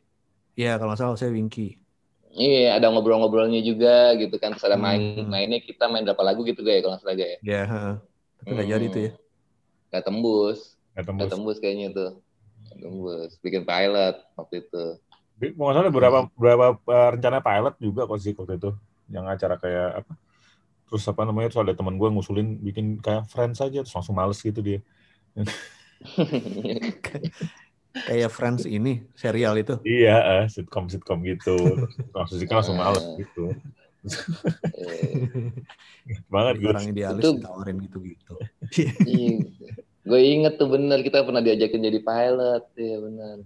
Iya, 0.55 0.77
kalau 0.79 0.95
salah 0.95 1.15
hostnya 1.15 1.33
Winky. 1.35 1.82
Iya, 2.33 2.81
ada 2.81 2.89
ngobrol-ngobrolnya 2.89 3.61
juga 3.61 4.17
gitu 4.17 4.41
kan. 4.41 4.57
Terus 4.57 4.65
ada 4.65 4.81
main 4.81 5.21
hmm. 5.21 5.29
mainnya 5.29 5.61
kita 5.61 5.85
main 5.93 6.05
berapa 6.05 6.25
lagu 6.25 6.41
gitu 6.49 6.65
gak 6.65 6.75
ya 6.75 6.81
kalau 6.81 6.93
nggak 6.97 7.05
salah 7.05 7.17
ya. 7.17 7.39
Iya, 7.45 7.63
tapi 8.41 8.51
nggak 8.57 8.67
hmm. 8.67 8.75
jadi 8.75 8.85
itu 8.89 8.99
ya. 8.99 9.13
Gak 9.93 10.05
tembus. 10.09 10.59
Gak 10.97 11.05
tembus. 11.05 11.21
Gak 11.21 11.31
tembus 11.37 11.57
kayaknya 11.61 11.89
tuh. 11.93 12.11
Gak 12.73 12.79
tembus. 12.81 13.31
Bikin 13.45 13.63
pilot 13.69 14.17
waktu 14.41 14.55
itu. 14.65 14.85
Mau 15.59 15.69
nggak 15.69 15.77
salah 15.77 15.93
berapa 15.93 16.19
berapa 16.33 16.67
uh, 16.89 17.09
rencana 17.19 17.39
pilot 17.45 17.75
juga 17.77 18.09
kok 18.09 18.21
sih 18.21 18.33
waktu 18.33 18.57
itu. 18.57 18.71
Yang 19.13 19.25
acara 19.37 19.55
kayak 19.61 19.89
apa? 20.01 20.13
Terus 20.89 21.05
apa 21.05 21.23
namanya? 21.29 21.49
Terus 21.53 21.63
ada 21.69 21.75
teman 21.77 22.01
gue 22.01 22.09
ngusulin 22.09 22.49
bikin 22.65 22.97
kayak 23.05 23.29
friends 23.29 23.61
aja, 23.61 23.85
terus 23.85 23.93
langsung 23.93 24.17
males 24.17 24.41
gitu 24.41 24.65
dia. 24.65 24.81
kayak 27.93 28.31
Friends 28.33 28.65
ini 28.65 29.05
serial 29.15 29.55
itu. 29.61 29.77
Iya 29.85 30.17
uh, 30.21 30.45
sitcom 30.49 30.89
sitcom 30.89 31.21
gitu. 31.25 31.57
Langsung 32.17 32.37
sih 32.41 32.49
langsung 32.49 32.77
males 32.81 33.05
gitu. 33.21 33.53
Banget 36.33 36.55
gue. 36.59 36.71
Orang 36.73 36.89
idealis 36.91 37.23
itu, 37.23 37.31
ditawarin 37.39 37.77
gitu 37.85 37.99
gitu 38.03 38.35
gue 40.03 40.19
inget 40.19 40.59
tuh 40.59 40.67
bener 40.67 40.99
kita 41.07 41.23
pernah 41.23 41.39
diajakin 41.39 41.79
jadi 41.79 42.03
pilot. 42.03 42.65
Ya 42.75 42.99
bener. 42.99 43.37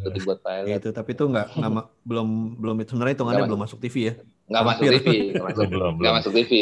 Jadi 0.00 0.18
buat 0.24 0.40
pilot. 0.40 0.80
Itu 0.80 0.88
tapi 0.96 1.12
itu 1.12 1.24
nggak 1.28 1.60
nggak 1.60 1.72
belum 2.08 2.28
belum 2.56 2.76
itu 2.80 2.96
sebenarnya 2.96 3.14
hitungannya 3.20 3.44
belum 3.44 3.62
masuk 3.68 3.78
TV 3.84 3.96
ya? 4.00 4.14
Nggak 4.48 4.64
masuk 4.64 4.84
TV 4.96 5.06
nggak 5.36 5.44
masuk 5.44 5.68
belum 5.68 5.94
nggak 6.00 6.14
masuk 6.16 6.32
TV 6.32 6.52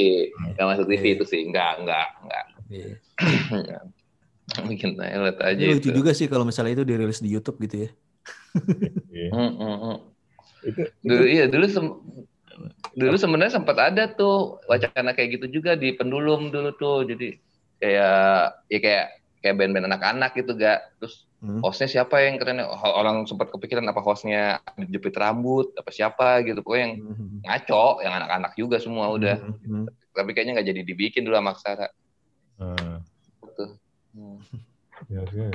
nggak 0.58 0.68
masuk 0.74 0.84
TV 0.90 1.04
itu 1.14 1.24
sih 1.24 1.40
nggak 1.46 1.72
nggak 1.86 2.08
nggak. 2.26 2.44
Iya. 2.66 2.88
Bikin 4.70 4.96
pilot 4.98 5.36
aja 5.40 5.62
itu. 5.62 5.76
Lucu 5.80 5.90
juga 5.92 6.10
sih 6.12 6.26
kalau 6.28 6.44
misalnya 6.44 6.80
itu 6.80 6.84
dirilis 6.84 7.20
di 7.24 7.30
YouTube 7.32 7.58
gitu 7.64 7.88
ya. 7.88 7.90
Iya. 9.10 9.28
Mm, 9.34 9.52
mm, 9.58 9.76
mm. 9.82 9.96
dulu 11.04 11.24
iya 11.28 11.44
dulu 11.50 11.66
sem 11.68 11.86
dulu 12.94 13.16
sebenarnya 13.18 13.58
sempat 13.58 13.76
ada 13.76 14.06
tuh 14.14 14.62
wacana 14.70 15.12
kayak 15.12 15.38
gitu 15.40 15.60
juga 15.60 15.74
di 15.74 15.92
pendulum 15.92 16.54
dulu 16.54 16.70
tuh 16.78 17.04
jadi 17.04 17.36
kayak 17.82 18.64
ya 18.70 18.78
kayak 18.80 19.06
kayak 19.44 19.56
band-band 19.60 19.90
anak-anak 19.92 20.32
gitu 20.38 20.56
gak 20.56 20.94
terus 20.96 21.28
hmm. 21.44 21.60
hostnya 21.60 21.84
siapa 21.90 22.16
yang 22.24 22.40
keren 22.40 22.64
orang 22.80 23.28
sempat 23.28 23.52
kepikiran 23.52 23.84
apa 23.84 24.00
hostnya 24.00 24.64
jepit 24.88 25.12
rambut 25.20 25.74
apa 25.76 25.90
siapa 25.92 26.40
gitu 26.48 26.64
pokoknya 26.64 26.84
yang 26.88 26.94
hmm. 27.04 27.38
ngaco 27.44 28.00
yang 28.00 28.14
anak-anak 28.16 28.52
juga 28.56 28.80
semua 28.80 29.12
udah 29.12 29.36
hmm. 29.36 29.84
tapi 30.16 30.30
kayaknya 30.32 30.56
nggak 30.56 30.68
jadi 30.72 30.80
dibikin 30.80 31.28
dulu 31.28 31.36
sama 31.36 31.52
Aksara 31.52 31.88
hmm. 32.56 32.96
Hmm. 34.14 34.38
ya, 35.10 35.22
ya. 35.26 35.50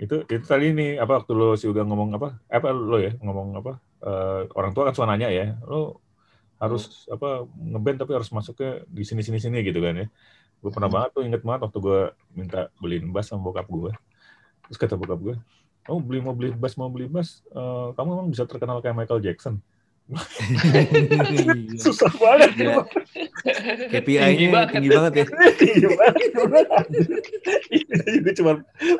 Itu 0.00 0.24
itu 0.28 0.44
tadi 0.48 0.72
nih 0.72 0.96
apa 0.96 1.20
waktu 1.20 1.32
lo 1.36 1.52
sih 1.60 1.68
udah 1.68 1.84
ngomong 1.84 2.16
apa? 2.16 2.40
Apa 2.48 2.72
lo 2.72 2.96
ya 2.96 3.12
ngomong 3.20 3.60
apa? 3.60 3.72
Uh, 4.00 4.48
orang 4.56 4.72
tua 4.72 4.88
kan 4.88 4.94
suka 4.96 5.08
nanya 5.08 5.28
ya, 5.28 5.56
lo 5.64 6.00
harus 6.56 7.04
hmm. 7.04 7.16
apa 7.16 7.28
ngeband 7.52 7.98
tapi 8.00 8.12
harus 8.16 8.32
masuknya 8.32 8.80
di 8.88 9.04
sini 9.04 9.20
sini 9.20 9.38
sini 9.40 9.60
gitu 9.60 9.80
kan 9.84 10.04
ya. 10.04 10.06
Gue 10.64 10.72
pernah 10.72 10.88
hmm. 10.88 10.96
banget 10.96 11.10
tuh 11.12 11.22
inget 11.28 11.42
banget 11.44 11.60
waktu 11.68 11.78
gue 11.84 12.00
minta 12.32 12.60
beliin 12.80 13.12
bass 13.12 13.28
sama 13.28 13.44
bokap 13.44 13.68
gue. 13.68 13.92
Terus 14.66 14.78
kata 14.80 14.96
bokap 14.96 15.20
gue, 15.20 15.36
oh 15.86 16.00
beli 16.00 16.18
mau 16.24 16.34
beli 16.34 16.50
bass 16.56 16.74
mau 16.74 16.90
beli 16.90 17.06
bass, 17.06 17.44
uh, 17.54 17.94
kamu 17.94 18.08
emang 18.18 18.28
bisa 18.32 18.48
terkenal 18.48 18.80
kayak 18.82 18.96
Michael 18.96 19.22
Jackson. 19.22 19.60
Susah 21.82 22.12
banget. 22.14 22.50
Ya. 22.54 22.78
KPI-nya 23.90 24.70
tinggi 24.70 24.90
banget 24.94 25.12
ya. 25.18 25.26
tinggi 25.58 25.86
banget. 25.90 26.86
Jadi 28.06 28.30
cuma 28.38 28.52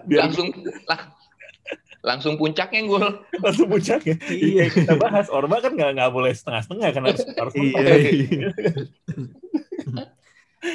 biar 0.03 0.27
langsung 0.27 0.51
lah, 0.91 1.01
langsung 2.03 2.35
puncaknya 2.35 2.91
gue. 2.91 3.07
Langsung 3.39 3.67
puncaknya. 3.71 4.19
Iya 4.31 4.67
kita 4.71 4.99
bahas 4.99 5.31
Orba 5.31 5.63
kan 5.63 5.79
nggak 5.79 5.95
nggak 5.95 6.11
boleh 6.11 6.35
setengah-setengah 6.35 6.89
kan 6.91 7.03
harus 7.07 7.23
harus 7.23 7.55
iya, 7.55 7.95
iya. 8.11 8.49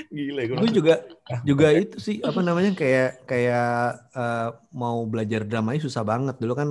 Gila 0.08 0.42
gue. 0.48 0.72
juga 0.72 1.04
juga 1.44 1.68
itu 1.76 2.00
sih 2.00 2.24
apa 2.24 2.40
namanya 2.40 2.72
kayak 2.72 3.28
kayak 3.28 4.00
uh, 4.16 4.56
mau 4.72 5.04
belajar 5.04 5.44
dramanya 5.44 5.84
susah 5.84 6.08
banget 6.08 6.40
dulu 6.40 6.54
kan 6.56 6.70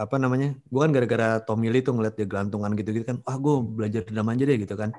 apa 0.00 0.16
namanya 0.16 0.56
gue 0.56 0.80
kan 0.80 0.92
gara-gara 0.96 1.28
Tommy 1.44 1.68
Lee 1.68 1.84
tuh 1.84 1.92
ngeliat 1.92 2.16
dia 2.16 2.24
gelantungan 2.24 2.72
gitu-gitu 2.72 3.04
kan 3.04 3.20
ah 3.28 3.36
gue 3.36 3.54
belajar 3.60 4.00
drum 4.08 4.32
aja 4.32 4.44
deh 4.48 4.56
gitu 4.56 4.72
kan 4.72 4.96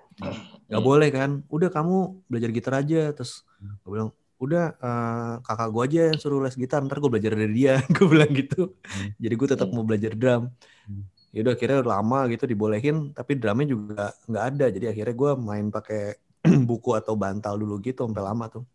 nggak 0.70 0.78
hmm. 0.78 0.86
boleh 0.86 1.10
kan 1.10 1.30
udah 1.50 1.70
kamu 1.74 2.22
belajar 2.30 2.50
gitar 2.54 2.74
aja 2.78 3.10
terus 3.10 3.42
gue 3.82 3.90
bilang 3.90 4.14
udah 4.38 4.78
uh, 4.78 5.34
kakak 5.42 5.70
gue 5.74 5.84
aja 5.90 6.02
yang 6.14 6.20
suruh 6.22 6.42
les 6.46 6.54
gitar 6.54 6.86
ntar 6.86 7.02
gue 7.02 7.10
belajar 7.10 7.34
dari 7.34 7.50
dia 7.50 7.82
gue 7.98 8.06
bilang 8.06 8.30
gitu 8.30 8.78
hmm. 8.78 9.18
jadi 9.18 9.34
gue 9.34 9.48
tetap 9.50 9.68
mau 9.74 9.82
belajar 9.82 10.14
drum 10.14 10.54
hmm. 10.86 11.04
ya 11.34 11.40
udah 11.50 11.54
akhirnya 11.58 11.78
lama 11.82 12.20
gitu 12.30 12.44
dibolehin 12.46 12.98
tapi 13.18 13.42
drumnya 13.42 13.68
juga 13.74 14.14
nggak 14.30 14.46
ada 14.54 14.66
jadi 14.70 14.86
akhirnya 14.94 15.16
gue 15.18 15.32
main 15.42 15.66
pakai 15.74 16.02
buku 16.70 16.94
atau 16.94 17.18
bantal 17.18 17.58
dulu 17.58 17.82
gitu 17.82 18.06
sampai 18.06 18.22
lama 18.22 18.46
tuh 18.54 18.66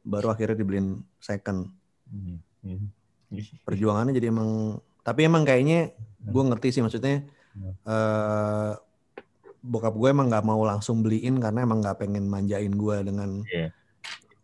baru 0.00 0.32
akhirnya 0.32 0.56
dibeliin 0.56 1.00
second 1.20 1.68
perjuangannya 3.64 4.16
jadi 4.16 4.32
emang 4.32 4.80
tapi 5.04 5.28
emang 5.28 5.44
kayaknya 5.44 5.92
hmm. 5.92 6.32
gue 6.32 6.42
ngerti 6.48 6.68
sih 6.74 6.82
maksudnya 6.82 7.28
uh, 7.84 8.72
bokap 9.64 9.96
gue 9.96 10.08
emang 10.12 10.28
nggak 10.28 10.44
mau 10.44 10.60
langsung 10.64 11.00
beliin 11.00 11.40
karena 11.40 11.64
emang 11.64 11.80
nggak 11.80 11.96
pengen 12.00 12.28
manjain 12.28 12.72
gue 12.72 12.96
dengan 13.00 13.40
yeah. 13.48 13.72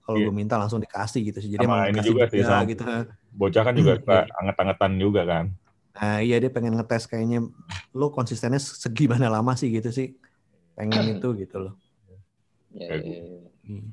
kalau 0.05 0.16
yeah. 0.16 0.27
gue 0.28 0.35
minta 0.35 0.57
langsung 0.57 0.81
dikasih 0.81 1.28
gitu 1.28 1.39
sih. 1.45 1.51
Jadi 1.53 1.69
sama 1.69 1.89
emang 1.89 1.93
ini 1.93 2.01
juga 2.01 2.24
sih 2.32 2.41
sama 2.41 2.65
gitu. 2.65 2.82
Bocah 3.37 3.62
kan 3.62 3.74
juga 3.77 3.93
suka 4.01 4.24
anget-angetan 4.41 4.93
juga 4.97 5.23
kan. 5.28 5.45
Nah 6.01 6.24
iya 6.24 6.41
dia 6.41 6.49
pengen 6.49 6.81
ngetes 6.81 7.05
kayaknya 7.05 7.45
lo 7.93 8.09
konsistennya 8.09 8.57
segimana 8.61 9.28
lama 9.28 9.53
sih 9.61 9.69
gitu 9.69 9.93
sih. 9.93 10.16
Pengen 10.73 11.20
itu 11.20 11.28
gitu 11.37 11.57
loh. 11.69 11.74
Yeah, 12.73 13.03
yeah, 13.05 13.45
yeah. 13.69 13.85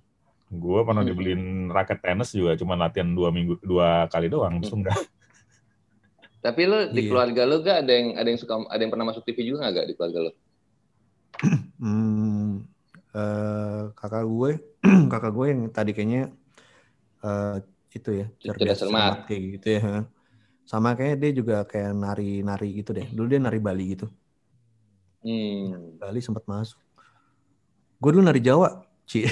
Gue 0.48 0.80
pernah 0.88 1.04
dibeliin 1.04 1.68
raket 1.68 2.00
tenis 2.00 2.32
juga 2.32 2.56
cuma 2.56 2.80
latihan 2.80 3.12
dua 3.12 3.36
minggu 3.36 3.60
dua 3.60 4.08
kali 4.08 4.32
doang 4.32 4.64
langsung 4.64 4.80
dah. 4.80 4.96
Tapi 6.48 6.62
lo 6.64 6.88
di 6.88 7.04
yeah. 7.04 7.10
keluarga 7.12 7.44
lo 7.44 7.60
gak 7.60 7.84
ada 7.84 7.92
yang 7.92 8.16
ada 8.16 8.28
yang 8.32 8.40
suka 8.40 8.64
ada 8.72 8.80
yang 8.80 8.92
pernah 8.96 9.12
masuk 9.12 9.28
TV 9.28 9.52
juga 9.52 9.68
gak 9.68 9.84
di 9.84 9.94
keluarga 10.00 10.20
lo? 10.24 10.32
hmm, 11.84 12.52
uh, 13.12 13.82
kakak 13.92 14.24
gue, 14.24 14.52
kakak 15.12 15.32
gue 15.36 15.46
yang 15.52 15.62
tadi 15.76 15.92
kayaknya 15.92 16.32
uh, 17.20 17.60
itu 17.92 18.24
ya 18.24 18.26
cerdas 18.40 18.80
cermat 18.80 19.28
kayak 19.28 19.42
gitu 19.60 19.68
ya. 19.76 20.08
Sama 20.64 20.96
kayak 20.96 21.20
dia 21.20 21.32
juga 21.36 21.68
kayak 21.68 21.92
nari-nari 21.92 22.80
gitu 22.80 22.96
deh. 22.96 23.12
Dulu 23.12 23.28
dia 23.28 23.44
nari 23.44 23.60
Bali 23.60 23.86
gitu. 23.92 24.08
Hmm. 25.28 26.00
Bali 26.00 26.24
sempat 26.24 26.48
masuk. 26.48 26.80
Gue 28.00 28.16
dulu 28.16 28.24
nari 28.24 28.40
Jawa, 28.40 28.88
Ci. 29.04 29.28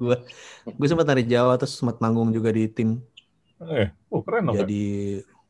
gue 0.00 0.16
gue 0.64 0.88
sempat 0.88 1.06
nari 1.08 1.24
Jawa 1.28 1.56
terus 1.60 1.76
sempat 1.76 2.00
manggung 2.00 2.32
juga 2.32 2.48
di 2.52 2.68
tim 2.68 3.00
Eh, 3.66 3.88
oh 4.14 4.22
keren 4.22 4.46
dong. 4.46 4.56
Jadi 4.62 4.82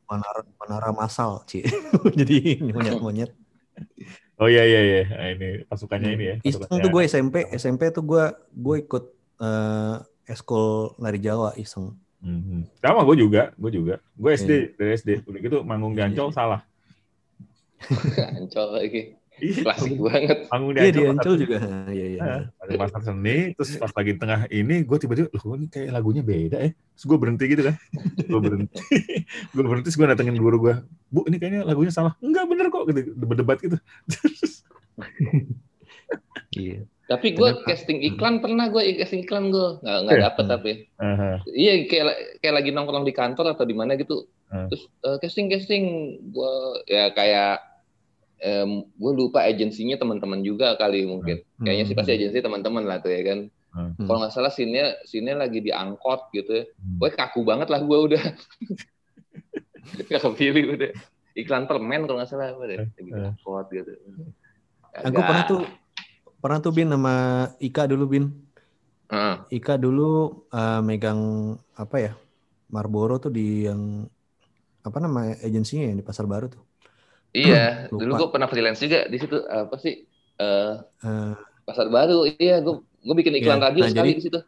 menara 0.09 0.41
menara 0.57 0.91
masal, 0.97 1.45
Ci. 1.45 1.65
Jadi 2.21 2.65
monyet-monyet. 2.65 3.31
Oh 4.39 4.47
iya 4.47 4.63
iya 4.65 4.81
iya. 4.81 5.03
Nah, 5.11 5.29
ini 5.35 5.49
pasukannya 5.67 6.11
ini 6.15 6.25
ya. 6.25 6.37
Iseng 6.47 6.79
tuh 6.79 6.91
gue 6.91 7.03
SMP, 7.05 7.51
SMP 7.59 7.91
tuh 7.91 8.07
gue 8.07 8.25
gue 8.55 8.77
ikut 8.87 9.05
uh, 9.43 9.99
eskul 10.31 10.95
lari 11.03 11.19
Jawa 11.19 11.53
iseng. 11.59 11.99
Mm-hmm. 12.23 12.83
Sama 12.83 13.07
gue 13.07 13.17
juga, 13.19 13.55
gue 13.55 13.71
juga. 13.71 13.95
Gue 14.19 14.35
SD 14.35 14.51
yeah. 14.51 14.65
dari 14.75 14.91
SD. 14.95 15.11
Udah 15.27 15.41
gitu 15.43 15.59
manggung 15.67 15.95
di 15.95 16.03
Ancol 16.03 16.31
salah. 16.31 16.63
Ancol 18.39 18.69
lagi. 18.75 19.03
Iya. 19.39 19.63
Klasik 19.63 19.95
banget. 20.03 20.39
Panggung 20.51 20.75
di 20.75 20.81
Ancol. 20.83 20.87
Iya, 20.87 20.95
di 20.95 21.03
Ancol 21.07 21.35
juga. 21.39 21.57
Iya, 21.89 22.07
iya. 22.19 22.23
Ada 22.59 22.73
pasar 22.75 23.01
seni, 23.07 23.55
terus 23.55 23.71
pas 23.79 23.93
lagi 23.95 24.13
tengah 24.19 24.41
ini, 24.51 24.83
gue 24.83 24.99
tiba-tiba, 24.99 25.29
loh 25.31 25.55
ini 25.55 25.67
kayak 25.71 25.91
lagunya 25.95 26.23
beda 26.27 26.59
ya. 26.59 26.71
Terus 26.75 27.05
gue 27.07 27.19
berhenti 27.19 27.45
gitu 27.47 27.63
kan. 27.63 27.75
gue 28.19 28.41
berhenti. 28.43 28.79
gue 29.55 29.63
berhenti, 29.63 29.87
terus 29.91 29.99
gue 29.99 30.07
datengin 30.11 30.39
guru 30.39 30.59
gue. 30.59 30.75
Bu, 31.09 31.23
ini 31.31 31.37
kayaknya 31.39 31.63
lagunya 31.63 31.93
salah. 31.95 32.19
Enggak, 32.19 32.45
bener 32.51 32.67
kok. 32.69 32.85
Gitu, 32.91 33.15
berdebat 33.15 33.59
gitu. 33.63 33.79
iya. 36.59 36.83
Tapi 37.09 37.33
gue 37.33 37.51
casting 37.65 38.05
iklan 38.05 38.45
pernah 38.45 38.69
gue 38.69 38.85
casting 39.01 39.25
iklan 39.25 39.49
gue 39.49 39.81
nggak 39.81 39.99
nggak 40.05 40.19
dapet 40.29 40.45
tapi 40.45 40.73
uh-huh. 41.01 41.41
iya 41.57 41.89
kayak 41.89 42.05
kayak 42.45 42.55
lagi 42.61 42.69
nongkrong 42.69 43.09
di 43.09 43.17
kantor 43.17 43.57
atau 43.57 43.65
di 43.65 43.73
mana 43.73 43.97
gitu 43.97 44.29
uh. 44.53 44.69
terus 44.69 44.93
uh, 45.09 45.17
casting 45.17 45.49
casting 45.49 45.85
gue 46.29 46.53
ya 46.85 47.09
kayak 47.17 47.65
um, 48.43 48.87
gue 48.87 49.13
lupa 49.15 49.45
agensinya 49.45 49.99
teman-teman 49.99 50.41
juga 50.43 50.75
kali 50.79 51.07
mungkin. 51.07 51.43
Hmm. 51.59 51.65
Kayaknya 51.67 51.85
sih 51.91 51.97
pasti 51.97 52.11
hmm. 52.15 52.19
agensi 52.23 52.39
teman-teman 52.43 52.85
lah 52.87 52.99
tuh 53.03 53.13
ya 53.13 53.23
kan. 53.27 53.39
Hmm. 53.75 53.93
Kalau 54.07 54.19
nggak 54.25 54.35
salah 54.35 54.53
sinnya 54.53 54.99
sinnya 55.05 55.35
lagi 55.37 55.61
diangkot 55.63 56.33
gitu 56.35 56.51
ya. 56.51 56.65
Hmm. 56.67 56.99
Gue 57.03 57.11
kaku 57.15 57.41
banget 57.43 57.69
lah 57.71 57.81
gue 57.83 57.99
udah. 57.99 58.23
Gak 59.89 60.21
kepilih 60.21 60.77
udah. 60.77 60.93
Iklan 61.33 61.65
permen 61.65 62.05
kalau 62.05 62.21
nggak 62.21 62.29
salah 62.29 62.53
udah 62.53 62.85
lagi 62.85 63.09
diangkot 63.09 63.67
gitu. 63.73 63.93
Aku 64.93 65.21
pernah 65.23 65.45
tuh 65.49 65.63
pernah 66.39 66.59
tuh 66.61 66.73
bin 66.77 66.93
sama 66.93 67.47
Ika 67.57 67.89
dulu 67.89 68.05
bin. 68.05 68.25
Uh. 69.09 69.41
Ika 69.49 69.81
dulu 69.81 70.45
uh, 70.53 70.85
megang 70.85 71.55
apa 71.73 71.97
ya? 71.97 72.13
Marlboro 72.69 73.17
tuh 73.17 73.33
di 73.33 73.65
yang 73.65 74.05
apa 74.85 74.99
nama 75.01 75.33
agensinya 75.41 75.89
yang 75.89 75.97
di 75.97 76.05
Pasar 76.05 76.29
Baru 76.29 76.53
tuh. 76.53 76.61
Iya, 77.33 77.65
Lupa. 77.93 78.01
dulu 78.01 78.13
gue 78.17 78.29
pernah 78.33 78.49
freelance 78.49 78.81
juga 78.81 79.05
di 79.09 79.17
situ 79.21 79.37
apa 79.49 79.75
sih? 79.81 80.05
Uh, 80.39 80.81
uh, 81.05 81.33
pasar 81.69 81.91
baru. 81.93 82.25
Iya, 82.39 82.65
gue 82.65 82.81
gue 82.81 83.15
bikin 83.15 83.35
iklan 83.39 83.61
iya. 83.61 83.65
radio 83.71 83.83
nah, 83.85 83.91
sekali 83.91 84.11
jadi, 84.13 84.19
di 84.19 84.25
situ. 84.25 84.41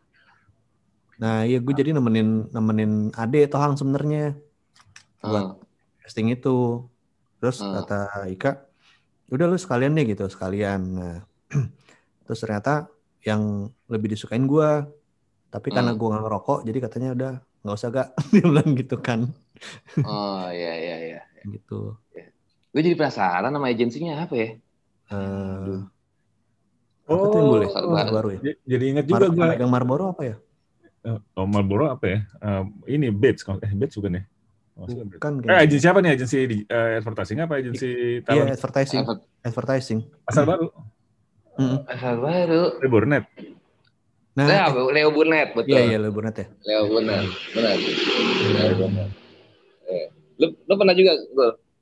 Nah, 1.20 1.44
iya 1.44 1.59
gue 1.61 1.74
jadi 1.77 1.93
nemenin 1.93 2.48
nemenin 2.48 3.12
Ade 3.12 3.44
Tohang 3.52 3.77
sebenarnya 3.77 4.36
buat 5.20 5.61
uh. 5.61 5.65
casting 6.05 6.32
itu. 6.32 6.89
Terus 7.40 7.61
uh. 7.61 7.85
kata 7.85 8.28
Ika, 8.32 8.52
udah 9.32 9.44
lu 9.48 9.57
sekalian 9.61 9.97
deh 9.97 10.05
gitu, 10.09 10.24
sekalian. 10.28 10.81
Nah, 10.97 11.16
terus 12.24 12.40
ternyata 12.40 12.89
yang 13.20 13.69
lebih 13.93 14.16
disukain 14.16 14.48
gue, 14.48 14.70
tapi 15.52 15.69
karena 15.69 15.93
gue 15.93 16.09
nggak 16.09 16.24
ngerokok, 16.24 16.59
jadi 16.65 16.78
katanya 16.81 17.11
udah 17.12 17.32
nggak 17.61 17.77
usah 17.77 17.89
gak, 17.93 18.09
dia 18.32 18.44
bilang 18.48 18.73
gitu 18.73 18.97
kan. 18.97 19.28
Oh 20.01 20.48
iya 20.48 20.73
iya 20.81 20.97
iya. 21.05 21.20
Gitu. 21.44 21.97
Yeah. 22.16 22.30
Gue 22.71 22.81
jadi 22.87 22.95
penasaran 22.95 23.51
nama 23.51 23.67
agensinya 23.67 24.23
apa 24.23 24.35
ya? 24.39 24.49
Uh, 25.11 25.91
apa 27.11 27.19
oh, 27.19 27.27
tuh 27.35 27.39
yang 27.43 27.51
boleh? 27.51 27.69
Oh, 27.75 28.15
baru 28.15 28.29
ya? 28.39 28.41
Jadi 28.63 28.85
ingat 28.95 29.05
juga 29.11 29.27
Mar 29.27 29.35
gue. 29.35 29.59
Yang 29.59 29.71
Marlboro 29.75 30.05
apa 30.15 30.23
ya? 30.23 30.37
Eh, 31.03 31.19
oh, 31.35 31.47
Marlboro 31.51 31.91
apa 31.91 32.07
ya? 32.07 32.19
Uh, 32.39 32.71
ini 32.87 33.11
Bates, 33.11 33.43
eh 33.43 33.73
Bates 33.75 33.99
bukan 33.99 34.23
ya? 34.23 34.23
Oh, 34.79 34.87
bukan. 34.87 35.33
Eh, 35.51 35.59
agensi 35.67 35.87
apa 35.91 35.99
nih? 35.99 36.11
Agensi 36.15 36.39
uh, 36.71 37.03
advertising 37.03 37.39
apa? 37.43 37.53
Agensi 37.59 37.91
talent? 38.23 38.39
Iya, 38.39 38.55
advertising. 38.55 39.01
Advertising. 39.43 39.99
Asal 40.31 40.47
baru. 40.47 40.67
Mm. 41.59 41.79
Asal 41.91 42.15
baru. 42.23 42.63
Leo 42.79 42.91
Burnett. 42.95 43.25
Nah, 44.39 44.47
Leo, 44.47 44.95
Leo 44.95 45.11
Burnett, 45.11 45.51
betul. 45.59 45.75
Iya, 45.75 45.83
iya, 45.91 45.99
Leo 45.99 46.15
Burnett 46.15 46.37
ya. 46.39 46.47
Leo 46.63 46.83
Burnett, 46.87 47.27
benar. 47.51 47.75
Leo 48.55 48.75
Burnett. 48.79 49.11
Eh, 49.91 50.07
lu, 50.39 50.47
lu 50.55 50.75
pernah 50.79 50.95
juga, 50.95 51.13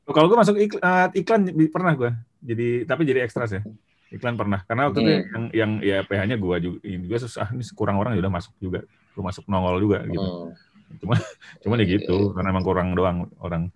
gue 0.09 0.15
kalau 0.17 0.25
gue 0.33 0.39
masuk 0.41 0.57
iklan, 0.57 0.81
uh, 0.81 1.09
iklan 1.13 1.43
pernah 1.69 1.93
gue. 1.93 2.11
Jadi 2.41 2.89
tapi 2.89 3.05
jadi 3.05 3.29
ekstra 3.29 3.45
sih. 3.45 3.61
Iklan 4.09 4.41
pernah. 4.41 4.65
Karena 4.65 4.89
waktu 4.89 5.05
hmm. 5.05 5.05
itu 5.05 5.13
yang 5.13 5.45
yang 5.53 5.71
ya 5.85 5.99
PH-nya 6.09 6.41
gue 6.41 6.57
juga 6.65 6.79
ini 6.89 7.05
juga 7.05 7.29
susah 7.29 7.53
ini 7.53 7.61
kurang 7.77 8.01
orang 8.01 8.17
ya 8.17 8.25
udah 8.25 8.33
masuk 8.33 8.57
juga. 8.57 8.89
Gue 9.13 9.21
masuk 9.21 9.45
nongol 9.53 9.85
juga 9.85 10.01
gitu. 10.09 10.25
Hmm. 10.25 10.97
Cuma 11.05 11.15
cuma 11.61 11.75
ya 11.77 11.85
gitu 11.85 12.17
iya. 12.17 12.33
karena 12.33 12.49
emang 12.57 12.65
kurang 12.65 12.89
doang 12.97 13.29
orang 13.45 13.69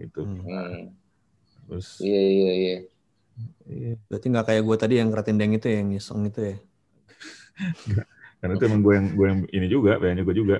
itu. 0.00 0.24
Hmm. 0.24 0.96
Terus 1.68 2.00
Iya 2.00 2.22
iya 2.24 2.52
iya. 2.56 2.76
Iya. 3.68 3.92
Berarti 4.08 4.26
nggak 4.32 4.46
kayak 4.48 4.62
gue 4.64 4.76
tadi 4.80 4.94
yang 4.96 5.12
keratin 5.12 5.36
deng 5.36 5.52
itu 5.52 5.68
ya, 5.68 5.84
yang 5.84 5.92
iseng 5.92 6.24
itu 6.24 6.40
ya. 6.40 6.56
Karena 8.40 8.56
itu 8.56 8.64
emang 8.64 8.80
gue 8.80 8.94
yang 8.96 9.06
gue 9.12 9.26
yang 9.28 9.40
ini 9.52 9.66
juga, 9.68 10.00
PH-nya 10.00 10.24
gue 10.24 10.36
juga 10.40 10.56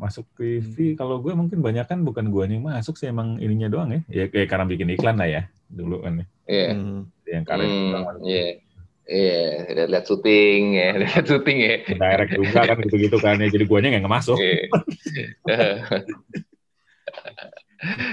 masuk 0.00 0.24
TV 0.32 0.92
hmm. 0.92 0.96
kalau 0.96 1.20
gue 1.20 1.32
mungkin 1.36 1.60
banyak 1.60 1.84
kan 1.84 2.00
bukan 2.00 2.32
gue 2.32 2.44
yang 2.48 2.64
masuk 2.64 2.96
sih 2.96 3.12
emang 3.12 3.36
ininya 3.36 3.68
doang 3.68 3.92
ya 3.92 4.00
ya 4.08 4.24
kayak 4.32 4.48
karena 4.48 4.64
bikin 4.64 4.88
iklan 4.96 5.20
lah 5.20 5.28
ya 5.28 5.42
dulu 5.68 6.00
kan 6.00 6.24
ya 6.24 6.26
yeah. 6.48 6.72
hmm. 6.72 7.00
yang 7.28 7.44
karena 7.44 7.64
hmm, 7.68 8.24
iya 8.24 8.64
Iya, 9.10 9.66
yeah. 9.74 9.90
lihat 9.90 10.06
syuting 10.06 10.78
ya, 10.78 10.94
lihat 11.02 11.26
syuting 11.26 11.58
ya. 11.58 11.82
Direct 11.82 12.30
juga 12.30 12.62
kan 12.62 12.78
gitu-gitu 12.78 13.18
kan 13.18 13.42
ya, 13.42 13.50
jadi 13.50 13.66
guanya 13.66 13.98
nggak 13.98 14.06
masuk. 14.06 14.38
Yeah. 14.38 14.70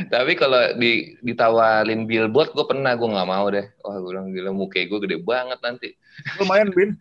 Tapi 0.09 0.33
kalau 0.33 0.73
di 0.81 1.21
ditawarin 1.21 2.09
billboard, 2.09 2.57
gue 2.57 2.65
pernah 2.65 2.97
gue 2.97 3.13
nggak 3.13 3.29
mau 3.29 3.45
deh. 3.45 3.69
Wah, 3.85 4.01
gue 4.01 4.09
bilang 4.09 4.33
gila 4.33 4.49
muka 4.49 4.81
gue 4.81 4.99
gede 5.05 5.21
banget 5.21 5.61
nanti. 5.61 5.93
Lumayan 6.41 6.73
bin. 6.73 6.97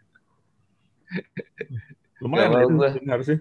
Lumayan 2.20 2.76
gue. 2.76 3.00
harusnya 3.08 3.40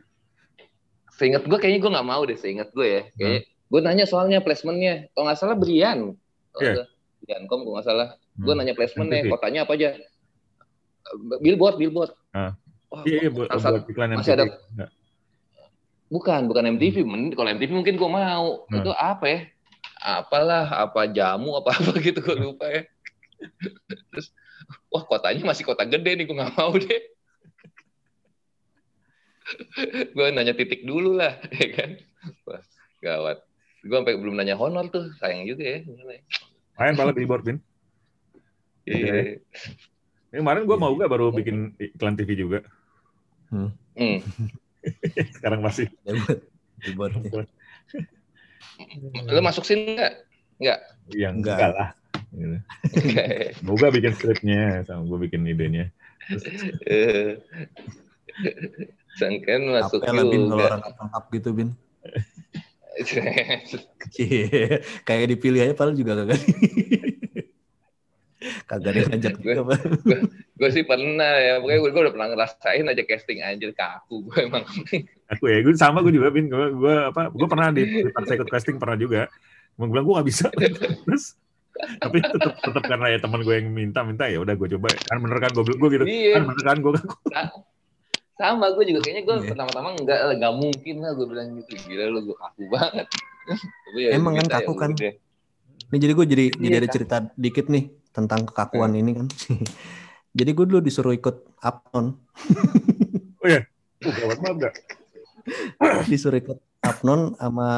seingat 1.15 1.43
gue 1.47 1.57
kayaknya 1.57 1.79
gue 1.81 1.91
nggak 1.95 2.07
mau 2.07 2.21
deh 2.27 2.37
seingat 2.37 2.69
gue 2.75 2.87
ya 2.87 3.01
kayak 3.15 3.31
hmm. 3.43 3.71
gue 3.71 3.79
nanya 3.81 4.05
soalnya 4.05 4.39
placementnya 4.43 5.09
kalau 5.15 5.31
nggak 5.31 5.39
salah 5.39 5.55
Brian 5.57 6.13
yeah. 6.59 6.85
Brian 7.23 7.47
kom 7.47 7.63
kalau 7.63 7.79
nggak 7.79 7.87
salah 7.87 8.07
hmm. 8.15 8.43
gue 8.43 8.53
nanya 8.53 8.73
placementnya 8.75 9.19
kotanya 9.31 9.63
apa 9.63 9.73
aja 9.79 9.89
billboard 11.39 11.75
billboard 11.79 12.11
ah. 12.35 12.51
oh, 12.91 13.01
iya, 13.07 13.27
iya 13.27 13.29
buat, 13.31 13.47
buat 13.49 13.87
iklan 13.87 14.19
masih 14.19 14.33
ada 14.35 14.45
Bukan, 16.05 16.45
bukan 16.45 16.77
MTV. 16.77 17.01
Hmm. 17.01 17.33
Kalau 17.33 17.49
MTV 17.49 17.71
mungkin 17.73 17.95
gue 17.97 18.09
mau. 18.09 18.65
Hmm. 18.69 18.81
Itu 18.81 18.91
apa 18.93 19.25
ya? 19.25 19.39
Apalah, 20.05 20.85
apa 20.85 21.09
jamu, 21.09 21.57
apa-apa 21.57 21.97
gitu 22.05 22.21
gue 22.21 22.37
lupa 22.37 22.69
ya. 22.69 22.85
Terus, 24.13 24.29
wah 24.93 25.01
kotanya 25.05 25.41
masih 25.49 25.65
kota 25.65 25.83
gede 25.85 26.13
nih, 26.13 26.25
gue 26.29 26.37
nggak 26.37 26.53
mau 26.53 26.71
deh. 26.77 27.01
gue 30.15 30.27
nanya 30.33 30.53
titik 30.57 30.83
dulu 30.85 31.17
lah, 31.17 31.37
ya 31.59 31.67
kan? 31.73 31.89
Wah, 32.49 32.61
gawat. 33.01 33.37
Gue 33.85 33.95
sampai 34.01 34.17
belum 34.17 34.35
nanya 34.37 34.57
honor 34.57 34.89
tuh, 34.89 35.13
sayang 35.21 35.45
juga 35.45 35.77
ya. 35.77 35.79
Main 36.81 36.97
balap 36.97 37.15
billboard, 37.15 37.43
Bin. 37.45 37.57
Iya. 38.85 39.39
Ini 40.33 40.41
kemarin 40.41 40.67
gue 40.67 40.77
mau 40.77 40.91
gak 40.97 41.09
baru 41.09 41.31
bikin 41.31 41.77
iklan 41.77 42.17
TV 42.17 42.35
juga. 42.35 42.59
Hmm. 43.53 43.71
hmm. 43.95 44.19
Sekarang 45.37 45.61
masih. 45.61 45.89
Billboard. 46.81 47.47
Lo 49.29 49.39
masuk 49.41 49.63
sini 49.63 49.95
nggak? 49.95 50.13
Nggak. 50.59 50.79
Yang 51.13 51.33
enggak, 51.39 51.57
enggak 51.57 51.71
lah. 51.77 51.89
Moga 53.63 53.87
bikin 53.93 54.13
skripnya 54.17 54.83
sama 54.83 55.07
gue 55.07 55.19
bikin 55.29 55.47
idenya. 55.47 55.93
Sangkan 59.15 59.61
masuk 59.71 59.99
Apa 60.03 60.11
juga. 60.11 60.31
Bin 60.31 60.43
kalau 60.51 60.65
orang 60.67 60.81
tangkap 60.83 61.23
gitu 61.31 61.49
bin. 61.55 61.69
Iya, 64.15 64.79
kayak 65.03 65.35
dipilih 65.35 65.67
aja 65.67 65.75
padahal 65.75 65.99
juga 65.99 66.15
kagak. 66.15 66.39
kagak 68.71 68.91
ada 68.95 69.01
ngajak 69.11 69.33
juga. 69.43 69.75
Gue 70.55 70.69
sih 70.71 70.87
pernah 70.87 71.33
ya, 71.43 71.59
pokoknya 71.59 71.79
gue, 71.91 72.01
udah 72.07 72.13
pernah 72.15 72.27
ngerasain 72.31 72.87
aja 72.87 73.03
casting 73.03 73.43
anjir 73.43 73.75
kaku 73.75 74.31
gue 74.31 74.47
emang. 74.47 74.63
Aku 75.27 75.43
ya, 75.51 75.59
gue 75.59 75.75
sama 75.75 75.99
gue 76.07 76.15
juga 76.15 76.31
bin, 76.31 76.47
gue, 76.47 76.71
gue 76.71 76.95
apa, 77.11 77.35
gue 77.35 77.47
pernah 77.51 77.67
di, 77.75 77.83
di 77.83 78.07
saya 78.07 78.39
ikut 78.39 78.47
casting 78.47 78.79
pernah 78.79 78.95
juga. 78.95 79.27
Gue 79.75 79.91
bilang 79.91 80.07
gue 80.07 80.15
gak 80.15 80.27
bisa. 80.31 80.47
Terus 80.55 81.35
tapi 81.75 82.23
tetap 82.23 82.55
tetap 82.63 82.83
karena 82.87 83.11
ya 83.11 83.19
teman 83.19 83.43
gue 83.43 83.55
yang 83.59 83.67
minta 83.67 83.99
minta 84.07 84.31
ya 84.31 84.39
udah 84.39 84.55
gue 84.55 84.79
coba 84.79 84.87
kan 84.95 85.19
bener 85.19 85.37
kan 85.43 85.51
gue 85.51 85.63
gue 85.75 85.89
gitu 85.91 86.05
iya. 86.07 86.39
kan 86.39 86.43
bener 86.47 86.63
kan 86.63 86.77
gue 86.79 86.91
sama 88.35 88.67
gue 88.75 88.83
juga 88.91 88.99
kayaknya 89.07 89.23
gue 89.23 89.35
yeah. 89.39 89.47
pertama-tama 89.47 89.87
enggak 89.95 90.19
enggak 90.35 90.53
mungkin 90.59 90.95
lah 90.99 91.11
gue 91.15 91.27
bilang 91.27 91.47
gitu. 91.63 91.73
Gila 91.87 92.03
lu 92.11 92.19
gue 92.31 92.37
kaku 92.37 92.63
banget. 92.67 93.07
Tapi 93.87 93.99
ya, 93.99 94.09
emang 94.15 94.33
kan 94.35 94.47
kaku 94.59 94.73
ya, 94.75 94.79
kan? 94.79 94.91
ya. 94.99 95.11
ini 95.93 95.97
jadi 96.01 96.13
gue 96.17 96.25
jadi 96.25 96.45
iya, 96.49 96.61
jadi 96.65 96.75
ada 96.81 96.89
cerita 96.89 97.15
dikit 97.37 97.69
nih 97.71 97.93
tentang 98.11 98.47
kekakuan 98.47 98.91
hmm. 98.95 99.01
ini 99.01 99.11
kan. 99.15 99.27
Jadi 100.35 100.51
gue 100.51 100.65
dulu 100.67 100.83
disuruh 100.83 101.15
ikut 101.15 101.63
apnon 101.63 102.11
oh 103.41 103.47
ya 103.47 103.63
gawat 104.03 104.39
banget 104.43 104.75
disuruh 106.11 106.35
ikut 106.35 106.59
apnon 106.83 107.39
sama 107.39 107.69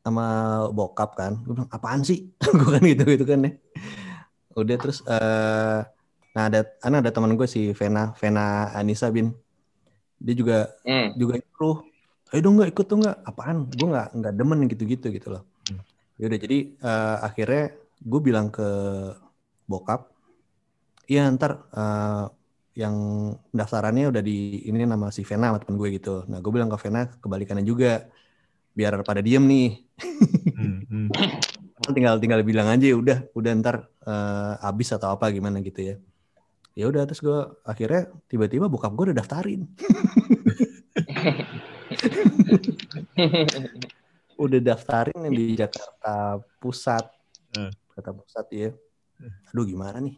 sama 0.00 0.26
bokap 0.72 1.12
kan. 1.12 1.36
Gue 1.44 1.60
bilang 1.60 1.68
apaan 1.68 2.00
sih? 2.00 2.32
Gue 2.40 2.70
kan 2.72 2.82
gitu 2.88 3.04
gitu 3.04 3.24
kan 3.28 3.44
ya. 3.44 3.52
Udah 4.56 4.76
terus 4.80 5.04
uh, 5.04 5.84
nah 6.32 6.48
ada 6.48 6.64
ana 6.80 7.04
ada 7.04 7.12
teman 7.12 7.36
gue 7.36 7.44
si 7.44 7.76
Vena 7.76 8.16
Vena 8.16 8.72
Anissa 8.72 9.12
bin 9.12 9.36
dia 10.20 10.34
juga 10.36 10.58
mm. 10.84 11.16
juga 11.16 11.34
itu 11.40 11.68
ayo 12.30 12.40
dong 12.44 12.54
nggak 12.60 12.70
ikut 12.76 12.86
tuh 12.86 12.98
nggak 13.00 13.16
apaan 13.26 13.56
gue 13.66 13.88
nggak 13.90 14.08
nggak 14.14 14.34
demen 14.36 14.60
gitu 14.70 14.82
gitu 14.86 15.06
gitu 15.10 15.28
loh 15.34 15.42
ya 16.20 16.28
udah 16.28 16.38
jadi 16.38 16.58
uh, 16.84 17.16
akhirnya 17.24 17.64
gue 18.04 18.20
bilang 18.20 18.52
ke 18.52 18.68
bokap 19.64 20.12
iya 21.08 21.24
ntar 21.32 21.64
uh, 21.72 22.28
yang 22.76 22.96
pendaftarannya 23.50 24.12
udah 24.12 24.22
di 24.22 24.68
ini 24.68 24.84
nama 24.84 25.08
si 25.08 25.24
Vena 25.24 25.50
sama 25.50 25.58
temen 25.64 25.80
gue 25.80 25.88
gitu 25.96 26.28
nah 26.28 26.38
gue 26.38 26.52
bilang 26.52 26.68
ke 26.68 26.76
Vena 26.76 27.08
kebalikannya 27.08 27.64
juga 27.64 28.04
biar 28.74 29.02
pada 29.02 29.20
diem 29.20 29.44
nih. 29.44 29.68
hmm, 30.54 30.80
hmm. 30.86 31.08
tinggal 31.96 32.22
tinggal 32.22 32.40
bilang 32.46 32.70
aja 32.70 32.86
udah 32.94 33.18
udah 33.34 33.50
ntar 33.58 33.76
uh, 34.06 34.54
habis 34.62 34.94
atau 34.94 35.10
apa 35.16 35.26
gimana 35.34 35.58
gitu 35.58 35.80
ya. 35.82 35.96
Ya 36.78 36.86
udah 36.86 37.02
terus 37.02 37.18
gue 37.18 37.38
akhirnya 37.66 38.06
tiba-tiba 38.30 38.70
bokap 38.70 38.94
gue 38.94 39.10
udah 39.10 39.18
daftarin. 39.18 39.66
udah 44.40 44.60
daftarin 44.62 45.18
yang 45.18 45.34
di 45.34 45.58
Jakarta 45.58 46.38
Pusat. 46.62 47.04
Hmm. 47.58 47.70
Jakarta 47.90 48.10
Pusat 48.14 48.46
ya. 48.54 48.70
Aduh 49.50 49.66
gimana 49.66 49.98
nih? 49.98 50.16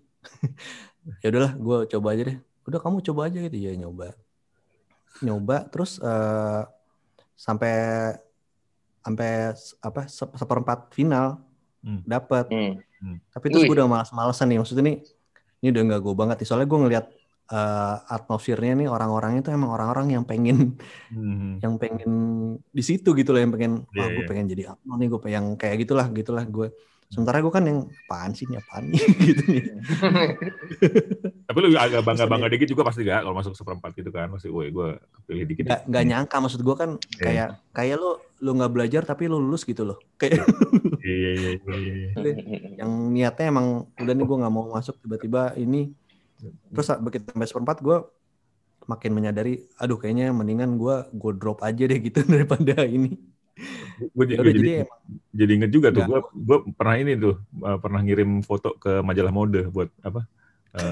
ya 1.25 1.33
udahlah 1.33 1.53
gue 1.57 1.79
coba 1.97 2.09
aja 2.13 2.23
deh. 2.29 2.39
Udah 2.69 2.79
kamu 2.79 3.01
coba 3.01 3.33
aja 3.33 3.39
gitu 3.41 3.57
ya 3.57 3.73
nyoba. 3.75 4.13
Nyoba 5.25 5.67
terus 5.73 5.99
uh, 6.05 6.69
sampai 7.35 7.75
sampai 9.03 9.57
apa 9.83 10.07
seperempat 10.13 10.95
final 10.95 11.41
hmm. 11.81 12.05
dapat. 12.07 12.47
Hmm. 12.53 13.19
Tapi 13.35 13.45
itu 13.51 13.67
gue 13.67 13.75
udah 13.75 13.89
malas-malesan 13.91 14.47
nih. 14.53 14.61
Maksudnya 14.63 14.85
nih 14.85 14.99
ini 15.63 15.69
udah 15.71 15.83
nggak 15.89 16.01
gue 16.03 16.15
banget 16.19 16.37
nih. 16.43 16.49
Soalnya 16.51 16.69
gue 16.69 16.81
ngeliat 16.83 17.07
uh, 17.55 17.97
atmosfernya 18.11 18.75
nih 18.83 18.89
orang-orangnya 18.91 19.41
itu 19.47 19.51
emang 19.55 19.71
orang-orang 19.71 20.19
yang 20.19 20.25
pengen 20.27 20.75
hmm. 21.15 21.63
yang 21.63 21.79
pengen 21.79 22.13
di 22.59 22.83
situ 22.83 23.15
gitu 23.15 23.31
loh 23.31 23.41
yang 23.41 23.53
pengen 23.55 23.73
yeah, 23.95 24.05
wah 24.05 24.09
gue 24.11 24.25
yeah. 24.25 24.31
pengen 24.31 24.47
jadi 24.51 24.63
apa 24.75 24.93
nih 24.99 25.09
gue 25.09 25.21
pengen 25.23 25.45
kayak 25.55 25.77
gitulah 25.87 26.07
gitulah 26.11 26.45
gue 26.45 26.69
Sementara 27.13 27.45
gue 27.45 27.53
kan 27.53 27.61
yang 27.61 27.85
apaan 28.09 28.33
sih 28.33 28.49
nih 28.49 28.57
apaan 28.57 28.89
nih 28.89 29.05
gitu 29.29 29.43
nih. 29.53 29.65
Tapi 31.53 31.59
lu 31.61 31.77
agak 31.77 32.01
bangga-bangga 32.09 32.49
dikit 32.49 32.73
juga 32.73 32.89
pasti 32.89 33.05
gak 33.05 33.29
kalau 33.29 33.37
masuk 33.37 33.53
seperempat 33.53 33.93
gitu 33.93 34.09
kan. 34.09 34.33
Masih 34.33 34.49
gue 34.49 34.73
gue 34.73 34.89
kepilih 35.21 35.45
dikit. 35.45 35.65
Gak, 35.69 35.81
gak 35.93 36.05
nyangka 36.09 36.41
maksud 36.41 36.65
gue 36.65 36.73
kan 36.73 36.97
yeah. 36.97 37.21
kayak 37.21 37.49
kayak 37.77 37.97
lu 38.01 38.17
lu 38.43 38.59
nggak 38.59 38.73
belajar 38.75 39.03
tapi 39.07 39.31
lu 39.31 39.39
lulus 39.39 39.63
gitu 39.63 39.87
loh. 39.87 40.03
Kayak 40.21 40.45
iya, 41.07 41.31
iya 41.33 41.51
iya 41.57 41.75
iya. 41.79 42.09
Yang 42.83 42.93
niatnya 43.15 43.47
emang 43.55 43.87
udah 43.95 44.13
nih 44.13 44.25
gue 44.27 44.37
nggak 44.43 44.55
mau 44.55 44.67
masuk 44.75 44.99
tiba-tiba 44.99 45.55
ini. 45.55 45.95
Terus 46.75 46.91
begitu 46.99 47.31
sampai 47.31 47.47
seperempat 47.47 47.79
gue 47.81 48.03
makin 48.91 49.15
menyadari, 49.15 49.63
aduh 49.79 49.95
kayaknya 49.95 50.35
mendingan 50.35 50.75
gue 50.75 51.07
gue 51.15 51.33
drop 51.39 51.63
aja 51.63 51.87
deh 51.87 52.03
gitu 52.11 52.27
daripada 52.27 52.83
ini 52.83 53.15
gue 54.01 54.25
jadi, 54.27 54.41
jadi, 54.43 54.59
jadi, 54.59 54.73
jadi 55.37 55.53
inget 55.61 55.71
juga 55.71 55.89
tuh 55.93 56.03
gue 56.09 56.21
gue 56.35 56.59
pernah 56.75 56.97
ini 56.99 57.13
tuh 57.21 57.37
uh, 57.63 57.79
pernah 57.79 58.01
ngirim 58.01 58.41
foto 58.43 58.75
ke 58.81 59.05
majalah 59.05 59.31
mode 59.31 59.69
buat 59.71 59.93
apa 60.03 60.25
uh, 60.81 60.89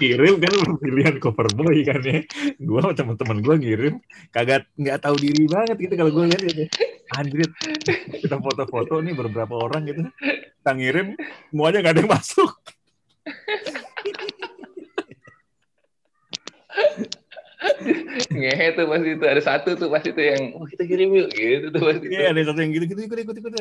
kirim 0.00 0.40
kan 0.40 0.52
pilihan 0.80 1.20
cover 1.20 1.46
boy 1.52 1.84
kan 1.84 2.00
ya. 2.00 2.24
Gue 2.56 2.80
sama 2.80 2.96
teman-teman 2.96 3.44
gue 3.44 3.54
ngirim 3.60 3.94
kagak 4.32 4.64
nggak 4.80 4.98
tahu 5.04 5.20
diri 5.20 5.44
banget 5.44 5.76
gitu 5.76 5.94
kalau 6.00 6.08
gue 6.08 6.24
lihat 6.32 6.42
gitu 6.48 6.64
anjir 7.20 7.50
kita 8.16 8.40
foto-foto 8.40 9.04
nih 9.04 9.12
beberapa 9.12 9.54
orang 9.60 9.84
gitu. 9.84 10.08
Kita 10.64 10.72
ngirim 10.72 11.12
semuanya 11.52 11.78
nggak 11.84 11.94
ada 11.94 12.00
yang 12.00 12.12
masuk. 12.16 12.50
Ngehe 18.30 18.72
tuh 18.72 18.88
pasti 18.88 19.08
itu 19.20 19.24
ada 19.26 19.42
satu 19.44 19.76
tuh 19.76 19.88
pasti 19.92 20.16
itu 20.16 20.22
yang 20.22 20.56
oh 20.56 20.64
kita 20.64 20.84
kirim 20.88 21.12
yuk 21.12 21.28
gitu 21.32 21.68
tuh 21.72 21.82
pasti 21.92 22.06
iya 22.08 22.32
ada 22.32 22.40
satu 22.40 22.60
yang 22.64 22.72
gitu 22.72 22.84
gitu 22.88 23.00
ikut 23.04 23.18
ikut 23.20 23.36
ikut 23.36 23.52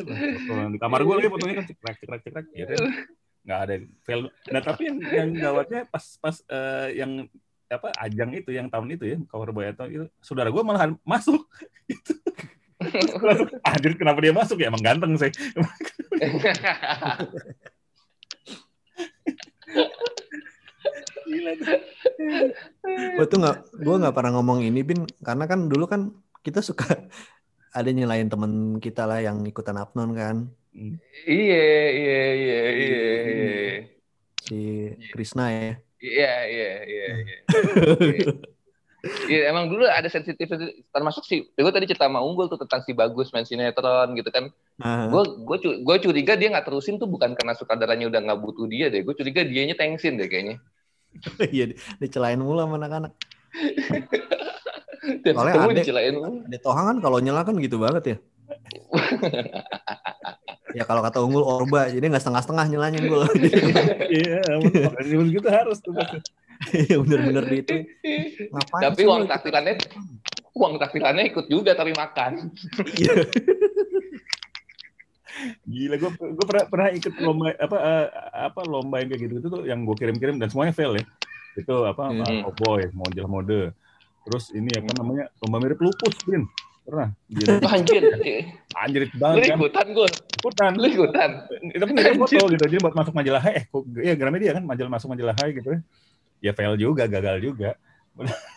di 0.72 0.80
kamar 0.80 1.04
gue 1.04 1.16
lagi 1.20 1.28
fotonya 1.32 1.56
kan 1.60 1.66
cekrek 1.68 1.96
cekrek 2.00 2.22
cekrek 2.24 2.46
kan 2.48 2.80
nggak 3.50 3.62
ada 3.66 3.76
fail 4.06 4.30
nah 4.54 4.62
tapi 4.62 4.86
yang 4.86 4.98
yang 5.10 5.30
gawatnya 5.34 5.90
pas 5.90 6.06
pas 6.22 6.38
uh, 6.54 6.94
yang 6.94 7.26
apa 7.70 7.94
ajang 8.02 8.34
itu 8.34 8.50
yang 8.50 8.66
tahun 8.66 8.98
itu 8.98 9.06
ya 9.06 9.18
cover 9.30 9.54
boy 9.54 9.70
atau 9.70 9.86
itu 9.86 10.06
saudara 10.26 10.50
gue 10.50 10.64
malah 10.66 10.90
masuk. 11.06 11.46
Itu. 11.90 12.14
Anjir 13.66 13.94
kenapa 13.94 14.20
dia 14.22 14.34
masuk 14.34 14.58
ya? 14.58 14.74
Emang 14.74 14.82
ganteng 14.82 15.14
sih. 15.22 15.30
Gue 23.18 23.26
tuh. 23.30 23.38
Nggak, 23.38 23.58
gue 23.74 23.96
nggak 24.02 24.16
pernah 24.18 24.32
ngomong 24.40 24.66
ini 24.66 24.82
bin, 24.82 25.06
karena 25.22 25.46
kan 25.46 25.70
dulu 25.70 25.86
kan 25.86 26.10
kita 26.42 26.66
suka 26.66 26.88
ada 27.78 27.90
nyelain 27.94 28.26
temen 28.32 28.82
kita 28.82 29.06
lah 29.06 29.22
yang 29.22 29.46
ikutan 29.46 29.78
apnon 29.78 30.18
kan. 30.18 30.50
Iya, 31.26 31.70
iya, 31.92 32.22
iya, 32.36 32.62
iya. 32.74 33.00
Si 34.46 34.58
Krisna 35.12 35.50
ya. 35.52 35.74
Iya, 36.00 36.34
iya, 36.48 36.72
iya. 36.86 37.08
Iya, 39.32 39.56
emang 39.56 39.72
dulu 39.72 39.88
ada 39.88 40.12
sensitif 40.12 40.52
termasuk 40.92 41.24
sih. 41.24 41.48
Gue 41.56 41.72
tadi 41.72 41.88
cerita 41.88 42.08
sama 42.08 42.20
Unggul 42.20 42.52
tuh 42.52 42.60
tentang 42.60 42.84
si 42.84 42.92
Bagus 42.92 43.32
main 43.32 43.48
sinetron 43.48 44.12
gitu 44.16 44.28
kan. 44.28 44.52
Gue 45.08 45.24
gue 45.40 45.58
gue 45.80 45.96
curiga 46.04 46.36
dia 46.36 46.52
nggak 46.52 46.68
terusin 46.68 47.00
tuh 47.00 47.08
bukan 47.08 47.32
karena 47.32 47.56
sutradaranya 47.56 48.12
udah 48.12 48.20
nggak 48.20 48.40
butuh 48.44 48.68
dia 48.68 48.92
deh. 48.92 49.04
Gue 49.04 49.16
curiga 49.16 49.48
dianya 49.48 49.76
tengsin 49.80 50.20
deh 50.20 50.28
kayaknya. 50.28 50.60
Iya, 51.56 51.74
dicelain 51.98 52.38
mulu 52.38 52.62
sama 52.62 52.78
anak-anak. 52.78 53.12
Soalnya 55.26 55.54
ada, 55.58 55.74
dicelain 55.74 56.14
Ada 56.22 56.58
Tohang 56.62 56.86
kan 56.86 56.98
kalau 57.02 57.18
nyela 57.18 57.42
kan 57.42 57.58
gitu 57.58 57.82
banget 57.82 58.04
ya. 58.06 58.18
ya 60.78 60.84
kalau 60.86 61.02
kata 61.02 61.18
unggul 61.22 61.46
orba, 61.46 61.90
jadi 61.90 62.06
nggak 62.06 62.24
setengah-setengah 62.24 62.66
nyelanya 62.70 63.00
unggul. 63.02 63.24
Iya, 64.10 64.42
gitu 65.06 65.48
harus 65.50 65.78
tuh. 65.86 65.94
Iya 66.74 67.00
bener-bener 67.00 67.46
di 67.48 67.58
itu. 67.64 67.76
tapi 68.74 69.08
uang 69.08 69.30
taktilannya 69.32 69.80
uang 70.58 70.76
taktilannya 70.76 71.24
ikut 71.32 71.46
juga 71.48 71.72
tapi 71.78 71.96
makan. 71.96 72.52
Iya. 73.00 73.14
Gila, 75.64 75.96
gue 75.96 76.12
gue 76.12 76.46
pernah 76.46 76.66
pernah 76.68 76.90
ikut 76.92 77.14
lomba 77.24 77.56
apa 77.56 77.78
uh, 77.80 78.08
apa 78.52 78.60
lomba 78.68 79.00
yang 79.00 79.08
kayak 79.08 79.22
gitu 79.24 79.34
itu 79.40 79.48
tuh 79.48 79.64
yang 79.64 79.88
gue 79.88 79.96
kirim-kirim 79.96 80.36
dan 80.36 80.52
semuanya 80.52 80.76
fail 80.76 80.92
ya. 81.00 81.06
Itu 81.56 81.88
apa 81.88 82.12
hmm. 82.12 82.52
boy, 82.60 82.92
model 82.92 83.26
mode. 83.32 83.62
Terus 84.28 84.52
ini 84.52 84.68
apa 84.76 84.92
namanya 85.00 85.32
lomba 85.40 85.58
mirip 85.64 85.80
lupus, 85.80 86.20
Bin. 86.28 86.44
Pernah. 86.90 87.10
Gitu. 87.30 87.54
Anjir. 87.78 88.04
Anjir 88.74 89.04
banget 89.14 89.38
kan. 89.46 89.58
ikutan 89.62 89.86
gue. 89.94 90.08
Ikutan. 90.42 90.72
Lu 90.74 90.88
ikutan. 90.90 91.30
Tapi 91.78 91.92
ngirim 91.94 92.18
foto 92.18 92.44
gitu. 92.50 92.64
Jadi 92.66 92.82
buat 92.82 92.96
masuk 92.98 93.14
majalah 93.14 93.44
eh 93.54 93.70
kok 93.70 93.84
ya 94.02 94.14
Gramedia 94.18 94.52
kan 94.58 94.66
majalah 94.66 94.92
masuk 94.98 95.08
majalah 95.14 95.38
Hai 95.38 95.54
gitu 95.54 95.70
ya. 95.78 95.80
Ya 96.40 96.52
fail 96.58 96.74
juga, 96.82 97.06
gagal 97.06 97.46
juga. 97.46 97.78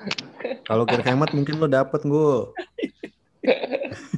Kalau 0.68 0.84
kira 0.84 1.02
hemat 1.08 1.32
mungkin 1.32 1.56
lo 1.56 1.66
dapet 1.66 2.04
gue. 2.04 2.32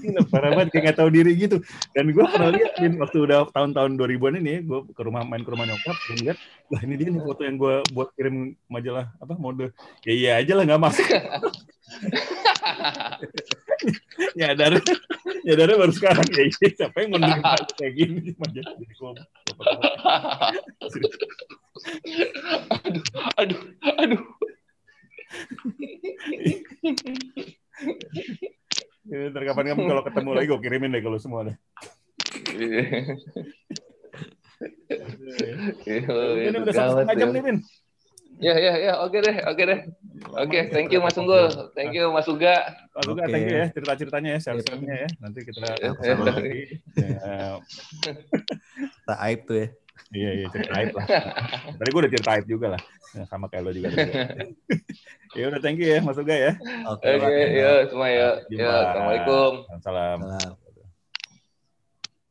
Gila, 0.02 0.26
parah 0.26 0.50
banget 0.50 0.68
kayak 0.74 0.84
gak 0.92 0.98
tahu 0.98 1.08
diri 1.14 1.32
gitu. 1.38 1.62
Dan 1.94 2.10
gue 2.10 2.24
pernah 2.26 2.50
lihat 2.50 2.74
waktu 2.98 3.18
udah 3.22 3.46
tahun-tahun 3.54 3.94
2000-an 3.94 4.42
ini, 4.42 4.66
gue 4.66 4.80
ke 4.90 5.02
rumah 5.06 5.22
main 5.22 5.46
ke 5.46 5.50
rumah 5.54 5.66
nyokap, 5.66 5.94
gue 6.10 6.16
lihat, 6.26 6.36
lah 6.74 6.80
ini 6.82 6.94
dia 6.98 7.08
nih 7.14 7.22
foto 7.22 7.42
yang 7.46 7.56
gue 7.56 7.86
buat 7.94 8.10
kirim 8.18 8.58
majalah 8.66 9.14
apa 9.22 9.34
mode. 9.38 9.70
Ya 10.02 10.12
iya 10.12 10.42
aja 10.42 10.52
lah 10.58 10.64
nggak 10.66 10.82
masuk. 10.82 11.06
nyadar, 14.38 14.72
nyadar 15.44 15.68
baru 15.74 15.92
sekarang 15.92 16.26
ya 16.30 16.46
iya, 16.46 16.68
siapa 16.72 17.02
yang 17.02 17.18
menerima 17.18 17.42
kayak 17.74 17.92
gini 17.94 18.32
majalah 18.38 18.74
jadi 18.74 18.94
gue. 18.94 19.10
aduh, 22.86 23.02
aduh, 23.38 23.60
aduh. 23.98 24.22
Ya, 29.02 29.34
ntar 29.34 29.42
kapan-kapan 29.42 29.84
kalau 29.90 30.02
ketemu 30.06 30.30
lagi 30.30 30.46
gue 30.46 30.60
kirimin 30.62 30.94
deh 30.94 31.02
kalau 31.02 31.18
semua 31.18 31.42
deh. 31.50 31.56
Ini 35.82 36.58
udah 36.62 36.74
satu 36.74 36.90
setengah 37.02 37.16
jam 37.18 37.30
nih, 37.34 37.42
Min. 37.42 37.58
Ya, 38.40 38.54
ya, 38.58 38.74
ya, 38.78 38.92
oke 39.02 39.18
deh, 39.18 39.36
oke 39.44 39.62
deh. 39.62 39.80
Oke, 40.38 40.58
thank 40.70 40.94
you 40.94 41.02
Mas 41.02 41.18
Unggul, 41.18 41.50
thank 41.74 41.94
you 41.94 42.14
Mas 42.14 42.26
Uga. 42.30 42.74
Mas 42.94 43.06
Uga, 43.10 43.26
thank 43.26 43.44
you 43.46 43.58
ya 43.58 43.66
cerita-ceritanya 43.74 44.38
ya, 44.38 44.40
share-share-nya 44.40 44.94
ya. 45.06 45.08
Nanti 45.18 45.38
kita 45.46 45.66
lagi. 45.66 46.64
Tak 49.02 49.18
aib 49.28 49.40
tuh 49.50 49.56
ya. 49.66 49.68
Iya, 50.12 50.30
iya, 50.36 50.46
cerita 50.52 50.72
aib 50.80 50.92
lah. 50.96 51.06
Tadi 51.80 51.88
gue 51.88 52.00
udah 52.04 52.12
cerita 52.12 52.30
aib 52.36 52.46
juga 52.46 52.66
lah. 52.76 52.82
Sama 53.28 53.48
kayak 53.48 53.62
lo 53.64 53.70
juga. 53.72 53.88
Ya 55.32 55.48
udah 55.48 55.64
thank 55.64 55.80
you 55.80 55.88
ya 55.88 56.04
Mas 56.04 56.20
Uga 56.20 56.36
ya. 56.36 56.52
Oke, 56.92 57.08
okay, 57.08 57.16
okay, 57.16 57.46
ya 57.56 57.88
semua 57.88 58.08
ya. 58.12 58.44
Ya, 58.52 58.92
Assalamualaikum. 58.92 59.64
Salam. 59.80 60.60